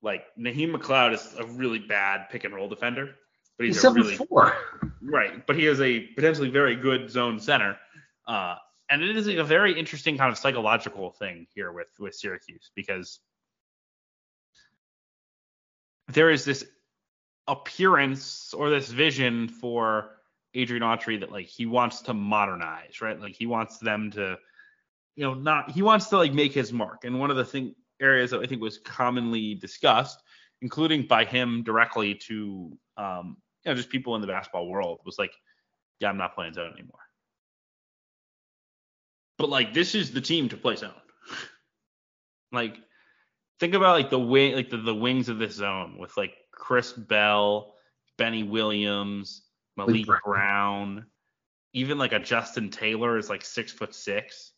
Like 0.02 0.23
Naheem 0.38 0.76
McLeod 0.76 1.14
is 1.14 1.35
a 1.40 1.45
really 1.45 1.80
bad 1.80 2.30
pick 2.30 2.44
and 2.44 2.53
roll 2.53 2.68
defender, 2.68 3.15
but 3.64 3.68
he's, 3.68 3.76
he's 3.76 3.84
a 3.84 3.88
seven 3.88 4.02
really 4.02 4.15
four. 4.18 4.53
right. 5.02 5.45
But 5.45 5.56
he 5.56 5.68
is 5.68 5.80
a 5.81 6.02
potentially 6.02 6.49
very 6.49 6.76
good 6.76 7.10
zone 7.10 7.40
center. 7.40 7.77
Uh, 8.27 8.56
and 8.90 9.02
it 9.02 9.15
is 9.15 9.27
a 9.27 9.44
very 9.44 9.77
interesting 9.77 10.18
kind 10.18 10.31
of 10.31 10.38
psychological 10.38 11.11
thing 11.11 11.48
here 11.53 11.72
with 11.72 11.88
with 11.99 12.14
Syracuse 12.14 12.72
because 12.76 13.19
there 16.10 16.30
is 16.30 16.45
this 16.45 16.65
appearance 17.48 18.53
or 18.53 18.69
this 18.69 18.90
vision 18.90 19.48
for 19.48 20.11
Adrian 20.53 20.84
Autry 20.84 21.19
that 21.22 21.31
like 21.31 21.48
he 21.48 21.65
wants 21.65 22.02
to 22.02 22.14
modernize, 22.14 23.02
right? 23.02 23.19
Like 23.19 23.35
he 23.35 23.45
wants 23.45 23.80
them 23.80 24.11
to, 24.11 24.38
you 25.15 25.23
know, 25.23 25.34
not 25.34 25.72
he 25.72 25.81
wants 25.81 26.07
to 26.07 26.18
like 26.18 26.34
make 26.34 26.53
his 26.53 26.72
mark. 26.73 27.06
And 27.06 27.19
one 27.19 27.31
of 27.31 27.38
the 27.38 27.45
thing 27.45 27.76
areas 28.02 28.31
that 28.31 28.41
I 28.41 28.45
think 28.45 28.61
was 28.61 28.77
commonly 28.80 29.56
discussed, 29.56 30.22
including 30.61 31.07
by 31.07 31.26
him 31.26 31.64
directly 31.64 32.15
to 32.15 32.77
um, 32.98 33.38
you 33.65 33.72
know, 33.72 33.76
just 33.76 33.90
people 33.90 34.15
in 34.15 34.22
the 34.22 34.27
basketball 34.27 34.68
world, 34.68 34.99
was 35.06 35.18
like, 35.18 35.34
yeah, 35.99 36.10
I'm 36.10 36.18
not 36.18 36.35
playing 36.35 36.53
zone 36.53 36.73
anymore. 36.73 36.99
But 39.38 39.49
like 39.49 39.73
this 39.73 39.95
is 39.95 40.11
the 40.11 40.22
team 40.22 40.49
to 40.49 40.57
play 40.57 40.76
zone. 40.76 40.91
like 42.52 42.77
think 43.60 43.73
about 43.73 43.94
like 43.94 44.10
the 44.10 44.19
way 44.19 44.53
like 44.56 44.69
the, 44.69 44.77
the 44.77 44.94
wings 44.94 45.30
of 45.30 45.40
this 45.40 45.56
zone 45.56 45.98
with 45.98 46.15
like 46.18 46.34
Chris 46.52 46.94
Bell, 46.94 47.73
Benny 48.18 48.44
Williams, 48.44 49.44
Malik 49.77 50.06
Brown. 50.06 50.19
Brown. 50.26 51.06
even 51.73 51.98
like 51.98 52.14
a 52.14 52.19
Justin 52.19 52.69
Taylor 52.69 53.18
is 53.18 53.30
like 53.30 53.44
six 53.44 53.72
foot 53.72 53.95
six. 53.95 54.52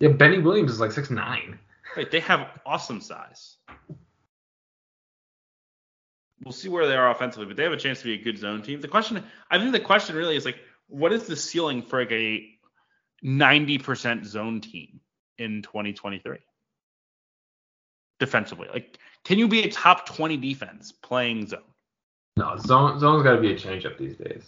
Yeah, 0.00 0.10
Benny 0.10 0.38
Williams 0.38 0.72
is 0.72 0.80
like 0.80 0.92
six 0.92 1.10
nine. 1.10 1.58
Right, 1.96 2.10
they 2.10 2.20
have 2.20 2.48
awesome 2.66 3.00
size. 3.00 3.56
We'll 6.46 6.52
see 6.52 6.68
where 6.68 6.86
they 6.86 6.94
are 6.94 7.10
offensively, 7.10 7.46
but 7.46 7.56
they 7.56 7.64
have 7.64 7.72
a 7.72 7.76
chance 7.76 7.98
to 7.98 8.04
be 8.04 8.12
a 8.12 8.22
good 8.22 8.38
zone 8.38 8.62
team. 8.62 8.80
The 8.80 8.86
question, 8.86 9.20
I 9.50 9.58
think, 9.58 9.72
the 9.72 9.80
question 9.80 10.14
really 10.14 10.36
is 10.36 10.44
like, 10.44 10.60
what 10.86 11.12
is 11.12 11.26
the 11.26 11.34
ceiling 11.34 11.82
for 11.82 11.98
like 11.98 12.12
a 12.12 12.48
90% 13.24 14.24
zone 14.24 14.60
team 14.60 15.00
in 15.38 15.62
2023 15.62 16.38
defensively? 18.20 18.68
Like, 18.72 18.96
can 19.24 19.40
you 19.40 19.48
be 19.48 19.64
a 19.64 19.68
top 19.72 20.06
20 20.06 20.36
defense 20.36 20.92
playing 20.92 21.48
zone? 21.48 21.62
No, 22.36 22.56
zone 22.58 23.00
zone's 23.00 23.24
got 23.24 23.34
to 23.34 23.40
be 23.40 23.52
a 23.52 23.58
change 23.58 23.84
up 23.84 23.98
these 23.98 24.14
days. 24.14 24.44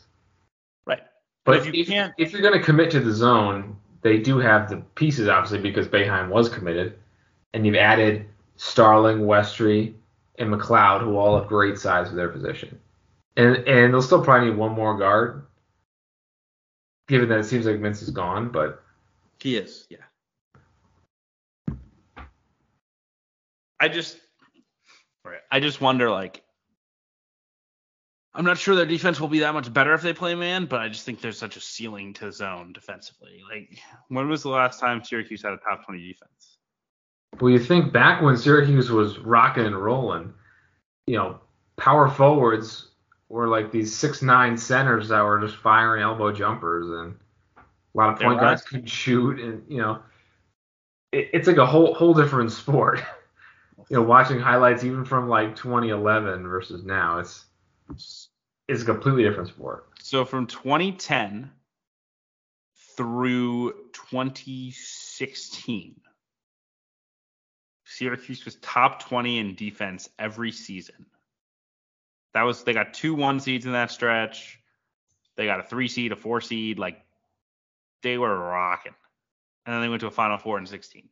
Right. 0.87 1.03
But 1.45 1.57
if 1.57 1.67
if, 1.67 1.75
you 1.75 1.81
if, 1.81 1.89
can't- 1.89 2.15
if 2.17 2.31
you're 2.31 2.43
going 2.43 2.57
to 2.57 2.65
commit 2.65 2.93
to 2.93 3.01
the 3.01 3.13
zone, 3.13 3.77
they 4.03 4.19
do 4.19 4.39
have 4.39 4.71
the 4.71 4.77
pieces, 4.95 5.27
obviously, 5.27 5.59
because 5.59 5.89
Boeheim 5.89 6.29
was 6.29 6.49
committed. 6.49 6.97
And 7.55 7.67
you've 7.67 7.75
added 7.75 8.27
Starling, 8.55 9.23
Westry, 9.23 9.95
and 10.39 10.53
McLeod, 10.53 11.03
who 11.03 11.17
all 11.17 11.39
have 11.39 11.49
great 11.49 11.79
size 11.79 12.09
for 12.09 12.15
their 12.15 12.29
position. 12.29 12.79
And 13.37 13.57
and 13.69 13.93
they'll 13.93 14.03
still 14.03 14.23
probably 14.23 14.51
need 14.51 14.57
one 14.57 14.73
more 14.73 14.97
guard, 14.97 15.47
given 17.07 17.29
that 17.29 17.39
it 17.39 17.45
seems 17.45 17.67
like 17.67 17.81
Vince 17.81 18.03
is 18.03 18.11
gone. 18.11 18.51
But 18.51 18.83
He 19.41 19.57
is, 19.57 19.87
yeah. 19.91 19.99
I 23.81 23.89
just. 23.89 24.19
I 25.51 25.61
just 25.61 25.81
wonder, 25.81 26.11
like, 26.11 26.43
I'm 28.35 28.45
not 28.45 28.59
sure 28.59 28.77
their 28.77 28.87
defense 28.87 29.19
will 29.19 29.29
be 29.29 29.41
that 29.41 29.55
much 29.55 29.73
better 29.73 29.95
if 29.95 30.03
they 30.03 30.13
play 30.13 30.35
man, 30.35 30.67
but 30.67 30.81
I 30.81 30.89
just 30.89 31.05
think 31.05 31.21
there's 31.21 31.39
such 31.39 31.57
a 31.57 31.61
ceiling 31.61 32.13
to 32.15 32.31
zone 32.31 32.73
defensively. 32.73 33.41
Like, 33.51 33.79
when 34.09 34.29
was 34.29 34.43
the 34.43 34.51
last 34.51 34.79
time 34.79 35.03
Syracuse 35.03 35.43
had 35.43 35.53
a 35.53 35.59
top 35.59 35.85
20 35.87 36.07
defense? 36.07 36.58
Well, 37.41 37.51
you 37.51 37.59
think 37.59 37.93
back 37.93 38.23
when 38.23 38.37
Syracuse 38.37 38.91
was 38.91 39.19
rocking 39.19 39.67
and 39.67 39.77
rolling, 39.77 40.33
you 41.07 41.17
know, 41.17 41.41
power 41.77 42.09
forwards 42.09 42.89
were 43.29 43.49
like 43.49 43.71
these 43.71 43.95
six 43.95 44.23
nine 44.23 44.57
centers 44.57 45.09
that 45.09 45.23
were 45.23 45.41
just 45.41 45.57
firing 45.57 46.03
elbow 46.03 46.33
jumpers 46.33 46.89
and 46.89 47.17
a 47.57 47.61
lot 47.95 48.13
of 48.13 48.21
point 48.21 48.41
guards 48.41 48.63
could 48.63 48.89
shoot 48.89 49.39
and 49.39 49.63
you 49.69 49.79
know 49.79 50.01
it, 51.13 51.31
it's 51.33 51.49
like 51.49 51.57
a 51.57 51.67
whole 51.67 51.95
whole 51.95 52.15
different 52.15 52.53
sport. 52.53 53.03
you 53.91 53.97
know, 53.97 54.03
watching 54.03 54.39
highlights 54.39 54.85
even 54.85 55.05
from 55.05 55.29
like 55.29 55.57
2011 55.57 56.47
versus 56.47 56.85
now, 56.85 57.19
it's 57.19 57.47
it's 58.69 58.83
a 58.83 58.85
completely 58.85 59.23
different 59.23 59.49
sport. 59.49 59.89
So 60.01 60.25
from 60.25 60.47
2010 60.47 61.51
through 62.97 63.73
2016, 63.93 66.01
Syracuse 67.99 68.45
was 68.45 68.55
top 68.57 69.03
20 69.03 69.39
in 69.39 69.55
defense 69.57 70.09
every 70.21 70.53
season. 70.53 71.05
That 72.33 72.43
was 72.43 72.63
they 72.63 72.73
got 72.73 72.95
two 72.95 73.13
one 73.13 73.41
seeds 73.41 73.67
in 73.67 73.73
that 73.73 73.91
stretch. 73.91 74.61
They 75.37 75.47
got 75.47 75.59
a 75.59 75.65
three 75.65 75.89
seed, 75.89 76.13
a 76.13 76.17
four 76.17 76.41
seed, 76.41 76.79
like 76.79 77.03
they 78.05 78.17
were 78.17 78.39
rocking. 78.39 78.95
And 79.67 79.75
then 79.75 79.83
they 79.83 79.89
went 79.89 80.01
to 80.03 80.07
a 80.07 80.13
final 80.13 80.39
four 80.39 80.59
in 80.59 80.67
16. 80.67 81.09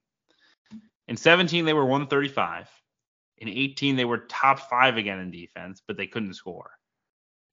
In 1.09 1.17
17 1.17 1.65
they 1.65 1.73
were 1.73 1.85
135. 1.85 2.69
In 3.39 3.49
18 3.49 3.97
they 3.97 4.05
were 4.05 4.19
top 4.29 4.61
5 4.61 4.97
again 4.97 5.19
in 5.19 5.33
defense, 5.33 5.83
but 5.85 5.97
they 5.97 6.07
couldn't 6.07 6.35
score 6.35 6.71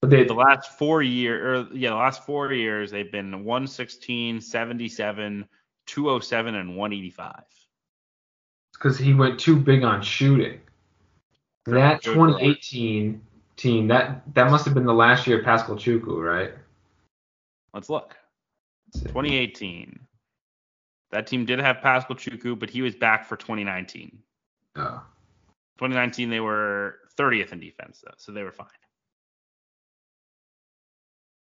But 0.02 0.12
they 0.12 0.26
the 0.26 0.36
last 0.36 0.78
four 0.78 1.02
year 1.02 1.56
or 1.56 1.68
yeah, 1.74 1.90
the 1.90 1.96
last 1.96 2.24
four 2.24 2.54
years 2.54 2.92
they've 2.92 3.12
been 3.12 3.44
116, 3.44 4.42
77, 4.42 5.48
207, 5.88 6.56
and 6.56 6.78
185. 6.78 7.44
Because 8.84 8.98
he 8.98 9.14
went 9.14 9.40
too 9.40 9.56
big 9.56 9.84
on 9.84 10.02
shooting. 10.02 10.60
That 11.66 12.04
Good 12.04 12.16
2018 12.16 13.22
team, 13.56 13.88
that 13.88 14.22
that 14.34 14.52
must 14.52 14.66
have 14.66 14.74
been 14.74 14.86
the 14.86 14.94
last 14.94 15.26
year 15.26 15.40
of 15.40 15.46
Paschal 15.46 15.78
Chukwu, 15.78 16.22
right? 16.22 16.52
Let's 17.74 17.90
look. 17.90 18.18
2018. 18.94 19.98
That 21.12 21.28
team 21.28 21.46
did 21.46 21.60
have 21.60 21.80
Paschal 21.82 22.16
Chukwu, 22.16 22.60
but 22.60 22.70
he 22.70 22.82
was 22.82 22.94
back 22.94 23.26
for 23.26 23.38
2019. 23.38 24.20
Oh. 24.76 25.02
2019 25.78 26.30
they 26.30 26.42
were 26.42 27.00
30th 27.18 27.54
in 27.54 27.62
defense 27.62 28.04
though, 28.04 28.14
so 28.18 28.34
they 28.34 28.44
were 28.44 28.52
fine. 28.52 28.68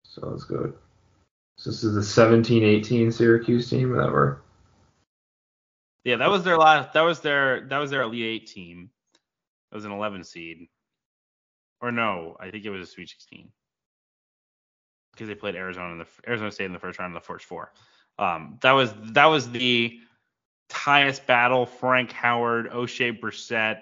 So 0.04 0.26
let's 0.26 0.44
go. 0.44 0.72
So 1.58 1.70
this 1.70 1.84
is 1.84 1.94
the 1.94 2.00
17-18 2.00 3.12
Syracuse 3.12 3.68
team 3.68 3.92
that 3.92 4.10
were. 4.10 4.40
Yeah, 6.06 6.14
that 6.18 6.30
was 6.30 6.44
their 6.44 6.56
last. 6.56 6.92
That 6.92 7.00
was 7.00 7.18
their. 7.18 7.62
That 7.62 7.78
was 7.78 7.90
their 7.90 8.02
Elite 8.02 8.24
Eight 8.24 8.46
team. 8.46 8.90
That 9.70 9.76
was 9.76 9.84
an 9.84 9.90
11 9.90 10.22
seed. 10.22 10.68
Or 11.80 11.90
no, 11.90 12.36
I 12.38 12.48
think 12.52 12.64
it 12.64 12.70
was 12.70 12.88
a 12.88 12.90
Sweet 12.90 13.08
16 13.08 13.48
because 15.10 15.26
they 15.26 15.34
played 15.34 15.56
Arizona 15.56 15.90
in 15.90 15.98
the 15.98 16.06
Arizona 16.28 16.52
State 16.52 16.66
in 16.66 16.72
the 16.72 16.78
first 16.78 17.00
round 17.00 17.16
of 17.16 17.20
the 17.20 17.26
first 17.26 17.44
four. 17.44 17.72
Um, 18.20 18.56
that 18.62 18.70
was 18.70 18.94
that 19.14 19.26
was 19.26 19.50
the 19.50 19.98
Tyus 20.70 21.26
Battle, 21.26 21.66
Frank 21.66 22.12
Howard, 22.12 22.70
Oshae 22.70 23.18
Brissett, 23.18 23.80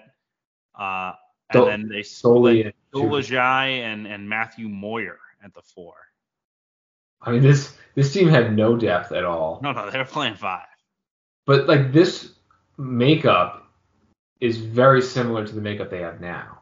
uh, 0.73 1.13
and 1.51 1.53
Dol- 1.53 1.65
then 1.67 1.87
they 1.87 2.01
split 2.01 2.65
and 2.65 2.73
Dolezaj 2.91 3.81
and 3.81 4.07
and 4.07 4.27
Matthew 4.27 4.67
Moyer 4.67 5.19
at 5.43 5.53
the 5.53 5.61
four. 5.61 5.93
I 7.21 7.33
mean, 7.33 7.43
this 7.43 7.77
this 7.93 8.11
team 8.11 8.27
had 8.27 8.55
no 8.55 8.75
depth 8.75 9.11
at 9.11 9.25
all. 9.25 9.59
No, 9.61 9.73
no, 9.73 9.91
they 9.91 9.99
were 9.99 10.05
playing 10.05 10.33
five. 10.33 10.65
But 11.45 11.67
like 11.67 11.91
this 11.91 12.31
makeup 12.77 13.67
is 14.41 14.57
very 14.57 15.01
similar 15.01 15.45
to 15.45 15.53
the 15.53 15.61
makeup 15.61 15.89
they 15.89 16.01
have 16.01 16.19
now. 16.19 16.59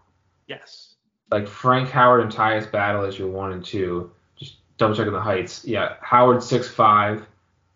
Yes. 0.47 0.95
Like 1.31 1.47
Frank 1.47 1.89
Howard 1.89 2.21
and 2.21 2.31
Tyus 2.31 2.69
Battle 2.71 3.05
is 3.05 3.17
your 3.17 3.29
one 3.29 3.53
and 3.53 3.65
two. 3.65 4.11
Just 4.35 4.57
double 4.77 4.95
checking 4.95 5.13
the 5.13 5.21
heights. 5.21 5.65
Yeah, 5.65 5.95
Howard 6.01 6.43
six 6.43 6.67
five, 6.67 7.25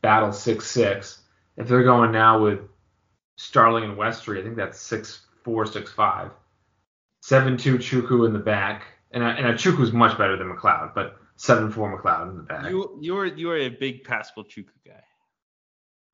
Battle 0.01 0.31
six 0.31 0.69
six. 0.69 1.21
If 1.55 1.67
they're 1.67 1.83
going 1.83 2.11
now 2.11 2.41
with 2.41 2.59
Starling 3.37 3.85
and 3.85 3.97
Westry, 3.97 4.39
I 4.39 4.43
think 4.43 4.55
that's 4.55 4.79
six 4.79 5.25
four 5.43 5.65
six 5.65 5.91
five. 5.91 6.31
Seven 7.21 7.57
two 7.57 7.77
Chukwu 7.77 8.27
in 8.27 8.33
the 8.33 8.39
back, 8.39 8.83
and 9.11 9.23
I, 9.23 9.31
and 9.31 9.57
Chukwu's 9.57 9.91
much 9.91 10.17
better 10.17 10.37
than 10.37 10.53
McLeod, 10.53 10.93
but 10.93 11.17
seven 11.35 11.71
four 11.71 11.97
McLeod 11.97 12.29
in 12.29 12.37
the 12.37 12.43
back. 12.43 12.69
You 12.69 12.97
you 13.01 13.15
were 13.15 13.25
you 13.25 13.47
were 13.47 13.57
a 13.57 13.69
big 13.69 14.03
Paschal 14.03 14.43
Chukwu 14.43 14.69
guy. 14.85 15.03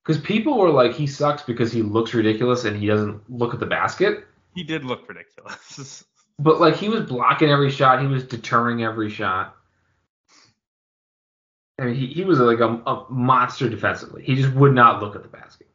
Because 0.05 0.21
people 0.21 0.57
were 0.57 0.69
like, 0.69 0.93
he 0.93 1.07
sucks 1.07 1.43
because 1.43 1.71
he 1.71 1.81
looks 1.81 2.13
ridiculous 2.13 2.65
and 2.65 2.77
he 2.77 2.87
doesn't 2.87 3.21
look 3.29 3.53
at 3.53 3.59
the 3.59 3.65
basket. 3.65 4.25
He 4.53 4.63
did 4.63 4.83
look 4.83 5.07
ridiculous. 5.07 6.03
But 6.39 6.59
like 6.59 6.75
he 6.75 6.89
was 6.89 7.05
blocking 7.05 7.49
every 7.49 7.69
shot, 7.69 8.01
he 8.01 8.07
was 8.07 8.23
deterring 8.23 8.83
every 8.83 9.09
shot. 9.09 9.55
I 11.79 11.85
mean, 11.85 11.95
he, 11.95 12.07
he 12.07 12.23
was 12.23 12.39
like 12.39 12.59
a, 12.59 12.81
a 12.87 13.05
monster 13.09 13.69
defensively. 13.69 14.23
He 14.23 14.35
just 14.35 14.51
would 14.53 14.73
not 14.73 15.01
look 15.01 15.15
at 15.15 15.21
the 15.21 15.29
basket. 15.29 15.67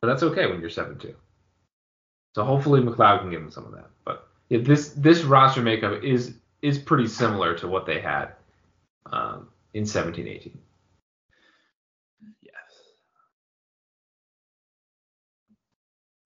But 0.00 0.08
that's 0.08 0.22
okay 0.22 0.46
when 0.46 0.60
you're 0.60 0.70
seven 0.70 0.98
two. 0.98 1.14
So 2.34 2.44
hopefully 2.44 2.80
McLeod 2.80 3.20
can 3.20 3.30
give 3.30 3.42
him 3.42 3.50
some 3.50 3.66
of 3.66 3.72
that. 3.72 3.90
But 4.04 4.28
yeah, 4.48 4.58
this 4.62 4.90
this 4.90 5.22
roster 5.22 5.62
makeup 5.62 6.02
is 6.02 6.34
is 6.62 6.78
pretty 6.78 7.08
similar 7.08 7.56
to 7.58 7.68
what 7.68 7.86
they 7.86 8.00
had 8.00 8.34
um, 9.12 9.48
in 9.74 9.84
17 9.84 10.26
18. 10.26 10.58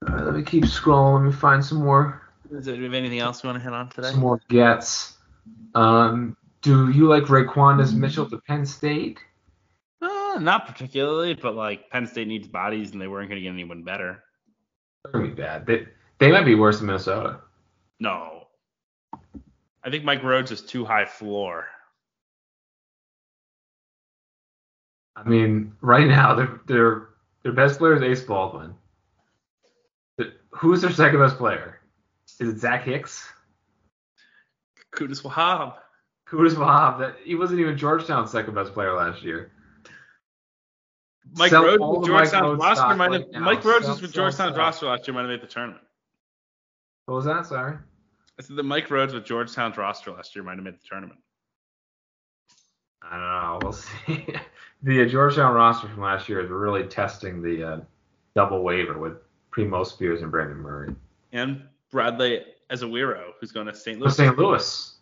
All 0.09 0.14
right, 0.14 0.24
let 0.24 0.35
me 0.35 0.43
keep 0.43 0.64
scrolling. 0.64 1.20
Let 1.20 1.26
me 1.26 1.32
find 1.32 1.64
some 1.64 1.78
more 1.78 2.22
Is 2.51 2.66
there, 2.66 2.74
do 2.74 2.81
we 2.81 2.86
have 2.86 2.94
anything 2.94 3.20
else 3.20 3.43
you 3.43 3.48
want 3.48 3.59
to 3.59 3.64
hit 3.64 3.72
on 3.72 3.89
today? 3.89 4.10
some 4.10 4.20
more 4.20 4.40
gets. 4.48 5.16
Um, 5.74 6.36
do 6.62 6.90
you 6.90 7.09
like 7.09 7.24
Raquandis 7.24 7.94
Mitchell 7.94 8.28
to 8.31 8.39
Penn 8.39 8.64
State? 8.66 9.18
Uh, 10.01 10.39
not 10.40 10.66
particularly, 10.66 11.35
but 11.35 11.55
like 11.55 11.90
Penn 11.90 12.06
State 12.06 12.28
needs 12.28 12.48
bodies, 12.48 12.93
and 12.93 13.01
they 13.01 13.09
weren't 13.09 13.28
going 13.28 13.40
to 13.40 13.43
get 13.43 13.52
anyone 13.52 13.82
better. 13.82 14.22
They're 15.05 15.12
gonna 15.12 15.28
be 15.28 15.35
bad. 15.35 15.66
They 15.66 15.86
they 16.18 16.31
might 16.31 16.44
be 16.44 16.55
worse 16.55 16.78
than 16.78 16.86
Minnesota. 16.86 17.40
No. 18.01 18.47
I 19.82 19.90
think 19.90 20.05
Mike 20.05 20.22
Rhodes 20.22 20.51
is 20.51 20.62
too 20.62 20.85
high 20.85 21.05
floor. 21.05 21.66
I 25.16 25.28
mean, 25.28 25.74
right 25.81 26.06
now 26.06 26.35
their 26.35 26.60
their 26.66 27.09
their 27.43 27.52
best 27.52 27.78
player 27.78 27.94
is 27.94 28.02
Ace 28.02 28.26
Baldwin. 28.26 28.74
The- 30.55 30.59
Who's 30.59 30.82
their 30.82 30.93
second 30.93 31.18
best 31.20 31.36
player? 31.36 31.81
Is 32.40 32.48
it 32.48 32.59
Zach 32.59 32.85
Hicks? 32.85 33.28
Qudus 34.94 35.22
Wahab. 35.22 35.74
Who's 36.26 36.55
Wahab? 36.55 36.98
That 36.98 37.16
he 37.24 37.35
wasn't 37.35 37.60
even 37.60 37.76
Georgetown's 37.76 38.31
second 38.31 38.55
best 38.55 38.72
player 38.72 38.94
last 38.94 39.22
year. 39.22 39.51
Mike 41.36 41.51
Sell 41.51 41.64
Rhodes 41.64 41.81
with 41.81 42.01
the 42.02 42.06
Georgetown's 42.06 42.60
roster 42.60 42.94
might 42.94 43.12
have 43.12 43.22
right. 43.32 43.40
Mike 43.43 43.64
Rhodes 43.64 43.86
Sell, 43.86 43.94
was 43.94 44.02
with 44.02 44.12
sell, 44.12 44.24
Georgetown's 44.24 44.56
roster 44.56 44.86
last 44.86 45.06
year 45.06 45.14
might 45.14 45.22
have 45.22 45.31
made 45.31 45.43
the 45.43 45.47
tournament. 45.47 45.82
What 47.06 47.16
was 47.16 47.24
that? 47.24 47.47
Sorry. 47.47 47.76
I 48.39 48.43
said 48.43 48.56
that 48.56 48.62
Mike 48.62 48.90
Rhodes 48.90 49.14
with 49.14 49.24
Georgetown's 49.24 49.76
roster 49.76 50.12
last 50.12 50.35
year 50.35 50.44
might 50.44 50.56
have 50.56 50.64
made 50.64 50.74
the 50.74 50.89
tournament. 50.89 51.20
I 53.02 53.10
don't 53.10 53.20
know. 53.20 53.59
We'll 53.62 53.72
see. 53.72 54.26
the 54.82 55.02
uh, 55.02 55.09
Georgetown 55.09 55.55
roster 55.55 55.89
from 55.89 56.01
last 56.02 56.28
year 56.28 56.40
is 56.40 56.51
really 56.51 56.85
testing 56.85 57.43
the 57.43 57.64
uh, 57.64 57.81
double 58.35 58.62
waiver 58.62 58.98
with 58.98 59.14
Primo 59.55 59.85
Spears 59.85 60.20
and 60.22 60.32
Brandon 60.32 60.56
Murray. 60.59 60.93
And 61.32 61.62
Bradley 61.93 62.43
Ezewiro, 62.72 63.31
who's 63.40 63.52
going 63.52 63.66
to 63.68 63.74
St. 63.74 63.98
For 63.98 64.05
Louis. 64.06 64.16
St. 64.16 64.36
Louis. 64.36 64.94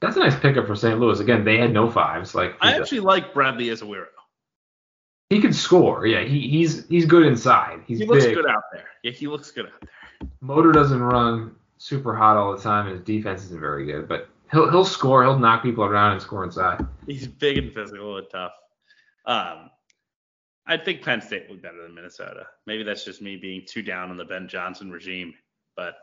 That's 0.00 0.16
a 0.16 0.20
nice 0.20 0.38
pickup 0.40 0.66
for 0.66 0.74
St. 0.74 0.98
Louis. 0.98 1.20
Again, 1.20 1.44
they 1.44 1.58
had 1.58 1.70
no 1.70 1.90
fives. 1.90 2.34
Like 2.34 2.56
I 2.62 2.72
a- 2.72 2.80
actually 2.80 3.00
like 3.00 3.34
Bradley 3.34 3.66
Ezewiro. 3.66 4.06
he 5.28 5.38
can 5.38 5.52
score. 5.52 6.06
Yeah, 6.06 6.22
he, 6.24 6.48
he's 6.48 6.88
he's 6.88 7.04
good 7.04 7.26
inside. 7.26 7.80
He's 7.86 7.98
He 7.98 8.06
looks 8.06 8.24
big. 8.24 8.36
good 8.36 8.46
out 8.46 8.62
there. 8.72 8.86
Yeah, 9.02 9.12
he 9.12 9.26
looks 9.26 9.50
good 9.50 9.66
out 9.66 9.72
there. 9.82 10.28
Motor 10.40 10.72
doesn't 10.72 11.02
run 11.02 11.54
super 11.76 12.16
hot 12.16 12.38
all 12.38 12.56
the 12.56 12.62
time, 12.62 12.86
and 12.86 12.96
his 12.96 13.04
defense 13.04 13.44
isn't 13.44 13.60
very 13.60 13.84
good. 13.84 14.08
But 14.08 14.30
he'll 14.50 14.70
he'll 14.70 14.86
score. 14.86 15.24
He'll 15.24 15.38
knock 15.38 15.62
people 15.62 15.84
around 15.84 16.12
and 16.12 16.22
score 16.22 16.42
inside. 16.42 16.84
He's 17.06 17.26
big 17.26 17.58
and 17.58 17.70
physical 17.74 18.16
and 18.16 18.26
tough. 18.32 18.52
Um, 19.26 19.68
I 20.66 20.76
think 20.76 21.02
Penn 21.02 21.20
State 21.20 21.46
will 21.48 21.56
be 21.56 21.62
better 21.62 21.82
than 21.82 21.94
Minnesota. 21.94 22.46
Maybe 22.66 22.82
that's 22.84 23.04
just 23.04 23.20
me 23.20 23.36
being 23.36 23.62
too 23.66 23.82
down 23.82 24.10
on 24.10 24.16
the 24.16 24.24
Ben 24.24 24.46
Johnson 24.48 24.90
regime, 24.90 25.34
but 25.76 25.94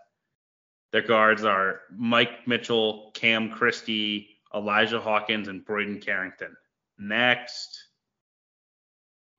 their 0.92 1.02
guards 1.02 1.46
are 1.46 1.82
Mike 1.96 2.46
Mitchell, 2.48 3.12
Cam 3.14 3.52
Christie, 3.52 4.30
Elijah 4.54 5.00
Hawkins, 5.00 5.48
and 5.48 5.64
Braden 5.64 6.02
Carrington. 6.02 6.56
Next, 6.98 7.86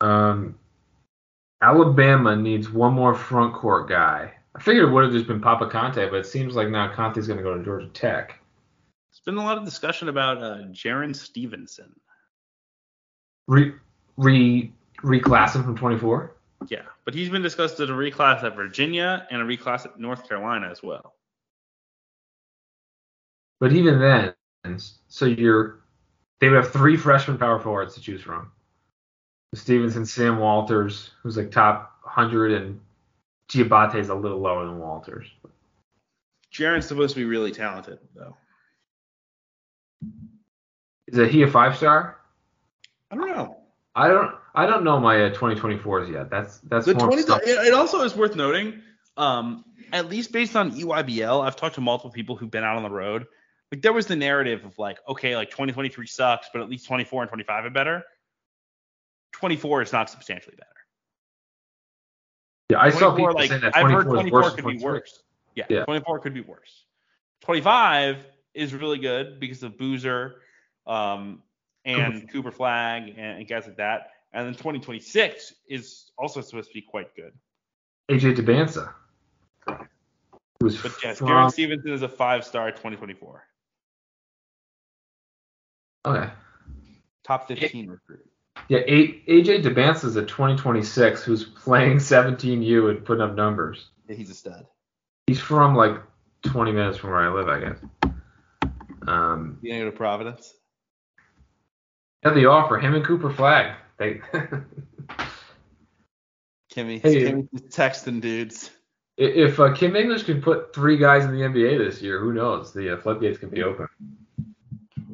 Um, 0.01 0.59
Alabama 1.61 2.35
needs 2.35 2.71
one 2.71 2.95
more 2.95 3.15
front 3.15 3.53
court 3.55 3.87
guy. 3.89 4.33
I 4.55 4.63
figured 4.63 4.89
it 4.89 4.93
would 4.93 5.05
have 5.05 5.13
just 5.13 5.27
been 5.27 5.41
Papa 5.43 5.69
Conte, 5.69 6.09
but 6.09 6.17
it 6.21 6.27
seems 6.27 6.57
like 6.57 6.69
now 6.69 6.93
Conte's 6.95 7.27
going 7.27 7.37
to 7.37 7.43
go 7.43 7.57
to 7.59 7.63
Georgia 7.63 7.89
Tech. 7.89 8.41
there's 9.11 9.21
been 9.27 9.37
a 9.37 9.45
lot 9.45 9.59
of 9.59 9.65
discussion 9.67 10.09
about 10.09 10.39
uh, 10.43 10.63
Jarin 10.73 11.15
Stevenson. 11.15 11.93
Re 13.47 13.75
re 14.17 14.73
reclass 15.03 15.55
him 15.55 15.65
from 15.65 15.77
24. 15.77 16.37
Yeah, 16.69 16.83
but 17.05 17.15
he's 17.15 17.31
been 17.31 17.43
discussed 17.43 17.81
as 17.81 17.89
a 17.89 17.93
reclass 17.93 18.43
at 18.45 18.55
Virginia 18.55 19.27
and 19.31 19.41
a 19.41 19.45
reclass 19.45 19.87
at 19.87 19.99
North 19.99 20.29
Carolina 20.29 20.69
as 20.71 20.83
well. 20.83 21.15
But 23.61 23.73
even 23.73 23.99
then, 23.99 24.79
so 25.09 25.27
you're 25.27 25.81
they 26.41 26.49
would 26.49 26.57
have 26.57 26.73
three 26.73 26.97
freshman 26.97 27.39
power 27.39 27.59
forwards 27.59 27.95
to 27.95 28.01
choose 28.01 28.23
from. 28.23 28.51
Stevenson, 29.55 30.07
Sam 30.07 30.39
Walters, 30.39 31.11
who's 31.23 31.37
like 31.37 31.51
top 31.51 31.99
100, 32.03 32.53
and 32.53 32.81
Giabatte's 33.51 34.09
a 34.09 34.15
little 34.15 34.39
lower 34.39 34.65
than 34.65 34.79
Walters. 34.79 35.27
Jarin's 36.53 36.87
supposed 36.87 37.15
to 37.15 37.21
be 37.21 37.27
really 37.27 37.53
talented, 37.53 37.99
though. 38.15 38.37
Is 41.09 41.31
he 41.31 41.43
a 41.43 41.49
five 41.49 41.77
star? 41.77 42.19
I 43.11 43.17
don't 43.17 43.29
know. 43.29 43.57
I 43.95 44.09
don't 44.09 44.40
I 44.55 44.67
don't 44.67 44.85
know 44.85 44.99
my 44.99 45.25
uh, 45.25 45.35
2024s 45.35 46.13
yet. 46.13 46.31
That's 46.31 46.59
that's 46.61 46.87
The 46.87 46.95
more 46.95 47.07
20, 47.07 47.23
stuff. 47.23 47.41
it 47.45 47.73
also 47.73 48.03
is 48.03 48.15
worth 48.15 48.35
noting, 48.35 48.83
um, 49.17 49.65
at 49.93 50.09
least 50.09 50.33
based 50.33 50.57
on 50.57 50.73
EYBL, 50.73 51.45
I've 51.45 51.57
talked 51.57 51.77
to 51.77 51.81
multiple 51.81 52.11
people 52.11 52.37
who've 52.37 52.51
been 52.51 52.65
out 52.65 52.77
on 52.77 52.83
the 52.83 52.91
road. 52.91 53.27
Like 53.71 53.83
there 53.83 53.93
was 53.93 54.07
the 54.07 54.17
narrative 54.17 54.65
of 54.65 54.79
like, 54.79 54.99
okay, 55.09 55.37
like 55.37 55.51
2023 55.51 56.07
sucks, 56.07 56.49
but 56.53 56.63
at 56.63 56.69
least 56.69 56.87
24 56.87 57.23
and 57.23 57.29
25 57.29 57.65
are 57.65 57.71
better. 57.71 58.03
24 59.33 59.83
is 59.83 59.93
not 59.93 60.11
substantially 60.11 60.57
better. 60.57 60.69
Yeah, 62.71 62.81
I 62.81 62.91
saw 62.91 63.15
people 63.15 63.33
like 63.35 63.49
saying 63.49 63.63
that 63.63 63.77
I've 63.77 63.83
24 63.83 64.03
heard 64.03 64.11
24 64.11 64.43
worse 64.43 64.55
could 64.55 64.67
be 64.67 64.79
worse. 64.79 65.23
Yeah, 65.55 65.65
Yeah. 65.69 65.85
24 65.85 66.19
could 66.21 66.35
be 66.35 66.41
worse. 66.41 66.85
25 67.43 68.25
is 68.55 68.75
really 68.75 68.99
good 68.99 69.41
because 69.41 69.63
of 69.63 69.79
Boozer, 69.79 70.37
um, 70.87 71.43
and 71.85 72.31
Cooper 72.31 72.51
Flagg 72.51 73.09
and, 73.09 73.39
and 73.39 73.49
guys 73.49 73.67
like 73.67 73.77
that. 73.79 74.11
And 74.32 74.47
then 74.47 74.55
2026 74.55 75.55
is 75.69 76.12
also 76.16 76.40
supposed 76.40 76.69
to 76.69 76.74
be 76.74 76.82
quite 76.82 77.15
good. 77.16 77.32
AJ 78.11 78.36
Dybantsa. 78.36 78.93
Who's 80.61 80.81
But 80.81 80.93
yes, 81.02 81.19
from, 81.19 81.28
Jarin 81.28 81.51
Stevenson 81.51 81.93
is 81.93 82.02
a 82.02 82.09
five 82.09 82.44
star 82.44 82.70
2024. 82.70 83.44
okay. 86.07 86.31
Top 87.24 87.48
15 87.48 87.89
recruit. 87.89 88.27
Yeah, 88.69 88.81
eight, 88.86 89.27
AJ 89.27 89.62
Dybantsa 89.62 90.05
is 90.05 90.16
a 90.16 90.23
2026 90.24 91.23
who's 91.23 91.44
playing 91.44 91.98
17U 91.98 92.90
and 92.90 93.05
putting 93.05 93.23
up 93.23 93.35
numbers. 93.35 93.86
Yeah, 94.09 94.16
he's 94.16 94.31
a 94.31 94.35
stud. 94.35 94.66
He's 95.27 95.40
from 95.40 95.74
like 95.74 95.97
20 96.44 96.73
minutes 96.73 96.98
from 96.98 97.11
where 97.11 97.20
I 97.20 97.32
live, 97.32 97.48
I 97.48 97.61
guess. 97.61 97.78
Um, 99.07 99.59
You 99.62 99.73
gonna 99.73 99.85
go 99.85 99.90
to 99.90 99.97
Providence? 99.97 100.55
yeah, 102.24 102.32
the 102.35 102.47
offer 102.47 102.78
him 102.78 102.94
and 102.94 103.05
Cooper 103.05 103.31
Flagg. 103.32 103.77
They 104.01 104.15
Kimmy, 106.73 107.01
Hey. 107.03 107.25
Kimmy's 107.27 107.49
texting 107.69 108.21
dudes. 108.21 108.71
if 109.19 109.61
uh, 109.61 109.75
Kim 109.75 109.95
English 109.95 110.23
can 110.23 110.41
put 110.41 110.75
three 110.75 110.97
guys 110.97 111.25
in 111.25 111.33
the 111.33 111.43
NBA 111.43 111.79
this 111.79 112.01
year, 112.01 112.19
who 112.19 112.33
knows? 112.33 112.73
The 112.73 112.95
uh, 112.95 112.97
floodgates 112.97 113.39
can 113.39 113.51
be 113.51 113.63
open. 113.63 113.87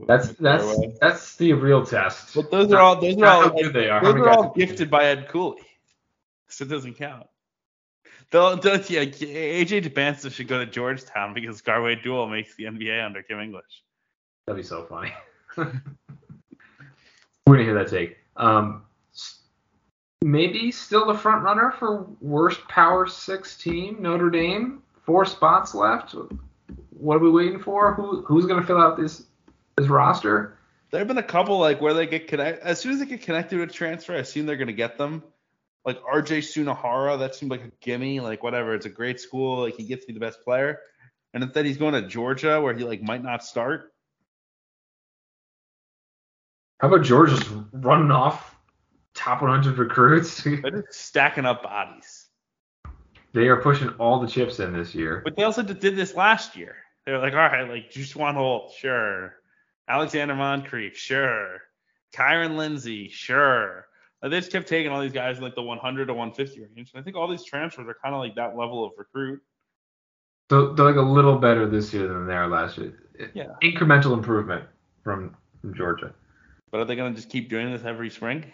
That's 0.07 0.29
that's 0.35 0.65
that's 1.01 1.35
the 1.35 1.53
real 1.55 1.85
test. 1.85 2.37
But 2.37 2.53
those 2.53 2.73
are 2.73 2.79
all 2.79 3.01
those 3.01 3.21
are 3.21 3.27
all 3.27 3.51
good 3.51 3.73
they 3.73 3.91
are. 3.91 4.01
Those 4.05 4.15
are 4.15 4.29
all 4.29 4.53
gifted 4.55 4.89
by 4.89 5.07
Ed 5.07 5.27
Cooley. 5.29 5.63
So 6.49 6.65
it 6.65 6.69
doesn't 6.69 6.95
count. 6.95 7.27
They'll, 8.31 8.57
they'll, 8.57 8.77
yeah, 8.83 9.05
AJ 9.05 9.83
Dybantsa 9.83 10.31
should 10.33 10.47
go 10.49 10.59
to 10.59 10.67
Georgetown 10.67 11.35
because 11.35 11.61
Garwey 11.61 12.01
Dual 12.01 12.29
makes 12.29 12.55
the 12.55 12.65
NBA 12.65 13.05
under 13.05 13.23
Kim 13.25 13.41
English. 13.41 13.83
That'd 14.47 14.63
be 14.63 14.67
so 14.67 14.85
funny. 14.85 15.13
We're 15.57 15.73
gonna 17.47 17.65
hear 17.65 17.75
that 17.75 17.89
take. 17.89 18.17
Um, 18.37 18.85
maybe 20.23 20.71
still 20.71 21.07
the 21.07 21.15
front 21.15 21.43
runner 21.43 21.73
for 21.79 22.07
worst 22.21 22.67
Power 22.69 23.07
Six 23.07 23.57
team, 23.57 23.97
Notre 24.01 24.31
Dame. 24.31 24.83
Four 25.05 25.25
spots 25.25 25.75
left. 25.75 26.15
What 26.91 27.17
are 27.17 27.21
we 27.21 27.31
waiting 27.31 27.61
for? 27.61 27.95
Who 27.95 28.23
who's 28.23 28.47
gonna 28.47 28.67
fill 28.67 28.79
out 28.79 28.97
this 28.97 29.25
this 29.77 29.89
roster? 29.89 30.59
There 30.91 31.01
have 31.01 31.09
been 31.09 31.19
a 31.19 31.23
couple 31.23 31.59
like 31.59 31.81
where 31.81 31.95
they 31.95 32.07
get 32.07 32.27
connect 32.27 32.63
as 32.63 32.81
soon 32.81 32.93
as 32.93 32.99
they 32.99 33.07
get 33.07 33.23
connected 33.23 33.59
with 33.59 33.73
transfer, 33.73 34.15
I 34.15 34.19
assume 34.19 34.47
they're 34.47 34.57
gonna 34.57 34.73
get 34.73 34.99
them. 34.99 35.23
Like 35.85 36.03
RJ 36.03 36.39
Sunahara, 36.39 37.17
that 37.21 37.37
seemed 37.37 37.53
like 37.53 37.63
a 37.63 37.71
gimme. 37.81 38.19
Like 38.19 38.43
whatever, 38.43 38.75
it's 38.75 38.87
a 38.87 38.91
great 38.91 39.21
school. 39.21 39.61
Like 39.61 39.77
he 39.77 39.85
gets 39.85 40.05
to 40.05 40.09
be 40.09 40.15
the 40.15 40.21
best 40.21 40.43
player. 40.43 40.81
And 41.33 41.45
instead 41.45 41.67
he's 41.67 41.77
going 41.77 41.93
to 41.93 42.03
Georgia 42.03 42.61
where 42.61 42.75
he 42.75 42.83
like 42.83 43.03
might 43.03 43.23
not 43.23 43.45
start. 43.45 43.93
How 46.79 46.89
about 46.89 47.05
George 47.05 47.31
just 47.31 47.49
running 47.73 48.11
off 48.11 48.55
top 49.15 49.41
100 49.43 49.79
recruits? 49.79 50.43
They're 50.45 50.83
just 50.83 51.01
stacking 51.01 51.47
up 51.47 51.63
bodies. 51.63 52.27
they 53.33 53.49
are 53.49 53.57
pushing 53.57 53.89
all 53.99 54.21
the 54.21 54.27
chips 54.29 54.61
in 54.61 54.73
this 54.73 54.95
year. 54.95 55.23
But 55.25 55.37
they 55.37 55.43
also 55.45 55.63
did 55.63 55.97
this 55.97 56.15
last 56.15 56.57
year. 56.57 56.77
They 57.05 57.13
were 57.13 57.19
like, 57.19 57.33
all 57.33 57.39
right, 57.39 57.69
like 57.69 57.91
Jusaun 57.91 58.35
Holt, 58.35 58.73
sure. 58.77 59.37
Alexander 59.89 60.35
Moncrief, 60.35 60.97
sure. 60.97 61.61
Kyron 62.15 62.57
Lindsey, 62.57 63.09
sure. 63.09 63.87
Like, 64.21 64.31
they 64.33 64.41
just 64.41 64.51
kept 64.53 64.69
taking 64.69 64.91
all 64.91 65.01
these 65.01 65.13
guys 65.13 65.39
in 65.39 65.45
like 65.45 65.55
the 65.55 65.63
100 65.63 66.07
to 66.07 66.15
150 66.15 66.61
range. 66.61 66.91
And 66.93 67.01
I 67.01 67.05
think 67.05 67.17
all 67.17 67.29
these 67.29 67.45
transfers 67.45 67.87
are 67.87 67.97
kind 68.03 68.15
of 68.15 68.21
like 68.21 68.35
that 68.35 68.57
level 68.57 68.85
of 68.85 68.93
recruit. 68.99 69.41
So 70.51 70.73
they're 70.75 70.87
like 70.87 70.97
a 70.97 71.01
little 71.01 71.39
better 71.39 71.69
this 71.69 71.93
year 71.95 72.07
than 72.09 72.27
they 72.27 72.35
were 72.35 72.49
last 72.49 72.79
year. 72.79 72.95
Yeah. 73.35 73.53
Incremental 73.63 74.13
improvement 74.13 74.65
from 75.03 75.37
from 75.61 75.75
Georgia. 75.75 76.13
But 76.71 76.81
are 76.81 76.85
they 76.85 76.97
going 76.97 77.13
to 77.13 77.17
just 77.17 77.31
keep 77.31 77.49
doing 77.49 77.71
this 77.71 77.85
every 77.85 78.11
spring? 78.11 78.45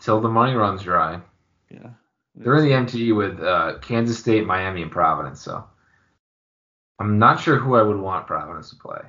Till 0.00 0.20
the 0.20 0.28
money 0.28 0.54
runs 0.54 0.82
dry. 0.82 1.20
Yeah. 1.70 1.90
They're 2.34 2.56
in 2.56 2.64
the 2.64 2.70
MTE 2.70 3.16
with 3.16 3.40
uh, 3.40 3.78
Kansas 3.80 4.18
State, 4.18 4.46
Miami, 4.46 4.82
and 4.82 4.90
Providence. 4.90 5.40
So 5.42 5.64
I'm 6.98 7.18
not 7.18 7.40
sure 7.40 7.56
who 7.56 7.74
I 7.74 7.82
would 7.82 7.98
want 7.98 8.26
Providence 8.26 8.70
to 8.70 8.76
play. 8.76 9.00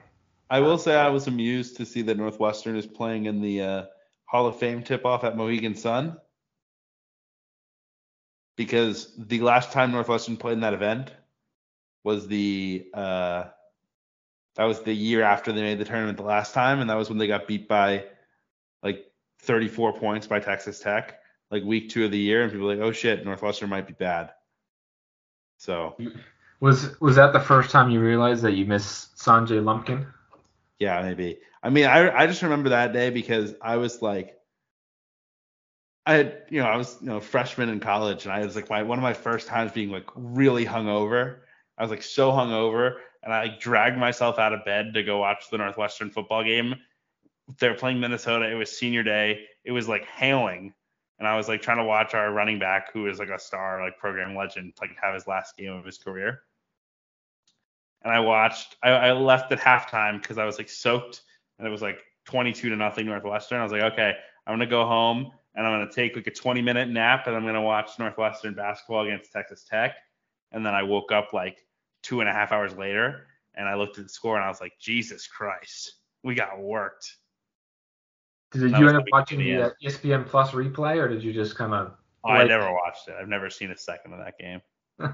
I 0.49 0.59
will 0.59 0.77
say 0.77 0.95
I 0.95 1.09
was 1.09 1.27
amused 1.27 1.77
to 1.77 1.85
see 1.85 2.01
that 2.01 2.17
Northwestern 2.17 2.75
is 2.75 2.85
playing 2.85 3.25
in 3.25 3.41
the 3.41 3.61
uh, 3.61 3.83
Hall 4.25 4.47
of 4.47 4.57
Fame 4.57 4.83
tip-off 4.83 5.23
at 5.23 5.37
Mohegan 5.37 5.75
Sun 5.75 6.17
because 8.57 9.13
the 9.17 9.39
last 9.39 9.71
time 9.71 9.91
Northwestern 9.91 10.37
played 10.37 10.53
in 10.53 10.59
that 10.59 10.73
event 10.73 11.11
was 12.03 12.27
the 12.27 12.85
uh, 12.93 13.45
that 14.61 14.67
was 14.67 14.81
the 14.83 14.93
year 14.93 15.23
after 15.23 15.51
they 15.51 15.63
made 15.63 15.79
the 15.79 15.85
tournament 15.85 16.17
the 16.17 16.23
last 16.23 16.53
time, 16.53 16.81
and 16.81 16.89
that 16.91 16.95
was 16.95 17.09
when 17.09 17.17
they 17.17 17.25
got 17.25 17.47
beat 17.47 17.67
by 17.67 18.05
like 18.83 19.11
34 19.39 19.93
points 19.93 20.27
by 20.27 20.39
Texas 20.39 20.79
Tech, 20.79 21.19
like 21.49 21.63
week 21.63 21.89
two 21.89 22.05
of 22.05 22.11
the 22.11 22.19
year, 22.19 22.43
and 22.43 22.51
people 22.51 22.67
were 22.67 22.75
like, 22.75 22.83
oh 22.83 22.91
shit, 22.91 23.25
Northwestern 23.25 23.69
might 23.69 23.87
be 23.87 23.93
bad. 23.93 24.29
So 25.57 25.97
Was 26.59 26.99
was 27.01 27.15
that 27.15 27.33
the 27.33 27.39
first 27.39 27.71
time 27.71 27.89
you 27.89 27.99
realized 27.99 28.43
that 28.43 28.51
you 28.51 28.67
missed 28.67 29.17
Sanjay 29.17 29.63
Lumpkin? 29.63 30.05
Yeah, 30.77 31.01
maybe. 31.01 31.39
I 31.63 31.71
mean, 31.71 31.87
I 31.87 32.15
I 32.15 32.27
just 32.27 32.43
remember 32.43 32.69
that 32.69 32.93
day 32.93 33.09
because 33.09 33.55
I 33.63 33.77
was 33.77 33.99
like, 34.03 34.37
I 36.05 36.13
had, 36.13 36.43
you 36.49 36.61
know, 36.61 36.67
I 36.67 36.77
was, 36.77 36.99
you 37.01 37.07
know, 37.07 37.19
freshman 37.19 37.69
in 37.69 37.79
college, 37.79 38.25
and 38.25 38.31
I 38.31 38.45
was 38.45 38.55
like, 38.55 38.69
my 38.69 38.83
one 38.83 38.99
of 38.99 39.03
my 39.03 39.13
first 39.13 39.47
times 39.47 39.71
being 39.71 39.89
like 39.89 40.05
really 40.13 40.67
hungover. 40.67 41.37
I 41.79 41.81
was 41.81 41.89
like 41.89 42.03
so 42.03 42.31
hungover, 42.31 42.97
and 43.23 43.33
I 43.33 43.43
like 43.43 43.59
dragged 43.59 43.97
myself 43.97 44.39
out 44.39 44.53
of 44.53 44.65
bed 44.65 44.93
to 44.93 45.03
go 45.03 45.19
watch 45.19 45.49
the 45.49 45.57
Northwestern 45.57 46.09
football 46.09 46.43
game. 46.43 46.75
They're 47.59 47.75
playing 47.75 47.99
Minnesota. 47.99 48.49
It 48.49 48.55
was 48.55 48.75
senior 48.75 49.03
day. 49.03 49.45
It 49.63 49.71
was 49.71 49.87
like 49.87 50.05
hailing, 50.05 50.73
and 51.19 51.27
I 51.27 51.35
was 51.35 51.47
like 51.47 51.61
trying 51.61 51.77
to 51.77 51.83
watch 51.83 52.13
our 52.13 52.31
running 52.31 52.59
back, 52.59 52.93
who 52.93 53.07
is 53.07 53.19
like 53.19 53.29
a 53.29 53.39
star, 53.39 53.83
like 53.83 53.97
program 53.97 54.35
legend, 54.35 54.73
like 54.81 54.91
have 55.01 55.13
his 55.13 55.27
last 55.27 55.57
game 55.57 55.73
of 55.73 55.85
his 55.85 55.97
career 55.97 56.41
and 58.03 58.13
I 58.13 58.19
watched. 58.19 58.77
I, 58.83 58.89
I 58.89 59.11
left 59.13 59.51
at 59.51 59.59
halftime 59.59 60.21
because 60.21 60.37
I 60.37 60.45
was 60.45 60.57
like 60.57 60.69
soaked, 60.69 61.21
and 61.57 61.67
it 61.67 61.71
was 61.71 61.81
like 61.81 62.01
22 62.25 62.69
to 62.69 62.75
nothing 62.75 63.05
Northwestern. 63.05 63.59
I 63.59 63.63
was 63.63 63.71
like, 63.71 63.93
okay, 63.93 64.13
I'm 64.45 64.53
gonna 64.53 64.65
go 64.65 64.85
home 64.85 65.31
and 65.55 65.65
I'm 65.65 65.73
gonna 65.73 65.91
take 65.91 66.15
like 66.15 66.27
a 66.27 66.31
20 66.31 66.61
minute 66.61 66.89
nap, 66.89 67.27
and 67.27 67.35
I'm 67.35 67.45
gonna 67.45 67.61
watch 67.61 67.91
Northwestern 67.99 68.53
basketball 68.53 69.05
against 69.05 69.31
Texas 69.31 69.63
Tech. 69.63 69.95
And 70.51 70.65
then 70.65 70.73
I 70.73 70.83
woke 70.83 71.11
up 71.11 71.33
like 71.33 71.65
two 72.01 72.19
and 72.21 72.29
a 72.29 72.33
half 72.33 72.51
hours 72.51 72.75
later, 72.75 73.27
and 73.55 73.67
I 73.67 73.75
looked 73.75 73.97
at 73.97 74.05
the 74.05 74.09
score, 74.09 74.35
and 74.35 74.45
I 74.45 74.47
was 74.47 74.61
like, 74.61 74.73
Jesus 74.79 75.27
Christ, 75.27 75.93
we 76.23 76.35
got 76.35 76.59
worked. 76.59 77.15
Did 78.51 78.71
you 78.77 78.87
end 78.87 78.97
up 78.97 79.05
watching 79.11 79.39
the 79.39 79.61
uh, 79.63 79.69
ESPN 79.83 80.25
Plus 80.27 80.51
replay, 80.51 80.97
or 80.97 81.07
did 81.07 81.23
you 81.23 81.31
just 81.31 81.55
kind 81.55 81.73
of? 81.73 81.93
Oh, 82.23 82.29
I 82.29 82.39
Like- 82.39 82.49
never 82.49 82.71
watched 82.71 83.07
it. 83.07 83.15
I've 83.19 83.29
never 83.29 83.49
seen 83.49 83.71
a 83.71 83.77
second 83.77 84.13
of 84.13 84.19
that 84.19 84.37
game. 84.37 84.61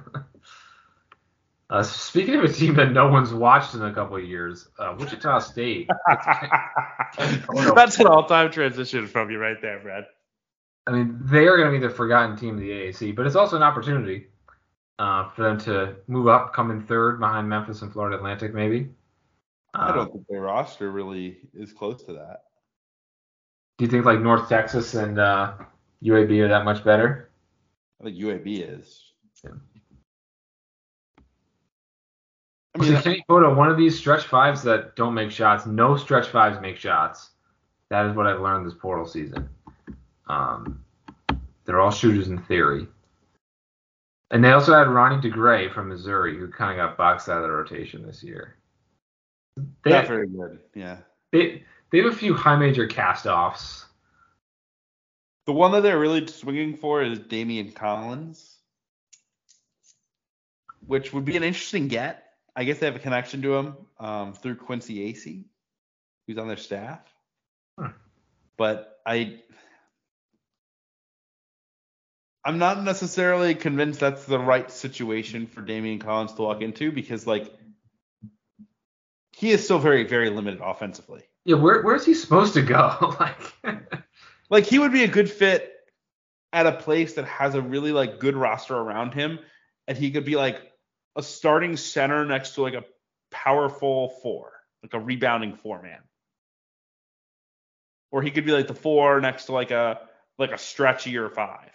uh, 1.70 1.84
speaking 1.84 2.36
of 2.36 2.44
a 2.44 2.52
team 2.52 2.74
that 2.76 2.92
no 2.92 3.08
one's 3.08 3.34
watched 3.34 3.76
in 3.76 3.84
a 3.84 3.94
couple 3.94 4.18
of 4.18 4.24
years, 4.24 4.68
uh, 4.80 4.96
Wichita 4.98 5.40
State. 5.40 5.90
That's 7.18 8.00
an 8.00 8.08
all-time 8.08 8.52
transition 8.52 9.08
from 9.08 9.30
you 9.30 9.38
right 9.38 9.62
there, 9.62 9.80
Brad. 9.80 10.06
I 10.88 10.92
mean, 10.92 11.20
they 11.22 11.48
are 11.48 11.58
going 11.58 11.72
to 11.72 11.80
be 11.80 11.86
the 11.86 11.94
forgotten 11.94 12.38
team 12.38 12.56
of 12.56 12.60
the 12.62 12.70
AAC, 12.70 13.16
but 13.16 13.28
it's 13.28 13.36
also 13.36 13.56
an 13.58 13.64
opportunity 13.64 14.28
uh, 15.00 15.30
for 15.30 15.44
them 15.44 15.60
to 15.60 15.96
move 16.08 16.28
up, 16.28 16.54
come 16.54 16.72
in 16.72 16.82
third 16.84 17.20
behind 17.20 17.48
Memphis 17.48 17.82
and 17.82 17.92
Florida 17.92 18.18
Atlantic, 18.18 18.54
maybe. 18.54 18.90
I 19.74 19.92
don't 19.92 20.12
think 20.12 20.26
their 20.28 20.42
roster 20.42 20.92
really 20.92 21.38
is 21.54 21.72
close 21.72 22.02
to 22.04 22.14
that. 22.14 22.44
do 23.78 23.86
you 23.86 23.92
think 23.92 24.06
like 24.06 24.20
North 24.20 24.50
Texas 24.50 24.96
and 24.96 25.20
uh, 25.20 25.54
UAB 26.04 26.40
are 26.40 26.48
that 26.48 26.66
much 26.66 26.84
better? 26.84 27.30
I 28.02 28.06
think 28.06 28.18
UAB 28.18 28.80
is. 28.80 29.04
Yeah. 29.44 29.52
I 32.76 32.80
mean, 32.80 32.96
See, 32.96 33.02
Kenny 33.02 33.26
Pohto, 33.30 33.56
one 33.56 33.70
of 33.70 33.78
these 33.78 33.98
stretch 33.98 34.24
fives 34.24 34.64
that 34.64 34.96
don't 34.96 35.14
make 35.14 35.32
shots. 35.32 35.66
No 35.66 35.96
stretch 35.98 36.28
fives 36.28 36.60
make 36.62 36.78
shots. 36.78 37.32
That 37.90 38.06
is 38.06 38.16
what 38.16 38.28
I've 38.28 38.42
learned 38.42 38.66
this 38.66 38.76
portal 38.80 39.06
season. 39.06 39.50
Um, 40.28 40.84
they're 41.66 41.80
all 41.80 41.92
shooters 41.92 42.30
in 42.30 42.40
theory. 42.44 42.88
And 44.32 44.44
they 44.44 44.52
also 44.52 44.74
had 44.74 44.88
Ronnie 44.88 45.22
DeGray 45.22 45.74
from 45.74 45.88
Missouri, 45.88 46.38
who 46.38 46.50
kind 46.50 46.72
of 46.72 46.78
got 46.78 46.98
boxed 46.98 47.30
out 47.30 47.38
of 47.38 47.44
the 47.44 47.52
rotation 47.52 48.06
this 48.06 48.24
year. 48.24 48.56
They, 49.84 49.92
not 49.92 50.08
very 50.08 50.28
good. 50.28 50.60
Yeah. 50.76 50.98
they, 51.32 51.64
they 51.92 52.00
have 52.00 52.12
a 52.12 52.16
few 52.16 52.34
high 52.34 52.58
major 52.58 52.88
cast 52.88 53.26
offs. 53.26 53.86
The 55.46 55.54
one 55.54 55.72
that 55.72 55.82
they're 55.82 56.00
really 56.00 56.28
swinging 56.28 56.76
for 56.76 57.02
is 57.02 57.20
Damian 57.20 57.72
Collins, 57.72 58.58
which 60.86 61.14
would 61.14 61.24
be 61.24 61.38
an 61.38 61.44
interesting 61.44 61.88
get. 61.88 62.26
I 62.54 62.66
guess 62.66 62.80
they 62.80 62.86
have 62.86 62.98
a 62.98 63.00
connection 63.00 63.42
to 63.44 63.56
him 63.56 63.78
um, 64.00 64.34
through 64.34 64.56
Quincy 64.56 65.12
Acy, 65.14 65.46
who's 66.28 66.38
on 66.38 66.48
their 66.48 66.58
staff. 66.58 67.00
Hmm. 67.80 67.92
But 68.58 69.00
I, 69.06 69.40
I'm 72.48 72.60
not 72.60 72.82
necessarily 72.82 73.56
convinced 73.56 74.00
that's 74.00 74.24
the 74.24 74.40
right 74.40 74.72
situation 74.72 75.48
for 75.48 75.60
Damian 75.60 76.00
Collins 76.00 76.32
to 76.36 76.44
walk 76.44 76.62
into 76.62 76.94
because 76.94 77.28
like 77.28 77.54
he 79.34 79.52
is 79.52 79.66
still 79.66 79.80
very 79.80 80.06
very 80.08 80.30
limited 80.30 80.62
offensively. 80.64 81.24
Yeah, 81.44 81.58
where, 81.58 81.82
where's 81.82 82.06
he 82.06 82.14
supposed 82.14 82.54
to 82.54 82.62
go? 82.62 83.16
like, 83.20 83.84
like 84.50 84.66
he 84.66 84.80
would 84.80 84.94
be 84.94 85.04
a 85.04 85.10
good 85.10 85.30
fit 85.30 85.74
at 86.54 86.66
a 86.66 86.72
place 86.72 87.16
that 87.16 87.26
has 87.26 87.54
a 87.54 87.62
really 87.62 87.92
like 87.92 88.22
good 88.22 88.38
roster 88.38 88.78
around 88.78 89.14
him 89.14 89.40
and 89.86 89.98
he 89.98 90.10
could 90.12 90.24
be 90.24 90.38
like 90.38 90.72
a 91.18 91.24
starting 91.24 91.76
center 91.76 92.24
next 92.24 92.56
to 92.56 92.62
like 92.62 92.76
a 92.76 92.86
powerful 93.30 94.08
four 94.24 94.54
like 94.84 94.94
a 94.94 95.00
rebounding 95.00 95.54
four 95.58 95.82
man 95.82 96.00
or 98.10 98.22
he 98.22 98.32
could 98.32 98.46
be 98.46 98.54
like 98.54 98.68
the 98.68 98.74
four 98.74 99.20
next 99.20 99.48
to 99.48 99.52
like 99.52 99.72
a 99.72 100.00
like 100.40 100.52
a 100.52 100.56
stretchier 100.56 101.30
five 101.30 101.72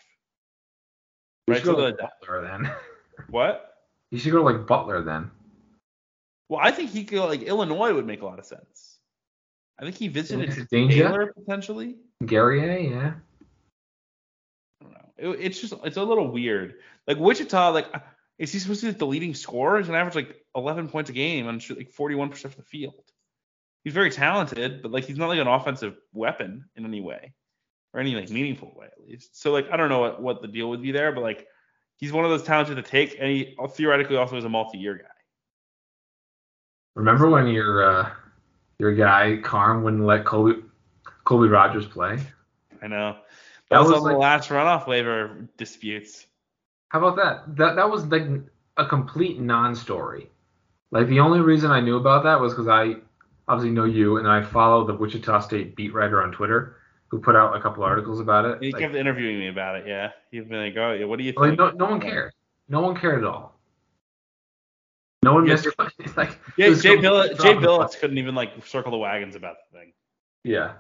you 1.47 1.55
right 1.55 1.63
should 1.63 1.67
go 1.67 1.77
to 1.77 1.83
like 1.83 1.97
the- 1.97 2.09
Butler 2.21 2.43
then. 2.43 2.71
what 3.31 3.75
you 4.11 4.19
should 4.19 4.33
go 4.33 4.39
to 4.39 4.45
like 4.45 4.67
Butler 4.67 5.03
then. 5.03 5.31
well 6.49 6.61
i 6.63 6.71
think 6.71 6.91
he 6.91 7.05
could 7.05 7.21
like 7.25 7.43
illinois 7.43 7.93
would 7.93 8.07
make 8.07 8.23
a 8.23 8.27
lot 8.27 8.39
of 8.39 8.45
sense 8.45 8.99
i 9.79 9.83
think 9.85 9.97
he 9.97 10.09
visited 10.09 10.69
Danger? 10.69 11.09
Taylor 11.09 11.33
potentially 11.33 11.97
Guerrier, 12.27 12.79
yeah. 12.79 13.15
I 14.81 14.85
don't 14.85 14.93
know. 14.93 15.33
It, 15.33 15.41
it's 15.41 15.61
just 15.61 15.75
it's 15.85 15.97
a 15.97 16.03
little 16.03 16.31
weird. 16.31 16.75
Like 17.07 17.19
Wichita, 17.19 17.71
like 17.71 17.87
is 18.39 18.53
he 18.53 18.59
supposed 18.59 18.81
to 18.81 18.87
be 18.87 18.91
like, 18.93 18.99
the 18.99 19.07
leading 19.07 19.35
scorer? 19.35 19.79
He's 19.79 19.89
an 19.89 19.95
average 19.95 20.15
like 20.15 20.45
11 20.57 20.89
points 20.89 21.11
a 21.11 21.13
game 21.13 21.49
and 21.49 21.63
shoot 21.63 21.79
like 21.79 21.93
41% 21.93 22.37
from 22.37 22.53
the 22.57 22.63
field. 22.63 23.05
He's 23.85 23.93
very 23.93 24.11
talented, 24.11 24.83
but 24.83 24.93
like 24.93 25.05
he's 25.05 25.17
not 25.19 25.29
like 25.29 25.41
an 25.41 25.49
offensive 25.49 25.97
weapon 26.13 26.67
in 26.77 26.85
any 26.85 27.01
way, 27.01 27.33
or 27.95 28.01
any 28.01 28.15
like 28.15 28.31
meaningful 28.31 28.73
way 28.77 28.87
at 28.87 29.07
least. 29.07 29.41
So 29.41 29.53
like 29.53 29.71
I 29.71 29.77
don't 29.77 29.89
know 29.89 30.01
what, 30.01 30.23
what 30.23 30.43
the 30.43 30.49
deal 30.49 30.69
would 30.71 30.83
be 30.83 30.93
there, 30.93 31.13
but 31.13 31.23
like 31.23 31.47
he's 31.97 32.13
one 32.13 32.25
of 32.25 32.31
those 32.31 32.43
talented 32.43 32.77
to 32.77 32.83
take, 32.83 33.17
and 33.19 33.29
he 33.29 33.57
theoretically 33.71 34.17
also 34.17 34.37
is 34.37 34.45
a 34.45 34.49
multi-year 34.49 34.97
guy. 34.99 35.09
Remember 36.95 37.31
when 37.31 37.47
your 37.49 37.85
uh, 37.85 38.11
your 38.79 38.95
guy 38.95 39.39
Carm 39.43 39.83
wouldn't 39.83 40.05
let 40.05 40.25
Colby 40.25 40.63
Colby 41.25 41.49
Rogers 41.49 41.87
play? 41.87 42.19
I 42.83 42.89
know. 42.89 43.17
That 43.71 43.77
That, 43.77 43.81
was, 43.81 43.89
was 43.91 43.99
on 44.01 44.05
the 44.09 44.19
like- 44.19 44.21
last 44.21 44.49
runoff 44.51 44.87
waiver 44.87 45.49
disputes. 45.57 46.27
How 46.89 46.99
about 46.99 47.17
that? 47.17 47.57
That 47.57 47.77
that 47.77 47.89
was 47.91 48.05
like 48.07 48.27
a 48.77 48.85
complete 48.87 49.41
non-story. 49.41 50.29
Like 50.91 51.09
the 51.09 51.21
only 51.21 51.41
reason 51.41 51.71
I 51.71 51.81
knew 51.81 51.97
about 51.97 52.25
that 52.25 52.39
was 52.39 52.53
because 52.53 52.69
I 52.69 52.97
obviously 53.49 53.71
know 53.71 53.85
you 53.85 54.19
and 54.19 54.29
I 54.29 54.43
follow 54.43 54.87
the 54.87 54.95
Wichita 54.95 55.41
State 55.41 55.75
beat 55.75 55.95
writer 55.95 56.23
on 56.23 56.33
Twitter 56.33 56.77
who 57.13 57.21
put 57.21 57.37
out 57.37 57.55
a 57.55 57.61
couple 57.61 57.85
articles 57.85 58.21
about 58.21 58.47
it. 58.47 58.63
He 58.63 58.73
Like, 58.73 58.81
kept 58.81 58.95
interviewing 58.95 59.39
me 59.39 59.49
about 59.49 59.77
it. 59.77 59.87
Yeah, 59.87 60.13
he'd 60.31 60.49
been 60.49 60.65
like, 60.65 60.77
"Oh, 60.79 60.95
yeah, 60.95 61.05
what 61.05 61.19
do 61.19 61.25
you 61.25 61.33
think?" 61.33 61.59
like, 61.59 61.59
no, 61.59 61.71
no 61.71 61.85
one 61.85 62.01
cared. 62.01 62.33
No 62.69 62.81
one 62.81 62.97
cared 62.97 63.19
at 63.23 63.25
all. 63.29 63.61
No 65.23 65.35
one 65.35 65.47
Yeah, 65.47 65.53
missed. 65.53 65.69
It's 65.99 66.17
like 66.17 66.41
Yeah, 66.57 66.71
was 66.71 66.83
Jay 66.83 66.97
Bilas, 66.97 67.39
Jay 67.41 67.55
Bilas 67.55 68.01
couldn't 68.01 68.17
even 68.17 68.35
like 68.35 68.67
circle 68.67 68.91
the 68.91 68.97
wagons 68.97 69.37
about 69.37 69.57
the 69.71 69.79
thing. 69.79 69.93
Yeah. 70.43 70.73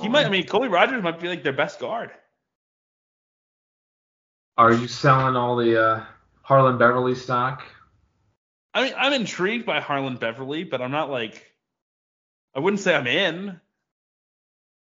He 0.00 0.08
might. 0.08 0.24
I 0.24 0.30
mean, 0.30 0.46
Colby 0.46 0.68
Rogers 0.68 1.02
might 1.02 1.20
be 1.20 1.28
like 1.28 1.42
their 1.42 1.52
best 1.52 1.80
guard. 1.80 2.10
Are 4.56 4.72
you 4.72 4.88
selling 4.88 5.36
all 5.36 5.56
the 5.56 5.80
uh, 5.80 6.04
Harlond 6.48 6.78
Beverly 6.78 7.14
stock? 7.14 7.62
I 8.72 8.84
mean, 8.84 8.94
I'm 8.96 9.12
intrigued 9.12 9.66
by 9.66 9.80
Harlond 9.80 10.18
Beverly, 10.18 10.64
but 10.64 10.80
I'm 10.80 10.90
not 10.90 11.10
like. 11.10 11.49
I 12.54 12.60
wouldn't 12.60 12.80
say 12.80 12.94
I'm 12.94 13.06
in. 13.06 13.60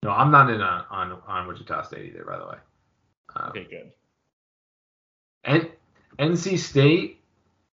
No, 0.03 0.11
I'm 0.11 0.31
not 0.31 0.49
in 0.49 0.61
on 0.61 0.85
on, 0.89 1.21
on 1.27 1.47
Wichita 1.47 1.83
State 1.83 2.05
either, 2.13 2.23
by 2.25 2.37
the 2.39 2.45
way. 2.45 2.57
Um, 3.35 3.49
Okay, 3.49 3.67
good. 3.69 3.91
and 5.43 5.69
NC 6.17 6.57
State, 6.57 7.21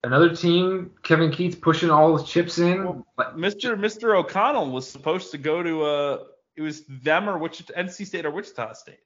another 0.04 0.36
team. 0.36 0.92
Kevin 1.04 1.32
Keatts 1.32 1.60
pushing 1.60 1.90
all 1.90 2.18
his 2.18 2.28
chips 2.28 2.58
in. 2.60 2.84
Well, 2.84 3.06
Mr. 3.36 3.78
Mr. 3.80 4.16
O'Connell 4.18 4.72
was 4.72 4.90
supposed 4.90 5.32
to 5.32 5.38
go 5.38 5.62
to 5.64 5.84
uh 5.84 6.24
it 6.56 6.62
was 6.62 6.84
them 6.86 7.30
or 7.30 7.38
Wichita 7.38 7.74
NC 7.74 8.06
State 8.08 8.26
or 8.26 8.32
Wichita 8.32 8.74
State. 8.74 9.00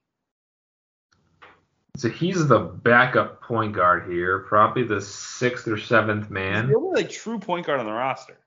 so 1.96 2.08
he's 2.08 2.46
the 2.48 2.58
backup 2.58 3.42
point 3.42 3.74
guard 3.74 4.10
here, 4.10 4.40
probably 4.40 4.84
the 4.84 5.00
sixth 5.00 5.66
or 5.68 5.78
seventh 5.78 6.24
He's 6.24 6.30
man. 6.30 6.68
the 6.68 6.76
only 6.76 7.02
like 7.02 7.10
true 7.10 7.38
point 7.38 7.66
guard 7.66 7.80
on 7.80 7.86
the 7.86 7.92
roster. 7.92 8.38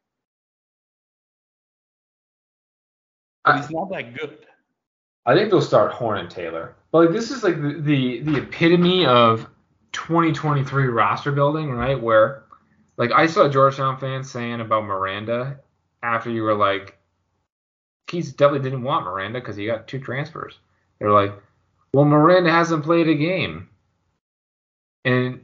But 3.45 3.55
I- 3.55 3.57
he's 3.61 3.69
not 3.71 3.89
that 3.91 4.13
good. 4.15 4.45
I 5.25 5.35
think 5.35 5.49
they'll 5.51 5.61
start 5.61 5.93
Horne 5.93 6.17
and 6.19 6.29
Taylor. 6.29 6.75
But 6.91 7.05
like 7.05 7.11
this 7.11 7.31
is 7.31 7.43
like 7.43 7.61
the, 7.61 7.79
the 7.79 8.19
the 8.21 8.37
epitome 8.37 9.05
of 9.05 9.47
2023 9.93 10.87
roster 10.87 11.31
building, 11.31 11.71
right? 11.71 11.99
Where 11.99 12.43
like 12.97 13.11
I 13.11 13.25
saw 13.27 13.47
Georgetown 13.49 13.97
fans 13.99 14.29
saying 14.29 14.59
about 14.61 14.83
Miranda 14.83 15.59
after 16.03 16.29
you 16.29 16.43
were 16.43 16.53
like, 16.55 16.97
Keys 18.07 18.33
definitely 18.33 18.69
didn't 18.69 18.83
want 18.83 19.05
Miranda 19.05 19.39
because 19.39 19.55
he 19.55 19.65
got 19.65 19.87
two 19.87 19.99
transfers. 19.99 20.59
They're 20.99 21.11
like, 21.11 21.33
well, 21.93 22.05
Miranda 22.05 22.51
hasn't 22.51 22.83
played 22.83 23.07
a 23.07 23.15
game, 23.15 23.69
and 25.05 25.43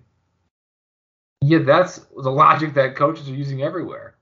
yeah, 1.41 1.59
that's 1.59 1.99
the 2.21 2.29
logic 2.31 2.73
that 2.73 2.95
coaches 2.95 3.29
are 3.29 3.33
using 3.33 3.63
everywhere. 3.63 4.15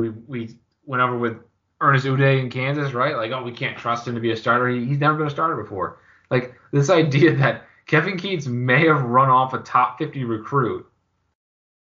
We 0.00 0.10
we 0.10 0.58
went 0.84 1.02
over 1.02 1.16
with 1.16 1.36
Ernest 1.80 2.06
Udeh 2.06 2.40
in 2.40 2.50
Kansas, 2.50 2.92
right? 2.92 3.16
Like, 3.16 3.32
oh, 3.32 3.42
we 3.42 3.52
can't 3.52 3.76
trust 3.76 4.06
him 4.08 4.14
to 4.14 4.20
be 4.20 4.32
a 4.32 4.36
starter. 4.36 4.68
He, 4.68 4.84
he's 4.84 4.98
never 4.98 5.16
been 5.18 5.26
a 5.26 5.30
starter 5.30 5.56
before. 5.56 5.98
Like 6.30 6.54
this 6.72 6.90
idea 6.90 7.36
that 7.36 7.64
Kevin 7.86 8.16
Keatts 8.16 8.46
may 8.46 8.86
have 8.86 9.02
run 9.02 9.28
off 9.28 9.54
a 9.54 9.58
top 9.58 9.98
50 9.98 10.24
recruit 10.24 10.86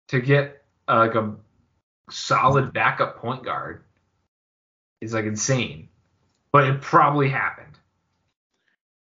to 0.07 0.19
get 0.21 0.63
uh, 0.87 0.97
like 0.97 1.15
a 1.15 1.35
solid 2.09 2.73
backup 2.73 3.17
point 3.17 3.43
guard 3.43 3.83
is 5.01 5.13
like 5.13 5.25
insane, 5.25 5.89
but 6.51 6.63
it 6.65 6.81
probably 6.81 7.29
happened. 7.29 7.77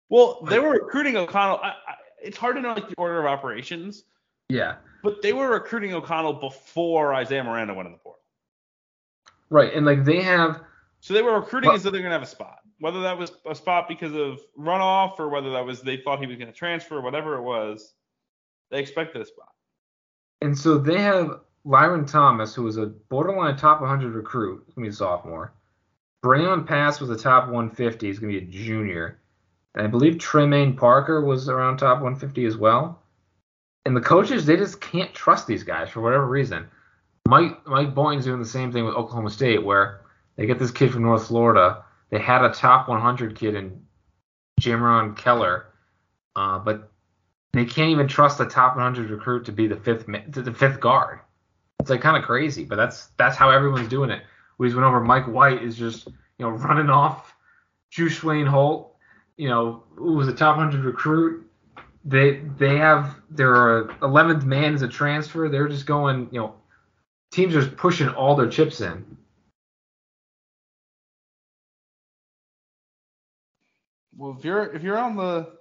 Well, 0.10 0.46
they 0.50 0.60
were 0.60 0.72
recruiting 0.72 1.16
O'Connell. 1.16 1.60
I, 1.64 1.70
I, 1.70 1.74
it's 2.22 2.38
hard 2.38 2.56
to 2.56 2.62
know 2.62 2.74
like 2.74 2.90
the 2.90 2.96
order 2.98 3.20
of 3.20 3.26
operations, 3.26 4.04
Yeah, 4.50 4.76
but 5.04 5.22
they 5.22 5.32
were 5.32 5.50
recruiting 5.50 5.94
O'Connell 5.94 6.34
before 6.34 7.14
Isaiah 7.14 7.44
Miranda 7.44 7.74
went 7.74 7.88
in 7.88 7.94
the 7.94 8.00
portal. 8.00 8.22
right. 9.50 9.74
And 9.74 9.86
like 9.86 10.04
they 10.04 10.22
have 10.22 10.62
So 11.02 11.14
they 11.14 11.22
were 11.22 11.34
recruiting 11.40 11.70
But- 11.70 11.76
as 11.76 11.84
though 11.84 11.90
they're 11.90 12.02
gonna 12.02 12.14
have 12.14 12.22
a 12.22 12.28
spot. 12.28 12.60
Whether 12.80 13.02
that 13.02 13.18
was 13.18 13.32
a 13.46 13.54
spot 13.54 13.88
because 13.88 14.14
of 14.14 14.40
runoff 14.58 15.20
or 15.20 15.30
whether 15.30 15.52
that 15.52 15.66
was 15.66 15.82
they 15.82 15.98
thought 15.98 16.20
he 16.20 16.28
was 16.28 16.38
gonna 16.38 16.52
transfer, 16.52 17.02
whatever 17.02 17.36
it 17.36 17.42
was, 17.42 17.94
they 18.70 18.80
expected 18.80 19.22
a 19.22 19.26
spot. 19.26 19.52
And 20.42 20.58
so 20.58 20.78
they 20.78 21.00
have 21.00 21.42
Lyron 21.66 22.10
Thomas, 22.10 22.56
who 22.56 22.64
was 22.64 22.78
a 22.78 22.88
borderline 22.88 23.56
top 23.56 23.82
100 23.82 24.14
recruit, 24.14 24.64
he's 24.66 24.76
gonna 24.76 24.86
be 24.86 24.90
a 24.90 24.94
sophomore. 24.94 25.54
Breon 26.24 26.66
Pass 26.66 27.00
was 27.00 27.10
a 27.10 27.18
top 27.18 27.50
150, 27.50 28.08
he's 28.08 28.20
gonna 28.20 28.34
be 28.34 28.40
a 28.40 28.42
junior. 28.42 29.20
And 29.76 29.86
I 29.86 29.90
believe 29.90 30.18
Tremaine 30.18 30.76
Parker 30.76 31.22
was 31.22 31.50
around 31.50 31.78
top 31.78 32.02
150 32.02 32.46
as 32.46 32.58
well. 32.58 33.02
And 33.86 33.96
the 33.96 34.02
coaches, 34.02 34.46
they 34.46 34.58
just 34.58 34.82
can't 34.82 35.14
trust 35.14 35.48
these 35.48 35.64
guys 35.64 35.90
for 35.90 36.02
whatever 36.02 36.28
reason. 36.28 36.70
Mike 37.28 37.66
Mike 37.68 37.96
Boynton's 37.96 38.26
doing 38.26 38.40
the 38.40 38.46
same 38.46 38.72
thing 38.72 38.86
with 38.86 38.96
Oklahoma 38.96 39.30
State, 39.30 39.64
where 39.64 40.01
they 40.42 40.48
get 40.48 40.58
this 40.58 40.72
kid 40.72 40.92
from 40.92 41.04
North 41.04 41.28
Florida. 41.28 41.86
They 42.10 42.18
had 42.18 42.44
a 42.44 42.50
top 42.50 42.88
100 42.90 43.36
kid 43.36 43.54
in 43.54 43.86
Jamyron 44.60 45.16
Keller, 45.16 45.68
uh, 46.36 46.58
but 46.58 46.92
they 47.54 47.64
can't 47.64 47.92
even 47.92 48.08
trust 48.08 48.40
the 48.40 48.48
top 48.48 48.76
100 48.76 49.12
recruit 49.12 49.46
to 49.46 49.52
be 49.52 49.68
the 49.68 49.76
fifth 49.76 50.08
the 50.08 50.52
fifth 50.52 50.80
guard. 50.80 51.20
It's 51.80 51.92
like 51.92 52.02
kind 52.02 52.18
of 52.18 52.24
crazy, 52.24 52.64
but 52.64 52.78
that's 52.78 53.10
that's 53.18 53.38
how 53.38 53.52
everyone's 53.52 53.88
doing 53.88 54.10
it. 54.10 54.24
We 54.58 54.66
just 54.66 54.76
went 54.76 54.88
over 54.88 55.00
Mike 55.00 55.28
White 55.28 55.62
is 55.62 55.78
just 55.78 56.08
you 56.08 56.14
know 56.40 56.50
running 56.50 56.90
off 56.90 57.36
Jusaun 57.96 58.48
Holt, 58.48 58.96
you 59.38 59.48
know 59.48 59.84
who 59.94 60.14
was 60.14 60.28
a 60.28 60.34
top 60.34 60.58
100 60.58 60.84
recruit. 60.84 61.48
They 62.04 62.42
they 62.58 62.78
have 62.78 63.22
their 63.30 63.84
11th 64.00 64.44
man 64.46 64.74
is 64.74 64.82
a 64.82 64.88
transfer. 64.88 65.50
They're 65.50 65.68
just 65.68 65.86
going 65.86 66.30
you 66.32 66.40
know 66.40 66.56
teams 67.30 67.56
are 67.56 67.62
just 67.62 67.78
pushing 67.78 68.10
all 68.10 68.36
their 68.36 68.50
chips 68.50 68.82
in. 68.82 69.18
Well, 74.16 74.36
if 74.38 74.46
you're 74.46 74.74
if 74.74 74.84
you're 74.84 74.98
on 74.98 75.16
the 75.16 75.54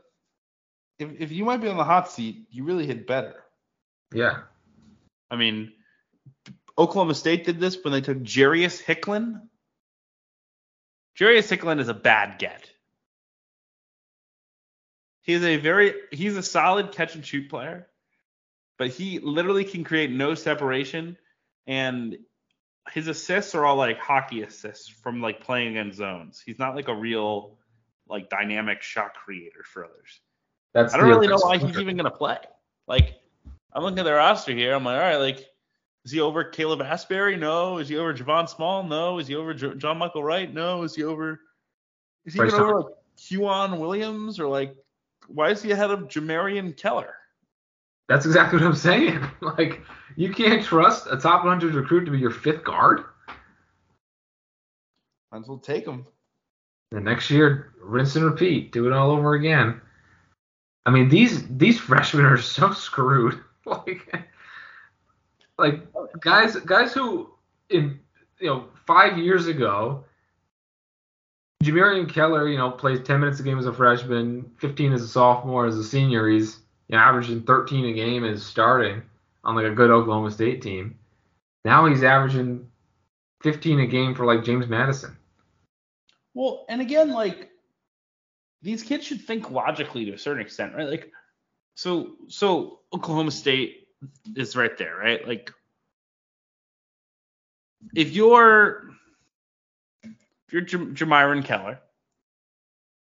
if 0.99 1.21
if 1.21 1.33
you 1.33 1.45
might 1.45 1.61
be 1.61 1.69
on 1.69 1.77
the 1.77 1.85
hot 1.85 2.11
seat, 2.11 2.47
you 2.51 2.65
really 2.65 2.87
hit 2.87 3.07
better. 3.07 3.45
Yeah, 4.13 4.41
I 5.31 5.37
mean, 5.37 5.73
Oklahoma 6.77 7.15
State 7.15 7.45
did 7.45 7.61
this 7.61 7.79
when 7.83 7.93
they 7.93 8.01
took 8.01 8.19
Jarius 8.19 8.83
Hicklen. 8.83 9.43
Jarius 11.19 11.57
Hicklen 11.57 11.81
is 11.81 11.89
a 11.89 11.95
bad 11.95 12.39
get. 12.39 12.71
He's 15.23 15.45
a 15.45 15.57
very 15.59 15.95
he's 16.11 16.37
a 16.37 16.43
solid 16.43 16.93
catch 16.93 17.15
and 17.15 17.25
shoot 17.25 17.49
player, 17.49 17.87
but 18.79 18.89
he 18.89 19.19
literally 19.21 19.65
can 19.65 19.85
create 19.85 20.11
no 20.11 20.35
separation 20.35 21.17
and 21.67 22.17
his 22.91 23.07
assists 23.07 23.55
are 23.55 23.65
all 23.65 23.77
like 23.77 23.99
hockey 23.99 24.43
assists 24.43 24.89
from 24.89 25.21
like 25.21 25.45
playing 25.45 25.77
in 25.77 25.93
zones. 25.93 26.43
He's 26.45 26.59
not 26.59 26.75
like 26.75 26.89
a 26.89 26.95
real 26.95 27.59
like 28.11 28.29
dynamic 28.29 28.83
shot 28.83 29.15
creator 29.15 29.63
for 29.65 29.85
others. 29.85 30.21
that's 30.75 30.93
I 30.93 30.99
don't 30.99 31.09
really 31.09 31.29
know 31.29 31.39
why 31.39 31.59
he's 31.59 31.79
even 31.79 31.97
gonna 31.97 32.11
play. 32.11 32.39
Like, 32.87 33.15
I'm 33.73 33.83
looking 33.83 34.01
at 34.01 34.05
the 34.05 34.13
roster 34.13 34.53
here. 34.53 34.75
I'm 34.75 34.85
like, 34.85 34.97
all 34.97 35.01
right, 35.01 35.17
like, 35.17 35.47
is 36.05 36.13
he 36.13 36.21
over 36.21 36.45
Caleb 36.45 36.81
Asberry? 36.81 37.39
No. 37.39 37.79
Is 37.79 37.89
he 37.89 37.97
over 37.97 38.13
Javon 38.13 38.49
Small? 38.49 38.83
No. 38.83 39.19
Is 39.19 39.29
he 39.29 39.37
over 39.37 39.55
Jo- 39.55 39.75
John 39.75 39.99
Michael 39.99 40.25
Wright? 40.25 40.53
No. 40.53 40.83
Is 40.83 40.95
he 40.95 41.05
over? 41.05 41.41
Is 42.25 42.35
he 42.35 42.41
even 42.41 42.55
over 42.55 42.81
like 42.81 42.87
Quion 43.17 43.79
Williams 43.79 44.41
or 44.41 44.47
like? 44.49 44.75
Why 45.29 45.51
is 45.51 45.63
he 45.63 45.71
ahead 45.71 45.91
of 45.91 46.09
Jamarian 46.09 46.77
Keller? 46.77 47.15
That's 48.09 48.27
exactly 48.27 48.59
what 48.59 48.67
I'm 48.67 48.75
saying. 48.75 49.25
Like 49.41 49.83
you 50.17 50.33
can't 50.33 50.65
trust 50.65 51.07
a 51.11 51.17
top 51.17 51.45
100 51.45 51.75
recruit 51.75 52.05
to 52.05 52.11
be 52.11 52.19
your 52.19 52.31
fifth 52.31 52.65
guard. 52.65 53.05
Might 55.31 55.43
as 55.43 55.49
well 55.49 55.59
take 55.59 55.87
him. 55.87 56.07
The 56.91 57.01
next 57.01 57.31
year, 57.31 57.73
rinse 57.81 58.17
and 58.17 58.25
repeat, 58.25 58.73
do 58.73 58.87
it 58.87 58.93
all 58.93 59.11
over 59.11 59.35
again. 59.35 59.81
I 60.87 60.91
mean, 60.91 61.09
these 61.09 61.47
these 61.49 61.79
freshmen 61.79 62.25
are 62.25 62.39
so 62.39 62.73
screwed. 62.73 63.39
like, 63.65 64.27
like 65.59 65.83
guys 66.21 66.57
guys 66.57 66.93
who 66.93 67.31
in 67.69 68.01
you 68.41 68.49
know 68.49 68.65
five 68.87 69.19
years 69.19 69.47
ago, 69.47 70.05
Jamarian 71.63 72.09
Keller, 72.09 72.49
you 72.49 72.57
know, 72.57 72.71
plays 72.71 73.01
10 73.01 73.21
minutes 73.21 73.39
a 73.41 73.43
game 73.43 73.59
as 73.59 73.67
a 73.67 73.73
freshman, 73.73 74.51
15 74.59 74.93
as 74.93 75.03
a 75.03 75.09
sophomore, 75.09 75.67
as 75.67 75.77
a 75.77 75.85
senior, 75.85 76.29
he's 76.29 76.61
you 76.89 76.97
know, 76.97 77.03
averaging 77.03 77.43
13 77.43 77.85
a 77.87 77.93
game 77.93 78.25
as 78.25 78.43
starting 78.43 79.03
on 79.45 79.55
like 79.55 79.67
a 79.67 79.75
good 79.75 79.91
Oklahoma 79.91 80.31
State 80.31 80.63
team. 80.63 80.99
Now 81.65 81.87
he's 81.87 82.03
averaging 82.03 82.67
15 83.43 83.81
a 83.81 83.87
game 83.87 84.15
for 84.15 84.25
like 84.25 84.45
James 84.45 84.67
Madison. 84.67 85.17
Well, 86.35 86.65
and 86.69 86.81
again, 86.81 87.11
like 87.11 87.51
these 88.63 88.83
kids 88.83 89.07
should 89.07 89.23
think 89.23 89.51
logically 89.51 90.05
to 90.07 90.13
a 90.13 90.19
certain 90.19 90.43
extent, 90.43 90.75
right? 90.75 90.89
Like, 90.89 91.11
so 91.75 92.13
so 92.29 92.81
Oklahoma 92.93 93.31
State 93.31 93.89
is 94.37 94.57
right 94.57 94.77
there, 94.77 94.97
right? 94.97 95.27
Like, 95.27 95.53
if 97.95 98.11
you're 98.13 98.91
if 100.03 100.53
you're 100.53 100.63
Jam- 100.63 100.95
Jamyron 100.95 101.45
Keller, 101.45 101.81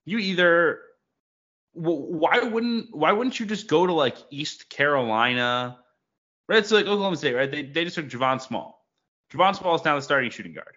you 0.04 0.18
either 0.18 0.80
why 1.72 2.40
wouldn't 2.40 2.94
why 2.94 3.12
wouldn't 3.12 3.38
you 3.38 3.46
just 3.46 3.68
go 3.68 3.86
to 3.86 3.92
like 3.92 4.16
East 4.30 4.68
Carolina, 4.68 5.78
right? 6.48 6.66
So 6.66 6.76
like 6.76 6.86
Oklahoma 6.86 7.16
State, 7.16 7.34
right? 7.34 7.50
They 7.50 7.62
they 7.62 7.84
just 7.84 7.96
took 7.96 8.08
Javon 8.08 8.40
Small. 8.40 8.84
Javon 9.32 9.56
Small 9.56 9.74
is 9.74 9.84
now 9.84 9.96
the 9.96 10.02
starting 10.02 10.30
shooting 10.30 10.54
guard 10.54 10.76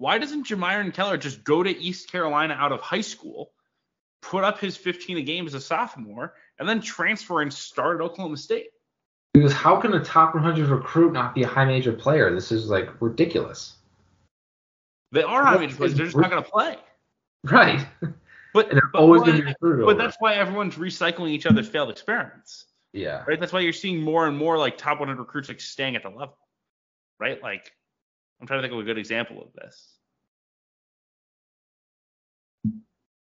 why 0.00 0.16
doesn't 0.16 0.46
Jamyron 0.46 0.94
Keller 0.94 1.18
just 1.18 1.44
go 1.44 1.62
to 1.62 1.70
East 1.78 2.10
Carolina 2.10 2.54
out 2.54 2.72
of 2.72 2.80
high 2.80 3.02
school, 3.02 3.52
put 4.22 4.44
up 4.44 4.58
his 4.58 4.74
15 4.74 5.18
a 5.18 5.22
game 5.22 5.46
as 5.46 5.52
a 5.52 5.60
sophomore, 5.60 6.32
and 6.58 6.66
then 6.66 6.80
transfer 6.80 7.42
and 7.42 7.52
start 7.52 8.00
at 8.00 8.02
Oklahoma 8.02 8.38
State? 8.38 8.68
Because 9.34 9.52
how 9.52 9.78
can 9.78 9.92
a 9.92 10.02
top 10.02 10.34
100 10.34 10.70
recruit 10.70 11.12
not 11.12 11.34
be 11.34 11.42
a 11.42 11.46
high 11.46 11.66
major 11.66 11.92
player? 11.92 12.34
This 12.34 12.50
is 12.50 12.70
like 12.70 12.88
ridiculous. 13.02 13.76
They 15.12 15.22
are 15.22 15.44
high 15.44 15.58
major 15.58 15.76
players, 15.76 15.94
they're 15.94 16.06
just 16.06 16.16
not 16.16 16.30
going 16.30 16.42
to 16.42 16.50
play. 16.50 16.78
Right. 17.44 17.86
But, 18.52 18.70
And 18.70 18.80
they're 18.80 18.90
but, 18.92 19.00
always 19.00 19.20
why- 19.20 19.26
going 19.26 19.36
to 19.36 19.42
be 19.44 19.48
recruited 19.50 19.86
but 19.86 19.96
that's 19.96 20.16
why 20.18 20.34
everyone's 20.34 20.74
recycling 20.74 21.28
each 21.28 21.46
other's 21.46 21.68
failed 21.68 21.88
experiments, 21.88 22.64
yeah. 22.92 23.22
right? 23.28 23.38
That's 23.38 23.52
why 23.52 23.60
you're 23.60 23.72
seeing 23.72 24.00
more 24.00 24.26
and 24.26 24.36
more 24.36 24.58
like 24.58 24.76
top 24.76 24.98
100 24.98 25.20
recruits 25.20 25.48
like 25.48 25.60
staying 25.60 25.94
at 25.94 26.02
the 26.02 26.08
level, 26.08 26.36
right? 27.20 27.40
Like, 27.40 27.70
I'm 28.40 28.46
trying 28.46 28.60
to 28.60 28.62
think 28.62 28.72
of 28.72 28.80
a 28.80 28.84
good 28.84 28.98
example 28.98 29.42
of 29.42 29.52
this. 29.52 29.92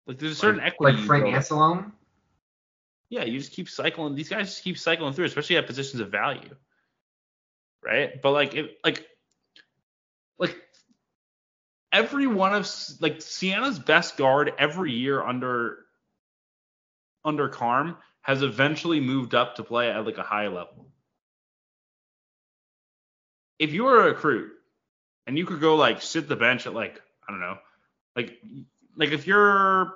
Like 0.05 0.19
there's 0.19 0.33
a 0.33 0.35
certain 0.35 0.61
like, 0.61 0.73
equity. 0.73 0.97
like 0.97 1.05
Frank. 1.05 1.25
Anselem. 1.25 1.91
Yeah, 3.09 3.23
you 3.23 3.39
just 3.39 3.53
keep 3.53 3.69
cycling. 3.69 4.15
These 4.15 4.29
guys 4.29 4.49
just 4.49 4.63
keep 4.63 4.77
cycling 4.77 5.13
through, 5.13 5.25
especially 5.25 5.57
at 5.57 5.65
positions 5.65 6.01
of 6.01 6.09
value, 6.09 6.55
right? 7.83 8.21
But 8.21 8.31
like, 8.31 8.53
it, 8.53 8.77
like, 8.83 9.07
like 10.37 10.55
every 11.91 12.27
one 12.27 12.53
of 12.53 12.71
like 12.99 13.21
Siena's 13.21 13.79
best 13.79 14.17
guard 14.17 14.53
every 14.59 14.91
year 14.91 15.23
under 15.23 15.85
under 17.25 17.49
Carm 17.49 17.97
has 18.21 18.43
eventually 18.43 18.99
moved 18.99 19.33
up 19.33 19.55
to 19.55 19.63
play 19.63 19.89
at 19.89 20.05
like 20.05 20.17
a 20.17 20.23
high 20.23 20.47
level. 20.47 20.87
If 23.57 23.73
you 23.73 23.83
were 23.83 24.01
a 24.01 24.05
recruit 24.11 24.53
and 25.29 25.37
you 25.37 25.45
could 25.45 25.61
go 25.61 25.75
like 25.75 26.01
sit 26.01 26.27
the 26.27 26.35
bench 26.35 26.65
at 26.65 26.73
like 26.73 26.99
I 27.27 27.31
don't 27.31 27.39
know, 27.39 27.59
like 28.15 28.39
like 28.97 29.11
if 29.11 29.27
you're 29.27 29.93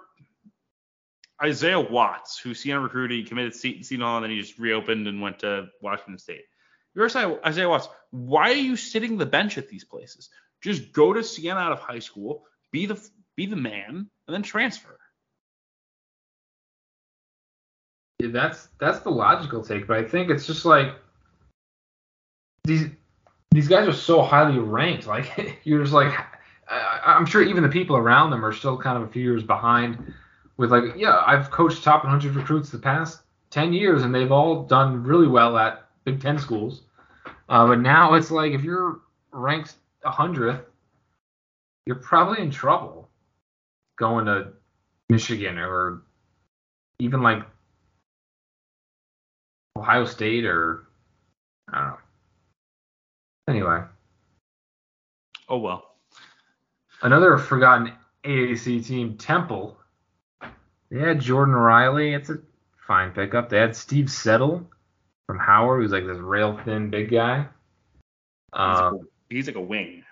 Isaiah 1.41 1.79
Watts, 1.79 2.37
who 2.37 2.53
Siena 2.53 2.79
recruited, 2.79 3.17
he 3.17 3.23
committed 3.23 3.55
Seton 3.55 4.01
Hall, 4.01 4.17
and 4.17 4.23
then 4.23 4.29
he 4.29 4.39
just 4.39 4.59
reopened 4.59 5.07
and 5.07 5.23
went 5.23 5.39
to 5.39 5.69
Washington 5.81 6.19
State. 6.19 6.43
You're 6.93 7.05
Isaiah 7.07 7.67
Watts. 7.67 7.89
Why 8.11 8.51
are 8.51 8.53
you 8.53 8.75
sitting 8.75 9.17
the 9.17 9.25
bench 9.25 9.57
at 9.57 9.69
these 9.69 9.83
places? 9.83 10.29
Just 10.61 10.93
go 10.93 11.13
to 11.13 11.23
Siena 11.23 11.59
out 11.59 11.71
of 11.71 11.79
high 11.79 11.97
school, 11.97 12.45
be 12.71 12.85
the 12.85 13.09
be 13.35 13.47
the 13.47 13.55
man, 13.55 14.07
and 14.27 14.35
then 14.35 14.43
transfer. 14.43 14.99
Yeah, 18.19 18.27
that's 18.27 18.67
that's 18.77 18.99
the 18.99 19.09
logical 19.09 19.63
take, 19.63 19.87
but 19.87 19.97
I 19.97 20.03
think 20.03 20.29
it's 20.29 20.45
just 20.45 20.63
like 20.63 20.93
these 22.65 22.91
these 23.53 23.67
guys 23.67 23.87
are 23.87 23.93
so 23.93 24.21
highly 24.21 24.59
ranked. 24.59 25.07
Like 25.07 25.59
you're 25.63 25.81
just 25.81 25.93
like 25.93 26.13
I, 26.67 27.01
I'm 27.05 27.25
sure 27.25 27.43
even 27.43 27.63
the 27.63 27.69
people 27.69 27.95
around 27.95 28.31
them 28.31 28.43
are 28.43 28.53
still 28.53 28.77
kind 28.77 28.97
of 28.97 29.03
a 29.03 29.11
few 29.11 29.23
years 29.23 29.43
behind. 29.43 30.13
With 30.57 30.71
like 30.71 30.83
yeah, 30.97 31.23
I've 31.25 31.51
coached 31.51 31.83
top 31.83 32.03
100 32.03 32.35
recruits 32.35 32.69
the 32.69 32.79
past 32.79 33.21
10 33.51 33.73
years, 33.73 34.03
and 34.03 34.13
they've 34.13 34.31
all 34.31 34.63
done 34.63 35.03
really 35.03 35.27
well 35.27 35.57
at 35.57 35.87
Big 36.03 36.21
Ten 36.21 36.37
schools. 36.37 36.81
Uh, 37.49 37.67
but 37.67 37.79
now 37.79 38.15
it's 38.15 38.31
like 38.31 38.53
if 38.53 38.63
you're 38.63 39.01
ranked 39.31 39.75
100th, 40.05 40.63
you're 41.85 41.97
probably 41.97 42.41
in 42.41 42.51
trouble 42.51 43.09
going 43.97 44.25
to 44.25 44.53
Michigan 45.09 45.57
or 45.57 46.03
even 46.99 47.21
like 47.21 47.43
Ohio 49.77 50.05
State 50.05 50.45
or 50.45 50.87
I 51.71 51.79
don't 51.79 51.87
know. 51.89 51.97
Anyway, 53.47 53.81
Oh 55.49 55.57
well. 55.57 55.95
another 57.01 57.37
forgotten 57.37 57.91
AAC 58.23 58.85
team, 58.85 59.17
Temple. 59.17 59.77
They 60.89 60.99
had 60.99 61.19
Jordan 61.19 61.55
Riley. 61.55 62.13
It's 62.13 62.29
a 62.29 62.37
fine 62.87 63.11
pickup. 63.11 63.49
They 63.49 63.57
had 63.59 63.75
Steve 63.75 64.09
Settle 64.09 64.65
from 65.27 65.39
Howard, 65.39 65.81
who's 65.81 65.91
like 65.91 66.05
this 66.05 66.17
rail 66.19 66.59
thin 66.63 66.89
big 66.89 67.11
guy. 67.11 67.39
He's, 67.39 68.59
like 68.59 68.77
a, 68.79 68.85
um, 68.85 68.99
he's 69.29 69.47
like 69.47 69.55
a 69.55 69.61
wing. 69.61 70.03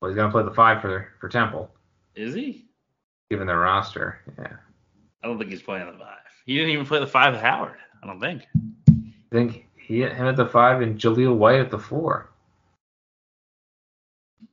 well, 0.00 0.10
he's 0.10 0.16
gonna 0.16 0.30
play 0.32 0.44
the 0.44 0.50
five 0.54 0.80
for 0.80 1.08
for 1.20 1.28
Temple, 1.28 1.70
Is 2.14 2.34
he? 2.34 2.66
given 3.30 3.46
their 3.46 3.58
roster. 3.58 4.20
Yeah, 4.38 4.56
I 5.22 5.26
don't 5.26 5.38
think 5.38 5.50
he's 5.50 5.62
playing 5.62 5.86
the 5.92 5.98
five. 5.98 6.18
He 6.46 6.54
didn't 6.54 6.70
even 6.70 6.86
play 6.86 7.00
the 7.00 7.06
five 7.06 7.34
at 7.34 7.42
Howard. 7.42 7.76
I 8.02 8.06
don't 8.06 8.20
think. 8.20 8.46
I 8.88 8.94
think 9.30 9.66
he 9.88 10.02
him 10.02 10.26
at 10.26 10.36
the 10.36 10.44
five 10.46 10.82
and 10.82 10.98
Jahlil 11.00 11.34
White 11.34 11.60
at 11.60 11.70
the 11.70 11.78
four. 11.78 12.28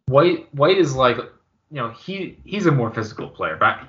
White 0.07 0.48
White 0.56 0.78
is 0.78 0.95
like 0.95 1.18
you 1.18 1.82
know 1.82 1.90
he 1.90 2.38
he's 2.45 2.66
a 2.68 2.72
more 2.72 2.90
physical 2.90 3.28
player, 3.28 3.57
but 3.57 3.80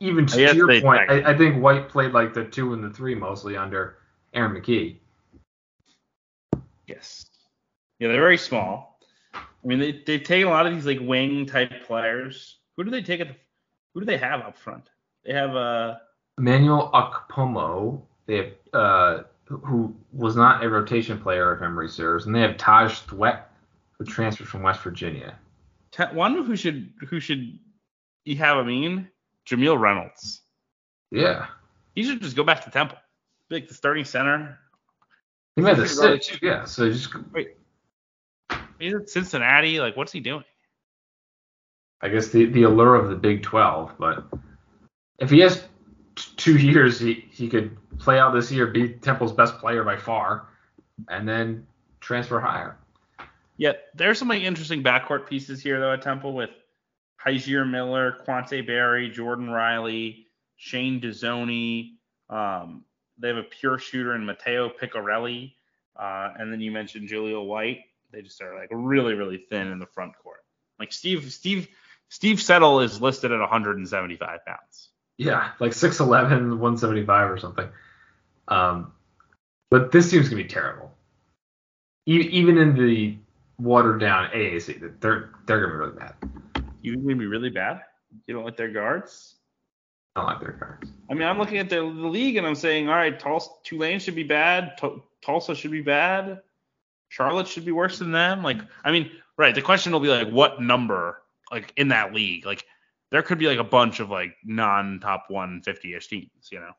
even 0.00 0.26
to 0.26 0.40
Yes, 0.40 0.56
your 0.56 0.66
they- 0.66 0.80
point, 0.80 1.08
I, 1.08 1.30
I 1.32 1.36
think 1.38 1.62
White 1.62 1.88
played 1.88 2.12
like 2.12 2.34
the 2.34 2.44
two 2.44 2.72
and 2.74 2.82
the 2.82 2.90
three 2.90 3.14
mostly 3.14 3.56
under 3.56 3.98
Aaron 4.34 4.60
McKie. 4.60 4.96
Yes. 6.88 7.26
Yeah, 8.00 8.08
they're 8.08 8.20
very 8.20 8.38
small. 8.38 8.98
I 9.34 9.42
mean, 9.62 9.78
they 9.78 9.92
they've 10.04 10.22
taken 10.24 10.48
a 10.48 10.50
lot 10.50 10.66
of 10.66 10.74
these 10.74 10.86
like 10.86 10.98
wing 11.00 11.46
type 11.46 11.84
players. 11.86 12.58
Who 12.76 12.82
do 12.82 12.90
they 12.90 13.02
take 13.02 13.20
at 13.20 13.28
the, 13.28 13.36
Who 13.94 14.00
do 14.00 14.06
they 14.06 14.18
have 14.18 14.40
up 14.40 14.58
front? 14.58 14.88
They 15.24 15.32
have 15.32 15.54
uh 15.54 15.96
Emmanuel 16.38 16.90
Okpomo, 16.92 18.00
they 18.26 18.36
have 18.38 18.52
uh, 18.72 19.22
who 19.50 19.94
was 20.12 20.36
not 20.36 20.62
a 20.64 20.68
rotation 20.68 21.18
player 21.18 21.52
if 21.54 21.60
memory 21.60 21.88
serves, 21.88 22.26
and 22.26 22.34
they 22.34 22.40
have 22.40 22.56
Taj 22.56 23.00
Thweatt, 23.00 23.42
who 23.98 24.04
transferred 24.04 24.48
from 24.48 24.62
West 24.62 24.80
Virginia. 24.82 25.36
one 26.12 26.34
who 26.44 26.56
should 26.56 26.92
who 27.08 27.18
should 27.18 27.58
you 28.24 28.36
have 28.36 28.58
I 28.58 28.62
mean 28.62 29.08
Jamille 29.48 29.78
Reynolds. 29.78 30.42
Yeah, 31.10 31.46
He 31.96 32.04
should 32.04 32.22
just 32.22 32.36
go 32.36 32.44
back 32.44 32.64
to 32.64 32.70
Temple. 32.70 32.96
Be 33.48 33.56
like 33.56 33.68
the 33.68 33.74
starting 33.74 34.04
center. 34.04 34.58
he 35.56 35.62
made 35.62 35.76
the 35.76 35.88
six. 35.88 36.30
Yeah, 36.40 36.64
so 36.64 36.88
just 36.90 37.12
wait. 37.32 37.56
He's 38.78 38.94
at 38.94 39.10
Cincinnati. 39.10 39.80
Like, 39.80 39.96
what's 39.96 40.12
he 40.12 40.20
doing? 40.20 40.44
I 42.00 42.08
guess 42.08 42.28
the 42.28 42.46
the 42.46 42.62
allure 42.62 42.94
of 42.94 43.08
the 43.10 43.16
Big 43.16 43.42
12, 43.42 43.94
but 43.98 44.24
if 45.18 45.28
he 45.30 45.40
has 45.40 45.64
two 46.40 46.56
years, 46.56 46.98
he 46.98 47.26
he 47.30 47.48
could 47.48 47.76
play 47.98 48.18
out 48.18 48.32
this 48.32 48.50
year, 48.50 48.66
be 48.66 48.88
Temple's 48.88 49.32
best 49.32 49.58
player 49.58 49.84
by 49.84 49.96
far, 49.96 50.48
and 51.08 51.28
then 51.28 51.66
transfer 52.00 52.40
higher. 52.40 52.76
Yeah, 53.56 53.72
there's 53.94 54.18
some 54.18 54.28
like 54.28 54.42
interesting 54.42 54.82
backcourt 54.82 55.28
pieces 55.28 55.62
here 55.62 55.78
though 55.78 55.92
at 55.92 56.02
Temple 56.02 56.32
with 56.32 56.50
Hysier 57.24 57.68
Miller, 57.68 58.16
Quante 58.26 58.66
Barry, 58.66 59.10
Jordan 59.10 59.50
Riley, 59.50 60.26
Shane 60.56 61.00
Dezonie. 61.00 61.92
Um, 62.30 62.84
they 63.18 63.28
have 63.28 63.36
a 63.36 63.42
pure 63.42 63.78
shooter 63.78 64.14
in 64.14 64.24
Matteo 64.24 64.70
Picarelli, 64.70 65.52
uh, 65.96 66.30
and 66.38 66.50
then 66.50 66.60
you 66.60 66.70
mentioned 66.70 67.10
Julio 67.10 67.42
White. 67.42 67.80
They 68.12 68.22
just 68.22 68.40
are 68.40 68.54
like 68.54 68.68
really, 68.72 69.14
really 69.14 69.44
thin 69.50 69.68
in 69.68 69.78
the 69.78 69.86
front 69.86 70.12
court. 70.22 70.40
Like 70.78 70.92
Steve, 70.92 71.30
Steve, 71.30 71.68
Steve 72.08 72.40
Settle 72.40 72.80
is 72.80 73.00
listed 73.00 73.30
at 73.30 73.40
175 73.40 74.44
pounds. 74.46 74.89
Yeah, 75.20 75.50
like 75.60 75.72
6'11", 75.72 76.08
175 76.08 77.30
or 77.30 77.36
something. 77.36 77.68
Um, 78.48 78.90
but 79.70 79.92
this 79.92 80.10
team's 80.10 80.30
gonna 80.30 80.42
be 80.42 80.48
terrible. 80.48 80.96
E- 82.08 82.30
even 82.32 82.56
in 82.56 82.74
the 82.74 83.18
watered 83.58 84.00
down 84.00 84.30
AAC, 84.30 84.98
they're 84.98 85.28
they're 85.44 85.60
gonna 85.60 85.72
be 85.72 85.76
really 85.76 85.98
bad. 85.98 86.14
You 86.80 86.96
they'd 86.96 87.18
be 87.18 87.26
really 87.26 87.50
bad? 87.50 87.82
You 88.26 88.32
don't 88.32 88.46
like 88.46 88.56
their 88.56 88.70
guards? 88.70 89.36
I 90.16 90.20
don't 90.22 90.30
like 90.30 90.40
their 90.40 90.52
guards. 90.52 90.90
I 91.10 91.12
mean, 91.12 91.28
I'm 91.28 91.36
looking 91.36 91.58
at 91.58 91.68
the, 91.68 91.76
the 91.76 92.08
league 92.08 92.36
and 92.36 92.46
I'm 92.46 92.54
saying, 92.54 92.88
all 92.88 92.96
right, 92.96 93.20
Tulsa, 93.20 93.50
Tulane 93.62 94.00
should 94.00 94.14
be 94.14 94.22
bad. 94.22 94.78
Tu- 94.78 95.02
Tulsa 95.20 95.54
should 95.54 95.70
be 95.70 95.82
bad. 95.82 96.40
Charlotte 97.10 97.46
should 97.46 97.66
be 97.66 97.72
worse 97.72 97.98
than 97.98 98.10
them. 98.10 98.42
Like, 98.42 98.62
I 98.82 98.90
mean, 98.90 99.10
right. 99.36 99.54
The 99.54 99.60
question 99.60 99.92
will 99.92 100.00
be 100.00 100.08
like, 100.08 100.30
what 100.30 100.62
number, 100.62 101.20
like 101.52 101.74
in 101.76 101.88
that 101.88 102.14
league? 102.14 102.46
Like, 102.46 102.64
there 103.10 103.22
could 103.22 103.38
be 103.38 103.46
like 103.46 103.58
a 103.58 103.64
bunch 103.64 104.00
of 104.00 104.10
like 104.10 104.36
non-top 104.44 105.26
150ish 105.30 106.08
teams, 106.08 106.30
you 106.50 106.60
know? 106.60 106.72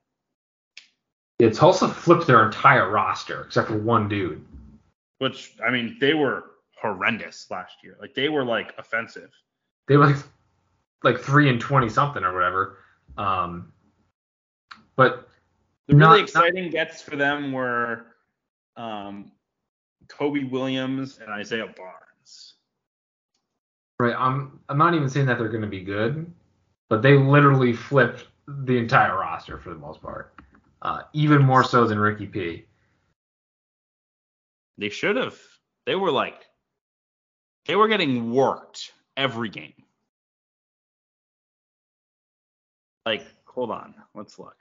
Yeah, 1.40 1.50
Tulsa 1.50 1.88
flipped 1.88 2.28
their 2.28 2.46
entire 2.46 2.90
roster 2.90 3.42
except 3.44 3.68
for 3.70 3.78
one 3.78 4.08
dude. 4.08 4.46
Which, 5.18 5.54
I 5.66 5.70
mean, 5.72 5.98
they 6.00 6.14
were 6.14 6.46
horrendous 6.80 7.48
last 7.52 7.76
year. 7.84 7.96
Like, 8.00 8.14
they 8.14 8.30
were 8.30 8.46
like 8.46 8.74
offensive. 8.78 9.32
They 9.88 9.98
were 9.98 10.08
like 10.08 10.18
like 11.04 11.20
three 11.20 11.50
and 11.50 11.60
twenty 11.60 11.90
something 11.90 12.24
or 12.24 12.34
whatever. 12.34 12.78
Um, 13.18 13.74
but 14.96 15.28
The 15.88 15.96
really 15.96 16.00
Not- 16.10 16.10
not- 16.18 16.22
exciting 16.22 16.70
gets 16.70 17.02
for 17.02 17.16
them 17.16 17.52
were 17.52 18.06
um, 18.78 19.32
Kobe 20.08 20.44
Williams 20.44 21.20
and 21.20 21.30
Isaiah 21.32 21.66
Barnes. 21.76 21.98
Right, 24.02 24.16
I'm 24.18 24.60
I'm 24.70 24.78
not 24.78 24.94
even 24.94 25.10
saying 25.10 25.26
that 25.28 25.38
they're 25.38 25.50
gonna 25.50 25.68
be 25.68 25.84
good, 25.84 26.32
but 26.90 27.02
they 27.02 27.18
literally 27.18 27.74
flipped 27.74 28.28
the 28.48 28.78
entire 28.78 29.18
roster 29.18 29.58
for 29.58 29.70
the 29.70 29.80
most 29.80 30.02
part. 30.02 30.34
Uh, 30.82 31.04
even 31.14 31.42
more 31.42 31.64
so 31.64 31.86
than 31.86 32.00
Ricky 32.00 32.26
P. 32.26 32.66
They 34.78 34.90
should 34.90 35.16
have. 35.16 35.38
They 35.86 35.96
were 35.96 36.12
like, 36.12 36.42
they 37.66 37.76
were 37.76 37.88
getting 37.88 38.34
worked 38.34 38.92
every 39.16 39.50
game. 39.50 39.74
Like, 43.06 43.26
hold 43.46 43.72
on, 43.72 43.94
let's 44.16 44.40
look. 44.40 44.56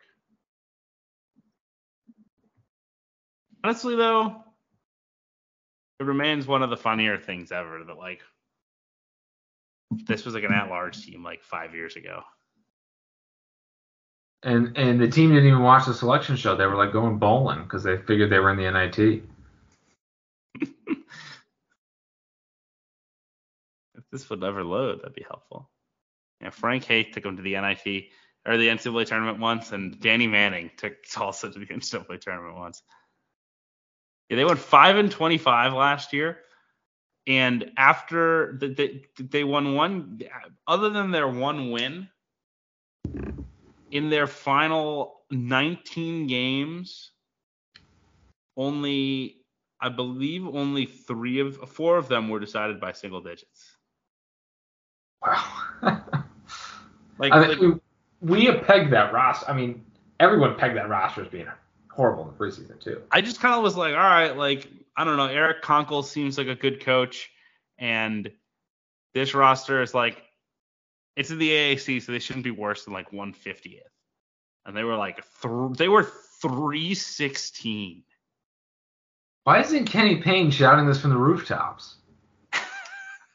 Honestly, 3.64 3.96
though, 3.96 4.42
it 5.98 6.04
remains 6.04 6.46
one 6.46 6.62
of 6.62 6.70
the 6.70 6.76
funnier 6.76 7.18
things 7.18 7.52
ever 7.52 7.84
that 7.84 7.98
like 7.98 8.22
this 9.90 10.24
was 10.24 10.34
like 10.34 10.44
an 10.44 10.52
at-large 10.52 11.04
team 11.04 11.22
like 11.24 11.42
five 11.42 11.74
years 11.74 11.96
ago. 11.96 12.22
And 14.42 14.76
and 14.76 15.00
the 15.00 15.08
team 15.08 15.30
didn't 15.30 15.48
even 15.48 15.62
watch 15.62 15.86
the 15.86 15.94
selection 15.94 16.36
show. 16.36 16.56
They 16.56 16.66
were 16.66 16.76
like 16.76 16.92
going 16.92 17.18
bowling 17.18 17.62
because 17.64 17.82
they 17.82 17.98
figured 17.98 18.30
they 18.30 18.38
were 18.38 18.50
in 18.50 18.56
the 18.56 18.70
NIT. 18.70 19.22
If 23.96 24.04
this 24.10 24.30
would 24.30 24.42
ever 24.42 24.64
load, 24.64 25.00
that'd 25.00 25.14
be 25.14 25.24
helpful. 25.28 25.70
Yeah, 26.40 26.50
Frank 26.50 26.84
Haith 26.84 27.08
took 27.12 27.24
him 27.24 27.36
to 27.36 27.42
the 27.42 27.52
NIT 27.52 28.06
or 28.46 28.56
the 28.56 28.68
NCAA 28.68 29.06
tournament 29.06 29.38
once, 29.38 29.72
and 29.72 30.00
Danny 30.00 30.26
Manning 30.26 30.70
took 30.76 30.94
Tulsa 31.04 31.50
to 31.50 31.58
the 31.58 31.66
NCAA 31.66 32.20
tournament 32.20 32.56
once. 32.56 32.82
Yeah, 34.28 34.36
they 34.36 34.44
went 34.44 34.58
five 34.58 34.96
and 34.96 35.10
twenty-five 35.10 35.74
last 35.74 36.12
year, 36.12 36.38
and 37.30 37.70
after 37.76 38.56
the, 38.58 38.68
they 38.74 39.02
they 39.20 39.44
won 39.44 39.76
one, 39.76 40.20
other 40.66 40.90
than 40.90 41.12
their 41.12 41.28
one 41.28 41.70
win, 41.70 42.08
in 43.92 44.10
their 44.10 44.26
final 44.26 45.20
19 45.30 46.26
games, 46.26 47.12
only 48.56 49.36
I 49.80 49.90
believe 49.90 50.44
only 50.44 50.86
three 50.86 51.38
of 51.38 51.56
four 51.70 51.98
of 51.98 52.08
them 52.08 52.30
were 52.30 52.40
decided 52.40 52.80
by 52.80 52.90
single 52.90 53.20
digits. 53.20 53.76
Wow. 55.24 55.44
Like, 57.18 57.34
I 57.34 57.40
mean, 57.40 57.48
like 57.50 57.60
we, 57.60 57.74
we 58.22 58.44
have 58.46 58.62
pegged 58.66 58.94
that 58.94 59.12
roster. 59.12 59.44
I 59.46 59.52
mean, 59.52 59.84
everyone 60.20 60.54
pegged 60.54 60.78
that 60.78 60.88
roster 60.88 61.20
as 61.20 61.28
being 61.28 61.46
horrible 61.90 62.22
in 62.22 62.28
the 62.28 62.34
preseason 62.34 62.80
too. 62.80 63.02
I 63.10 63.20
just 63.20 63.42
kind 63.42 63.54
of 63.54 63.62
was 63.62 63.76
like, 63.76 63.92
all 63.92 63.98
right, 64.00 64.34
like 64.34 64.70
I 64.96 65.04
don't 65.04 65.16
know, 65.16 65.26
Eric 65.26 65.62
Konkol 65.62 66.04
seems 66.04 66.36
like 66.36 66.48
a 66.48 66.54
good 66.54 66.84
coach, 66.84 67.30
and 67.78 68.30
this 69.14 69.34
roster 69.34 69.82
is 69.82 69.94
like, 69.94 70.22
it's 71.16 71.30
in 71.30 71.38
the 71.38 71.50
AAC, 71.50 72.02
so 72.02 72.12
they 72.12 72.18
shouldn't 72.18 72.44
be 72.44 72.50
worse 72.50 72.84
than 72.84 72.94
like 72.94 73.10
150th, 73.10 73.80
and 74.66 74.76
they 74.76 74.84
were 74.84 74.96
like, 74.96 75.16
th- 75.42 75.76
they 75.76 75.88
were 75.88 76.04
316. 76.42 78.02
Why 79.44 79.60
isn't 79.60 79.86
Kenny 79.86 80.16
Payne 80.16 80.50
shouting 80.50 80.86
this 80.86 81.00
from 81.00 81.10
the 81.10 81.16
rooftops? 81.16 81.96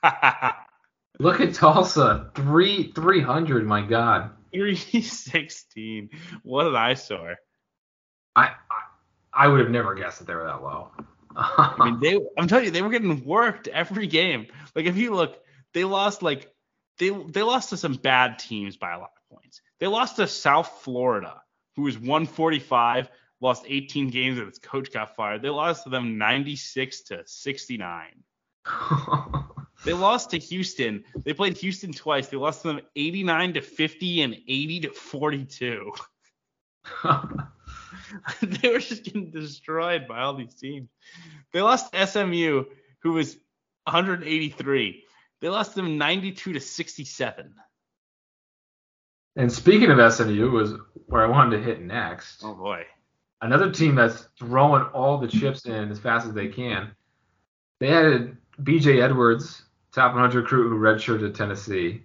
Look 1.19 1.40
at 1.41 1.53
Tulsa, 1.53 2.32
three 2.36 2.91
three 2.91 3.22
hundred. 3.22 3.65
My 3.65 3.82
God, 3.82 4.32
316. 4.53 6.10
What 6.44 6.68
an 6.68 6.76
eyesore. 6.76 7.38
I, 8.36 8.44
I 8.44 8.53
I 9.34 9.48
would 9.48 9.61
have 9.61 9.72
never 9.72 9.95
guessed 9.95 10.19
that 10.19 10.27
they 10.27 10.36
were 10.36 10.45
that 10.45 10.61
low. 10.61 10.91
I 11.36 11.76
mean, 11.86 11.99
they 12.02 12.20
I'm 12.38 12.48
telling 12.48 12.66
you, 12.66 12.72
they 12.72 12.82
were 12.82 12.90
getting 12.90 13.26
worked 13.26 13.68
every 13.68 14.07
game. 14.07 14.48
Like 14.76 14.86
if 14.86 14.98
you 14.98 15.14
look, 15.14 15.41
they 15.74 15.84
lost 15.84 16.22
like 16.22 16.52
they 16.98 17.10
they 17.10 17.44
lost 17.44 17.70
to 17.70 17.78
some 17.78 17.94
bad 17.94 18.40
teams 18.40 18.78
by 18.78 18.94
a 18.94 18.99
lot 18.99 19.12
of 19.16 19.38
points. 19.38 19.62
They 19.80 19.88
lost 19.88 20.18
to 20.18 20.28
South 20.28 20.82
Florida, 20.82 21.41
who 21.76 21.84
was 21.84 21.98
145, 21.98 23.10
lost 23.41 23.66
18 23.68 24.10
games 24.10 24.38
and 24.40 24.48
its 24.48 24.60
coach 24.60 24.91
got 24.91 25.16
fired. 25.16 25.41
They 25.41 25.49
lost 25.49 25.84
to 25.84 25.90
them 25.90 26.18
96 26.18 27.02
to 27.03 27.24
69. 27.26 28.24
They 29.86 29.94
lost 29.94 30.32
to 30.32 30.40
Houston. 30.40 31.03
They 31.24 31.34
played 31.34 31.57
Houston 31.57 31.94
twice. 31.94 32.28
They 32.28 32.38
lost 32.38 32.64
to 32.64 32.70
them 32.70 32.82
89 32.95 33.53
to 33.53 33.62
50 33.62 34.22
and 34.24 34.34
80 34.48 34.80
to 34.82 34.90
42. 34.90 35.91
they 38.41 38.69
were 38.69 38.80
just 38.80 39.03
getting 39.03 39.31
destroyed 39.31 40.07
by 40.07 40.22
all 40.22 40.35
these 40.35 40.55
teams. 40.55 40.89
They 41.51 41.61
lost 41.61 41.95
SMU, 41.95 42.65
who 42.99 43.13
was 43.13 43.38
183. 43.85 45.03
They 45.41 45.49
lost 45.49 45.76
them 45.76 45.97
92 45.97 46.53
to 46.53 46.59
67. 46.59 47.53
and 49.35 49.51
speaking 49.51 49.91
of 49.91 50.13
SMU, 50.13 50.49
was 50.49 50.73
where 51.07 51.23
I 51.23 51.30
wanted 51.30 51.57
to 51.57 51.63
hit 51.63 51.81
next. 51.81 52.41
Oh 52.43 52.53
boy. 52.53 52.85
Another 53.41 53.72
team 53.72 53.95
that's 53.95 54.27
throwing 54.39 54.84
all 54.85 55.17
the 55.17 55.27
chips 55.27 55.65
in 55.65 55.91
as 55.91 55.99
fast 55.99 56.26
as 56.26 56.34
they 56.34 56.47
can. 56.47 56.95
They 57.80 57.89
added 57.89 58.38
B.J. 58.63 59.01
Edwards, 59.01 59.63
top 59.93 60.13
100 60.13 60.41
recruit 60.41 60.69
who 60.69 60.80
redshirted 60.80 61.35
Tennessee. 61.35 62.03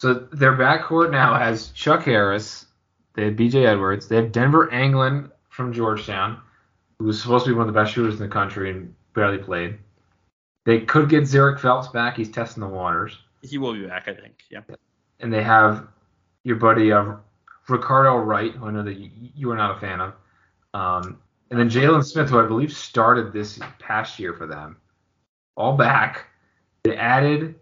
So 0.00 0.14
their 0.14 0.56
backcourt 0.56 1.10
now 1.10 1.34
has 1.34 1.68
Chuck 1.68 2.04
Harris. 2.04 2.66
They 3.14 3.24
have 3.24 3.36
B.J. 3.36 3.66
Edwards. 3.66 4.08
They 4.08 4.16
have 4.16 4.32
Denver 4.32 4.72
Anglin 4.72 5.30
from 5.48 5.72
Georgetown, 5.72 6.40
who 6.98 7.06
was 7.06 7.20
supposed 7.20 7.44
to 7.44 7.50
be 7.50 7.56
one 7.56 7.68
of 7.68 7.74
the 7.74 7.80
best 7.80 7.92
shooters 7.92 8.14
in 8.14 8.20
the 8.20 8.28
country 8.28 8.70
and 8.70 8.94
barely 9.14 9.38
played. 9.38 9.78
They 10.64 10.80
could 10.80 11.08
get 11.08 11.24
Zhuric 11.24 11.58
Phelps 11.58 11.88
back. 11.88 12.16
He's 12.16 12.30
testing 12.30 12.60
the 12.60 12.68
waters. 12.68 13.18
He 13.42 13.58
will 13.58 13.72
be 13.72 13.86
back, 13.86 14.08
I 14.08 14.14
think. 14.14 14.44
Yeah. 14.50 14.60
And 15.18 15.32
they 15.32 15.42
have 15.42 15.88
your 16.44 16.56
buddy 16.56 16.92
uh, 16.92 17.14
Ricardo 17.68 18.16
Wright, 18.16 18.52
who 18.52 18.66
I 18.66 18.70
know 18.70 18.82
that 18.82 18.98
you, 18.98 19.10
you 19.34 19.50
are 19.50 19.56
not 19.56 19.76
a 19.76 19.80
fan 19.80 20.00
of. 20.00 20.14
Um, 20.74 21.18
and 21.50 21.58
then 21.58 21.68
Jalen 21.68 22.04
Smith, 22.04 22.30
who 22.30 22.38
I 22.38 22.46
believe 22.46 22.72
started 22.72 23.32
this 23.32 23.58
past 23.78 24.18
year 24.18 24.34
for 24.34 24.46
them. 24.46 24.76
All 25.56 25.76
back. 25.76 26.26
They 26.84 26.96
added 26.96 27.56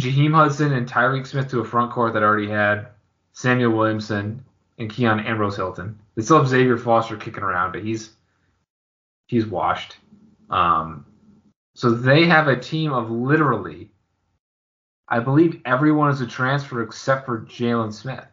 Jaheim 0.00 0.34
Hudson 0.34 0.72
and 0.72 0.88
Tyreek 0.88 1.26
Smith 1.26 1.50
to 1.50 1.60
a 1.60 1.64
front 1.64 1.92
court 1.92 2.14
that 2.14 2.22
already 2.22 2.48
had 2.48 2.88
Samuel 3.34 3.72
Williamson 3.72 4.44
and 4.78 4.90
Keon 4.90 5.20
Ambrose 5.20 5.56
Hylton. 5.56 5.98
They 6.14 6.22
still 6.22 6.38
have 6.38 6.48
Xavier 6.48 6.78
Foster 6.78 7.16
kicking 7.16 7.42
around, 7.42 7.72
but 7.72 7.82
he's 7.82 8.10
he's 9.26 9.46
washed. 9.46 9.96
Um, 10.50 11.04
so 11.74 11.90
they 11.90 12.24
have 12.26 12.48
a 12.48 12.56
team 12.56 12.92
of 12.92 13.10
literally, 13.10 13.90
I 15.08 15.18
believe 15.18 15.60
everyone 15.64 16.10
is 16.10 16.20
a 16.20 16.26
transfer 16.26 16.82
except 16.82 17.26
for 17.26 17.40
Jalen 17.40 17.92
Smith. 17.92 18.24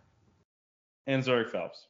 And 1.08 1.24
Zhuric 1.24 1.50
Phelps. 1.50 1.88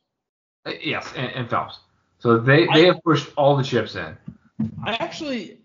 Uh, 0.66 0.72
Yes, 0.82 1.12
and, 1.16 1.32
and 1.34 1.50
Phelps. 1.50 1.80
So 2.20 2.38
they, 2.38 2.66
they 2.68 2.84
I- 2.84 2.94
have 2.94 3.04
pushed 3.04 3.30
all 3.36 3.58
the 3.58 3.64
chips 3.64 3.96
in. 3.96 4.16
I 4.86 4.94
actually 4.94 5.58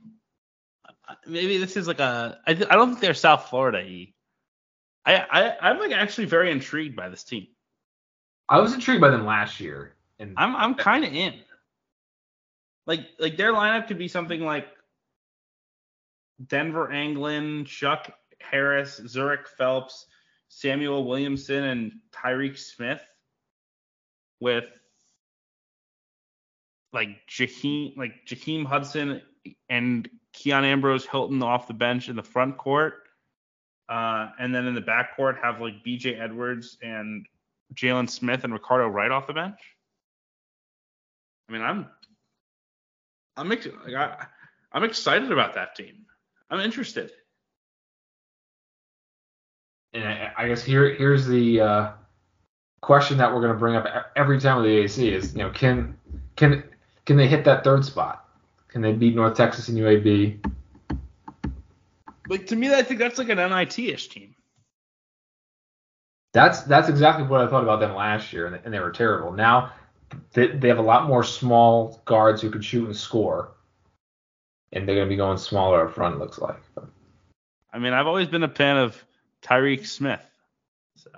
maybe 1.27 1.59
this 1.59 1.77
is 1.77 1.87
like 1.87 2.01
a 2.01 2.39
I, 2.47 2.53
I 2.53 2.55
don't 2.55 2.89
think 2.89 3.01
they're 3.01 3.15
South 3.15 3.49
Florida. 3.51 3.85
I, 5.07 5.15
I 5.31 5.71
I'm 5.71 5.79
like 5.79 5.93
actually 5.93 6.27
very 6.27 6.51
intrigued 6.51 6.97
by 6.97 7.09
this 7.09 7.23
team. 7.23 7.47
I 8.49 8.59
was 8.59 8.75
intrigued 8.75 9.01
by 9.01 9.11
them 9.11 9.25
last 9.25 9.61
year, 9.61 9.95
and 10.19 10.35
I'm 10.37 10.55
I'm 10.57 10.75
kind 10.75 11.05
of 11.05 11.13
in. 11.13 11.35
Like 12.87 13.07
like 13.19 13.37
their 13.37 13.53
lineup 13.53 13.87
could 13.87 13.99
be 13.99 14.09
something 14.09 14.41
like 14.41 14.67
Denver 16.45 16.91
Anglin, 16.91 17.65
Chuck 17.65 18.13
Harris, 18.41 19.01
Zhuric 19.01 19.47
Phelps, 19.47 20.07
Samuel 20.49 21.07
Williamson, 21.07 21.65
and 21.65 21.93
Tyreek 22.13 22.59
Smith 22.59 23.03
with 24.41 24.65
like 26.93 27.09
Jaheim 27.29 27.97
like 27.97 28.27
Jaheim 28.27 28.67
Hudson 28.67 29.23
and 29.69 30.09
Keon 30.33 30.65
Ambrose 30.65 31.07
Hylton 31.07 31.43
off 31.43 31.69
the 31.69 31.75
bench 31.75 32.09
in 32.09 32.17
the 32.17 32.23
front 32.23 32.59
court. 32.59 33.06
Uh, 33.89 34.31
and 34.39 34.55
then 34.55 34.67
in 34.67 34.75
the 34.75 34.81
back 34.81 35.17
court 35.17 35.37
have 35.43 35.61
like 35.61 35.85
BJ 35.85 36.21
Edwards 36.21 36.77
and 36.83 37.27
Jalen 37.75 38.11
Smith 38.11 38.45
and 38.45 38.53
Ricardo 38.53 38.89
Wright 38.89 39.11
off 39.11 39.27
the 39.27 39.33
bench. 39.33 39.59
I 41.49 41.53
mean, 41.53 41.63
I'm 41.63 41.87
I'm 43.37 43.53
ex- 43.53 43.69
like, 43.85 43.95
I, 43.95 44.27
I'm 44.73 44.83
excited 44.85 45.31
about 45.31 45.55
that 45.55 45.77
team. 45.77 46.07
I'm 46.51 46.61
interested. 46.61 47.13
and 49.97 50.05
I, 50.05 50.33
I 50.37 50.49
guess 50.49 50.63
here 50.63 50.95
here's 50.95 51.27
the 51.27 51.61
uh, 51.61 51.91
question 52.83 53.19
that 53.19 53.33
we're 53.33 53.41
going 53.41 53.53
to 53.53 53.59
bring 53.59 53.77
up 53.77 53.87
every 54.15 54.41
time 54.41 54.57
with 54.57 54.67
the 54.67 54.77
AC 54.79 55.09
is 55.13 55.33
you 55.33 55.39
know 55.39 55.51
can 55.51 55.97
can 56.37 56.63
can 57.05 57.17
they 57.17 57.27
hit 57.29 57.45
that 57.45 57.65
third 57.65 57.85
spot? 57.85 58.29
Can 58.69 58.83
they 58.83 58.93
beat 58.93 59.15
North 59.15 59.37
Texas 59.37 59.69
and 59.69 59.79
UAB? 59.79 60.45
Like 62.29 62.47
to 62.49 62.57
me, 62.57 62.73
I 62.75 62.83
think 62.83 62.99
that's 63.01 63.19
like 63.19 63.29
an 63.29 63.39
NIT-ish 63.39 64.09
team. 64.09 64.35
That's 66.33 66.63
that's 66.63 66.89
exactly 66.89 67.25
what 67.27 67.41
I 67.41 67.47
thought 67.49 67.63
about 67.63 67.81
them 67.81 67.95
last 67.95 68.33
year, 68.33 68.47
and, 68.47 68.55
they- 68.57 68.61
and 68.65 68.75
they 68.75 68.81
were 68.81 68.91
terrible. 68.91 69.33
Now 69.33 69.73
they, 70.33 70.49
they 70.49 70.69
have 70.69 70.79
a 70.79 70.83
lot 70.83 71.07
more 71.07 71.25
small 71.25 72.03
guards 72.05 72.43
who 72.43 72.51
can 72.51 72.61
shoot 72.63 72.85
and 72.87 72.97
score, 72.97 73.53
and 74.73 74.87
they're 74.87 74.97
going 74.97 75.09
to 75.09 75.13
be 75.13 75.17
going 75.17 75.39
smaller 75.39 75.87
up 75.87 75.95
front. 75.95 76.19
Looks 76.19 76.39
like. 76.39 76.61
But 76.75 76.89
I 77.73 77.79
mean, 77.79 77.93
I've 77.93 78.07
always 78.07 78.29
been 78.29 78.43
a 78.43 78.49
fan 78.49 78.77
of 78.77 79.03
Tyreek 79.43 79.87
Smith. 79.87 80.21
So 80.97 81.11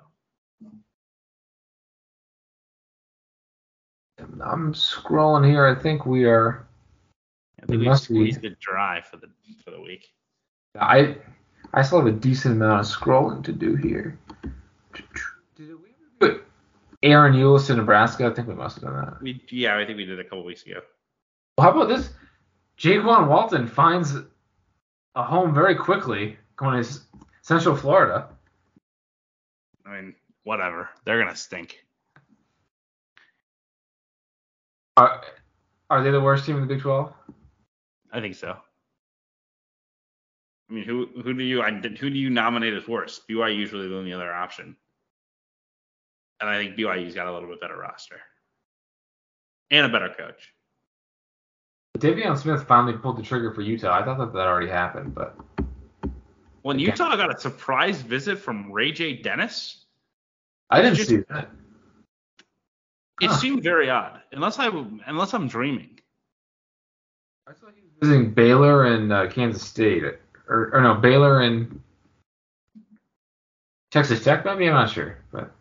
I'm 4.43 4.73
scrolling 4.75 5.47
here. 5.49 5.67
I 5.67 5.75
think 5.75 6.07
we 6.07 6.25
are. 6.27 6.67
I 7.63 7.67
think 7.67 7.81
we 7.81 7.87
must 7.89 8.09
be. 8.09 8.15
squeezed 8.15 8.45
it 8.45 8.61
dry 8.61 9.01
for 9.01 9.17
the 9.17 9.29
for 9.65 9.71
the 9.71 9.81
week. 9.81 10.07
I 10.79 11.17
I 11.73 11.83
still 11.83 11.99
have 11.99 12.07
a 12.07 12.13
decent 12.13 12.57
amount 12.57 12.81
of 12.81 12.87
scrolling 12.87 13.45
to 13.45 13.53
do 13.53 13.75
here. 13.75 14.19
Did 15.57 15.69
we 15.69 15.95
ever 16.23 16.35
do 16.35 16.41
Ahron 17.03 17.35
Ulis 17.35 17.67
to 17.67 17.77
Nebraska? 17.77 18.27
I 18.27 18.35
think 18.35 18.49
we 18.49 18.55
must 18.55 18.77
have 18.77 18.85
done 18.85 19.05
that. 19.05 19.23
We 19.23 19.43
yeah, 19.51 19.79
I 19.79 19.85
think 19.85 19.97
we 19.97 20.05
did 20.05 20.21
a 20.21 20.25
couple 20.25 20.45
weeks 20.45 20.65
ago. 20.65 20.81
Well, 21.57 21.71
how 21.71 21.77
about 21.77 21.89
this? 21.89 22.11
Jaquan 22.79 23.29
Walton 23.29 23.67
finds 23.67 24.15
a 25.15 25.23
home 25.23 25.53
very 25.53 25.75
quickly 25.75 26.37
going 26.57 26.83
to 26.83 27.01
Central 27.43 27.77
Florida. 27.77 28.29
I 29.85 29.97
mean, 29.97 30.15
whatever. 30.45 30.91
They're 31.05 31.19
gonna 31.19 31.37
stink. 31.37 31.85
Are, 34.97 35.23
are 35.91 36.03
they 36.03 36.11
the 36.11 36.21
worst 36.21 36.45
team 36.45 36.57
in 36.57 36.63
the 36.63 36.67
Big 36.67 36.81
12? 36.81 37.13
I 38.13 38.21
think 38.21 38.35
so. 38.35 38.57
I 40.71 40.75
mean, 40.75 40.85
who 40.85 41.07
who 41.23 41.33
do 41.35 41.43
you 41.43 41.63
who 41.63 42.11
do 42.11 42.19
you 42.19 42.31
nominate 42.31 42.75
as 42.75 42.87
worse? 42.87 43.21
BYU 43.29 43.57
usually 43.57 43.89
the 43.89 43.97
only 43.97 44.13
other 44.13 44.33
option, 44.33 44.77
and 46.41 46.51
I 46.51 46.57
think 46.63 46.77
BYU's 46.77 47.15
got 47.15 47.27
a 47.27 47.33
little 47.33 47.49
bit 47.49 47.61
better 47.61 47.77
roster 47.79 48.21
and 49.71 49.87
a 49.87 49.89
better 49.89 50.11
coach. 50.17 50.53
Deivon 51.99 52.39
Smith 52.39 52.65
finally 52.69 52.97
pulled 52.97 53.17
the 53.19 53.23
trigger 53.23 53.53
for 53.53 53.63
Utah. 53.63 53.99
I 53.99 54.05
thought 54.05 54.19
that 54.19 54.33
that 54.35 54.47
already 54.47 54.69
happened, 54.71 55.15
but 55.15 55.37
When 56.63 56.77
Okay. 56.77 56.87
Utah 56.87 57.17
got 57.17 57.35
a 57.35 57.39
surprise 57.39 58.03
visit 58.03 58.39
from 58.39 58.71
Ray 58.71 58.93
J. 58.93 59.15
Dennis, 59.23 59.87
I 60.71 60.83
didn't 60.83 60.97
Just- 60.97 61.09
see 61.09 61.17
that. 61.31 61.49
it 63.23 63.29
Huh. 63.29 63.37
seemed 63.37 63.63
very 63.63 63.89
odd. 63.91 64.23
Unless 64.33 64.59
I 64.59 64.67
unless 65.07 65.33
I'm 65.35 65.49
dreaming. 65.49 65.99
I 67.49 67.55
saw 67.55 67.67
he 67.75 67.81
was 67.81 67.91
visiting 68.03 68.35
Baylor 68.35 68.85
and 68.85 69.11
uh, 69.13 69.29
Kansas 69.31 69.63
State, 69.63 70.05
or, 70.49 70.75
or 70.75 70.81
no, 70.81 70.95
Baylor 70.95 71.43
and 71.43 71.81
Texas 73.91 74.25
Tech. 74.25 74.45
Maybe 74.45 74.67
I'm 74.67 74.75
not 74.75 74.91
sure, 74.91 75.19
but 75.31 75.53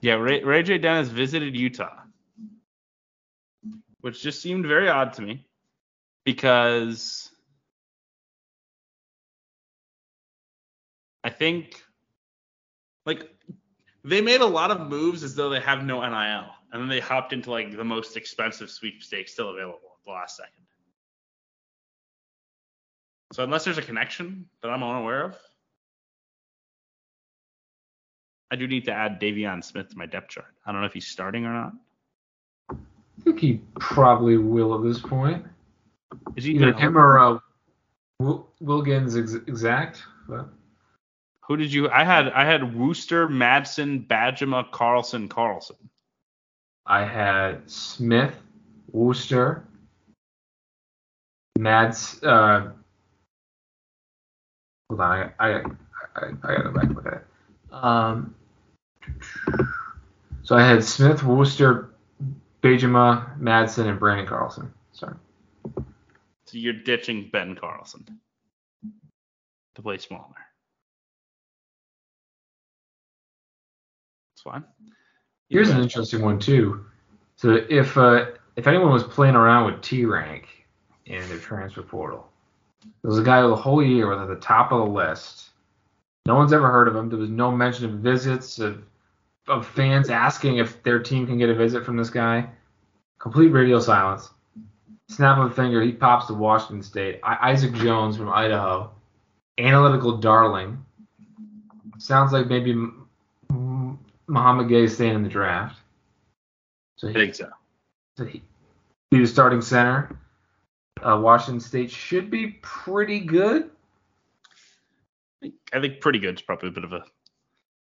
Yeah, 0.00 0.14
Ray, 0.14 0.42
Ray 0.42 0.62
J. 0.62 0.78
Dennis 0.78 1.08
visited 1.08 1.56
Utah, 1.56 2.00
which 4.00 4.22
just 4.22 4.42
seemed 4.42 4.66
very 4.66 4.88
odd 4.88 5.12
to 5.14 5.22
me 5.22 5.46
because 6.24 7.30
I 11.22 11.30
think 11.30 11.82
like 13.06 13.28
they 14.04 14.20
made 14.20 14.40
a 14.40 14.46
lot 14.46 14.70
of 14.70 14.88
moves 14.88 15.22
as 15.22 15.34
though 15.34 15.50
they 15.50 15.60
have 15.60 15.84
no 15.84 16.00
NIL, 16.00 16.50
and 16.72 16.82
then 16.82 16.88
they 16.88 17.00
hopped 17.00 17.32
into 17.32 17.50
like 17.50 17.76
the 17.76 17.84
most 17.84 18.16
expensive 18.16 18.70
sweepstakes 18.70 19.32
still 19.32 19.50
available 19.50 19.96
at 19.98 20.04
the 20.04 20.12
last 20.12 20.36
second. 20.36 20.64
So 23.32 23.44
unless 23.44 23.64
there's 23.64 23.78
a 23.78 23.82
connection 23.82 24.46
that 24.62 24.68
I'm 24.70 24.82
unaware 24.82 25.24
of, 25.24 25.36
I 28.50 28.56
do 28.56 28.66
need 28.66 28.84
to 28.86 28.92
add 28.92 29.20
Deivon 29.20 29.62
Smith 29.62 29.90
to 29.90 29.98
my 29.98 30.06
depth 30.06 30.30
chart. 30.30 30.52
I 30.66 30.72
don't 30.72 30.80
know 30.80 30.86
if 30.86 30.92
he's 30.92 31.06
starting 31.06 31.46
or 31.46 31.52
not. 31.52 31.72
I 32.70 33.22
think 33.22 33.38
he 33.38 33.60
probably 33.78 34.36
will 34.36 34.74
at 34.74 34.82
this 34.82 34.98
point. 34.98 35.44
Is 36.34 36.44
he 36.44 36.54
Either 36.54 36.72
him 36.72 36.98
or 36.98 37.18
uh, 37.18 37.38
Wil- 38.18 38.48
Wilkins 38.60 39.16
ex- 39.16 39.34
exact. 39.34 40.02
But 40.28 40.48
Who 41.46 41.56
did 41.56 41.72
you? 41.72 41.88
I 41.88 42.02
had 42.02 42.28
I 42.32 42.44
had 42.44 42.76
Worster, 42.76 43.28
Madsen, 43.28 44.06
Bajema, 44.06 44.70
Carlson, 44.72 45.28
Carlson. 45.28 45.76
I 46.86 47.04
had 47.04 47.70
Smith, 47.70 48.34
Worster, 48.90 49.64
Mads. 51.56 52.20
Uh, 52.24 52.72
hold 54.90 55.00
on, 55.00 55.32
I 55.38 55.48
I, 55.48 55.50
I, 55.50 56.26
I 56.42 56.56
gotta 56.56 56.62
go 56.64 56.72
back 56.72 56.84
and 56.84 56.96
look 56.96 57.06
at 57.06 57.12
it. 57.12 57.24
Um, 57.72 58.34
so 60.42 60.56
I 60.56 60.66
had 60.66 60.82
Smith, 60.82 61.22
Worster, 61.22 61.90
Bajema, 62.60 63.38
Madsen, 63.38 63.86
and 63.86 64.00
Branden 64.00 64.26
Carlson. 64.26 64.72
Sorry. 64.92 65.14
So 65.64 66.58
you're 66.58 66.72
ditching 66.72 67.30
Ben 67.32 67.54
Carlson 67.54 68.04
to 69.76 69.82
play 69.82 69.98
smaller. 69.98 70.34
It's 74.34 74.42
fine. 74.42 74.64
Here's 75.48 75.70
an 75.70 75.80
interesting 75.80 76.22
one 76.22 76.40
too. 76.40 76.84
So 77.36 77.64
if 77.68 77.96
uh, 77.96 78.26
if 78.56 78.66
anyone 78.66 78.90
was 78.92 79.04
playing 79.04 79.36
around 79.36 79.66
with 79.72 79.82
T 79.82 80.04
rank 80.04 80.48
in 81.06 81.26
their 81.28 81.38
transfer 81.38 81.82
portal, 81.82 82.29
there 82.82 83.08
was 83.10 83.18
a 83.18 83.22
guy 83.22 83.42
who 83.42 83.48
the 83.48 83.56
whole 83.56 83.82
year 83.82 84.08
was 84.08 84.20
at 84.20 84.28
the 84.28 84.40
top 84.40 84.72
of 84.72 84.78
the 84.80 84.86
list. 84.92 85.50
No 86.26 86.34
one's 86.36 86.52
ever 86.52 86.70
heard 86.70 86.88
of 86.88 86.96
him. 86.96 87.08
There 87.08 87.18
was 87.18 87.30
no 87.30 87.50
mention 87.50 87.86
of 87.86 87.92
visits 88.00 88.58
of 88.58 88.82
of 89.48 89.66
fans 89.66 90.10
asking 90.10 90.58
if 90.58 90.82
their 90.82 91.00
team 91.00 91.26
can 91.26 91.38
get 91.38 91.48
a 91.48 91.54
visit 91.54 91.84
from 91.84 91.96
this 91.96 92.10
guy. 92.10 92.48
Complete 93.18 93.48
radio 93.48 93.80
silence. 93.80 94.30
Snap 95.08 95.38
of 95.38 95.50
a 95.50 95.54
finger, 95.54 95.82
he 95.82 95.90
pops 95.92 96.26
to 96.26 96.34
Washington 96.34 96.82
State. 96.82 97.18
I- 97.24 97.50
Isaac 97.50 97.72
Jones 97.72 98.16
from 98.16 98.28
Idaho, 98.28 98.92
analytical 99.58 100.18
darling. 100.18 100.84
Sounds 101.98 102.32
like 102.32 102.46
maybe 102.46 102.70
M- 102.72 103.08
M- 103.50 103.98
Mouhamed 104.28 104.70
Gueye 104.70 104.84
is 104.84 104.94
staying 104.94 105.16
in 105.16 105.22
the 105.24 105.28
draft. 105.28 105.80
So 106.96 107.08
I 107.08 107.12
he, 107.12 107.18
think 107.18 107.34
so. 107.34 107.50
so 108.16 108.24
he 108.24 108.42
be 109.10 109.18
the 109.20 109.26
starting 109.26 109.62
center. 109.62 110.16
Uh, 111.02 111.18
Washington 111.20 111.60
State 111.60 111.90
should 111.90 112.30
be 112.30 112.58
pretty 112.62 113.20
good. 113.20 113.70
I 115.72 115.80
think- 115.80 116.00
pretty 116.00 116.18
good 116.18 116.34
is 116.36 116.42
probably 116.42 116.68
a 116.68 116.72
bit 116.72 116.84
of 116.84 116.92
a 116.92 117.04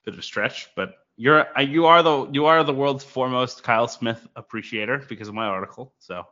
bit 0.05 0.15
of 0.15 0.19
a 0.19 0.23
stretch, 0.23 0.69
but 0.75 0.95
you're 1.17 1.47
uh, 1.57 1.61
you 1.61 1.87
are 1.87 2.03
the 2.03 2.29
you 2.33 2.47
are 2.47 2.65
the 2.65 2.73
world's 2.73 3.05
foremost 3.05 3.63
Kyle 3.63 3.87
Smith 3.89 4.27
appreciator 4.37 5.05
because 5.09 5.29
of 5.29 5.35
my 5.35 5.47
article. 5.47 5.93
So 5.99 6.27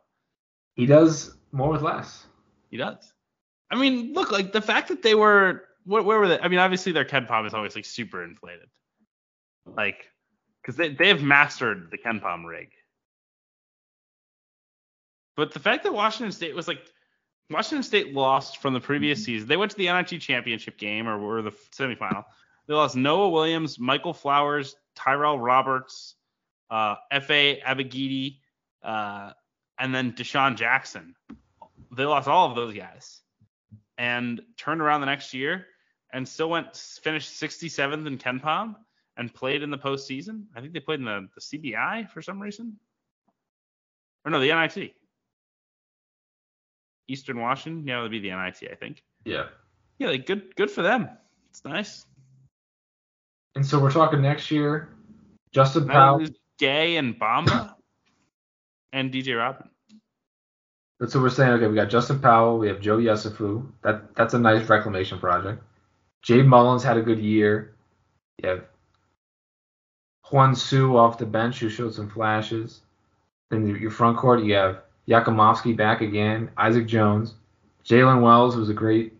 He 0.73 0.85
does 0.85 1.35
more 1.51 1.69
with 1.69 1.81
less. 1.81 2.25
He 2.69 2.77
does. 2.77 3.13
I 3.69 3.75
mean, 3.75 4.13
look, 4.13 4.31
like 4.31 4.51
the 4.51 4.61
fact 4.61 4.89
that 4.89 5.01
they 5.01 5.15
were, 5.15 5.63
where, 5.85 6.03
where 6.03 6.19
were 6.19 6.27
they? 6.27 6.39
I 6.39 6.47
mean, 6.47 6.59
obviously 6.59 6.91
their 6.91 7.05
KenPom 7.05 7.45
is 7.47 7.53
always 7.53 7.75
like 7.75 7.85
super 7.85 8.23
inflated, 8.23 8.67
like, 9.65 10.09
because 10.61 10.75
they 10.75 10.89
they 10.89 11.07
have 11.09 11.21
mastered 11.21 11.89
the 11.91 11.97
KenPom 11.97 12.45
rig. 12.45 12.69
But 15.35 15.53
the 15.53 15.59
fact 15.59 15.83
that 15.83 15.93
Washington 15.93 16.31
State 16.31 16.55
was 16.55 16.67
like, 16.67 16.81
Washington 17.49 17.83
State 17.83 18.13
lost 18.13 18.57
from 18.57 18.73
the 18.73 18.79
previous 18.79 19.23
season. 19.23 19.47
They 19.47 19.57
went 19.57 19.71
to 19.71 19.77
the 19.77 19.87
NIT 19.87 20.21
championship 20.21 20.77
game 20.77 21.07
or 21.07 21.17
were 21.17 21.41
the 21.41 21.51
semifinal. 21.77 22.23
They 22.67 22.73
lost 22.73 22.95
Noah 22.95 23.29
Williams, 23.29 23.79
Michael 23.79 24.13
Flowers, 24.13 24.75
Tyrell 24.95 25.39
Roberts, 25.39 26.15
uh, 26.69 26.95
Efe 27.11 27.61
Abogidi, 27.63 28.37
uh, 28.83 29.31
and 29.77 29.93
then 29.93 30.13
Dishon 30.13 30.55
Jackson. 30.55 31.15
They 31.95 32.05
lost 32.05 32.27
all 32.27 32.49
of 32.49 32.55
those 32.55 32.73
guys 32.73 33.21
and 33.97 34.41
turned 34.57 34.81
around 34.81 35.01
the 35.01 35.07
next 35.07 35.33
year 35.33 35.67
and 36.13 36.27
still 36.27 36.49
went 36.49 36.75
finished 36.75 37.39
67th 37.41 38.07
in 38.07 38.17
KenPom 38.17 38.75
and 39.17 39.33
played 39.33 39.61
in 39.61 39.69
the 39.69 39.77
postseason. 39.77 40.45
I 40.55 40.61
think 40.61 40.73
they 40.73 40.79
played 40.79 40.99
in 40.99 41.05
the, 41.05 41.27
the 41.35 41.41
CBI 41.41 42.09
for 42.09 42.21
some 42.21 42.41
reason. 42.41 42.77
Or 44.23 44.31
no, 44.31 44.39
the 44.39 44.47
NIT. 44.47 44.93
Eastern 47.11 47.39
Washington. 47.39 47.85
Yeah, 47.87 48.01
would 48.01 48.11
be 48.11 48.19
the 48.19 48.29
NIT, 48.29 48.69
I 48.71 48.75
think. 48.75 49.03
Yeah. 49.25 49.45
Yeah, 49.99 50.09
like 50.09 50.25
good 50.25 50.55
good 50.55 50.71
for 50.71 50.81
them. 50.81 51.09
It's 51.49 51.63
nice. 51.65 52.05
And 53.55 53.65
so 53.65 53.79
we're 53.79 53.91
talking 53.91 54.21
next 54.21 54.49
year. 54.49 54.89
Justin 55.51 55.87
Powell. 55.87 56.25
Gueye 56.59 56.97
and 56.97 57.19
Bamba 57.19 57.75
and 58.93 59.11
DJ 59.11 59.37
Robin. 59.37 59.69
That's 60.99 61.15
what 61.15 61.21
we're 61.21 61.29
saying. 61.29 61.53
Okay, 61.53 61.67
we 61.67 61.75
got 61.75 61.89
Justin 61.89 62.19
Powell. 62.19 62.59
We 62.59 62.67
have 62.67 62.79
Joe 62.79 62.97
Yesufu. 62.97 63.67
That 63.83 64.15
that's 64.15 64.33
a 64.33 64.39
nice 64.39 64.69
reclamation 64.69 65.19
project. 65.19 65.61
Jay 66.21 66.43
Mullins 66.43 66.83
had 66.83 66.97
a 66.97 67.01
good 67.01 67.19
year. 67.19 67.73
You 68.41 68.49
have 68.49 68.63
Juan 70.31 70.55
Su 70.55 70.97
off 70.97 71.17
the 71.17 71.25
bench 71.25 71.59
who 71.59 71.69
showed 71.69 71.93
some 71.93 72.09
flashes. 72.09 72.81
Then 73.49 73.67
your 73.67 73.91
front 73.91 74.17
court, 74.17 74.43
you 74.43 74.53
have 74.53 74.83
Jakimovski 75.11 75.75
back 75.75 75.99
again, 75.99 76.49
Isaac 76.55 76.87
Jones, 76.87 77.33
Jaylen 77.83 78.21
Wells, 78.21 78.55
who's 78.55 78.69
a 78.69 78.73
great 78.73 79.13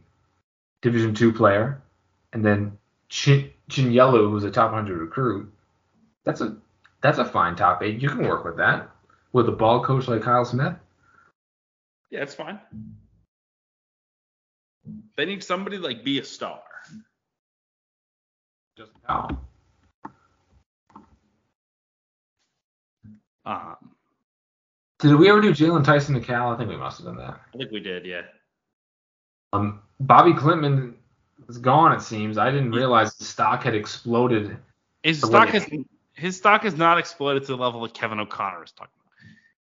Division 0.82 1.14
two 1.14 1.34
player, 1.34 1.82
and 2.34 2.46
then 2.46 2.78
Chin 3.10 3.52
Chinyelu, 3.70 4.32
who's 4.32 4.46
a 4.46 4.52
top 4.52 4.72
100 4.72 4.98
recruit. 4.98 5.52
That's 6.24 6.40
a 6.42 6.56
that's 7.02 7.18
a 7.18 7.26
fine 7.26 7.56
top 7.56 7.84
eight. 7.84 8.02
You 8.02 8.10
can 8.10 8.28
work 8.28 8.46
with 8.46 8.58
that 8.58 8.90
with 9.34 9.50
a 9.50 9.52
ball 9.52 9.84
coach 9.84 10.08
like 10.08 10.22
Kyle 10.22 10.46
Smith. 10.46 10.76
Yeah, 12.10 12.22
it's 12.22 12.36
fine. 12.36 12.60
They 15.18 15.26
need 15.26 15.44
somebody 15.44 15.78
like 15.78 16.04
be 16.04 16.20
a 16.20 16.24
star. 16.24 16.62
Justin 18.78 19.02
Powell. 19.08 19.42
Um, 23.46 23.92
Did 25.02 25.16
we 25.16 25.30
ever 25.30 25.42
do 25.42 25.52
Jaylon 25.52 25.84
Tyson 25.84 26.14
to 26.14 26.22
Cal? 26.22 26.52
I 26.52 26.58
think 26.58 26.70
we 26.70 26.78
must 26.78 27.00
have 27.00 27.08
done 27.08 27.18
that. 27.18 27.42
I 27.54 27.58
think 27.58 27.72
we 27.72 27.80
did, 27.80 28.06
yeah. 28.06 28.22
Um, 29.52 29.82
Bobby 30.00 30.32
Klintman 30.32 30.94
is 31.50 31.58
gone. 31.58 31.92
It 31.92 32.02
seems. 32.02 32.38
I 32.38 32.52
didn't 32.52 32.72
realize 32.72 33.16
the 33.16 33.26
stock 33.26 33.64
had 33.64 33.74
exploded. 33.74 34.58
His 35.02 35.20
stock 35.20 35.50
has 35.50 35.68
his 36.14 36.38
stock 36.38 36.64
has 36.64 36.76
not 36.76 37.00
exploded 37.00 37.44
to 37.44 37.48
the 37.48 37.58
level 37.58 37.82
that 37.82 37.96
Kevin 37.96 38.20
O'Connor 38.20 38.64
is 38.64 38.72
talking 38.72 38.94
about. 38.96 39.12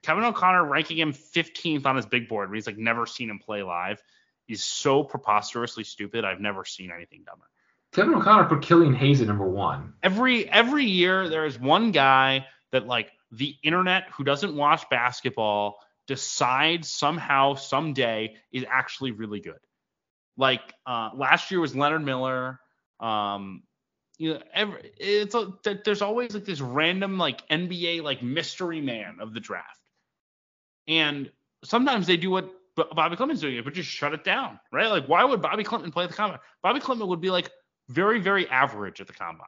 Kevin 0.03 0.25
O'Connor 0.25 0.65
ranking 0.65 0.99
him 0.99 1.13
15th 1.13 1.87
on 1.87 1.95
his 1.95 2.07
big 2.07 2.29
board, 2.29 2.49
where 2.49 2.57
he's 2.57 2.67
like 2.67 2.77
never 2.77 3.07
seen 3.07 3.31
him 3.31 3.39
play 3.39 3.63
live, 3.63 4.03
is 4.49 4.65
so 4.65 5.05
preposterously 5.05 5.85
stupid. 5.85 6.25
I've 6.25 6.41
never 6.41 6.65
seen 6.65 6.91
anything 6.91 7.23
dumber. 7.25 7.45
Kevin 7.93 8.15
O'Connor 8.15 8.49
put 8.49 8.63
Killian 8.63 8.95
Hayes 8.95 9.21
at 9.21 9.29
number 9.29 9.47
one. 9.47 9.95
Every 10.03 10.49
every 10.51 10.85
year 10.85 11.29
there 11.29 11.47
is 11.47 11.61
one 11.61 11.93
guy 11.93 12.47
that 12.73 12.87
like 12.87 13.13
the 13.31 13.55
internet 13.63 14.05
who 14.13 14.25
doesn't 14.25 14.57
watch 14.57 14.89
basketball 14.91 15.79
decides 16.07 16.89
somehow 16.89 17.55
someday 17.55 18.35
is 18.53 18.65
actually 18.69 19.13
really 19.13 19.41
good. 19.41 19.59
Like 20.37 20.63
uh, 20.87 21.11
last 21.15 21.51
year 21.51 21.61
was 21.61 21.77
Leonard 21.77 22.05
Miller. 22.05 22.61
Um, 23.01 23.63
you 24.17 24.35
know, 24.35 24.43
every, 24.53 24.93
it's 24.99 25.35
a, 25.35 25.53
there's 25.85 26.03
always 26.03 26.35
like 26.35 26.45
this 26.45 26.61
random 26.61 27.19
like 27.19 27.47
NBA 27.49 28.03
like 28.03 28.23
mystery 28.23 28.81
man 28.81 29.19
of 29.21 29.35
the 29.35 29.41
draft, 29.41 29.81
and 30.89 31.31
sometimes 31.65 32.07
they 32.07 32.17
do 32.17 32.31
what 32.31 32.51
Bobby 32.95 33.17
Klintman's 33.17 33.41
doing, 33.41 33.57
it, 33.57 33.65
but 33.65 33.75
just 33.75 33.89
shut 33.89 34.15
it 34.15 34.25
down, 34.25 34.59
right? 34.73 34.89
Like, 34.89 35.07
why 35.07 35.25
would 35.25 35.43
Bobby 35.43 35.65
Klintman 35.65 35.93
play 35.93 36.07
the 36.07 36.13
combine? 36.13 36.39
Bobby 36.63 36.81
Klintman 36.81 37.09
would 37.09 37.21
be 37.21 37.31
like 37.31 37.51
very, 37.89 38.21
very 38.21 38.49
average 38.49 39.01
at 39.01 39.07
the 39.07 39.13
combine. 39.13 39.47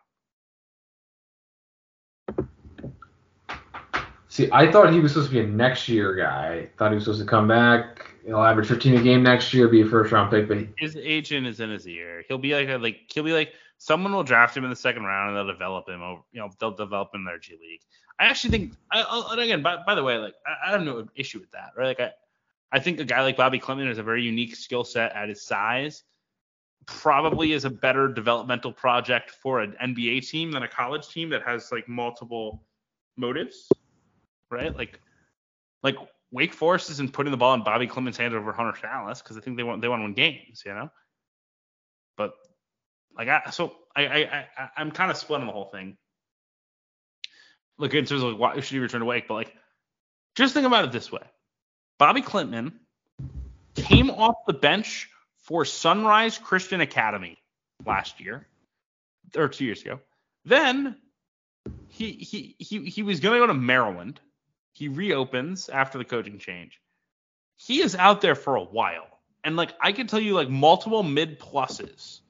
See, 4.31 4.48
I 4.52 4.70
thought 4.70 4.93
he 4.93 5.01
was 5.01 5.12
supposed 5.12 5.31
to 5.31 5.35
be 5.35 5.40
a 5.40 5.47
next 5.47 5.89
year 5.89 6.15
guy. 6.15 6.69
Thought 6.78 6.93
he 6.93 6.94
was 6.94 7.05
supposed 7.05 7.20
to 7.20 7.27
come 7.27 7.48
back. 7.48 8.15
He'll 8.24 8.39
average 8.39 8.69
15 8.69 8.97
a 8.97 9.02
game 9.02 9.24
next 9.24 9.52
year, 9.52 9.66
be 9.66 9.81
a 9.81 9.86
first 9.86 10.12
round 10.12 10.31
pick. 10.31 10.47
But 10.47 10.69
his 10.78 10.97
agent 10.97 11.48
is 11.48 11.59
in 11.59 11.69
his 11.69 11.86
ear. 11.89 12.23
He'll 12.28 12.39
be 12.39 12.55
like, 12.55 12.69
a, 12.69 12.77
like 12.77 13.01
he'll 13.12 13.24
be 13.24 13.32
like, 13.32 13.55
someone 13.78 14.12
will 14.12 14.23
draft 14.23 14.57
him 14.57 14.62
in 14.62 14.70
the 14.70 14.77
second 14.77 15.02
round 15.02 15.31
and 15.31 15.36
they'll 15.36 15.52
develop 15.52 15.89
him 15.89 16.01
over, 16.01 16.20
you 16.31 16.39
know, 16.39 16.48
they'll 16.61 16.70
develop 16.70 17.12
him 17.12 17.23
in 17.23 17.24
their 17.24 17.40
G 17.40 17.59
League. 17.61 17.81
I 18.20 18.27
actually 18.27 18.51
think, 18.51 18.74
I, 18.93 19.27
and 19.32 19.40
again, 19.40 19.62
by, 19.62 19.78
by 19.85 19.97
the 19.97 20.05
way, 20.05 20.16
like 20.19 20.35
I, 20.47 20.69
I 20.69 20.70
have 20.70 20.82
no 20.82 21.09
issue 21.16 21.40
with 21.40 21.51
that, 21.51 21.70
right? 21.77 21.86
Like 21.86 22.01
I, 22.01 22.12
I 22.70 22.78
think 22.78 23.01
a 23.01 23.05
guy 23.05 23.23
like 23.23 23.36
Bobby 23.36 23.59
Klintman 23.59 23.89
has 23.89 23.98
a 23.98 24.05
very 24.05 24.23
unique 24.23 24.55
skill 24.55 24.85
set 24.85 25.12
at 25.12 25.28
his 25.28 25.43
size. 25.43 26.05
Probably 26.86 27.52
is 27.52 27.65
a 27.65 27.70
better 27.70 28.07
developmental 28.07 28.73
project 28.73 29.32
for 29.32 29.59
an 29.59 29.74
NBA 29.82 30.28
team 30.28 30.52
than 30.52 30.62
a 30.62 30.69
college 30.69 31.09
team 31.09 31.31
that 31.31 31.43
has 31.43 31.73
like 31.73 31.89
multiple 31.89 32.62
motives, 33.16 33.69
right? 34.51 34.77
Like, 34.77 35.01
like 35.82 35.97
Wake 36.32 36.55
Forest 36.55 36.90
isn't 36.90 37.12
putting 37.12 37.31
the 37.31 37.36
ball 37.36 37.55
in 37.55 37.64
Bobby 37.64 37.86
Klintman's 37.86 38.16
hands 38.16 38.35
over 38.35 38.52
Hunter 38.52 38.78
Sallis 38.81 39.22
because 39.22 39.36
I 39.36 39.40
think 39.40 39.56
they 39.56 39.62
want 39.62 39.82
they 39.82 39.89
want 39.89 40.01
to 40.01 40.05
win 40.05 40.14
games, 40.14 40.62
you 40.64 40.74
know. 40.74 40.90
But 42.16 42.32
like 43.16 43.28
I 43.28 43.51
so 43.51 43.74
I 43.97 44.06
I, 44.06 44.48
I 44.56 44.70
I'm 44.77 44.90
kind 44.90 45.10
of 45.10 45.16
split 45.16 45.40
on 45.40 45.47
the 45.47 45.52
whole 45.52 45.70
thing. 45.70 45.97
Look 47.78 47.94
in 47.94 48.05
terms 48.05 48.22
of 48.22 48.36
why 48.39 48.55
should 48.60 48.64
he 48.74 48.78
return 48.78 49.01
to 49.01 49.06
Wake, 49.06 49.27
but 49.27 49.35
like 49.35 49.55
just 50.36 50.55
think 50.55 50.66
about 50.66 50.85
it 50.85 50.93
this 50.93 51.10
way: 51.10 51.22
Bobby 51.98 52.22
Klintman 52.22 52.72
came 53.74 54.10
off 54.10 54.36
the 54.47 54.52
bench 54.52 55.09
for 55.39 55.64
Sunrise 55.64 56.39
Christian 56.39 56.81
Academy 56.81 57.39
last 57.85 58.20
year 58.20 58.47
or 59.36 59.48
two 59.48 59.64
years 59.64 59.82
ago. 59.82 60.01
Then 60.44 60.97
he 61.89 62.12
he 62.12 62.55
he 62.59 62.85
he 62.85 63.02
was 63.02 63.20
gonna 63.20 63.39
go 63.39 63.47
to 63.47 63.55
Maryland 63.55 64.20
he 64.73 64.89
reopens 64.89 65.69
after 65.69 65.99
the 65.99 66.05
coaching 66.05 66.39
change. 66.39 66.81
He 67.57 67.83
is 67.83 67.95
out 67.95 68.21
there 68.21 68.35
for 68.35 68.57
a 68.57 68.65
while. 68.65 69.07
And 69.45 69.57
like 69.57 69.75
I 69.81 69.93
can 69.93 70.07
tell 70.07 70.21
you 70.21 70.35
like 70.35 70.49
multiple 70.49 71.03
mid 71.03 71.39
pluses 71.39 72.21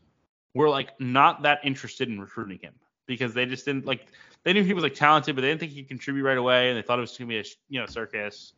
were 0.55 0.69
like 0.69 0.99
not 1.01 1.43
that 1.43 1.61
interested 1.65 2.09
in 2.09 2.21
recruiting 2.21 2.59
him 2.61 2.75
because 3.07 3.35
they 3.35 3.47
just 3.47 3.65
didn't 3.65 3.87
like 3.87 4.07
they 4.45 4.53
knew 4.53 4.63
he 4.63 4.73
was 4.73 4.83
like 4.83 4.95
talented, 4.95 5.35
but 5.35 5.43
they 5.43 5.49
didn't 5.49 5.61
think 5.61 5.73
he'd 5.73 5.89
contribute 5.89 6.25
right 6.25 6.39
away 6.39 6.69
and 6.69 6.79
they 6.79 6.83
thought 6.83 6.99
it 6.99 7.03
was 7.03 7.17
gonna 7.17 7.29
be 7.29 7.39
a 7.39 7.45
you 7.69 7.81
know 7.81 7.87
circus. 7.87 8.53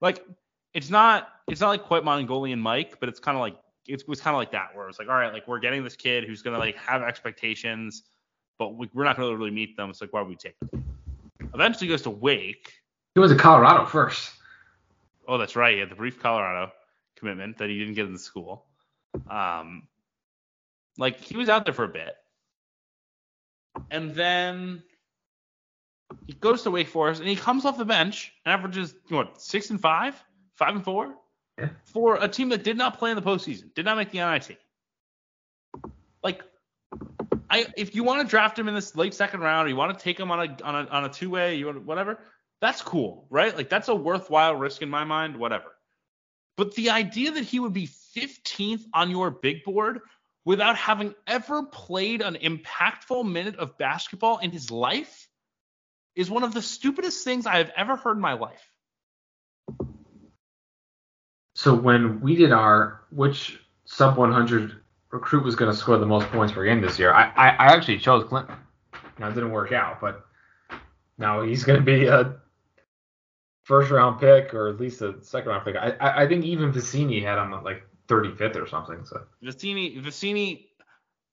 Like 0.00 0.24
it's 0.74 0.90
not 0.90 1.28
it's 1.48 1.60
not 1.60 1.70
like 1.70 1.82
quite 1.82 2.04
Mongolian 2.04 2.60
Mike, 2.60 2.98
but 3.00 3.08
it's 3.08 3.20
kind 3.20 3.36
of 3.36 3.40
like 3.40 3.56
it 3.86 4.06
was 4.06 4.20
kind 4.20 4.34
of 4.34 4.38
like 4.38 4.52
that 4.52 4.74
where 4.74 4.88
it's 4.88 4.98
like 4.98 5.08
all 5.08 5.14
right, 5.14 5.32
like 5.32 5.48
we're 5.48 5.58
getting 5.58 5.82
this 5.82 5.96
kid 5.96 6.24
who's 6.24 6.42
gonna 6.42 6.58
like 6.58 6.76
have 6.76 7.02
expectations, 7.02 8.04
but 8.58 8.76
we, 8.76 8.88
are 8.96 9.04
not 9.04 9.16
gonna 9.16 9.36
really 9.36 9.50
meet 9.50 9.76
them. 9.76 9.90
It's 9.90 10.00
like 10.00 10.12
why 10.12 10.20
would 10.20 10.28
we 10.28 10.36
take 10.36 10.54
him? 10.72 10.84
Eventually 11.54 11.88
goes 11.88 12.02
to 12.02 12.10
Wake 12.10 12.72
he 13.14 13.20
went 13.20 13.32
to 13.32 13.38
Colorado 13.38 13.86
first. 13.86 14.32
Oh, 15.26 15.38
that's 15.38 15.56
right. 15.56 15.74
He 15.74 15.80
had 15.80 15.90
the 15.90 15.94
brief 15.94 16.20
Colorado 16.20 16.72
commitment 17.16 17.58
that 17.58 17.68
he 17.68 17.78
didn't 17.78 17.94
get 17.94 18.06
in 18.06 18.12
the 18.12 18.18
school. 18.18 18.64
Um, 19.28 19.88
like 20.96 21.20
he 21.20 21.36
was 21.36 21.48
out 21.48 21.64
there 21.64 21.74
for 21.74 21.84
a 21.84 21.88
bit, 21.88 22.14
and 23.90 24.14
then 24.14 24.82
he 26.26 26.32
goes 26.34 26.62
to 26.62 26.70
Wake 26.70 26.88
Forest 26.88 27.20
and 27.20 27.28
he 27.28 27.36
comes 27.36 27.64
off 27.64 27.78
the 27.78 27.84
bench 27.84 28.32
and 28.44 28.52
averages 28.52 28.94
what 29.08 29.40
six 29.40 29.70
and 29.70 29.80
five, 29.80 30.22
five 30.54 30.74
and 30.74 30.84
four, 30.84 31.14
yeah. 31.58 31.68
for 31.84 32.16
a 32.16 32.28
team 32.28 32.48
that 32.50 32.64
did 32.64 32.76
not 32.76 32.98
play 32.98 33.10
in 33.10 33.16
the 33.16 33.22
postseason, 33.22 33.72
did 33.74 33.84
not 33.84 33.96
make 33.96 34.10
the 34.10 34.18
NIT. 34.18 34.58
Like, 36.22 36.42
I 37.50 37.66
if 37.76 37.94
you 37.94 38.04
want 38.04 38.22
to 38.22 38.28
draft 38.28 38.58
him 38.58 38.68
in 38.68 38.74
this 38.74 38.96
late 38.96 39.14
second 39.14 39.40
round, 39.40 39.66
or 39.66 39.68
you 39.70 39.76
want 39.76 39.96
to 39.96 40.02
take 40.02 40.18
him 40.18 40.30
on 40.30 40.40
a 40.40 40.64
on 40.64 40.74
a 40.74 40.88
on 40.88 41.04
a 41.04 41.08
two 41.08 41.30
way, 41.30 41.56
you 41.56 41.66
want 41.66 41.84
whatever, 41.84 42.18
that's 42.60 42.82
cool, 42.82 43.26
right? 43.30 43.56
Like 43.56 43.68
that's 43.68 43.88
a 43.88 43.94
worthwhile 43.94 44.56
risk 44.56 44.82
in 44.82 44.90
my 44.90 45.04
mind, 45.04 45.36
whatever. 45.36 45.76
But 46.56 46.74
the 46.74 46.90
idea 46.90 47.30
that 47.30 47.44
he 47.44 47.60
would 47.60 47.72
be 47.72 47.86
15th 47.86 48.82
on 48.92 49.10
your 49.10 49.30
big 49.30 49.62
board 49.62 50.00
without 50.44 50.76
having 50.76 51.14
ever 51.26 51.62
played 51.62 52.20
an 52.20 52.34
impactful 52.34 53.30
minute 53.30 53.56
of 53.56 53.78
basketball 53.78 54.38
in 54.38 54.50
his 54.50 54.70
life 54.70 55.28
is 56.16 56.28
one 56.28 56.42
of 56.42 56.52
the 56.52 56.62
stupidest 56.62 57.22
things 57.22 57.46
I 57.46 57.58
have 57.58 57.70
ever 57.76 57.94
heard 57.94 58.16
in 58.16 58.20
my 58.20 58.32
life. 58.32 58.68
So 61.54 61.74
when 61.74 62.20
we 62.20 62.34
did 62.34 62.50
our 62.50 63.02
which 63.10 63.60
sub 63.84 64.16
100 64.16 64.80
recruit 65.10 65.44
was 65.44 65.54
going 65.54 65.70
to 65.70 65.76
score 65.76 65.96
the 65.98 66.06
most 66.06 66.26
points 66.28 66.52
per 66.52 66.64
game 66.64 66.80
this 66.80 66.98
year, 66.98 67.12
I, 67.12 67.32
I, 67.36 67.48
I 67.50 67.66
actually 67.74 67.98
chose 67.98 68.24
Klintman. 68.24 68.58
Now 69.18 69.28
it 69.28 69.34
didn't 69.34 69.52
work 69.52 69.72
out, 69.72 70.00
but 70.00 70.26
now 71.18 71.42
he's 71.42 71.62
going 71.62 71.78
to 71.78 71.84
be 71.84 72.06
a 72.06 72.36
first 73.68 73.90
round 73.90 74.18
pick 74.18 74.54
or 74.54 74.68
at 74.68 74.80
least 74.80 75.02
a 75.02 75.22
second 75.22 75.50
round 75.50 75.64
pick. 75.64 75.76
I 75.76 75.94
I, 76.00 76.26
think 76.26 76.46
even 76.46 76.72
Vecenie 76.72 77.22
had 77.22 77.38
him 77.38 77.52
at 77.52 77.64
like 77.64 77.82
35th 78.08 78.56
or 78.56 78.66
something. 78.66 79.04
So 79.04 79.20
Vecenie 79.44 80.02
Vecenie 80.02 80.68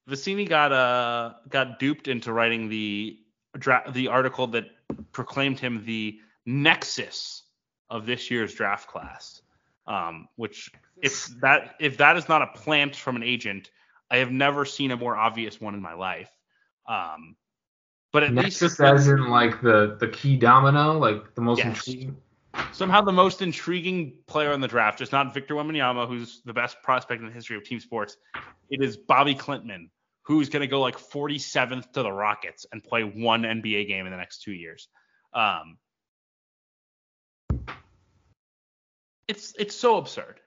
Vecenie 0.09 0.47
got 0.47 0.73
uh 0.73 1.33
got 1.49 1.79
duped 1.79 2.09
into 2.09 2.33
writing 2.33 2.67
the 2.67 3.17
dra- 3.57 3.89
the 3.89 4.09
article 4.09 4.47
that 4.47 4.65
proclaimed 5.13 5.59
him 5.59 5.85
the 5.85 6.19
nexus 6.45 7.43
of 7.89 8.05
this 8.05 8.29
year's 8.29 8.53
draft 8.53 8.89
class. 8.89 9.41
Um, 9.87 10.27
which 10.35 10.71
if 11.01 11.27
that 11.39 11.75
if 11.79 11.97
that 11.97 12.17
is 12.17 12.27
not 12.27 12.41
a 12.41 12.47
plant 12.47 12.97
from 12.97 13.15
an 13.15 13.23
agent, 13.23 13.71
I 14.11 14.17
have 14.17 14.31
never 14.31 14.65
seen 14.65 14.91
a 14.91 14.97
more 14.97 15.15
obvious 15.15 15.61
one 15.61 15.73
in 15.73 15.81
my 15.81 15.93
life. 15.93 16.31
Um, 16.85 17.37
but 18.11 18.23
at 18.23 18.33
Nexus 18.33 18.79
least 18.79 18.81
as 18.81 19.07
in 19.07 19.29
like 19.29 19.61
the 19.61 19.95
the 19.99 20.07
key 20.09 20.35
domino, 20.35 20.97
like 20.97 21.33
the 21.35 21.41
most 21.41 21.59
yes. 21.59 21.67
intriguing 21.67 22.17
somehow 22.71 23.01
the 23.01 23.11
most 23.11 23.41
intriguing 23.41 24.13
player 24.27 24.51
in 24.53 24.61
the 24.61 24.67
draft, 24.67 24.99
just 24.99 25.11
not 25.11 25.33
Victor 25.33 25.55
Wembanyama, 25.55 26.07
who's 26.07 26.41
the 26.45 26.53
best 26.53 26.81
prospect 26.83 27.21
in 27.21 27.27
the 27.27 27.33
history 27.33 27.57
of 27.57 27.63
team 27.63 27.79
sports. 27.79 28.17
It 28.69 28.81
is 28.81 28.97
Bobby 28.97 29.35
Klintman, 29.35 29.89
who's 30.23 30.49
going 30.49 30.61
to 30.61 30.67
go 30.67 30.81
like 30.81 30.97
47th 30.97 31.91
to 31.93 32.03
the 32.03 32.11
Rockets 32.11 32.65
and 32.71 32.83
play 32.83 33.03
one 33.03 33.43
NBA 33.43 33.87
game 33.87 34.05
in 34.05 34.11
the 34.11 34.17
next 34.17 34.41
two 34.41 34.53
years. 34.53 34.87
Um, 35.33 35.77
it's 39.27 39.53
it's 39.57 39.75
so 39.75 39.97
absurd. 39.97 40.39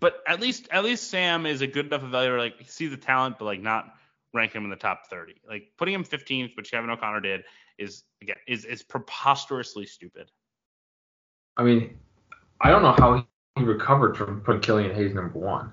But 0.00 0.22
at 0.26 0.40
least 0.40 0.68
at 0.70 0.84
least 0.84 1.08
Sam 1.10 1.46
is 1.46 1.62
a 1.62 1.66
good 1.66 1.86
enough 1.86 2.02
evaluator. 2.02 2.38
Like 2.38 2.54
see 2.66 2.88
the 2.88 2.96
talent, 2.96 3.38
but 3.38 3.46
like 3.46 3.60
not 3.60 3.86
rank 4.32 4.52
him 4.52 4.64
in 4.64 4.70
the 4.70 4.76
top 4.76 5.06
30. 5.08 5.34
Like 5.48 5.68
putting 5.78 5.94
him 5.94 6.04
15th, 6.04 6.56
which 6.56 6.70
Kevin 6.70 6.90
O'Connor 6.90 7.20
did, 7.20 7.44
is 7.78 8.02
again 8.20 8.36
is 8.46 8.64
is 8.64 8.82
preposterously 8.82 9.86
stupid. 9.86 10.30
I 11.56 11.62
mean, 11.62 11.96
I 12.60 12.70
don't 12.70 12.82
know 12.82 12.94
how 12.98 13.24
he 13.56 13.62
recovered 13.62 14.16
from 14.16 14.40
putting 14.40 14.60
Killian 14.60 14.94
Hayes 14.94 15.14
number 15.14 15.38
one. 15.38 15.72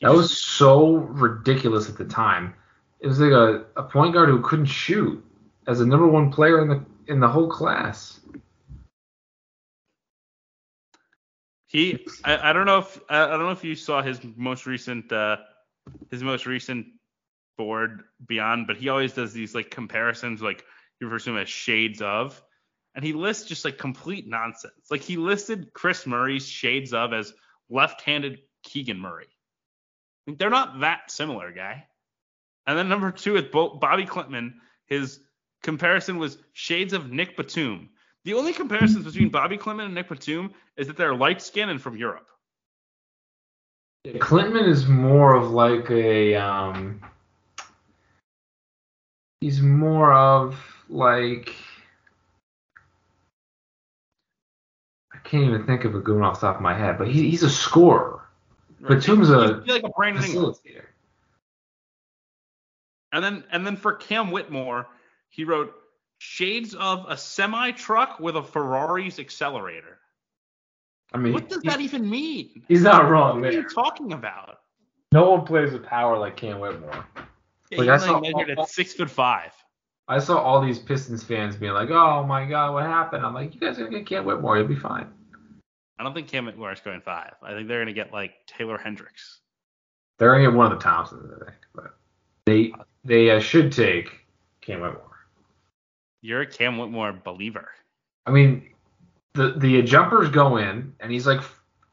That 0.00 0.12
was 0.12 0.42
so 0.42 0.94
ridiculous 0.94 1.88
at 1.88 1.98
the 1.98 2.06
time. 2.06 2.54
It 3.00 3.06
was 3.06 3.20
like 3.20 3.32
a, 3.32 3.64
a 3.76 3.82
point 3.82 4.14
guard 4.14 4.28
who 4.28 4.40
couldn't 4.40 4.66
shoot 4.66 5.22
as 5.66 5.80
a 5.80 5.86
number 5.86 6.06
one 6.06 6.30
player 6.30 6.62
in 6.62 6.68
the 6.68 6.84
in 7.06 7.20
the 7.20 7.28
whole 7.28 7.48
class. 7.48 8.20
He, 11.66 12.04
I, 12.24 12.50
I 12.50 12.52
don't 12.52 12.66
know 12.66 12.78
if 12.78 13.00
I, 13.08 13.26
don't 13.26 13.40
know 13.40 13.50
if 13.50 13.62
you 13.62 13.74
saw 13.74 14.02
his 14.02 14.20
most 14.36 14.66
recent 14.66 15.12
uh, 15.12 15.36
his 16.10 16.22
most 16.22 16.46
recent 16.46 16.86
board 17.58 18.04
beyond, 18.26 18.66
but 18.66 18.76
he 18.76 18.88
always 18.88 19.12
does 19.12 19.32
these 19.32 19.54
like 19.54 19.70
comparisons, 19.70 20.40
like 20.40 20.64
he 20.98 21.04
refers 21.04 21.24
to 21.24 21.30
them 21.30 21.38
as 21.38 21.48
shades 21.48 22.00
of 22.00 22.42
and 22.94 23.04
he 23.04 23.12
lists 23.12 23.48
just 23.48 23.64
like 23.64 23.78
complete 23.78 24.26
nonsense. 24.26 24.90
Like 24.90 25.02
he 25.02 25.16
listed 25.16 25.72
Kris 25.72 26.06
Murray's 26.06 26.46
shades 26.46 26.92
of 26.92 27.12
as 27.12 27.32
left-handed 27.68 28.40
Keegan 28.62 28.98
Murray. 28.98 29.28
Mean, 30.26 30.36
they're 30.36 30.50
not 30.50 30.80
that 30.80 31.10
similar, 31.10 31.52
guy. 31.52 31.86
And 32.66 32.78
then 32.78 32.88
number 32.88 33.10
two 33.10 33.32
with 33.32 33.50
Bobby 33.50 34.04
Klintman, 34.04 34.54
his 34.86 35.20
comparison 35.62 36.18
was 36.18 36.38
shades 36.52 36.92
of 36.92 37.10
Nick 37.10 37.36
Batum. 37.36 37.90
The 38.24 38.34
only 38.34 38.52
comparisons 38.52 39.04
between 39.04 39.30
Bobby 39.30 39.56
Klintman 39.56 39.86
and 39.86 39.94
Nick 39.94 40.08
Batum 40.08 40.52
is 40.76 40.86
that 40.86 40.96
they're 40.96 41.14
light 41.14 41.40
skinned 41.40 41.70
and 41.70 41.80
from 41.80 41.96
Europe. 41.96 42.26
Klintman 44.06 44.68
is 44.68 44.86
more 44.86 45.34
of 45.34 45.50
like 45.50 45.90
a 45.90 46.34
um 46.34 47.00
he's 49.40 49.60
more 49.60 50.12
of 50.14 50.58
like 50.88 51.54
can't 55.30 55.44
even 55.44 55.64
think 55.64 55.84
of 55.84 55.94
a 55.94 56.00
good 56.00 56.16
one 56.16 56.24
off 56.24 56.40
the 56.40 56.46
top 56.48 56.56
of 56.56 56.62
my 56.62 56.76
head, 56.76 56.98
but 56.98 57.06
he, 57.08 57.30
he's 57.30 57.44
a 57.44 57.50
scorer. 57.50 58.22
Batum's 58.80 59.30
a 59.30 59.62
like 59.66 59.84
a 59.84 59.88
Brandon 59.90 60.22
facilitator. 60.24 60.84
And 63.12 63.22
then 63.24 63.44
and 63.52 63.66
then 63.66 63.76
for 63.76 63.92
Cam 63.94 64.30
Whitmore, 64.30 64.86
he 65.28 65.44
wrote 65.44 65.72
shades 66.18 66.74
of 66.74 67.04
a 67.08 67.16
semi 67.16 67.70
truck 67.72 68.18
with 68.20 68.36
a 68.36 68.42
Ferrari's 68.42 69.18
accelerator. 69.18 69.98
I 71.12 71.18
mean, 71.18 71.32
What 71.32 71.48
does 71.48 71.62
he- 71.62 71.68
that 71.68 71.80
even 71.80 72.08
mean? 72.08 72.64
he's 72.68 72.82
not 72.82 73.08
wrong 73.10 73.40
What 73.40 73.50
are 73.50 73.52
you 73.52 73.68
talking 73.68 74.12
about? 74.12 74.60
No 75.12 75.30
one 75.30 75.44
plays 75.44 75.72
with 75.72 75.84
power 75.84 76.16
like 76.18 76.36
Cam 76.36 76.60
Whitmore. 76.60 77.04
Yeah, 77.70 77.78
Like, 77.78 77.88
he's 77.90 78.02
I 78.02 78.06
saw- 78.06 78.20
measured 78.20 78.50
at 78.50 78.68
six 78.68 78.94
foot 78.94 79.10
five. 79.10 79.52
I 80.08 80.18
saw 80.18 80.38
all 80.38 80.60
these 80.60 80.78
Pistons 80.80 81.22
fans 81.22 81.54
being 81.56 81.72
like, 81.72 81.90
"Oh 81.90 82.24
my 82.24 82.44
God, 82.44 82.74
what 82.74 82.84
happened?" 82.84 83.24
I'm 83.24 83.32
like, 83.34 83.54
"You 83.54 83.60
guys 83.60 83.78
are 83.78 83.84
gonna 83.84 83.98
get 83.98 84.06
Cam 84.08 84.24
Whitmore. 84.24 84.56
He'll 84.56 84.66
be 84.66 84.74
fine." 84.74 85.12
I 86.00 86.02
don't 86.02 86.14
think 86.14 86.28
Cam 86.28 86.46
Whitmore 86.46 86.72
is 86.72 86.80
going 86.80 87.02
five. 87.02 87.34
I 87.42 87.52
think 87.52 87.68
they're 87.68 87.82
gonna 87.82 87.92
get 87.92 88.10
like 88.10 88.32
Taylor 88.46 88.78
Hendricks. 88.78 89.40
They're 90.18 90.32
gonna 90.32 90.44
get 90.44 90.54
one 90.54 90.72
of 90.72 90.78
the 90.78 90.82
Thompsons, 90.82 91.30
I 91.30 91.44
think, 91.44 91.56
but 91.74 91.94
they 92.46 92.72
they 93.04 93.30
uh, 93.30 93.38
should 93.38 93.70
take 93.70 94.26
Cam 94.62 94.80
Whitmore. 94.80 95.18
You're 96.22 96.40
a 96.40 96.46
Cam 96.46 96.78
Whitmore 96.78 97.12
believer. 97.12 97.68
I 98.24 98.30
mean, 98.30 98.70
the 99.34 99.52
the 99.58 99.82
jumpers 99.82 100.30
go 100.30 100.56
in, 100.56 100.94
and 101.00 101.12
he's 101.12 101.26
like 101.26 101.42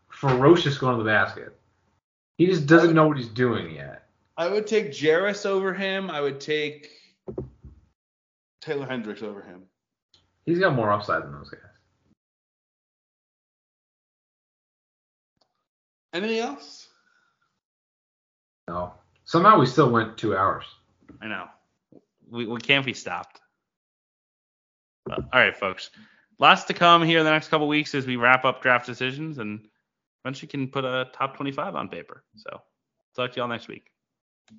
ferocious 0.09 0.77
going 0.77 0.97
to 0.97 1.03
the 1.03 1.09
basket. 1.09 1.59
He 2.37 2.45
just 2.45 2.65
doesn't 2.65 2.93
know 2.93 3.09
what 3.09 3.17
he's 3.17 3.27
doing 3.27 3.75
yet. 3.75 4.07
I 4.37 4.47
would 4.47 4.67
take 4.67 4.91
Jarace 4.91 5.45
over 5.45 5.73
him. 5.73 6.09
I 6.09 6.21
would 6.21 6.39
take 6.39 6.91
Taylor 8.61 8.85
Hendricks 8.85 9.21
over 9.21 9.41
him. 9.41 9.63
He's 10.45 10.59
got 10.59 10.75
more 10.75 10.93
upside 10.93 11.23
than 11.23 11.33
those 11.33 11.49
guys. 11.49 11.76
Anything 16.13 16.39
else? 16.39 16.87
No. 18.67 18.93
Somehow 19.25 19.59
we 19.59 19.65
still 19.65 19.89
went 19.89 20.17
two 20.17 20.35
hours. 20.35 20.65
I 21.21 21.27
know. 21.27 21.45
We, 22.29 22.45
we 22.45 22.59
can't 22.59 22.85
be 22.85 22.93
stopped. 22.93 23.39
But, 25.05 25.19
all 25.19 25.39
right, 25.39 25.55
folks. 25.55 25.89
Lots 26.39 26.65
to 26.65 26.73
come 26.73 27.03
here 27.03 27.19
in 27.19 27.25
the 27.25 27.31
next 27.31 27.47
couple 27.47 27.67
weeks 27.67 27.95
as 27.95 28.05
we 28.05 28.15
wrap 28.15 28.45
up 28.45 28.61
draft 28.61 28.85
decisions 28.85 29.39
and 29.39 29.67
eventually 30.23 30.47
can 30.47 30.67
put 30.67 30.85
a 30.85 31.09
top 31.13 31.35
25 31.35 31.75
on 31.75 31.89
paper. 31.89 32.23
So 32.35 32.61
talk 33.15 33.31
to 33.31 33.39
y'all 33.39 33.47
next 33.47 33.67
week. 33.67 33.91